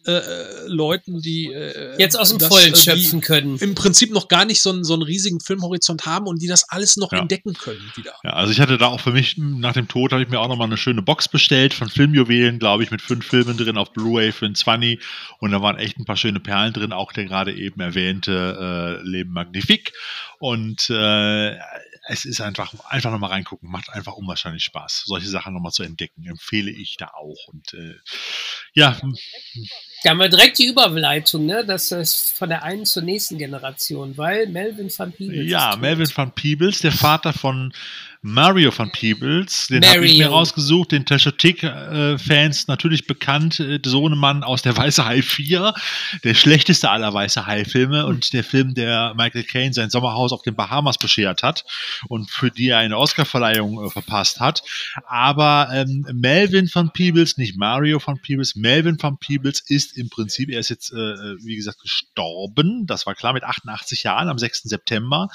[0.08, 3.58] äh, äh, Leuten, die äh, Jetzt aus dem das, Vollen äh, schöpfen können.
[3.58, 6.70] Im Prinzip noch gar nicht so einen, so einen riesigen Filmhorizont haben und die das
[6.70, 7.20] alles noch Ja.
[7.20, 8.14] entdecken können wieder.
[8.24, 10.48] Ja, also ich hatte da auch für mich, nach dem Tod, habe ich mir auch
[10.48, 14.32] nochmal eine schöne Box bestellt von Filmjuwelen, glaube ich, mit fünf Filmen drin auf Blu-ray
[14.32, 15.00] für ein 20
[15.40, 19.08] und da waren echt ein paar schöne Perlen drin, auch der gerade eben erwähnte äh,
[19.08, 19.92] Leben Magnifique
[20.40, 21.58] und äh,
[22.08, 26.26] es ist einfach, einfach nochmal reingucken, macht einfach unwahrscheinlich Spaß, solche Sachen nochmal zu entdecken,
[26.28, 27.96] empfehle ich da auch und äh,
[28.74, 29.00] ja,
[30.06, 31.66] Da haben wir direkt die Überleitung, ne?
[31.66, 35.50] Das ist von der einen zur nächsten Generation, weil Melvin van Peebles.
[35.50, 35.76] Ja.
[35.78, 37.74] Melvin van Peebles, der Vater von
[38.28, 44.44] Mario van Peebles, den habe ich mir rausgesucht, den Tashotik-Fans natürlich bekannt, äh, der Sohnemann
[44.44, 45.76] aus der Weiße Hai 4,
[46.24, 50.56] der schlechteste aller Weiße Hai-Filme und der Film, der Michael Caine sein Sommerhaus auf den
[50.56, 51.66] Bahamas beschert hat
[52.08, 54.64] und für die er eine Oscarverleihung äh, verpasst hat.
[55.06, 60.50] Aber ähm, Melvin van Peebles, nicht Mario van Peebles, Melvin van Peebles ist im Prinzip,
[60.50, 60.96] er ist jetzt, äh,
[61.44, 64.64] wie gesagt, gestorben, das war klar, mit 88 Jahren am 6.
[64.64, 65.28] September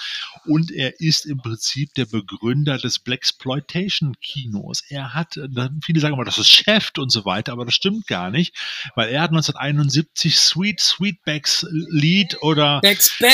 [0.45, 4.82] und er ist im Prinzip der Begründer des Blaxploitation Kinos.
[4.89, 5.48] Er hat, äh,
[5.85, 8.55] viele sagen immer, das ist Chef und so weiter, aber das stimmt gar nicht,
[8.94, 12.81] weil er hat 1971 Sweet Sweetbacks Lied oder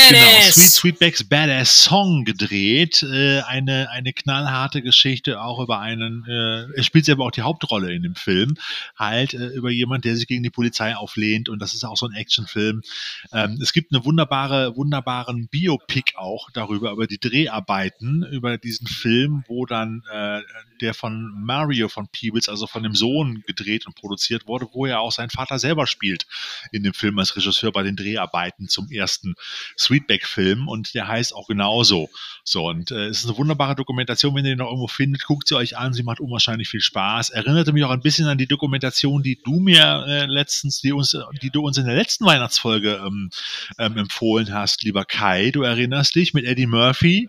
[0.08, 0.40] Genau.
[0.42, 3.02] Sweet Sweetbacks Badass Song gedreht.
[3.02, 7.92] Äh, eine, eine knallharte Geschichte, auch über einen, äh, er spielt selber auch die Hauptrolle
[7.92, 8.56] in dem Film,
[8.96, 12.06] halt äh, über jemand, der sich gegen die Polizei auflehnt und das ist auch so
[12.06, 12.82] ein Actionfilm.
[13.32, 19.35] Ähm, es gibt eine wunderbare, wunderbaren Biopic auch darüber, über die Dreharbeiten, über diesen Film,
[19.48, 20.40] wo dann äh,
[20.80, 25.00] der von Mario von Peebles, also von dem Sohn gedreht und produziert wurde, wo er
[25.00, 26.26] auch seinen Vater selber spielt
[26.72, 29.34] in dem Film als Regisseur bei den Dreharbeiten zum ersten
[29.78, 32.10] Sweetback-Film und der heißt auch genauso.
[32.44, 35.48] So, und äh, es ist eine wunderbare Dokumentation, wenn ihr den noch irgendwo findet, guckt
[35.48, 37.30] sie euch an, sie macht unwahrscheinlich viel Spaß.
[37.30, 41.16] Erinnerte mich auch ein bisschen an die Dokumentation, die du mir äh, letztens, die uns,
[41.42, 43.30] die du uns in der letzten Weihnachtsfolge ähm,
[43.78, 45.50] ähm, empfohlen hast, lieber Kai.
[45.50, 47.28] Du erinnerst dich mit Eddie Murphy,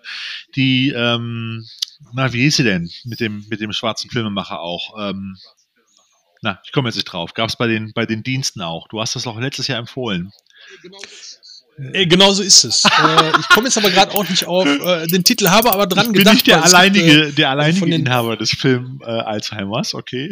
[0.56, 1.66] die, ähm,
[2.14, 2.90] na, wie hieß sie denn?
[3.06, 4.96] Mit dem, mit dem schwarzen Filmemacher auch.
[5.10, 5.38] Ähm,
[6.42, 7.34] na, ich komme jetzt nicht drauf.
[7.34, 8.88] Gab es bei den, bei den Diensten auch.
[8.88, 10.32] Du hast das doch letztes Jahr empfohlen.
[11.94, 12.86] Äh, genau so ist es.
[12.86, 12.90] äh,
[13.40, 16.12] ich komme jetzt aber gerade auch nicht auf äh, den Titel, habe aber dran ich
[16.12, 16.34] bin gedacht.
[16.36, 19.94] nicht der es gibt, alleinige, äh, der alleinige von den- Inhaber des Film äh, Alzheimers,
[19.94, 20.32] okay.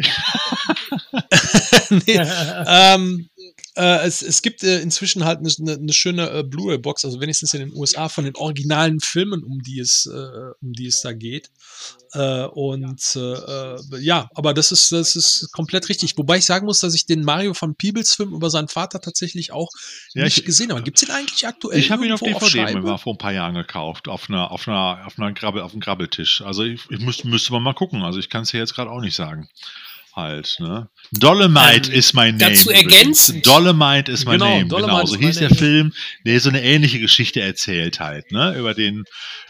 [1.90, 2.20] nee,
[2.66, 3.28] ähm,
[3.76, 7.60] äh, es, es gibt äh, inzwischen halt eine, eine, schöne äh, Blu-ray-Box, also wenigstens in
[7.60, 11.50] den USA von den originalen Filmen, um die es, äh, um die es da geht.
[12.12, 16.16] Äh, und äh, ja, aber das ist, das ist komplett richtig.
[16.16, 19.52] Wobei ich sagen muss, dass ich den Mario von Peebles Film über seinen Vater tatsächlich
[19.52, 19.68] auch
[20.14, 20.82] Ja, nicht ich- gesehen habe.
[20.82, 21.78] Gibt es den eigentlich aktuell?
[21.78, 25.04] Ich habe ihn auf DVD mal vor ein paar Jahren gekauft, auf einer, auf einer,
[25.06, 26.42] auf einer Grabbel, auf einem Grabbeltisch.
[26.42, 28.02] Also ich, ich müsste, müsste man mal gucken.
[28.02, 29.48] Also ich kann es hier jetzt gerade auch nicht sagen.
[30.16, 30.88] Halt, ne?
[31.12, 32.38] Dolomite Ähm, is my name.
[32.38, 33.46] dazu ergänzend.
[33.46, 34.66] Dolomite is my Genau, name.
[34.66, 35.58] Dolomite genau, so hieß der name.
[35.58, 35.92] Film,
[36.24, 38.56] der so eine ähnliche Geschichte erzählt halt, ne?
[38.58, 39.04] Über den,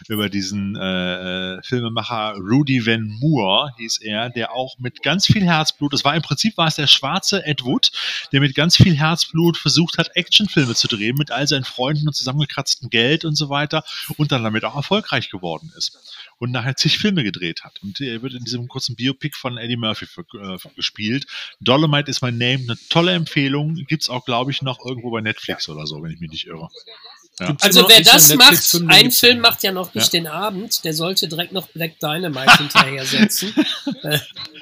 [0.09, 5.45] über diesen äh, äh, Filmemacher Rudy Van Moore hieß er, der auch mit ganz viel
[5.45, 7.91] Herzblut, das war im Prinzip war es der schwarze Ed Wood,
[8.33, 12.13] der mit ganz viel Herzblut versucht hat, Actionfilme zu drehen, mit all seinen Freunden und
[12.13, 13.85] zusammengekratztem Geld und so weiter
[14.17, 15.97] und dann damit auch erfolgreich geworden ist.
[16.39, 17.81] Und nachher zig Filme gedreht hat.
[17.81, 20.23] Und er wird in diesem kurzen Biopic von Eddie Murphy für,
[20.65, 21.25] äh, gespielt.
[21.59, 23.75] Dolomite is my name, eine tolle Empfehlung.
[23.87, 26.69] Gibt's auch, glaube ich, noch irgendwo bei Netflix oder so, wenn ich mich nicht irre.
[27.39, 27.55] Ja.
[27.61, 31.27] Also wer das macht, den ein Film macht ja noch nicht den Abend, der sollte
[31.27, 33.53] direkt noch Black Dynamite hinterher setzen.
[34.03, 34.19] Äh,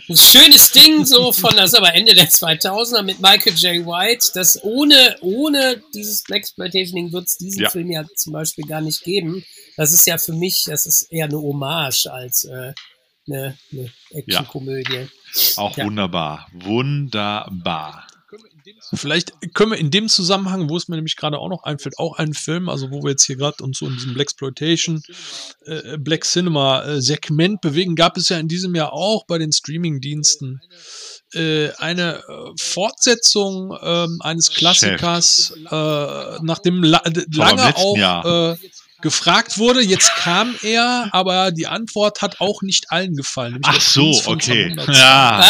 [0.08, 3.86] Ein schönes Ding, so von, das ist aber Ende der 2000er mit Michael J.
[3.86, 7.70] White, das ohne, ohne dieses Blaxploitation-Ding wird es diesen Ja.
[7.70, 9.44] Film ja zum Beispiel gar nicht geben.
[9.78, 12.74] Das ist ja für mich, das ist eher eine Hommage als äh,
[13.28, 15.08] eine, eine Actionkomödie.
[15.58, 15.86] Auch Ja.
[15.86, 16.48] wunderbar.
[16.54, 18.08] Wunderbar.
[18.94, 22.18] Vielleicht können wir in dem Zusammenhang, wo es mir nämlich gerade auch noch einfällt, auch
[22.18, 25.02] einen Film, also wo wir jetzt hier gerade uns so in diesem Blaxploitation,
[25.66, 29.52] äh, Black Cinema äh, Segment bewegen, gab es ja in diesem Jahr auch bei den
[29.52, 30.62] Streaming-Diensten
[31.34, 37.02] äh, eine äh, Fortsetzung ähm, eines Klassikers, äh, nachdem la
[37.34, 38.54] lange auch Jahr.
[38.54, 38.58] äh,
[39.02, 39.82] gefragt wurde.
[39.82, 43.60] Jetzt kam er, aber die Antwort hat auch nicht allen gefallen.
[43.64, 44.76] Ach so, von okay.
[44.88, 45.46] Ja.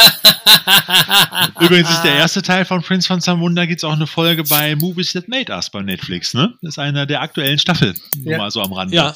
[1.59, 5.13] Übrigens ist der erste Teil von Prince von Zamunda gibt's auch eine Folge bei Movies
[5.13, 6.53] That Made Us bei Netflix, ne?
[6.61, 7.93] Das ist einer der aktuellen Staffel.
[8.17, 8.37] Nur Ja.
[8.37, 8.95] mal so am Rande.
[8.95, 9.15] Ja.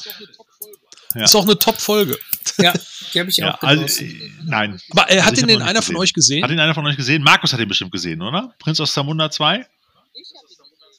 [1.16, 1.24] Ja.
[1.24, 2.18] Ist auch eine Top-Folge.
[2.60, 2.72] Ja,
[3.14, 4.06] die habe ich Ja, auch also, genossen.
[4.22, 4.80] äh, nein.
[4.92, 6.02] Aber äh, Also hat ich ihn hab denn noch nicht einer von gesehen.
[6.02, 6.44] euch gesehen?
[6.44, 7.24] Hat ihn einer von euch gesehen?
[7.24, 8.54] Markus hat ihn bestimmt gesehen, oder?
[8.60, 9.66] Prinz aus Zamunda 2?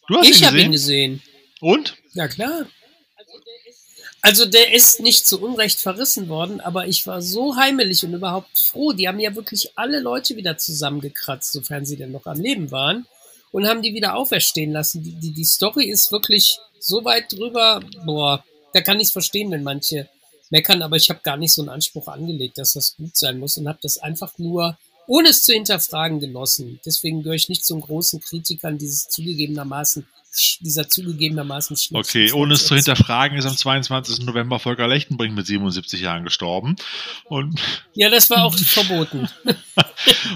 [0.09, 1.21] Du hast Ich ihn habe ihn gesehen?
[1.21, 1.23] gesehen.
[1.61, 1.95] Und?
[2.15, 2.63] Ja, klar.
[4.23, 8.59] Also der ist nicht zu Unrecht verrissen worden, aber ich war so heimelig und überhaupt
[8.59, 8.93] froh.
[8.93, 13.07] Die haben ja wirklich alle Leute wieder zusammengekratzt, sofern sie denn noch am Leben waren.
[13.53, 15.03] und haben die wieder auferstehen lassen.
[15.03, 19.51] Die, die, die Story ist wirklich so weit drüber, boah, da kann ich es verstehen,
[19.51, 20.09] wenn manche
[20.51, 23.57] meckern, aber ich habe gar nicht so einen Anspruch angelegt, dass das gut sein muss
[23.57, 26.81] und habe das einfach nur, ohne es zu hinterfragen, genossen.
[26.85, 30.07] Deswegen gehöre ich nicht zum großen Kritikern dieses zugegebenermaßen
[30.61, 31.99] dieser zugegebenermaßen Schnitt.
[31.99, 34.21] Okay, ohne es zu hinterfragen, ist am 22.
[34.21, 36.77] November Volker Lechtenbrink mit 77 Jahren gestorben.
[37.25, 37.61] Und
[37.95, 39.29] ja, das war auch verboten.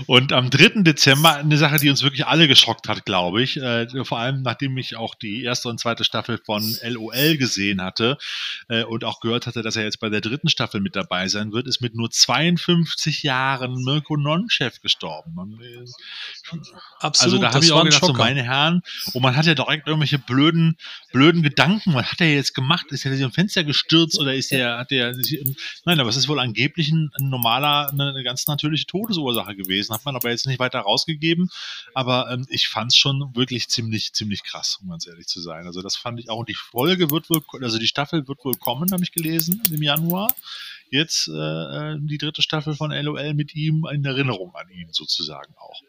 [0.07, 0.83] und am 3.
[0.83, 3.57] Dezember eine Sache, die uns wirklich alle geschockt hat, glaube ich.
[3.57, 8.19] Äh, vor allem, nachdem ich auch die erste und zweite Staffel von LOL gesehen hatte
[8.69, 11.53] äh, und auch gehört hatte, dass er jetzt bei der dritten Staffel mit dabei sein
[11.53, 15.39] wird, ist mit nur 52 Jahren Mirko Nonchef gestorben.
[15.39, 15.85] Und, äh,
[16.99, 17.35] Absolut.
[17.35, 20.19] also da habe ich auch gedacht, so meine Herren, und man hat ja direkt irgendwelche
[20.19, 20.77] blöden,
[21.13, 21.95] blöden Gedanken.
[21.95, 22.87] Was hat er jetzt gemacht?
[22.91, 25.15] Ist er aus dem Fenster gestürzt oder ist er, hat er,
[25.85, 29.95] nein, aber es ist wohl angeblich ein, normaler, eine, ganz natürliche Todesursache gewesen.
[29.95, 31.51] Hat man aber jetzt nicht weiter rausgegeben.
[31.95, 35.67] Aber ähm, ich fand es schon wirklich ziemlich, ziemlich krass, um ganz ehrlich zu sein.
[35.67, 36.39] Also das fand ich auch.
[36.39, 39.83] Und die Folge wird wohl, also die Staffel wird wohl kommen, habe ich gelesen, im
[39.83, 40.35] Januar
[40.91, 45.81] jetzt äh, die dritte Staffel von LOL mit ihm in Erinnerung an ihn sozusagen auch.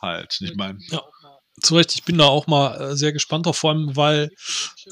[0.00, 0.78] Halt, ich meine.
[0.90, 1.02] Ja
[1.60, 4.30] zu Recht, ich bin da auch mal äh, sehr gespannt drauf, vor allem, weil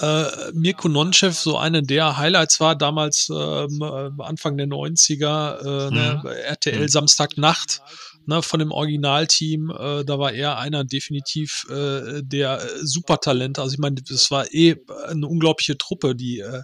[0.00, 5.90] äh, Mirko Nonchev so eine der Highlights war, damals ähm, äh, Anfang der 90er, äh,
[5.90, 6.28] ne, Mhm.
[6.30, 6.88] RTL Mhm.
[6.88, 7.80] Samstagnacht
[8.26, 13.62] ne, von dem Originalteam, äh, da war er einer definitiv äh, der äh, Supertalente.
[13.62, 14.76] Also ich meine, das war eh
[15.08, 16.62] eine unglaubliche Truppe, die äh,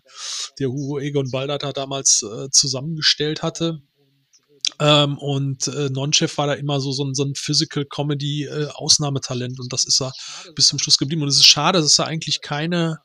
[0.59, 3.81] der Hugo Egon Baldater damals äh, zusammengestellt hatte.
[4.83, 8.67] Ähm, und äh, Nonchef war da immer so, so ein, so ein Physical Comedy äh,
[8.75, 10.13] Ausnahmetalent und das ist er
[10.57, 11.23] bis zum Schluss geblieben.
[11.23, 12.99] Und es ist schade, dass er eigentlich keine,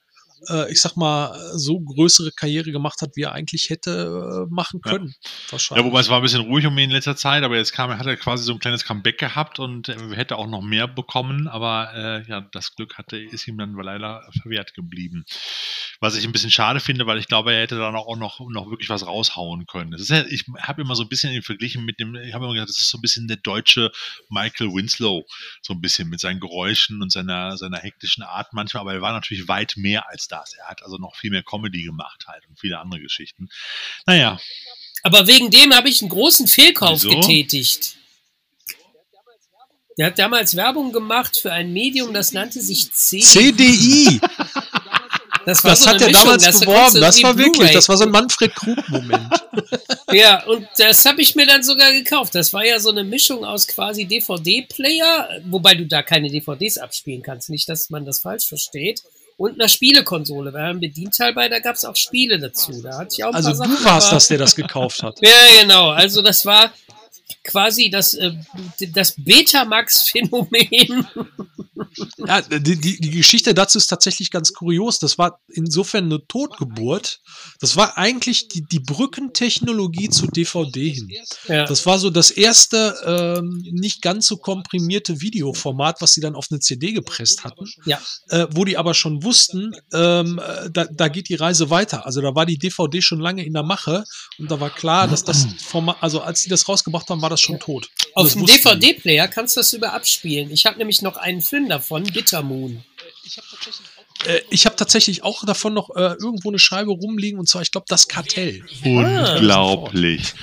[0.49, 4.81] äh, ich sag mal, so größere Karriere gemacht hat, wie er eigentlich hätte äh, machen
[4.85, 4.91] Ja.
[4.91, 5.13] können.
[5.23, 5.85] Ja, Wahrscheinlich.
[5.85, 8.05] wobei es war ein bisschen ruhig um ihn in letzter Zeit, aber jetzt kam, hat
[8.05, 11.91] er quasi so ein kleines Comeback gehabt und er hätte auch noch mehr bekommen, aber
[11.95, 15.25] äh, ja, das Glück hatte, ist ihm dann leider verwehrt geblieben.
[15.99, 18.69] Was ich ein bisschen schade finde, weil ich glaube, er hätte dann auch noch, noch
[18.69, 19.95] wirklich was raushauen können.
[19.97, 22.69] Ja, ich habe immer so ein bisschen ihn verglichen mit dem, ich habe immer gedacht,
[22.69, 23.91] das ist so ein bisschen der deutsche
[24.29, 25.25] Michael Winslow,
[25.61, 29.13] so ein bisschen mit seinen Geräuschen und seiner, seiner hektischen Art manchmal, aber er war
[29.13, 30.53] natürlich weit mehr als das.
[30.53, 33.49] Er hat also noch viel mehr Comedy gemacht halt und viele andere Geschichten.
[34.05, 34.39] Naja,
[35.03, 37.19] Aber wegen dem habe ich einen großen Fehlkauf Wieso?
[37.19, 37.97] getätigt.
[39.97, 43.19] Der hat damals Werbung gemacht für ein Medium, das nannte sich C.
[43.19, 44.19] CDI,
[45.47, 46.99] Das, war das so hat er Mischung, damals das beworben.
[46.99, 49.33] Das war wirklich, das war so ein Manfred Krug-Moment.
[50.11, 52.35] Ja, und das habe ich mir dann sogar gekauft.
[52.35, 57.21] Das war ja so eine Mischung aus quasi DVD-Player, wobei du da keine DVDs abspielen
[57.21, 57.49] kannst.
[57.49, 59.03] Nicht, dass man das falsch versteht.
[59.37, 60.51] Und einer Spielekonsole.
[60.51, 62.81] Wir haben Bedienteil bei, da gab es auch Spiele dazu.
[62.81, 65.19] Da hatte ich auch Also du warst das, der das gekauft hat.
[65.21, 65.89] Ja, genau.
[65.91, 66.71] Also das war
[67.43, 68.33] quasi das, äh,
[68.93, 71.07] das Betamax-Phänomen.
[72.17, 74.99] Ja, die, die, die Geschichte dazu ist tatsächlich ganz kurios.
[74.99, 77.19] Das war insofern eine Totgeburt.
[77.59, 81.09] Das war eigentlich die, die Brückentechnologie zu DVD hin.
[81.47, 81.65] Ja.
[81.65, 82.95] Das war so das erste
[83.39, 87.99] ähm, nicht ganz so komprimierte Videoformat, was sie dann auf eine CD gepresst hatten, Ja.
[88.29, 92.05] äh, wo die aber schon wussten, ähm, äh, da, da geht die Reise weiter.
[92.05, 94.03] Also da war die DVD schon lange in der Mache
[94.39, 97.41] und da war klar, dass das Format, also als die das rausgebracht haben, war das
[97.41, 97.89] schon tot.
[98.13, 98.45] Auf dem.
[98.45, 100.51] DVD-Player kannst du das über abspielen.
[100.51, 102.83] Ich habe nämlich noch einen Film davon, Bitter Moon.
[104.49, 107.85] Ich habe tatsächlich auch davon noch äh, irgendwo eine Scheibe rumliegen und zwar, ich glaube,
[107.87, 108.63] das Kartell.
[108.83, 110.33] Unglaublich.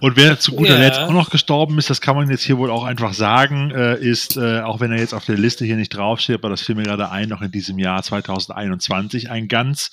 [0.00, 0.80] Und wer zu guter Ja.
[0.80, 3.98] Letzt auch noch gestorben ist, das kann man jetzt hier wohl auch einfach sagen, äh,
[3.98, 6.74] ist, äh, auch wenn er jetzt auf der Liste hier nicht draufsteht, aber das fiel
[6.74, 9.90] mir gerade ein, noch in diesem Jahr 2021, ein ganz,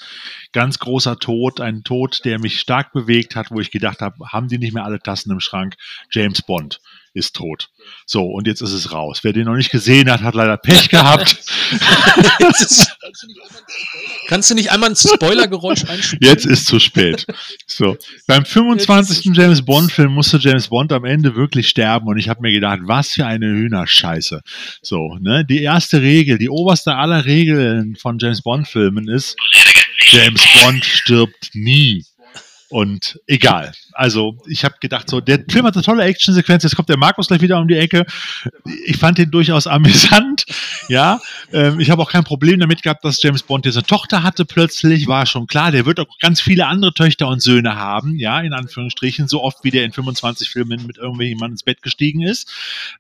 [0.52, 4.48] ganz großer Tod, ein Tod, der mich stark bewegt hat, wo ich gedacht habe, haben
[4.48, 5.76] die nicht mehr alle Tassen im Schrank?
[6.12, 6.82] James Bond
[7.14, 7.70] ist tot.
[8.06, 9.20] So, und jetzt ist es raus.
[9.24, 11.38] Wer den noch nicht gesehen hat, hat leider Pech gehabt.
[12.40, 12.98] Jetzt ist-
[14.28, 16.22] Kannst du nicht einmal ein Spoilergeräusch einspielen?
[16.24, 17.26] Jetzt ist zu spät.
[17.66, 17.98] So,
[18.28, 19.32] beim 25.
[19.36, 23.10] James Bond-Film musste James Bond am Ende wirklich sterben und ich habe mir gedacht, was
[23.10, 24.41] für eine Hühnerscheiße.
[24.82, 29.36] So, ne, die erste Regel, die oberste aller Regeln von James Bond-Filmen ist,
[30.12, 32.06] James Bond stirbt nie.
[32.72, 33.72] Und egal.
[34.00, 36.64] Also, ich habe gedacht, so, der Film hat eine tolle Actionsequenz.
[36.64, 38.06] Jetzt kommt der Markus gleich wieder um die Ecke.
[38.86, 40.46] Ich fand den durchaus amüsant.
[40.88, 41.22] Ja,
[41.54, 45.06] ähm, ich habe auch kein Problem damit gehabt, dass James Bond eine Tochter hatte plötzlich.
[45.06, 48.18] War schon klar, der wird auch ganz viele andere Töchter und Söhne haben.
[48.18, 49.28] Ja, in Anführungsstrichen.
[49.28, 52.52] So oft, wie der in 25 Filmen mit irgendjemandem ins Bett gestiegen ist.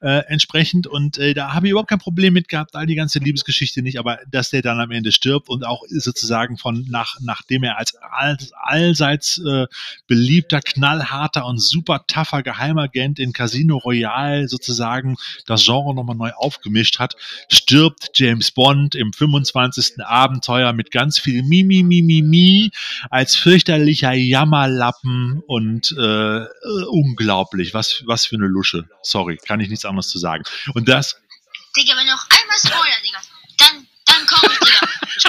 [0.01, 0.85] Äh, entsprechend.
[0.85, 2.75] Und äh, da habe ich überhaupt kein Problem mit gehabt.
[2.75, 3.97] All die ganze Liebesgeschichte nicht.
[3.97, 7.95] Aber dass der dann am Ende stirbt und auch sozusagen von nach, nachdem er als
[7.95, 9.65] all, allseits äh,
[10.05, 16.31] beliebter Knall knallharter und super tougher Geheimagent in Casino Royale sozusagen das Genre nochmal neu
[16.31, 17.15] aufgemischt hat,
[17.49, 20.03] stirbt James Bond im 25.
[20.03, 22.71] Abenteuer mit ganz viel Mimi, Mimi, Mi
[23.09, 26.45] als fürchterlicher Jammerlappen und äh,
[26.89, 27.73] unglaublich.
[27.73, 28.85] Was, was für eine Lusche.
[29.03, 30.43] Sorry, kann ich nichts anderes zu sagen.
[30.73, 31.15] Und das.
[31.77, 33.19] Digga, wenn du noch einmal Spoiler, Digga,
[33.57, 34.79] dann, dann komm ich, Digga.
[34.81, 35.28] Einmal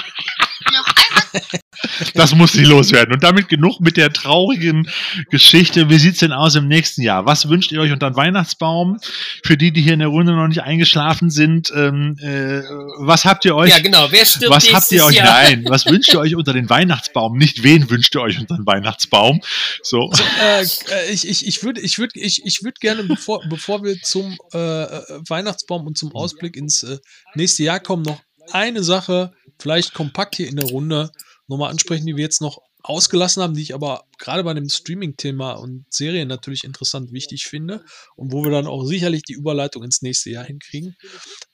[2.13, 3.13] Das muss sie loswerden.
[3.13, 4.89] Und damit genug mit der traurigen
[5.29, 5.89] Geschichte.
[5.89, 7.25] Wie sieht's denn aus im nächsten Jahr?
[7.25, 8.97] Was wünscht ihr euch unter den Weihnachtsbaum?
[9.43, 12.61] Für die, die hier in der Runde noch nicht eingeschlafen sind, ähm, äh,
[12.99, 13.69] was habt ihr euch?
[13.69, 14.07] Ja, genau.
[14.11, 15.15] Wer stirbt was habt ihr euch?
[15.15, 15.25] Jahr?
[15.25, 17.37] Nein, was wünscht ihr euch unter den Weihnachtsbaum?
[17.37, 19.41] Nicht wen wünscht ihr euch unter den Weihnachtsbaum?
[19.81, 20.11] So.
[20.41, 23.99] äh, äh, ich ich, ich würde ich würd, ich, ich würd gerne, bevor, bevor wir
[24.01, 26.97] zum äh, äh, Weihnachtsbaum und zum Ausblick ins äh,
[27.35, 31.11] nächste Jahr kommen, noch eine Sache, vielleicht kompakt hier in der Runde,
[31.47, 35.53] nochmal ansprechen, die wir jetzt noch ausgelassen haben, die ich aber gerade bei dem Streaming-Thema
[35.53, 37.83] und Serien natürlich interessant wichtig finde
[38.15, 40.95] und wo wir dann auch sicherlich die Überleitung ins nächste Jahr hinkriegen,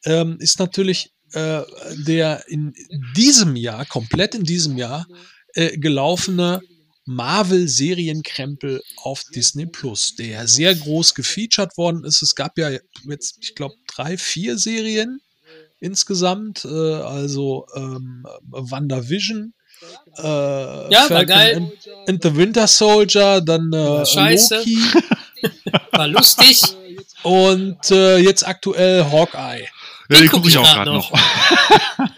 [0.06, 1.64] ähm, ist natürlich äh,
[1.98, 2.74] der in
[3.16, 5.06] diesem Jahr, komplett in diesem Jahr,
[5.54, 6.62] äh, gelaufene
[7.06, 12.22] Marvel-Serienkrempel auf Disney Plus, der sehr groß gefeatured worden ist.
[12.22, 12.70] Es gab ja
[13.04, 15.20] jetzt, ich glaube, drei, vier Serien
[15.80, 19.54] insgesamt, äh, also ähm, WandaVision,
[20.18, 21.56] äh, war Falcon geil.
[21.56, 21.72] And,
[22.08, 24.58] and the Winter Soldier, dann äh, War scheiße.
[24.58, 24.78] Loki
[25.92, 26.62] War lustig.
[27.24, 29.68] und äh, jetzt aktuell Hawkeye.
[30.10, 31.12] Ja, die guck gucke ich ich auch gerade noch.
[31.12, 31.20] noch.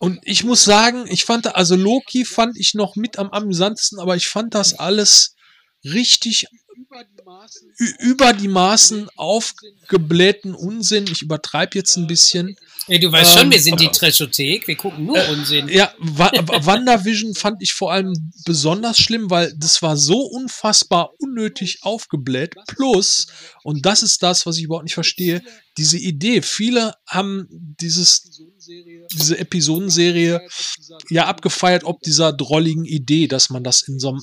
[0.00, 4.14] Und ich muss sagen, ich fand, also Loki fand ich noch mit am amüsantesten, aber
[4.14, 5.34] ich fand das alles
[5.84, 6.46] richtig
[8.00, 11.06] über die Maßen aufgeblähten Unsinn.
[11.10, 12.56] Ich übertreibe jetzt ein bisschen.
[12.86, 14.66] Ey, du weißt Ähm, schon, wir sind die Trashothek.
[14.66, 15.68] Wir gucken nur Unsinn.
[15.68, 21.78] Ja, Wa- WandaVision fand ich vor allem besonders schlimm, weil das war so unfassbar unnötig
[21.82, 22.54] aufgebläht.
[22.66, 23.26] Plus,
[23.62, 25.42] und das ist das, was ich überhaupt nicht verstehe,
[25.76, 26.42] diese Idee.
[26.42, 28.40] Viele haben dieses,
[29.12, 30.40] diese Episodenserie
[31.10, 34.22] ja abgefeiert, ob dieser drolligen Idee, dass man das in so einem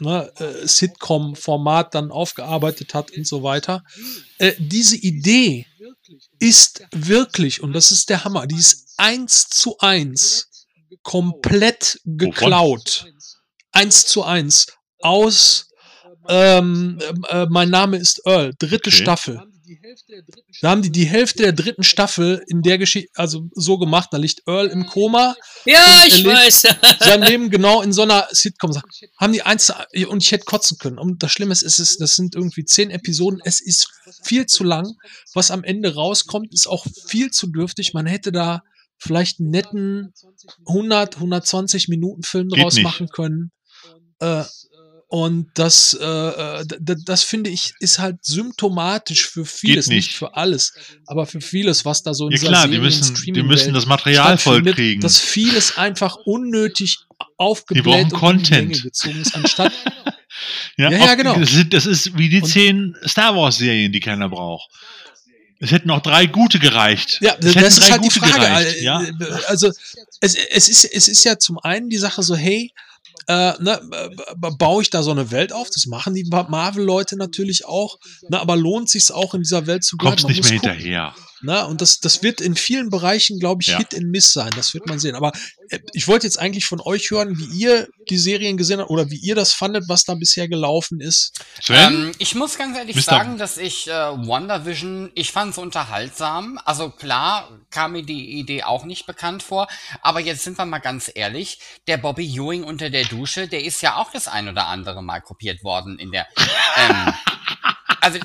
[0.00, 3.82] ne, äh, Sitcom-Format dann aufgearbeitet hat und so weiter.
[4.38, 5.66] Äh, diese Idee
[6.38, 10.48] ist wirklich, und das ist der Hammer, die ist eins zu eins
[11.02, 13.06] komplett geklaut.
[13.72, 14.66] Eins zu eins
[15.00, 15.68] aus
[16.28, 19.02] ähm, äh, Mein Name ist Earl, dritte Okay.
[19.02, 19.42] Staffel.
[20.60, 24.16] Da haben die die Hälfte der dritten Staffel in der Geschichte, also so gemacht, da
[24.16, 26.62] liegt Earl im Koma, Ja, ich erlebt- weiß.
[27.00, 28.72] sein Leben genau in so einer Sitcom.
[29.18, 29.72] Haben die eins,
[30.08, 30.98] und ich hätte kotzen können.
[30.98, 33.40] Und das Schlimme ist, es ist, das sind irgendwie zehn Episoden.
[33.44, 33.88] Es ist
[34.22, 34.94] viel zu lang.
[35.34, 37.94] Was am Ende rauskommt, ist auch viel zu dürftig.
[37.94, 38.62] Man hätte da
[38.98, 40.12] vielleicht einen netten
[40.66, 42.84] 100, 120 Minuten Film Geht draus nicht.
[42.84, 43.52] machen können.
[44.20, 44.44] Äh,
[45.10, 46.64] und das, äh, äh,
[47.04, 49.96] das finde ich, ist halt symptomatisch für vieles, nicht.
[50.08, 50.74] nicht für alles,
[51.06, 53.86] aber für vieles, was da so in Ja klar, die Serien- müssen, die müssen das
[53.86, 55.00] Material voll kriegen.
[55.00, 58.82] dass vieles einfach unnötig Die aufgebläht und in die Content.
[58.82, 59.72] Gezogen ist, anstatt
[60.76, 61.34] Ja, Ja, ja, genau.
[61.70, 64.68] Das ist, wie die zehn Star Wars Serien, die keiner braucht.
[65.58, 67.18] Es hätten auch drei gute gereicht.
[67.20, 68.34] Ja, es das ist halt die gute Frage.
[68.34, 68.76] gereicht.
[68.76, 69.02] äh, Ja?
[69.02, 69.12] äh,
[69.48, 69.72] Also
[70.20, 72.72] es, es, ist, es ist ja zum einen die Sache so, hey,
[73.28, 73.80] äh, ne,
[74.58, 75.68] baue ich da so eine Welt auf?
[75.70, 77.98] Das machen die Marvel-Leute natürlich auch.
[78.28, 80.16] Ne, aber lohnt sich auch in dieser Welt zu bleiben?
[80.16, 80.70] Kommst nicht mehr gucken.
[80.72, 81.14] hinterher.
[81.40, 81.66] Ne?
[81.66, 83.78] Und das, das wird in vielen Bereichen, glaube ich, Ja.
[83.78, 84.50] Hit and Miss sein.
[84.56, 85.14] Das wird man sehen.
[85.14, 85.32] Aber
[85.68, 89.10] äh, ich wollte jetzt eigentlich von euch hören, wie ihr die Serien gesehen habt oder
[89.10, 91.40] wie ihr das fandet, was da bisher gelaufen ist.
[91.68, 93.02] Ähm, ich muss ganz ehrlich Mr.
[93.02, 96.58] sagen, dass ich äh, WandaVision, ich fand es unterhaltsam.
[96.64, 99.68] Also klar, kam mir die Idee auch nicht bekannt vor.
[100.02, 103.80] Aber jetzt sind wir mal ganz ehrlich, der Bobby Ewing unter der Dusche, der ist
[103.82, 106.26] ja auch das ein oder andere Mal kopiert worden in der...
[106.76, 107.12] Ähm,
[108.00, 108.18] also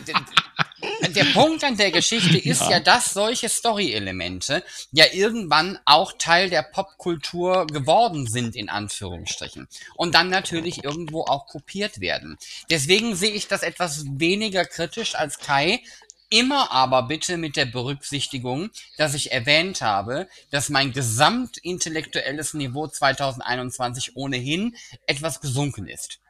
[1.09, 6.63] der Punkt an der Geschichte ist ja, dass solche Story-Elemente ja irgendwann auch Teil der
[6.63, 9.67] Popkultur geworden sind, in Anführungsstrichen.
[9.95, 12.37] Und dann natürlich irgendwo auch kopiert werden.
[12.69, 15.81] Deswegen sehe ich das etwas weniger kritisch als Kai.
[16.29, 24.15] Immer aber bitte mit der Berücksichtigung, dass ich erwähnt habe, dass mein gesamtintellektuelles Niveau 2021
[24.15, 26.22] ohnehin etwas gesunken ist.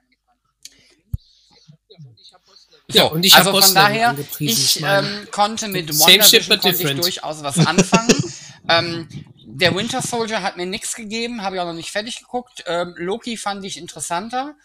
[2.92, 7.42] Ja, und ich also von daher, ich ähm, konnte mit WandaVision but konnte ich durchaus
[7.42, 8.34] was anfangen.
[8.70, 9.08] ähm,
[9.46, 12.64] der Winter Soldier hat mir nichts gegeben, habe ich auch noch nicht fertig geguckt.
[12.66, 14.56] Ähm, Loki fand ich interessanter.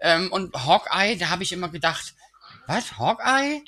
[0.00, 2.14] Ähm, und Hawkeye, da habe ich immer gedacht,
[2.66, 3.62] was, Hawkeye?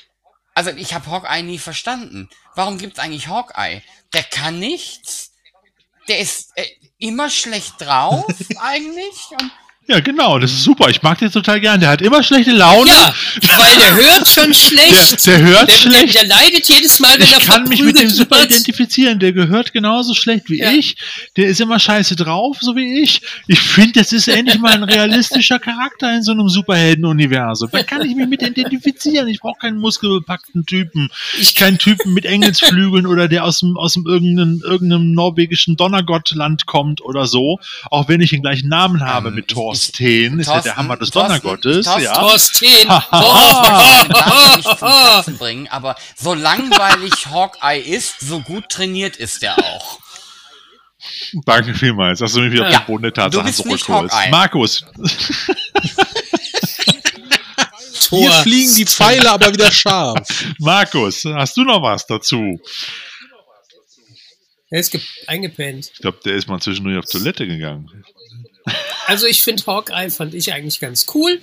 [0.55, 2.29] Also ich habe Hawkeye nie verstanden.
[2.55, 3.83] Warum gibt's eigentlich Hawkeye?
[4.13, 5.33] Der kann nichts.
[6.09, 6.67] Der ist äh,
[6.99, 8.27] immer schlecht drauf
[8.61, 9.31] eigentlich.
[9.31, 9.51] Und
[9.91, 10.89] Ja, genau, das ist super.
[10.89, 11.81] Ich mag den total gern.
[11.81, 12.89] Der hat immer schlechte Laune.
[12.91, 13.13] Ja,
[13.59, 15.27] weil der hört schon der, schlecht.
[15.27, 16.15] der hört der, schlecht.
[16.15, 18.51] Der, der leidet jedes Mal, wenn ich er kann mich mit dem super wird.
[18.53, 19.19] identifizieren.
[19.19, 20.71] Der gehört genauso schlecht wie Ja.
[20.71, 20.95] ich.
[21.37, 23.21] Der ist immer scheiße drauf, so wie ich.
[23.49, 27.71] Ich finde, das ist endlich mal ein realistischer Charakter in so einem Superhelden-Universum.
[27.73, 29.27] Da kann ich mich mit identifizieren.
[29.27, 31.11] Ich brauche keinen muskelbepackten Typen.
[31.41, 36.67] Ich keinen Typen mit Engelsflügeln oder der aus dem, aus dem irgendeinem, irgendeinem norwegischen Donnergottland
[36.67, 37.59] kommt oder so.
[37.91, 39.57] Auch wenn ich den gleichen Namen habe Ähm, mit ich-
[39.89, 40.41] Thorsten.
[40.41, 41.87] Ist ja der Hammer des Thorsten- Donnergottes.
[41.87, 42.15] Thorsten- ja.
[42.15, 42.67] Thorsten.
[44.57, 49.99] Nicht zum Platzen bringen, aber so langweilig Hawkeye ist, so gut trainiert ist er auch.
[51.47, 52.79] Danke vielmals, dass du mich wieder auf Ja.
[52.81, 54.15] den Boden der Tatsachen Du bist nicht zurückholst.
[54.31, 54.85] Markus,
[58.11, 60.45] Hier fliegen die Pfeile aber wieder scharf.
[60.59, 62.61] Markus, hast du noch was dazu?
[64.71, 65.91] Er ist ge- eingepennt.
[65.95, 68.05] Ich glaube, der ist mal zwischendurch auf Toilette gegangen.
[69.07, 71.41] Also ich finde Hawkeye fand ich eigentlich ganz cool.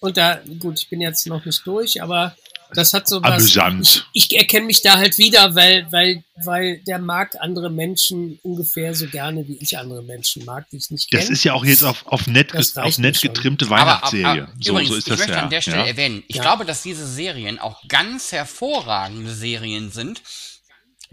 [0.00, 2.34] Und da, gut, ich bin jetzt noch nicht durch, aber
[2.74, 3.32] das hat so was.
[3.32, 4.08] Amüsant.
[4.12, 8.94] Ich, ich erkenne mich da halt wieder, weil, weil, weil der mag andere Menschen ungefähr
[8.94, 11.20] so gerne, wie ich andere Menschen mag, die ich nicht kenne.
[11.22, 13.32] Das ist ja auch jetzt auf, auf nett, auf nett schon.
[13.34, 14.42] getrimmte Aber, aber, Weihnachtsserie.
[14.44, 15.42] aber so, übrigens, so ist ich das möchte ja.
[15.42, 15.86] an der Stelle ja.
[15.86, 16.42] erwähnen, ich Ja.
[16.42, 20.22] glaube, dass diese Serien auch ganz hervorragende Serien sind,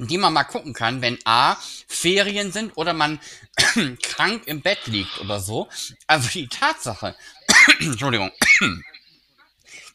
[0.07, 1.55] die man mal gucken kann, wenn A,
[1.87, 3.19] Ferien sind oder man
[4.03, 5.67] krank im Bett liegt oder so.
[6.07, 7.15] Also die Tatsache,
[7.79, 8.31] Entschuldigung,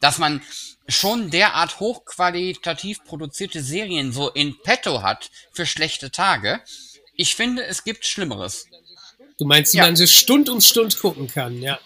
[0.01, 0.43] dass man
[0.89, 6.61] schon derart hochqualitativ produzierte Serien so in petto hat für schlechte Tage.
[7.17, 8.67] Ich finde, es gibt Schlimmeres.
[9.39, 9.85] du meinst, die Ja.
[9.87, 11.79] man so Stund um Stund gucken kann, ja.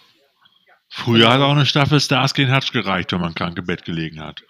[0.90, 4.20] Früher hat auch eine Staffel Starsky und Hutch gereicht, wenn man krank im Bett gelegen
[4.20, 4.42] hat.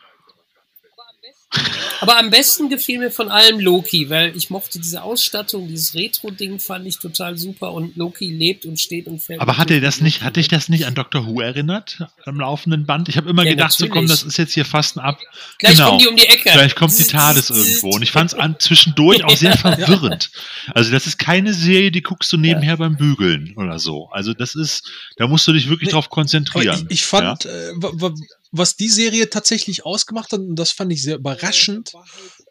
[2.01, 6.60] Aber am besten gefiel mir von allem Loki, weil ich mochte diese Ausstattung, dieses Retro-Ding
[6.60, 9.41] fand ich total super und Loki lebt und steht und fällt.
[9.41, 9.85] Aber mit hat er Loki.
[9.86, 11.27] das nicht, hat dich das nicht an Dr.
[11.27, 12.05] Who erinnert?
[12.25, 13.09] Am laufenden Band?
[13.09, 15.18] Ich habe immer Ja, gedacht, so komm, das ist jetzt hier fast ein Ab.
[15.59, 15.86] Gleich genau.
[15.89, 16.51] kommen die um die Ecke.
[16.52, 17.91] Gleich kommt die TARDIS irgendwo.
[17.97, 20.31] Und ich fand es zwischendurch auch sehr verwirrend.
[20.75, 24.09] Also, das ist keine Serie, die guckst du nebenher beim Bügeln oder so.
[24.10, 26.86] Also, das ist, da musst du dich wirklich Nee, drauf konzentrieren.
[26.91, 28.15] ich, ich fand, äh, wa- wa-
[28.52, 31.93] was die Serie tatsächlich ausgemacht hat, und das fand ich sehr überraschend,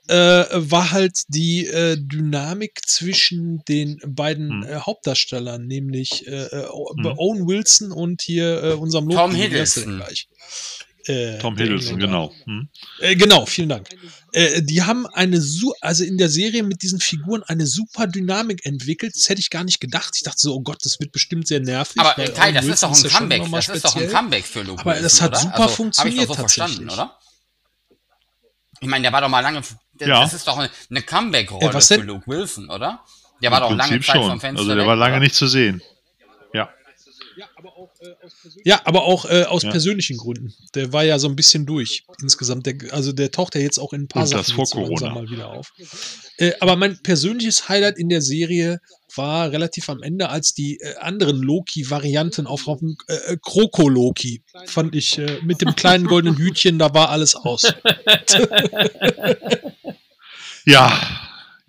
[0.07, 4.69] äh, war halt die äh, Dynamik zwischen den beiden Hm.
[4.69, 7.05] äh, Hauptdarstellern, nämlich äh, äh, Hm.
[7.17, 9.97] Owen Wilson und hier äh, unserem Tom Loki, denn Hiddleston.
[9.97, 10.27] gleich?
[11.05, 12.33] Äh, Tom Hiddleston, genau.
[12.45, 12.69] Hm.
[12.99, 13.89] Äh, genau, vielen Dank.
[14.37, 18.65] Äh, die haben eine, su also in der Serie mit diesen Figuren eine super Dynamik
[18.67, 19.15] entwickelt.
[19.15, 20.13] Das hätte ich gar nicht gedacht.
[20.15, 21.99] Ich dachte so, oh Gott, das wird bestimmt sehr nervig.
[21.99, 23.51] Aber weil Kai, das ist doch ein ja schon Comeback.
[23.51, 24.09] Das ist doch ein speziell.
[24.09, 25.39] Comeback für Luke Aber Wilson, das hat oder?
[25.39, 27.17] super also, Hab ich funktioniert doch so verstanden, oder?
[28.79, 29.61] Ich meine, der war doch mal lange.
[29.93, 30.21] Das, Ja.
[30.21, 31.95] das ist doch eine, eine Comeback-Rolle Äh, was für?
[31.95, 33.03] Luke Wilson, oder?
[33.41, 34.29] Der war Im doch lange Prinzip Zeit schon.
[34.29, 35.19] vom Fenster Also, der weg, war lange oder?
[35.21, 35.81] nicht zu sehen.
[36.53, 36.69] Ja.
[37.37, 37.75] Ja, aber
[39.03, 39.71] auch äh, aus Ja.
[39.71, 40.53] persönlichen Gründen.
[40.75, 42.65] Der war ja so ein bisschen durch insgesamt.
[42.65, 45.13] Der, also der taucht ja jetzt auch in ein paar Und Sachen vor Corona.
[45.13, 45.73] mal wieder auf.
[46.37, 48.79] Äh, aber mein persönliches Highlight in der Serie
[49.15, 54.43] war relativ am Ende, als die äh, anderen Loki-Varianten auf, auf dem äh, äh, Kroko-Loki
[54.65, 57.63] fand ich äh, mit dem kleinen goldenen Hütchen, da war alles aus.
[60.65, 60.91] Ja,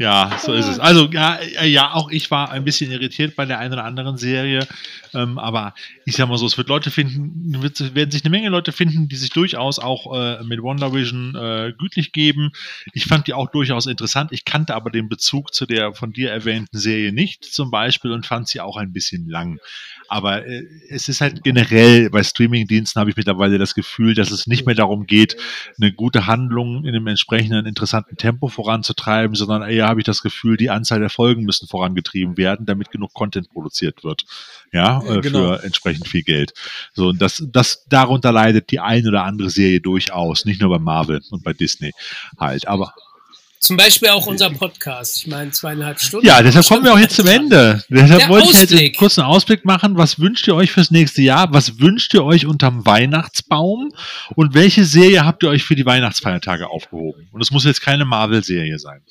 [0.01, 0.78] ja, so ist es.
[0.78, 4.17] Also, ja, äh, ja, auch ich war ein bisschen irritiert bei der einen oder anderen
[4.17, 4.65] Serie.
[5.12, 8.49] Ähm, aber ich sag mal so, es wird Leute finden, wird, werden sich eine Menge
[8.49, 12.52] Leute finden, die sich durchaus auch äh, mit WandaVision äh, gütlich geben.
[12.93, 14.31] Ich fand die auch durchaus interessant.
[14.31, 18.25] Ich kannte aber den Bezug zu der von dir erwähnten Serie nicht zum Beispiel und
[18.25, 19.59] fand sie auch ein bisschen lang.
[20.09, 24.47] Aber äh, es ist halt generell bei Streamingdiensten habe ich mittlerweile das Gefühl, dass es
[24.47, 25.36] nicht mehr darum geht,
[25.81, 30.57] eine gute Handlung in einem entsprechenden interessanten Tempo voranzutreiben, sondern eher habe ich das Gefühl,
[30.57, 34.25] die Anzahl der Folgen müssen vorangetrieben werden, damit genug Content produziert wird.
[34.73, 35.39] Ja, Ja, äh, genau.
[35.39, 36.52] für entsprechend viel Geld.
[36.94, 40.78] So, und das, das, darunter leidet die ein oder andere Serie durchaus, nicht nur bei
[40.78, 41.92] Marvel und bei Disney
[42.39, 42.68] halt.
[42.68, 42.94] Aber
[43.61, 45.17] Zum Beispiel auch unser Podcast.
[45.19, 46.25] Ich meine, zweieinhalb Stunden.
[46.27, 47.83] ja, deshalb kommen wir auch jetzt zum Ende.
[47.89, 48.97] Deshalb Der wollte ich jetzt einen Ausblick.
[48.97, 49.97] kurzen Ausblick machen.
[49.97, 51.53] Was wünscht ihr euch fürs nächste Jahr?
[51.53, 53.93] Was wünscht ihr euch unterm Weihnachtsbaum?
[54.37, 57.28] Und welche Serie habt ihr euch für die Weihnachtsfeiertage aufgehoben?
[57.33, 59.03] Und es muss jetzt keine Marvel-Serie sein.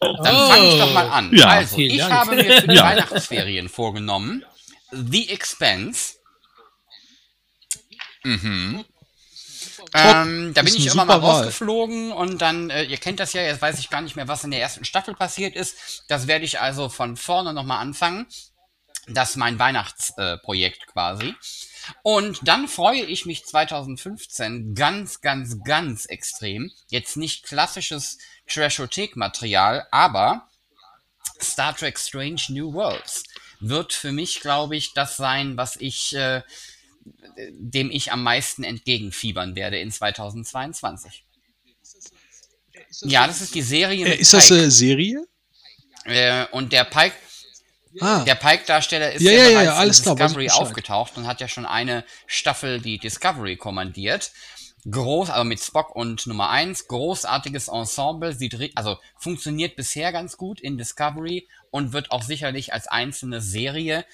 [0.00, 1.34] Dann fange ich doch mal an.
[1.34, 1.46] Ja.
[1.48, 2.12] Also, ich Dank.
[2.12, 2.84] habe mir für die Ja.
[2.84, 4.44] Weihnachtsferien vorgenommen,
[4.92, 6.14] The Expense.
[8.24, 8.84] Mhm.
[9.94, 13.62] Ähm, da bin ich immer mal rausgeflogen und dann, äh, ihr kennt das ja, jetzt
[13.62, 16.04] weiß ich gar nicht mehr, was in der ersten Staffel passiert ist.
[16.08, 18.26] Das werde ich also von vorne nochmal anfangen.
[19.08, 21.34] Das ist mein Weihnachtsprojekt äh, quasi.
[22.02, 26.72] Und dann freue ich mich 2015 ganz, ganz, ganz extrem.
[26.88, 30.48] Jetzt nicht klassisches Trashothek-Material, aber
[31.40, 33.24] Star Trek Strange New Worlds.
[33.60, 36.42] wird für mich, glaube ich, das sein, was ich, äh,
[37.50, 41.24] dem ich am meisten entgegenfiebern werde in 2022.
[43.02, 44.06] Ja, das ist die Serie.
[44.06, 45.24] Äh, ist das eine Serie?
[46.04, 47.14] Äh, und der Pike,
[48.00, 50.60] Ah, der Pike-Darsteller ist Ja, ja, ja, ja, in klar, Discovery Bescheid.
[50.60, 54.32] aufgetaucht und hat ja schon eine Staffel die Discovery kommandiert.
[54.88, 60.60] Groß, aber mit Spock und Nummer 1, großartiges Ensemble, sieht, also funktioniert bisher ganz gut
[60.60, 64.04] in Discovery und wird auch sicherlich als einzelne Serie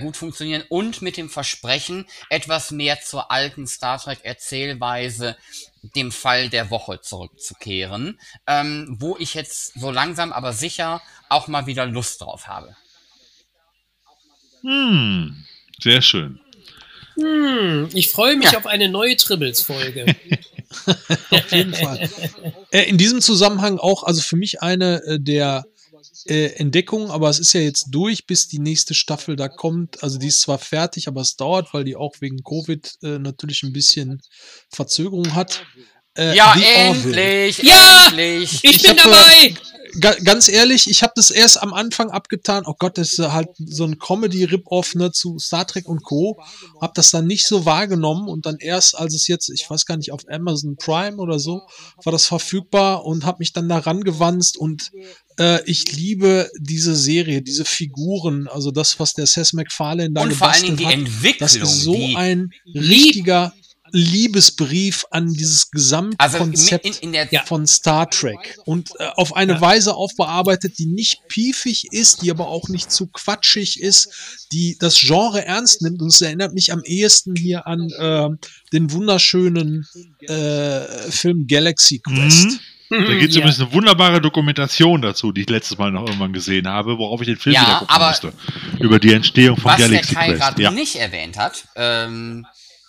[0.00, 5.36] gut funktionieren und mit dem Versprechen, etwas mehr zur alten Star Trek Erzählweise,
[5.96, 11.66] dem Fall der Woche zurückzukehren, ähm, wo ich jetzt so langsam aber sicher auch mal
[11.66, 12.76] wieder Lust drauf habe.
[14.62, 15.44] Hm,
[15.80, 16.40] sehr schön.
[17.16, 18.58] Hm, ich freue mich Ja.
[18.58, 20.06] auf eine neue Tribbles-Folge.
[21.30, 22.08] auf jeden Fall.
[22.70, 25.64] Äh, in diesem Zusammenhang auch, also für mich eine äh, der
[26.26, 30.02] äh, Entdeckungen, aber es ist ja jetzt durch, bis die nächste Staffel da kommt.
[30.02, 33.62] Also die ist zwar fertig, aber es dauert, weil die auch wegen Covid äh, natürlich
[33.62, 34.20] ein bisschen
[34.70, 35.64] Verzögerung hat.
[36.16, 38.06] Äh, Ja, endlich, Ja!
[38.06, 38.60] endlich.
[38.62, 39.54] Ich, Ich bin hab, dabei!
[40.00, 42.64] Ga ganz ehrlich, ich habe das erst am Anfang abgetan.
[42.66, 46.40] Oh Gott, das ist halt so ein Comedy-Rip-Off ne, zu Star Trek und Co.
[46.80, 49.96] Hab das dann nicht so wahrgenommen und dann erst, als es jetzt, ich weiß gar
[49.96, 51.62] nicht, auf Amazon Prime oder so,
[52.02, 54.90] war das verfügbar und habe mich dann daran gewanzt und
[55.38, 60.32] äh, ich liebe diese Serie, diese Figuren, also das, was der Seth MacFarlane da Und
[60.34, 60.92] vor allen Dingen gebastelt die hat.
[60.94, 61.38] Entwicklung.
[61.38, 63.52] Das ist so ein richtiger
[63.94, 67.42] Liebesbrief an dieses also Gesamtkonzept in, in der Ja.
[67.44, 69.60] von Star Trek und äh, auf eine Ja.
[69.60, 74.98] Weise aufbearbeitet, die nicht piefig ist, die aber auch nicht zu quatschig ist, die das
[74.98, 78.28] Genre ernst nimmt und es erinnert mich am ehesten hier an äh,
[78.72, 79.86] den wunderschönen
[80.20, 82.46] äh, Film Galaxy Quest.
[82.46, 82.58] Mhm.
[82.90, 83.40] Da gibt es Ja.
[83.40, 87.26] übrigens eine wunderbare Dokumentation dazu, die ich letztes Mal noch irgendwann gesehen habe, worauf ich
[87.26, 88.32] den Film Ja, wieder gucken aber musste.
[88.78, 90.40] Über die Entstehung von was der Galaxy Kai Quest.
[90.40, 90.70] gerade Ja.
[90.70, 92.46] nicht erwähnt hat, ähm,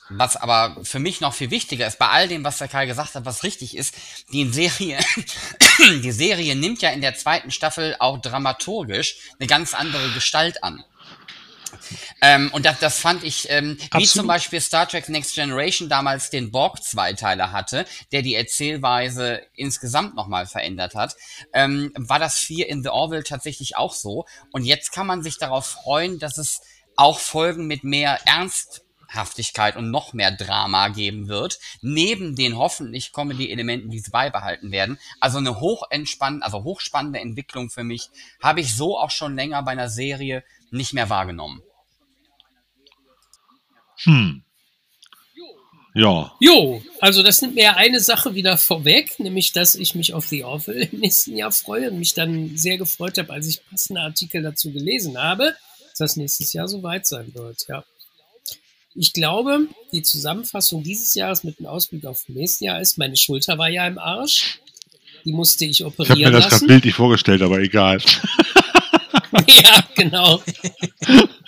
[0.09, 3.15] was aber für mich noch viel wichtiger ist, bei all dem, was der Kai gesagt
[3.15, 3.95] hat, was richtig ist,
[4.31, 4.99] die Serie,
[5.79, 10.83] die Serie nimmt ja in der zweiten Staffel auch dramaturgisch eine ganz andere Gestalt an.
[12.21, 16.29] Ähm, und das, das fand ich, ähm, wie zum Beispiel Star Trek Next Generation damals
[16.29, 21.15] den Borg-Zweiteiler hatte, der die Erzählweise insgesamt nochmal verändert hat,
[21.53, 24.25] ähm, war das hier in The Orville tatsächlich auch so.
[24.51, 26.61] Und jetzt kann man sich darauf freuen, dass es
[26.95, 28.19] auch Folgen mit mehr
[29.15, 34.99] Ernsthaftigkeit und noch mehr Drama geben wird, neben den hoffentlich Comedy-Elementen, die sie beibehalten werden.
[35.19, 38.09] Also eine hochentspannende, also hochspannende Entwicklung für mich,
[38.41, 41.61] habe ich so auch schon länger bei einer Serie nicht mehr wahrgenommen.
[44.03, 44.43] Hm.
[45.97, 46.33] Ja.
[46.41, 50.27] Jo, also das nimmt mir ja eine Sache wieder vorweg, nämlich dass ich mich auf
[50.27, 54.01] The Orville im nächsten Jahr freue und mich dann sehr gefreut habe, als ich passende
[54.01, 55.55] Artikel dazu gelesen habe,
[55.91, 57.85] dass das nächstes Jahr soweit sein wird, ja.
[58.95, 63.17] Ich glaube, die Zusammenfassung dieses Jahres mit einem Ausblick auf das nächste Jahr ist, meine
[63.17, 64.59] Schulter war ja im Arsch.
[65.25, 67.99] Die musste ich Ich habe mir operieren das gerade bildlich vorgestellt, aber egal.
[69.47, 70.41] ja, genau.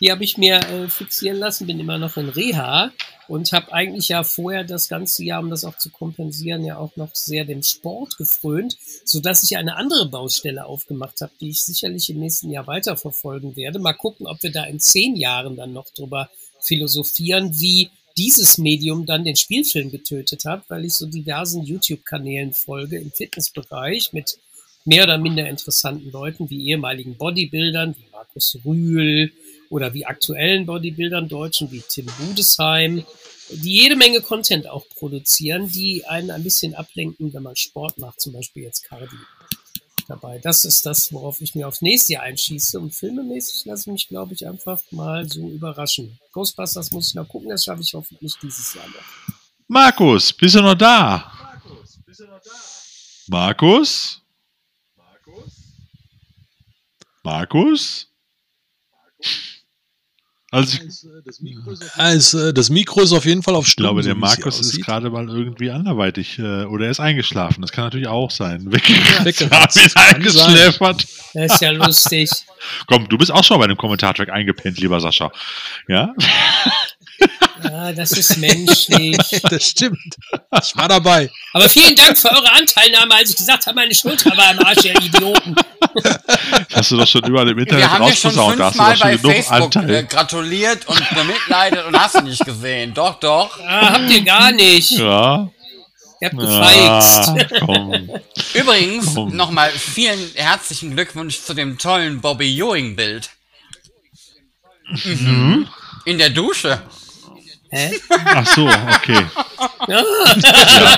[0.00, 2.90] Die habe ich mir äh, fixieren lassen, bin immer noch in Reha
[3.28, 6.96] und habe eigentlich ja vorher das ganze Jahr, um das auch zu kompensieren, ja auch
[6.96, 12.10] noch sehr dem Sport gefrönt, sodass ich eine andere Baustelle aufgemacht habe, die ich sicherlich
[12.10, 13.78] im nächsten Jahr weiterverfolgen werde.
[13.78, 16.30] Mal gucken, ob wir da in zehn Jahren dann noch drüber
[16.60, 22.98] philosophieren, wie dieses Medium dann den Spielfilm getötet hat, weil ich so diversen YouTube-Kanälen folge
[22.98, 24.38] im Fitnessbereich mit
[24.84, 29.32] mehr oder minder interessanten Leuten wie ehemaligen Bodybuildern, wie Markus Rühl
[29.70, 33.06] oder wie aktuellen Bodybuildern Deutschen wie Tim Budesheim,
[33.48, 38.20] die jede Menge Content auch produzieren, die einen ein bisschen ablenken, wenn man Sport macht,
[38.20, 39.18] zum Beispiel jetzt Cardio
[40.08, 40.38] dabei.
[40.38, 42.78] Das ist das, worauf ich mir aufs nächste Jahr einschieße.
[42.78, 46.18] Und filmemäßig lasse ich mich, glaube ich, einfach mal so überraschen.
[46.32, 49.34] Ghostbusters muss ich noch gucken, das schaffe ich hoffentlich dieses Jahr noch.
[49.68, 51.32] Markus, bist du noch da?
[53.28, 54.20] Markus?
[57.22, 58.09] Markus?
[60.52, 61.06] Also ich,
[61.94, 64.60] Also, äh, das Mikro ist auf jeden Fall auf ich glaube, Stumm, der so Markus
[64.60, 67.62] ist gerade mal irgendwie anderweitig äh, oder er ist eingeschlafen.
[67.62, 68.70] Das kann natürlich auch sein.
[68.72, 68.88] Weg,
[69.24, 69.96] weggeratzt.
[69.96, 71.06] Eingeschläfert.
[71.34, 72.30] Das ist ja lustig.
[72.88, 75.30] Komm, du bist auch schon bei dem Kommentartrack eingepennt, lieber Sascha.
[75.86, 76.14] Ja?
[77.62, 79.16] Ja, das ist menschlich.
[79.50, 80.16] Das stimmt.
[80.62, 81.30] Ich war dabei.
[81.52, 84.84] Aber vielen Dank für eure Anteilnahme, als ich gesagt habe, meine Schulter war im Arsch,
[84.84, 85.54] ihr Idioten.
[86.72, 88.60] Hast du doch schon überall im Internet Wir haben ja schon rausposaunt.
[88.60, 90.04] Da hast du fünfmal doch schon bei genug Facebook äh, Anteil.
[90.04, 92.94] gratuliert und bemitleidet und hast du nicht gesehen.
[92.94, 93.58] Doch, doch.
[93.60, 94.90] Ah, habt ihr gar nicht.
[94.92, 95.48] Ja.
[96.20, 97.60] Ihr habt gefeixt.
[97.60, 98.10] Komm.
[98.54, 103.30] Übrigens, nochmal vielen herzlichen Glückwunsch zu dem tollen Bobby Ewing-Bild.
[105.04, 105.66] Mhm.
[106.04, 106.82] In der Dusche.
[107.70, 107.90] Hä?
[108.26, 109.24] Ach so, okay.
[109.88, 110.02] Ja,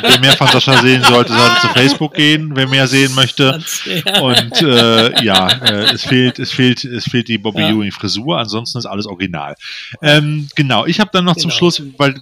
[0.03, 3.61] wer mehr von Sascha sehen sollte, sollte zu Facebook gehen, wer mehr sehen möchte.
[4.21, 7.71] Und äh, ja, äh, es fehlt, es fehlt, es fehlt die Bobby Ja.
[7.71, 9.55] Ewing Frisur, ansonsten ist alles original.
[10.03, 11.59] Ähm, genau, ich habe dann noch zum Genau.
[11.59, 12.21] Schluss, weil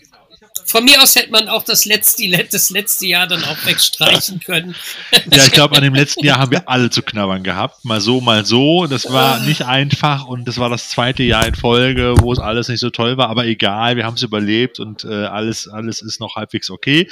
[0.70, 4.74] Von mir aus hätte man auch das letzte, das letzte Jahr dann auch wegstreichen können.
[5.32, 7.84] Ja, ich glaube, an dem letzten Jahr haben wir alle zu knabbern gehabt.
[7.84, 8.86] Mal so, mal so.
[8.86, 12.68] Das war nicht einfach und das war das zweite Jahr in Folge, wo es alles
[12.68, 16.20] nicht so toll war, aber egal, wir haben es überlebt und äh, alles, alles ist
[16.20, 17.08] noch halbwegs okay.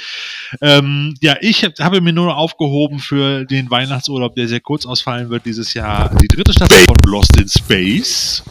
[0.61, 5.29] Ähm, ja, ich hab- habe mir nur aufgehoben für den Weihnachtsurlaub, der sehr kurz ausfallen
[5.29, 8.43] wird dieses Jahr, die dritte Staffel von Lost in Space.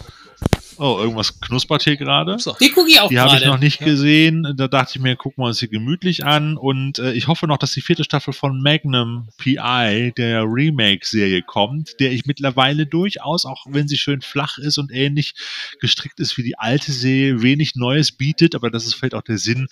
[0.78, 2.36] Oh, irgendwas knuspert hier gerade.
[2.60, 4.54] Die gucke ich auch Die habe ich noch nicht gesehen.
[4.56, 6.56] Da dachte ich mir, gucken wir uns hier gemütlich an.
[6.56, 11.98] Und äh, ich hoffe noch, dass die vierte Staffel von Magnum PI, der Remake-Serie, kommt,
[12.00, 15.34] der ich mittlerweile durchaus, auch wenn sie schön flach ist und ähnlich
[15.80, 19.38] gestrickt ist wie die alte Serie, wenig Neues bietet, aber das ist vielleicht auch der
[19.38, 19.66] Sinn,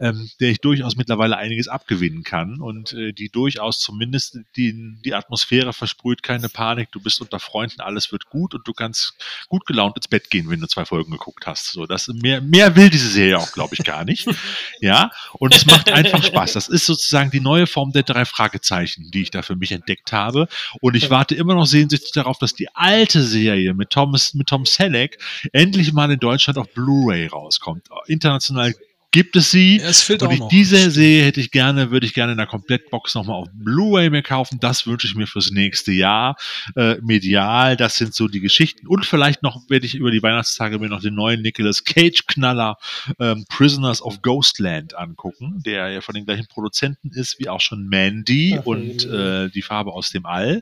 [0.00, 5.14] ähm, der ich durchaus mittlerweile einiges abgewinnen kann und äh, die durchaus zumindest die, die
[5.14, 9.14] Atmosphäre versprüht, keine Panik, du bist unter Freunden, alles wird gut und du kannst
[9.48, 11.72] gut gelaunt ins Bett gehen, wenn du zwei Folgen geguckt hast.
[11.72, 14.28] So, das mehr, mehr will diese Serie auch, glaube ich, gar nicht.
[14.80, 16.52] ja, und es macht einfach Spaß.
[16.52, 20.12] Das ist sozusagen die neue Form der drei Fragezeichen, die ich da für mich entdeckt
[20.12, 20.48] habe.
[20.80, 24.66] Und ich warte immer noch sehnsüchtig darauf, dass die alte Serie mit Thomas, mit Tom
[24.66, 25.18] Selleck
[25.52, 27.88] endlich mal in Deutschland auf Blu-ray rauskommt.
[28.06, 28.74] International
[29.10, 29.80] gibt es sie.
[29.80, 30.48] Es fehlt Und auch ich, noch.
[30.48, 34.22] diese Serie hätte ich gerne, würde ich gerne in der Komplettbox nochmal auf Blu-ray mir
[34.22, 34.58] kaufen.
[34.60, 36.36] Das wünsche ich mir fürs nächste Jahr.
[36.76, 38.86] Äh, medial, das sind so die Geschichten.
[38.86, 42.76] Und vielleicht noch werde ich über die Weihnachtstage mir noch den neuen Nicolas Cage-Knaller
[43.18, 47.88] ähm, Prisoners of Ghostland angucken, der ja von den gleichen Produzenten ist wie auch schon
[47.88, 50.60] Mandy Ach, und äh, die Farbe aus dem All.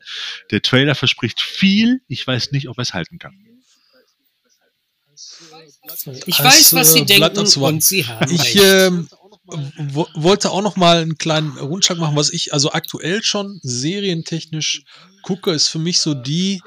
[0.50, 2.00] Der Trailer verspricht viel.
[2.07, 3.34] Ich weiß nicht, ob er es halten kann.
[6.26, 8.55] Ich Es, weiß, was äh, sie bleibt denken und sie haben Ich
[9.76, 14.84] wo- wollte auch noch mal einen kleinen Rundschlag machen, was ich also aktuell schon serientechnisch
[15.26, 16.62] gucke, ist für mich so die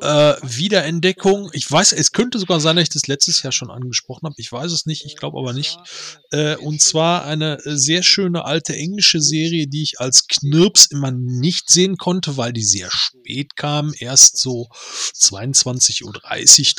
[0.00, 1.50] äh, Wiederentdeckung.
[1.52, 4.36] Ich weiß, es könnte sogar sein, dass ich das letztes Jahr schon angesprochen habe.
[4.38, 5.76] Ich weiß es nicht, ich glaube aber nicht.
[6.30, 11.10] Äh, und zwar eine äh, sehr schöne alte englische Serie, die ich als Knirps immer
[11.10, 13.92] nicht sehen konnte, weil die sehr spät kam.
[13.98, 16.12] Erst so 22.30 Uhr,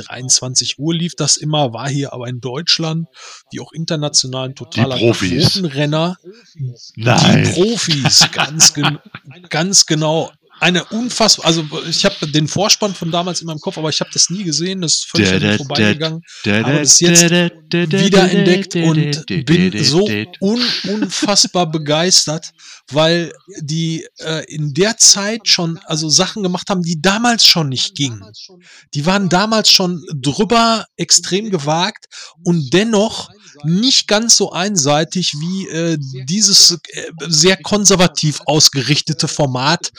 [0.05, 3.07] 23 Uhr lief das immer, war hier aber in Deutschland,
[3.51, 4.97] wie auch international ein totaler.
[4.97, 6.17] Quotenrenner.
[6.95, 7.51] Die.
[7.53, 8.97] Profis, ganz, gen
[9.49, 10.31] ganz genau.
[10.61, 14.11] Eine unfassbar, also ich habe den Vorspann von damals in meinem Kopf, aber ich habe
[14.13, 16.21] das nie gesehen, das ist völlig an mir vorbeigegangen.
[16.45, 20.07] Aber das jetzt wiederentdeckt und bin so
[20.39, 22.51] un unfassbar begeistert,
[22.91, 27.95] weil die äh, in der Zeit schon also Sachen gemacht haben, die damals schon nicht
[27.95, 28.23] gingen.
[28.93, 32.05] Die waren damals schon drüber extrem gewagt
[32.43, 33.31] und dennoch
[33.63, 39.91] nicht ganz so einseitig wie äh, dieses äh, sehr konservativ ausgerichtete Format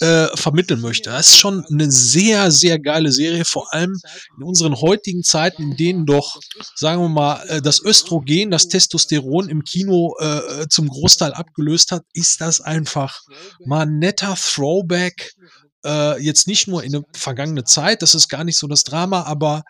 [0.00, 1.10] äh, vermitteln möchte.
[1.10, 3.98] Das ist schon eine sehr, sehr geile Serie, vor allem
[4.36, 6.40] in unseren heutigen Zeiten, in denen doch,
[6.74, 12.04] sagen wir mal, äh, das Östrogen, das Testosteron im Kino äh, zum Großteil abgelöst hat,
[12.12, 13.20] ist das einfach
[13.64, 15.34] mal ein netter Throwback.
[15.84, 19.22] Äh, jetzt nicht nur in eine vergangene Zeit, das ist gar nicht so das Drama,
[19.22, 19.62] aber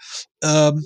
[0.42, 0.84] ähm,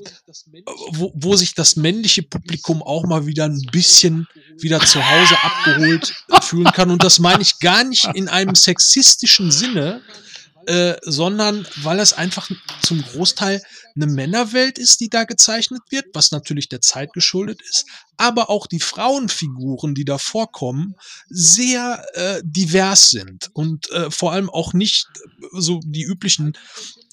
[0.93, 4.27] wo, wo sich das männliche Publikum auch mal wieder ein bisschen
[4.61, 6.91] wieder zu Hause abgeholt fühlen kann.
[6.91, 10.03] Und das meine ich gar nicht in einem sexistischen Sinne,
[10.67, 12.51] äh, sondern weil es einfach
[12.83, 13.63] zum Großteil
[13.95, 17.87] eine Männerwelt ist, die da gezeichnet wird, was natürlich der Zeit geschuldet ist,
[18.17, 20.95] aber auch die Frauenfiguren, die da vorkommen,
[21.29, 25.07] sehr äh, divers sind und äh, vor allem auch nicht
[25.53, 26.57] so die üblichen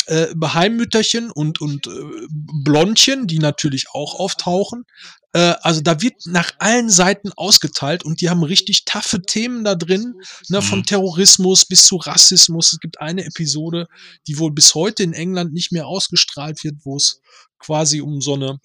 [0.08, 1.92] äh, Beheimmütterchen und, und äh,
[2.64, 4.86] Blondchen, die natürlich auch auftauchen.
[5.34, 9.76] Äh, also da wird nach allen Seiten ausgeteilt und die haben richtig taffe Themen da
[9.76, 10.16] drin,
[10.50, 10.86] ne, von Mhm.
[10.86, 12.74] Terrorismus bis zu Rassismus.
[12.74, 13.88] Es gibt eine Episode,
[14.28, 17.22] die wohl bis heute in England nicht mehr ausgestrahlt wird, wo es
[17.60, 18.60] quasi um so eine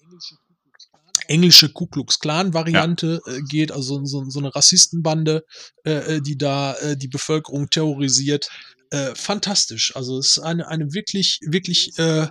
[1.27, 5.43] englische Ku Klux Klan Variante äh, geht, also so, so eine Rassistenbande,
[5.85, 8.49] äh, äh, die da äh, die Bevölkerung terrorisiert.
[8.89, 9.95] Äh, fantastisch.
[9.95, 12.27] Also es ist eine, eine wirklich, wirklich äh,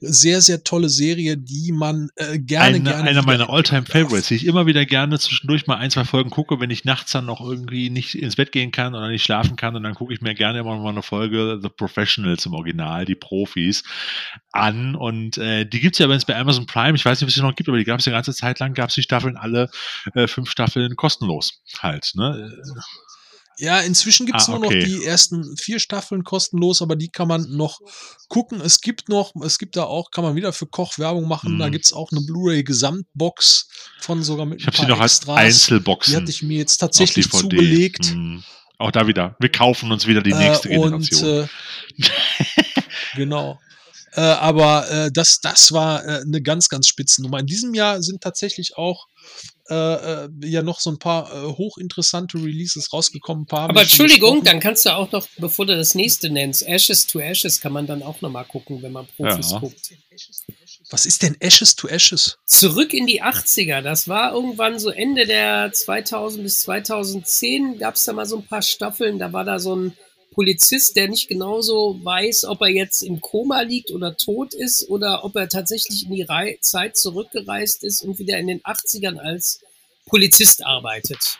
[0.00, 3.10] sehr, sehr tolle Serie, die man äh, gerne, Eine, gerne.
[3.10, 3.50] einer meiner.
[3.50, 7.12] All-Time-Favorites, die ich immer wieder gerne zwischendurch mal ein, zwei Folgen gucke, wenn ich nachts
[7.12, 9.76] dann noch irgendwie nicht ins Bett gehen kann oder nicht schlafen kann.
[9.76, 13.04] Und dann gucke ich mir gerne immer noch mal eine Folge The Professionals im Original,
[13.04, 13.82] die Profis,
[14.52, 14.94] an.
[14.94, 16.96] Und äh, die gibt's ja übrigens bei Amazon Prime.
[16.96, 18.74] Ich weiß nicht, ob es die noch gibt, aber die gab's ja ganze Zeit lang,
[18.74, 19.70] gab's die Staffeln alle
[20.14, 22.12] äh, fünf Staffeln kostenlos halt.
[22.14, 22.52] Ne?
[23.58, 24.78] Ja, inzwischen gibt's Ah, nur okay.
[24.80, 27.78] noch die ersten vier Staffeln kostenlos, aber die kann man noch
[28.28, 28.60] gucken.
[28.60, 31.58] Es gibt noch, es gibt da auch, kann man wieder für Koch Werbung machen.
[31.58, 31.72] Da Mhm.
[31.72, 33.68] gibt's auch eine Blu-ray-Gesamtbox
[34.00, 35.38] von sogar mit Ich habe sie noch als Extras.
[35.38, 36.12] Einzelboxen.
[36.12, 38.06] Die hatte ich mir jetzt tatsächlich zugelegt.
[38.06, 38.42] Hm.
[38.78, 39.36] Auch da wieder.
[39.40, 41.48] Wir kaufen uns wieder die nächste äh, und, Generation.
[41.98, 42.02] Äh,
[43.16, 43.58] genau.
[44.12, 47.38] Äh, aber äh, das, das war äh, eine ganz, ganz Spitzennummer.
[47.38, 49.06] In diesem Jahr sind tatsächlich auch
[49.68, 49.74] äh,
[50.24, 53.42] äh, ja noch so ein paar äh, hochinteressante Releases rausgekommen.
[53.44, 57.06] Ein paar Aber Entschuldigung, dann kannst du auch noch, bevor du das nächste nennst, Ashes
[57.06, 59.58] to Ashes kann man dann auch nochmal gucken, wenn man Profis Ja.
[59.58, 59.90] guckt.
[60.90, 62.38] Was ist denn Ashes to Ashes?
[62.44, 68.04] Zurück in die 80er, das war irgendwann so Ende der 2000 bis 2010, gab es
[68.04, 69.92] da mal so ein paar Staffeln, da war da so ein
[70.36, 75.24] Polizist, der nicht genauso weiß, ob er jetzt im Koma liegt oder tot ist oder
[75.24, 79.60] ob er tatsächlich in die Rei Zeit zurückgereist ist und wieder in den 80ern als
[80.06, 81.38] Polizist arbeitet.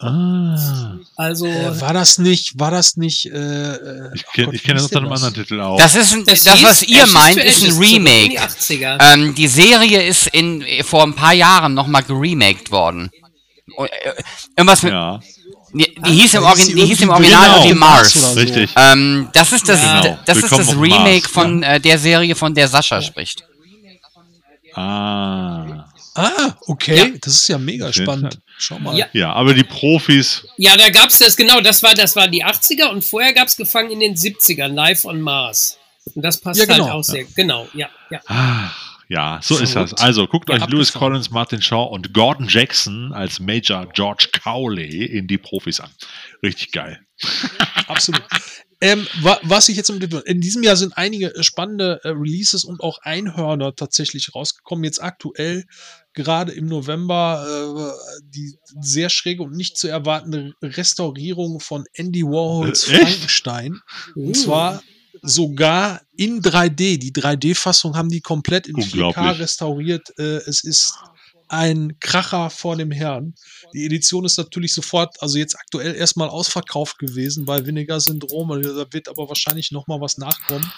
[0.00, 0.98] Ah.
[1.16, 4.98] Also Äh, war das nicht, war das nicht, äh, äh, Ich kenne kenn das unter
[4.98, 5.22] einem das?
[5.22, 5.78] anderen Titel auch.
[5.78, 8.30] Das ist ein, das, hieß was ihr meint, ist ein Remake.
[8.30, 8.98] die 80er.
[9.12, 13.10] Ähm, die Serie ist in, vor ein paar Jahren nochmal geremaked worden.
[13.78, 13.86] Äh,
[14.56, 15.20] Irgendwas mit, ja,
[15.74, 17.56] die, die, hieß im sie die hieß im Original Genau.
[17.58, 18.36] irgendwie Mars.
[18.36, 18.70] richtig.
[18.76, 20.00] Ähm, das ist das, Ja.
[20.00, 23.44] d- das, ist das Remake von äh, der Serie, von der Sascha spricht.
[24.74, 25.84] Ah.
[26.16, 28.38] Ah, okay, das ist ja mega spannend.
[28.56, 28.96] Schau mal.
[28.96, 29.06] Ja.
[29.12, 32.88] Ja, aber die Profis, Ja, da gab's das, genau, das war, das war die 80er
[32.90, 35.76] und vorher gab's Gefangen in den 70ern, Live on Mars.
[36.14, 36.84] Und das passt Ja, genau.
[36.84, 38.20] halt auch sehr, genau, ja, ja.
[38.26, 39.94] ach, ja, so ist das.
[39.94, 40.92] Also guckt Ja, euch Lewis.
[40.92, 45.90] Collins, Martin Shaw und Gordon Jackson als Major George Cowley in die Profis an.
[46.42, 47.00] Richtig geil.
[47.86, 48.22] Absolut.
[48.80, 52.80] Ähm, wa was ich jetzt im in diesem Jahr sind einige spannende äh, Releases und
[52.80, 54.84] auch Einhörner tatsächlich rausgekommen.
[54.84, 55.64] Jetzt aktuell
[56.12, 62.88] gerade im November äh, die sehr schräge und nicht zu erwartende Restaurierung von Andy Warhols
[62.88, 62.98] Äh?
[62.98, 63.80] Frankenstein.
[64.14, 64.82] Und zwar
[65.24, 66.98] sogar in 3D.
[66.98, 69.40] Die 3D-Fassung haben die komplett in 4K Unglaublich.
[69.40, 70.18] restauriert.
[70.18, 70.94] Äh, es ist
[71.48, 73.34] ein Kracher vor dem Herrn.
[73.74, 78.48] Die Edition ist natürlich sofort, also jetzt aktuell erstmal ausverkauft gewesen bei Vinegar Syndrom.
[78.62, 80.70] Da wird aber wahrscheinlich noch mal was nachkommen.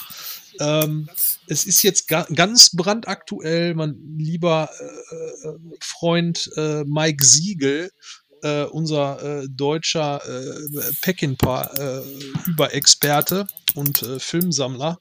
[0.60, 1.08] Ähm,
[1.46, 3.74] es ist jetzt ga ganz brandaktuell.
[3.74, 7.90] Mein lieber äh, äh, Freund äh, Mike Siegel,
[8.42, 14.98] äh, unser äh, deutscher äh, Peckinpah-Überexperte und äh, Filmsammler,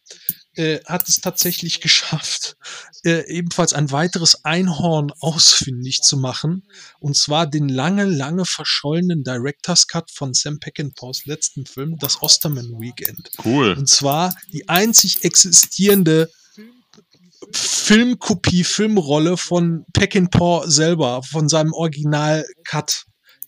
[0.56, 2.56] äh, hat es tatsächlich geschafft,
[3.04, 6.64] äh, ebenfalls ein weiteres Einhorn ausfindig zu machen.
[7.00, 12.80] Und zwar den lange, lange verschollenen Director's Cut von Sam Peckinpahs letzten Film, das Osterman
[12.80, 13.30] Weekend.
[13.44, 13.74] Cool.
[13.74, 16.30] Und zwar die einzig existierende
[17.52, 23.06] Filmkopie, Filmrolle von Peckinpah selber, von seinem Original-Cut.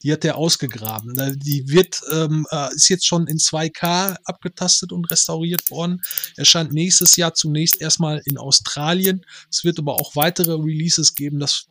[0.07, 1.37] Die hat er ausgegraben.
[1.43, 6.01] Die wird, ähm, äh, ist jetzt schon in 2K abgetastet und restauriert worden.
[6.37, 9.25] Erscheint nächstes Jahr zunächst erstmal in Australien.
[9.51, 11.39] Es wird aber auch weitere Releases geben.
[11.39, 11.65] Das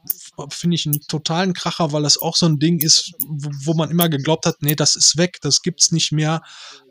[0.50, 3.90] finde ich einen totalen Kracher, weil das auch so ein Ding ist, wo, wo man
[3.90, 6.42] immer geglaubt hat, nee, das ist weg, das gibt's nicht mehr.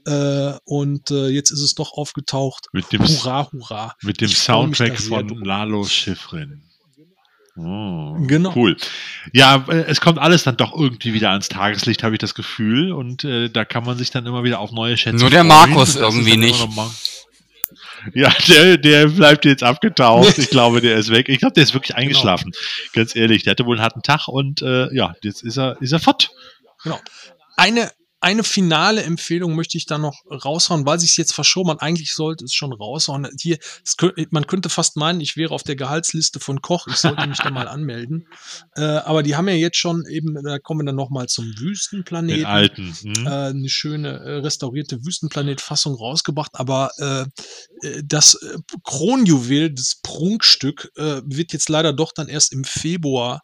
[0.08, 2.70] Äh, und äh, jetzt ist es doch aufgetaucht.
[2.74, 3.96] Mit dem, Hurra, hurra.
[4.02, 5.28] mit dem Soundtrack von.
[5.44, 6.64] Lalo Schifrin.
[7.58, 8.54] Oh, Genau.
[8.56, 8.76] Cool.
[9.32, 12.92] Ja, äh, es kommt alles dann doch irgendwie wieder ans Tageslicht, habe ich das Gefühl.
[12.92, 15.72] Und äh, da kann man sich dann immer wieder auf neue Schätze Nur der freuen.
[15.74, 16.68] Markus irgendwie nicht.
[18.14, 20.38] Ja, der, der bleibt jetzt abgetaucht.
[20.38, 21.30] Ich glaube, der ist weg.
[21.30, 22.52] Ich glaube, der ist wirklich eingeschlafen.
[22.94, 25.92] Ganz ehrlich, der hatte wohl einen harten Tag und äh, ja, jetzt ist er, ist
[25.92, 26.32] er fort.
[26.84, 27.00] Genau.
[27.58, 27.90] Eine,
[28.26, 31.82] eine finale Empfehlung möchte ich da noch raushauen, weil sich jetzt verschoben hat.
[31.84, 33.28] Eigentlich sollte es schon raushauen.
[33.40, 36.88] Hier, es, kö- man könnte fast meinen, ich wäre auf der Gehaltsliste von Koch.
[36.88, 38.28] Ich sollte mich da mal anmelden.
[38.78, 41.46] Äh, aber die haben ja jetzt schon eben, da kommen wir dann noch mal zum
[41.46, 42.46] Den Wüstenplaneten.
[42.46, 42.94] alten.
[42.94, 43.26] Hm?
[43.26, 50.92] äh, eine schöne äh, restaurierte Wüstenplanet-Fassung rausgebracht, aber äh, äh, das äh, Kronjuwel, das Prunkstück,
[50.96, 53.44] wird jetzt leider doch dann erst im Februar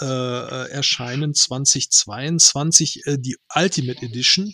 [0.00, 4.52] äh, äh, erscheinen, 2022, äh, die Ultimate Edition.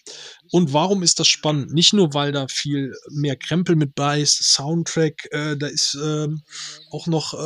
[0.50, 1.72] Und warum ist das spannend?
[1.72, 6.42] Nicht nur, weil da viel mehr Krempel mit bei ist, Soundtrack, äh, da ist ähm,
[6.90, 7.38] auch noch äh,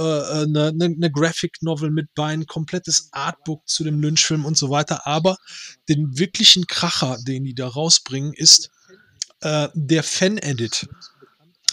[0.42, 4.70] eine, eine, eine Graphic Novel mit bei, ein komplettes Artbook zu dem Lynchfilm und so
[4.70, 5.07] weiter.
[5.07, 5.36] Aber
[5.89, 8.70] den wirklichen Kracher, den die da rausbringen, ist
[9.41, 10.89] äh, der Fan-Edit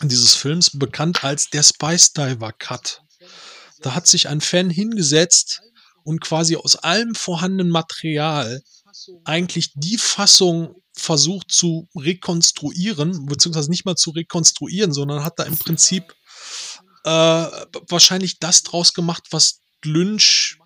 [0.01, 3.01] dieses Films, bekannt als der Spice Diver Cut.
[3.81, 5.61] Da hat sich ein Fan hingesetzt
[6.03, 8.61] und quasi aus allem vorhandenen Material
[9.23, 15.57] eigentlich die Fassung versucht zu rekonstruieren, beziehungsweise nicht mal zu rekonstruieren, sondern hat da im
[15.57, 16.13] Prinzip
[17.03, 20.59] äh, wahrscheinlich das draus gemacht, was Lynch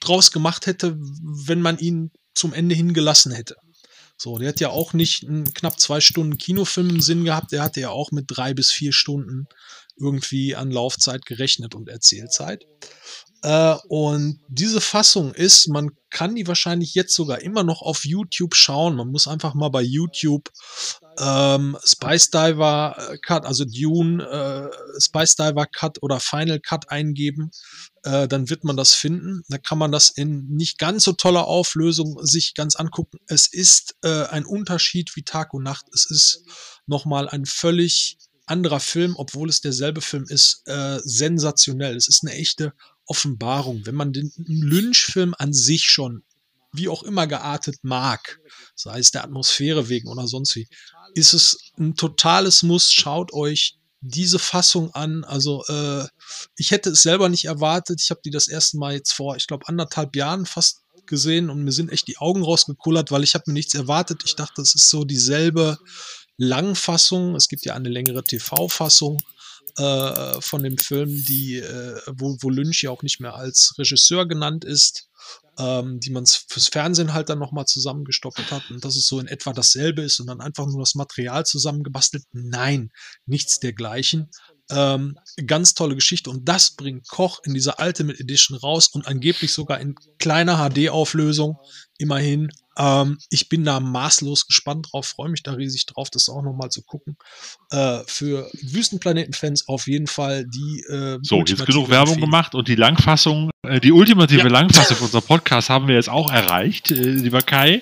[0.00, 3.56] draus gemacht hätte, wenn man ihn zum Ende hingelassen hätte.
[4.18, 7.62] So, der hat ja auch nicht einen knapp zwei Stunden Kinofilm im Sinn gehabt, der
[7.62, 9.46] hatte ja auch mit drei bis vier Stunden
[9.96, 12.66] irgendwie an Laufzeit gerechnet und Erzählzeit.
[13.42, 18.54] Äh, und diese Fassung ist, man kann die wahrscheinlich jetzt sogar immer noch auf YouTube
[18.54, 18.96] schauen.
[18.96, 20.50] Man muss einfach mal bei YouTube
[21.18, 27.50] ähm, Spice Diver äh, Cut, also Dune, äh, Spice Diver Cut oder Final Cut eingeben.
[28.02, 29.42] Äh, dann wird man das finden.
[29.48, 33.18] Da kann man das in nicht ganz so toller Auflösung sich ganz angucken.
[33.28, 35.86] Es ist äh, ein Unterschied wie Tag und Nacht.
[35.94, 36.42] Es ist
[36.86, 41.96] nochmal ein völlig anderer Film, obwohl es derselbe Film ist, äh, sensationell.
[41.96, 42.72] Es ist eine echte
[43.06, 43.86] Offenbarung.
[43.86, 46.22] Wenn man den Lynch-Film an sich schon
[46.72, 48.38] wie auch immer geartet mag,
[48.74, 50.68] sei es der Atmosphäre wegen oder sonst wie,
[51.14, 52.92] ist es ein totales Muss.
[52.92, 55.24] Schaut euch diese Fassung an.
[55.24, 56.06] Also äh,
[56.56, 58.00] ich hätte es selber nicht erwartet.
[58.02, 61.62] Ich habe die das erste Mal jetzt vor, ich glaube, anderthalb Jahren fast gesehen und
[61.62, 64.22] mir sind echt die Augen rausgekullert, weil ich habe mir nichts erwartet.
[64.24, 65.78] Ich dachte, es ist so dieselbe
[66.36, 67.34] Langfassung.
[67.34, 69.18] Es gibt ja eine längere TV-Fassung
[69.76, 74.26] äh, von dem Film, die, äh, wo, wo Lynch ja auch nicht mehr als Regisseur
[74.26, 75.08] genannt ist,
[75.58, 79.26] ähm, die man fürs Fernsehen halt dann nochmal zusammengestoppelt hat und dass es so in
[79.26, 82.24] etwa dasselbe ist und dann einfach nur das Material zusammengebastelt.
[82.32, 82.90] Nein,
[83.24, 84.30] nichts dergleichen.
[84.68, 85.16] Ähm,
[85.46, 89.80] ganz tolle Geschichte und das bringt Koch in dieser Ultimate Edition raus und angeblich sogar
[89.80, 91.56] in kleiner HD-Auflösung.
[91.98, 96.42] Immerhin ähm, ich bin da maßlos gespannt drauf, freue mich da riesig drauf, das auch
[96.42, 97.16] nochmal zu gucken.
[97.70, 100.84] Äh, für Wüstenplaneten-Fans auf jeden Fall die.
[100.88, 104.48] Äh, so, jetzt genug Werbung gemacht und die Langfassung, äh, die ultimative ja.
[104.48, 107.80] Langfassung für unser Podcast haben wir jetzt auch erreicht, äh, lieber Kai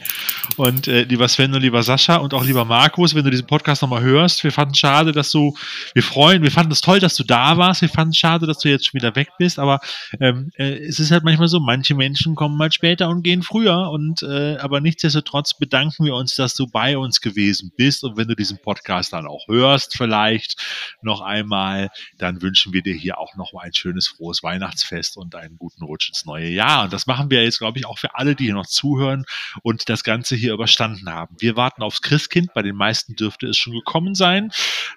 [0.57, 3.83] und äh, lieber Sven und lieber Sascha und auch lieber Markus, wenn du diesen Podcast
[3.83, 4.45] nochmal hörst.
[4.45, 5.57] Wir fanden es schade, dass du,
[5.95, 7.81] wir freuen, wir fanden es toll, dass du da warst.
[7.81, 9.81] Wir fanden es schade, dass du jetzt schon wieder weg bist, aber
[10.21, 13.91] ähm, äh, es ist halt manchmal so, manche Menschen kommen mal später und gehen früher
[13.91, 18.05] und aber nichtsdestotrotz bedanken wir uns, dass du bei uns gewesen bist.
[18.05, 20.57] Und wenn du diesen Podcast dann auch hörst, vielleicht
[21.03, 25.35] noch einmal, dann wünschen wir dir hier auch noch mal ein schönes, frohes Weihnachtsfest und
[25.35, 26.85] einen guten Rutsch ins neue Jahr.
[26.85, 29.25] Und das machen wir jetzt, glaube ich, auch für alle, die hier noch zuhören
[29.63, 31.37] und das Ganze hier überstanden haben.
[31.39, 32.53] Wir warten aufs Christkind.
[32.55, 34.51] Bei den meisten dürfte es schon gekommen sein.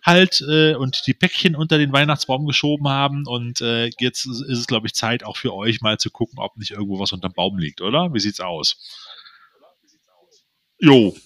[0.04, 3.26] Halt, äh, und die Päckchen unter den Weihnachtsbaum geschoben haben.
[3.26, 6.58] Und äh, jetzt ist es, glaube ich, Zeit auch für euch mal zu gucken, ob
[6.58, 8.14] nicht irgendwo was unterm Baum liegt, oder?
[8.14, 8.78] Wie sieht's aus?
[10.80, 11.16] Jo.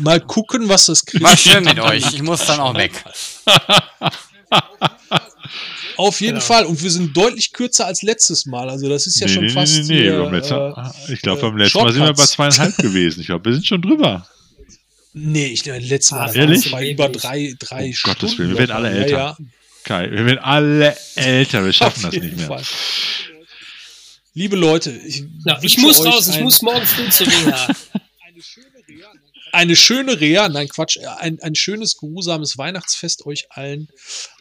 [0.00, 1.22] Mal gucken, was das kriegt.
[1.24, 2.12] War schön mit euch.
[2.12, 2.92] Ich muss dann auch weg.
[5.96, 6.44] Auf jeden genau.
[6.44, 6.66] Fall.
[6.66, 8.68] Und wir sind deutlich kürzer als letztes Mal.
[8.68, 9.74] Also das ist ja nee, schon nee, fast.
[9.74, 13.20] Nee, nee, hier, letzten, äh, ich glaube, beim letzten Mal sind wir bei zweieinhalb gewesen.
[13.20, 14.26] Ich glaube, wir sind schon drüber.
[15.12, 16.72] Nee, ich glaube, letztes Mal Ehrlich?
[16.72, 18.18] war über drei, drei oh, Stunden.
[18.20, 19.10] Gottes Willen, wir werden alle älter.
[19.10, 19.46] Ja, ja.
[19.84, 21.64] Kai, wir werden alle älter.
[21.64, 22.46] Wir schaffen das nicht mehr.
[22.46, 22.62] Fall.
[24.32, 27.68] Liebe Leute, ich, ja, ich muss raus, ich muss morgen früh zur Reha.
[29.52, 33.88] eine schöne Reha, nein Quatsch, ein, ein schönes, geruhsames Weihnachtsfest euch allen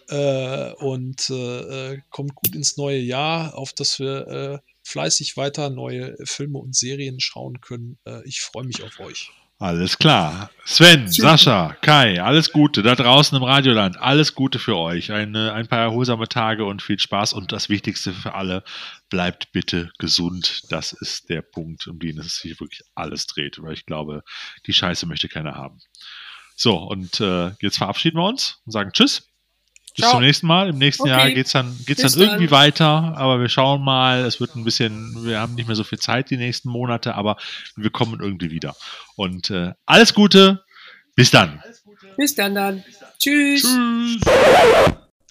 [0.09, 5.69] äh, und äh, äh, kommt gut ins neue Jahr, auf dass wir äh, fleißig weiter
[5.69, 7.98] neue Filme und Serien schauen können.
[8.06, 9.32] Äh, ich freue mich auf euch.
[9.61, 10.51] Alles klar.
[10.64, 13.98] Sven, Sascha, Kai, alles Gute da draußen im Radioland.
[14.00, 15.11] Alles Gute für euch.
[15.11, 17.34] Eine, ein paar erholsame Tage und viel Spaß.
[17.34, 18.64] Und das Wichtigste für alle,
[19.10, 20.64] bleibt bitte gesund.
[20.70, 23.62] Das ist der Punkt, um den es sich wirklich alles dreht.
[23.62, 24.24] Weil ich glaube,
[24.66, 25.80] die Scheiße möchte keiner haben.
[26.56, 29.30] So, und äh, jetzt verabschieden wir uns und sagen Tschüss.
[29.96, 30.12] Bis Ciao.
[30.12, 30.70] zum nächsten Mal.
[30.70, 31.12] Im nächsten okay.
[31.12, 32.52] Jahr geht es dann, geht's dann irgendwie dann.
[32.52, 34.26] weiter, aber wir schauen mal.
[34.26, 37.38] Es wird ein bisschen, wir haben nicht mehr so viel Zeit die nächsten Monate, aber
[37.76, 38.76] wir kommen irgendwie wieder.
[39.16, 40.64] Und äh, alles Gute.
[41.16, 41.62] Bis dann.
[42.16, 42.84] Bis dann dann.
[43.18, 43.64] Tschüss.
[43.64, 44.22] Tschüss.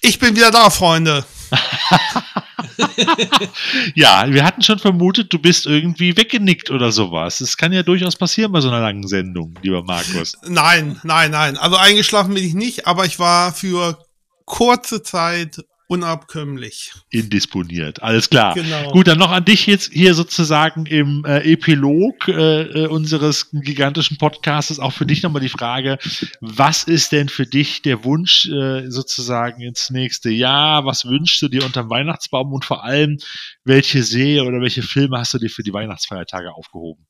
[0.01, 1.25] Ich bin wieder da, Freunde.
[3.95, 7.39] ja, wir hatten schon vermutet, du bist irgendwie weggenickt oder sowas.
[7.39, 10.37] Das kann ja durchaus passieren bei so einer langen Sendung, lieber Markus.
[10.47, 11.57] Nein, nein, nein.
[11.57, 13.97] Also eingeschlafen bin ich nicht, aber ich war für
[14.45, 16.93] kurze Zeit unabkömmlich.
[17.09, 18.53] Indisponiert, alles klar.
[18.53, 18.91] Genau.
[18.91, 24.17] Gut, dann noch an dich jetzt hier sozusagen im äh, Epilog äh, äh unseres gigantischen
[24.17, 25.97] Podcasts auch für dich nochmal die Frage,
[26.41, 30.85] was ist denn für dich der Wunsch äh, sozusagen ins nächste Jahr?
[30.85, 33.17] Was wünschst du dir unterm Weihnachtsbaum und vor allem,
[33.63, 37.07] welche Serie oder welche Filme hast du dir für die Weihnachtsfeiertage aufgehoben?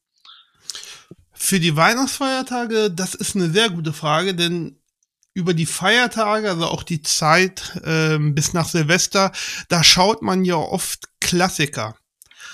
[1.34, 4.79] Für die Weihnachtsfeiertage, das ist eine sehr gute Frage, denn
[5.40, 9.32] über die Feiertage, also auch die Zeit ähm, bis nach Silvester,
[9.70, 11.96] da schaut man ja oft Klassiker.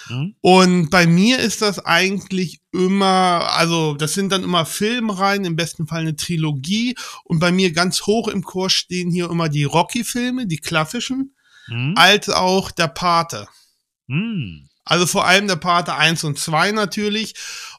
[0.08, 0.36] Hm?
[0.42, 5.88] Und bei mir ist das eigentlich immer, also das sind dann immer Filmreihen, im besten
[5.88, 6.96] Fall eine Trilogie.
[7.24, 11.36] Und bei mir ganz hoch im Kurs stehen hier immer die Rocky-Filme, die klassischen,
[11.68, 11.96] Hm?
[11.98, 13.48] als auch der Pate.
[14.08, 14.70] Hm.
[14.84, 17.34] Also vor allem der Pate 1 und 2 natürlich.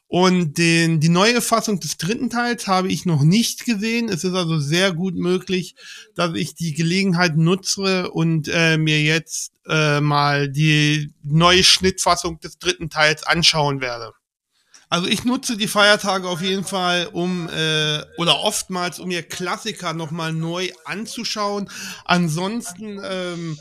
[0.09, 4.07] Und den, die neue Fassung des dritten Teils habe ich noch nicht gesehen.
[4.07, 5.75] Es ist also sehr gut möglich,
[6.15, 12.57] dass ich die Gelegenheit nutze und äh, mir jetzt äh, mal die neue Schnittfassung des
[12.57, 14.13] dritten Teils anschauen werde.
[14.89, 19.93] Also ich nutze die Feiertage auf jeden Fall, um äh, oder oftmals, um mir Klassiker
[19.93, 21.69] nochmal neu anzuschauen.
[22.05, 23.59] Ansonsten ähm,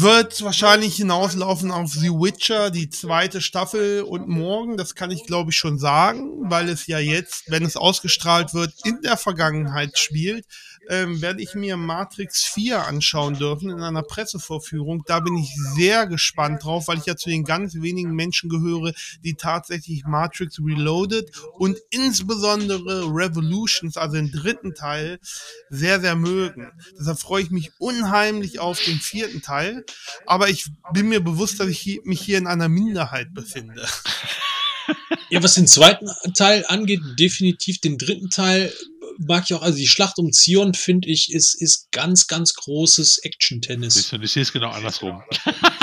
[0.00, 5.50] wird wahrscheinlich hinauslaufen auf The Witcher, die zweite Staffel und morgen, das kann ich glaube
[5.50, 10.46] ich schon sagen, weil es ja jetzt, wenn es ausgestrahlt wird, in der Vergangenheit spielt,
[10.88, 15.04] ähm, werde ich mir Matrix 4 anschauen dürfen in einer Pressevorführung.
[15.06, 18.92] Da bin ich sehr gespannt drauf, weil ich ja zu den ganz wenigen Menschen gehöre,
[19.22, 25.18] die tatsächlich Matrix Reloaded und insbesondere Revolutions, also den dritten Teil,
[25.70, 26.72] sehr, sehr mögen.
[26.98, 29.84] Deshalb freue ich mich unheimlich auf den vierten Teil.
[30.26, 33.86] Aber ich bin mir bewusst, dass ich mich hier in einer Minderheit befinde.
[35.30, 38.72] Ja, was den zweiten Teil angeht, definitiv den dritten Teil
[39.18, 39.62] mag ich auch.
[39.62, 44.10] Also die Schlacht um Zion, finde ich, ist, ist ganz, ganz großes Action-Tennis.
[44.10, 45.22] Du, ich sehe es genau andersrum.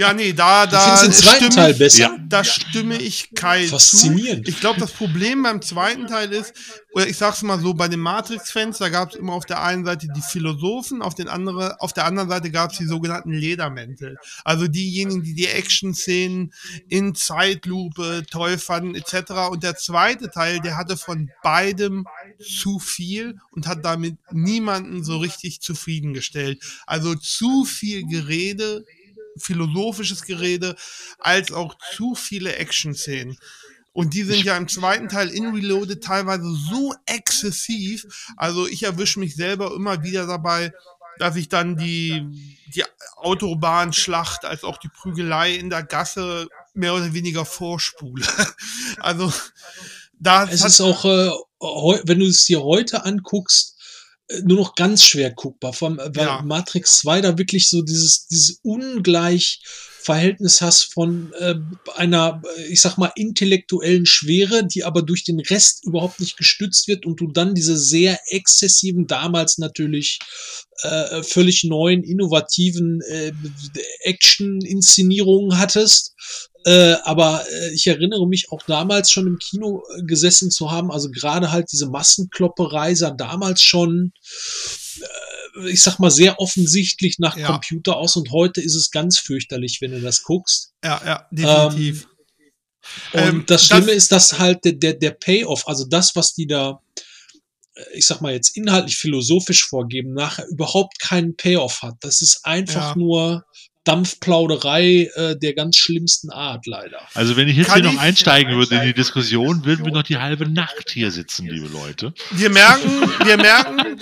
[0.00, 1.98] Ja, nee, da, da den zweiten stimme, Teil besser?
[1.98, 4.46] Ja, da stimme ich Kai Faszinierend.
[4.46, 4.50] zu.
[4.50, 6.54] Ich glaube, das Problem beim zweiten Teil ist,
[6.94, 9.84] oder ich sag's mal so, bei den Matrix-Fans, da gab es immer auf der einen
[9.84, 14.16] Seite die Philosophen, auf, den andere, auf der anderen Seite gab es die sogenannten Ledermäntel.
[14.42, 16.54] Also diejenigen, die die Action-Szenen
[16.88, 19.50] in Zeitlupe toll fanden, etc.
[19.50, 22.06] Und der zweite Teil, der hatte von beidem
[22.42, 26.62] zu viel und hat damit niemanden so richtig zufriedengestellt.
[26.86, 28.86] Also zu viel Gerede,
[29.36, 30.76] philosophisches Gerede,
[31.18, 33.38] als auch zu viele Action-Szenen.
[33.92, 38.06] Und die sind ja im zweiten Teil in Reloaded teilweise so exzessiv.
[38.36, 40.72] Also ich erwische mich selber immer wieder dabei,
[41.18, 42.24] dass ich dann die,
[42.74, 42.84] die
[43.16, 48.24] Autobahnschlacht als auch die Prügelei in der Gasse mehr oder weniger vorspule.
[49.00, 49.32] Also
[50.20, 51.30] da Es ist auch, äh,
[52.04, 53.76] wenn du es dir heute anguckst,
[54.44, 55.72] nur noch ganz schwer guckbar.
[55.72, 56.42] Vom, äh, weil Ja.
[56.42, 59.60] Matrix 2 da wirklich so dieses, dieses ungleich
[60.02, 61.54] Verhältnis hast von äh,
[61.94, 66.88] einer, äh, ich sag mal, intellektuellen Schwere, die aber durch den Rest überhaupt nicht gestützt
[66.88, 70.18] wird und du dann diese sehr exzessiven, damals natürlich
[70.82, 73.32] äh, völlig neuen, innovativen äh,
[74.02, 76.14] Action-Inszenierungen hattest.
[76.64, 80.90] Äh, aber äh, ich erinnere mich auch damals schon im Kino äh, gesessen zu haben,
[80.90, 84.12] also gerade halt diese Massenklopperei sah damals schon,
[85.00, 87.46] äh, ich sag mal, sehr offensichtlich nach Ja.
[87.46, 90.72] Computer aus und heute ist es ganz fürchterlich, wenn du das guckst.
[90.84, 92.06] ja, ja, definitiv.
[93.12, 96.34] Und Ähm, das das- Schlimme ist, dass halt der, der, der Payoff, also das, was
[96.34, 96.80] die da,
[97.74, 101.96] äh, ich sag mal jetzt inhaltlich philosophisch vorgeben, nachher überhaupt keinen Payoff hat.
[102.00, 102.98] Das ist einfach Ja.
[102.98, 103.44] nur
[103.84, 107.00] Dampfplauderei äh, der ganz schlimmsten Art, leider.
[107.14, 110.02] Also wenn ich jetzt Kann hier noch einsteigen würde in die Diskussion, würden wir noch
[110.02, 112.12] die halbe Nacht hier sitzen, liebe Leute.
[112.30, 112.88] Wir merken,
[113.24, 113.98] wir merken,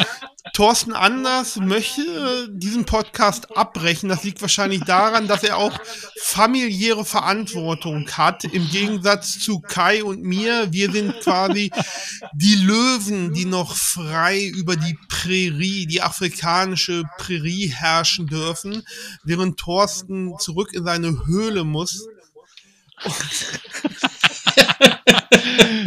[0.53, 4.09] Thorsten Anders möchte äh, diesen Podcast abbrechen.
[4.09, 5.79] Das liegt wahrscheinlich daran, dass er auch
[6.21, 8.45] familiäre Verantwortung hat.
[8.45, 10.73] Im Gegensatz zu Kai und mir.
[10.73, 11.71] Wir sind quasi
[12.33, 18.83] die Löwen, die noch frei über die Prärie, die afrikanische Prärie herrschen dürfen,
[19.25, 22.07] während Thorsten zurück in seine Höhle muss.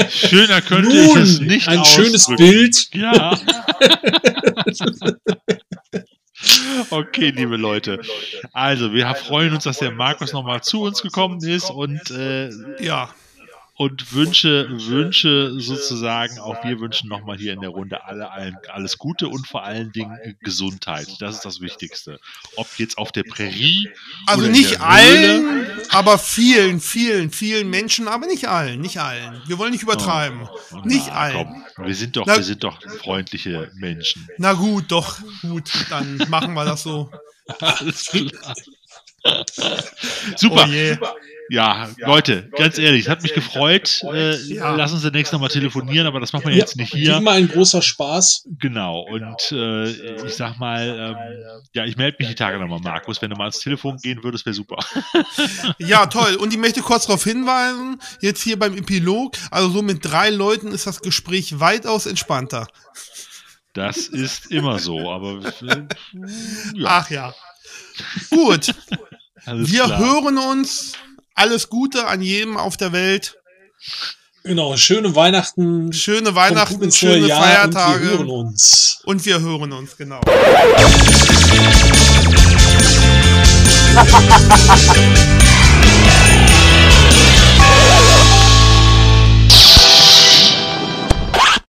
[0.09, 2.43] Schöner könnte Nun, ich es nicht ein schönes ausdrücken.
[2.51, 2.90] Bild.
[2.93, 3.38] Ja.
[6.90, 8.00] Okay, liebe Leute.
[8.51, 13.09] Also, wir freuen uns, dass der Markus nochmal zu uns gekommen ist und, äh, Ja,
[13.82, 19.00] und wünsche, wünsche sozusagen, auch wir wünschen nochmal hier in der Runde alle, allen, alles
[19.00, 21.08] Gute und vor allen Dingen Gesundheit.
[21.19, 22.19] Das ist das Wichtigste.
[22.58, 23.90] Ob jetzt auf der Prärie.
[24.27, 29.42] Also oder in nicht allen, aber vielen, vielen, vielen Menschen, aber nicht allen, nicht allen.
[29.48, 30.48] Wir wollen nicht übertreiben.
[30.48, 31.64] Oh, nicht na, allen.
[31.74, 34.27] Komm, wir sind doch, Na- wir sind doch freundliche Menschen.
[34.38, 37.10] Na gut, doch, gut, dann machen wir das so.
[37.60, 38.53] Alles klar.
[40.35, 40.66] Super.
[40.68, 40.98] Oh je.
[41.53, 44.01] Ja, Leute, ganz ehrlich, es hat mich gefreut.
[44.03, 44.73] Äh, Ja.
[44.73, 47.17] Lass uns demnächst nochmal telefonieren, aber das machen wir Ja, jetzt nicht hier.
[47.17, 48.45] Immer ein großer Spaß.
[48.57, 49.89] Genau, und äh,
[50.25, 53.21] ich sag mal, ähm, ja, ich melde mich die Tage nochmal, Markus.
[53.21, 54.77] Wenn du mal ans Telefon gehen würdest, wäre super.
[55.77, 56.35] Ja, toll.
[56.35, 60.67] Und ich möchte kurz darauf hinweisen, jetzt hier beim Epilog, also so mit drei Leuten
[60.71, 62.65] ist das Gespräch weitaus entspannter.
[63.73, 65.83] Das ist immer so, aber äh,
[66.75, 67.33] ja, Ach ja.
[68.30, 68.73] Gut,
[69.45, 69.99] alles wir klar.
[69.99, 70.93] hören uns
[71.35, 73.38] alles Gute an jedem auf der Welt.
[74.43, 75.93] Genau, schöne Weihnachten.
[75.93, 78.00] Schöne Weihnachten, schöne Jahr Feiertage.
[78.00, 79.01] Und wir hören uns.
[79.06, 80.22] Und wir hören uns, genau.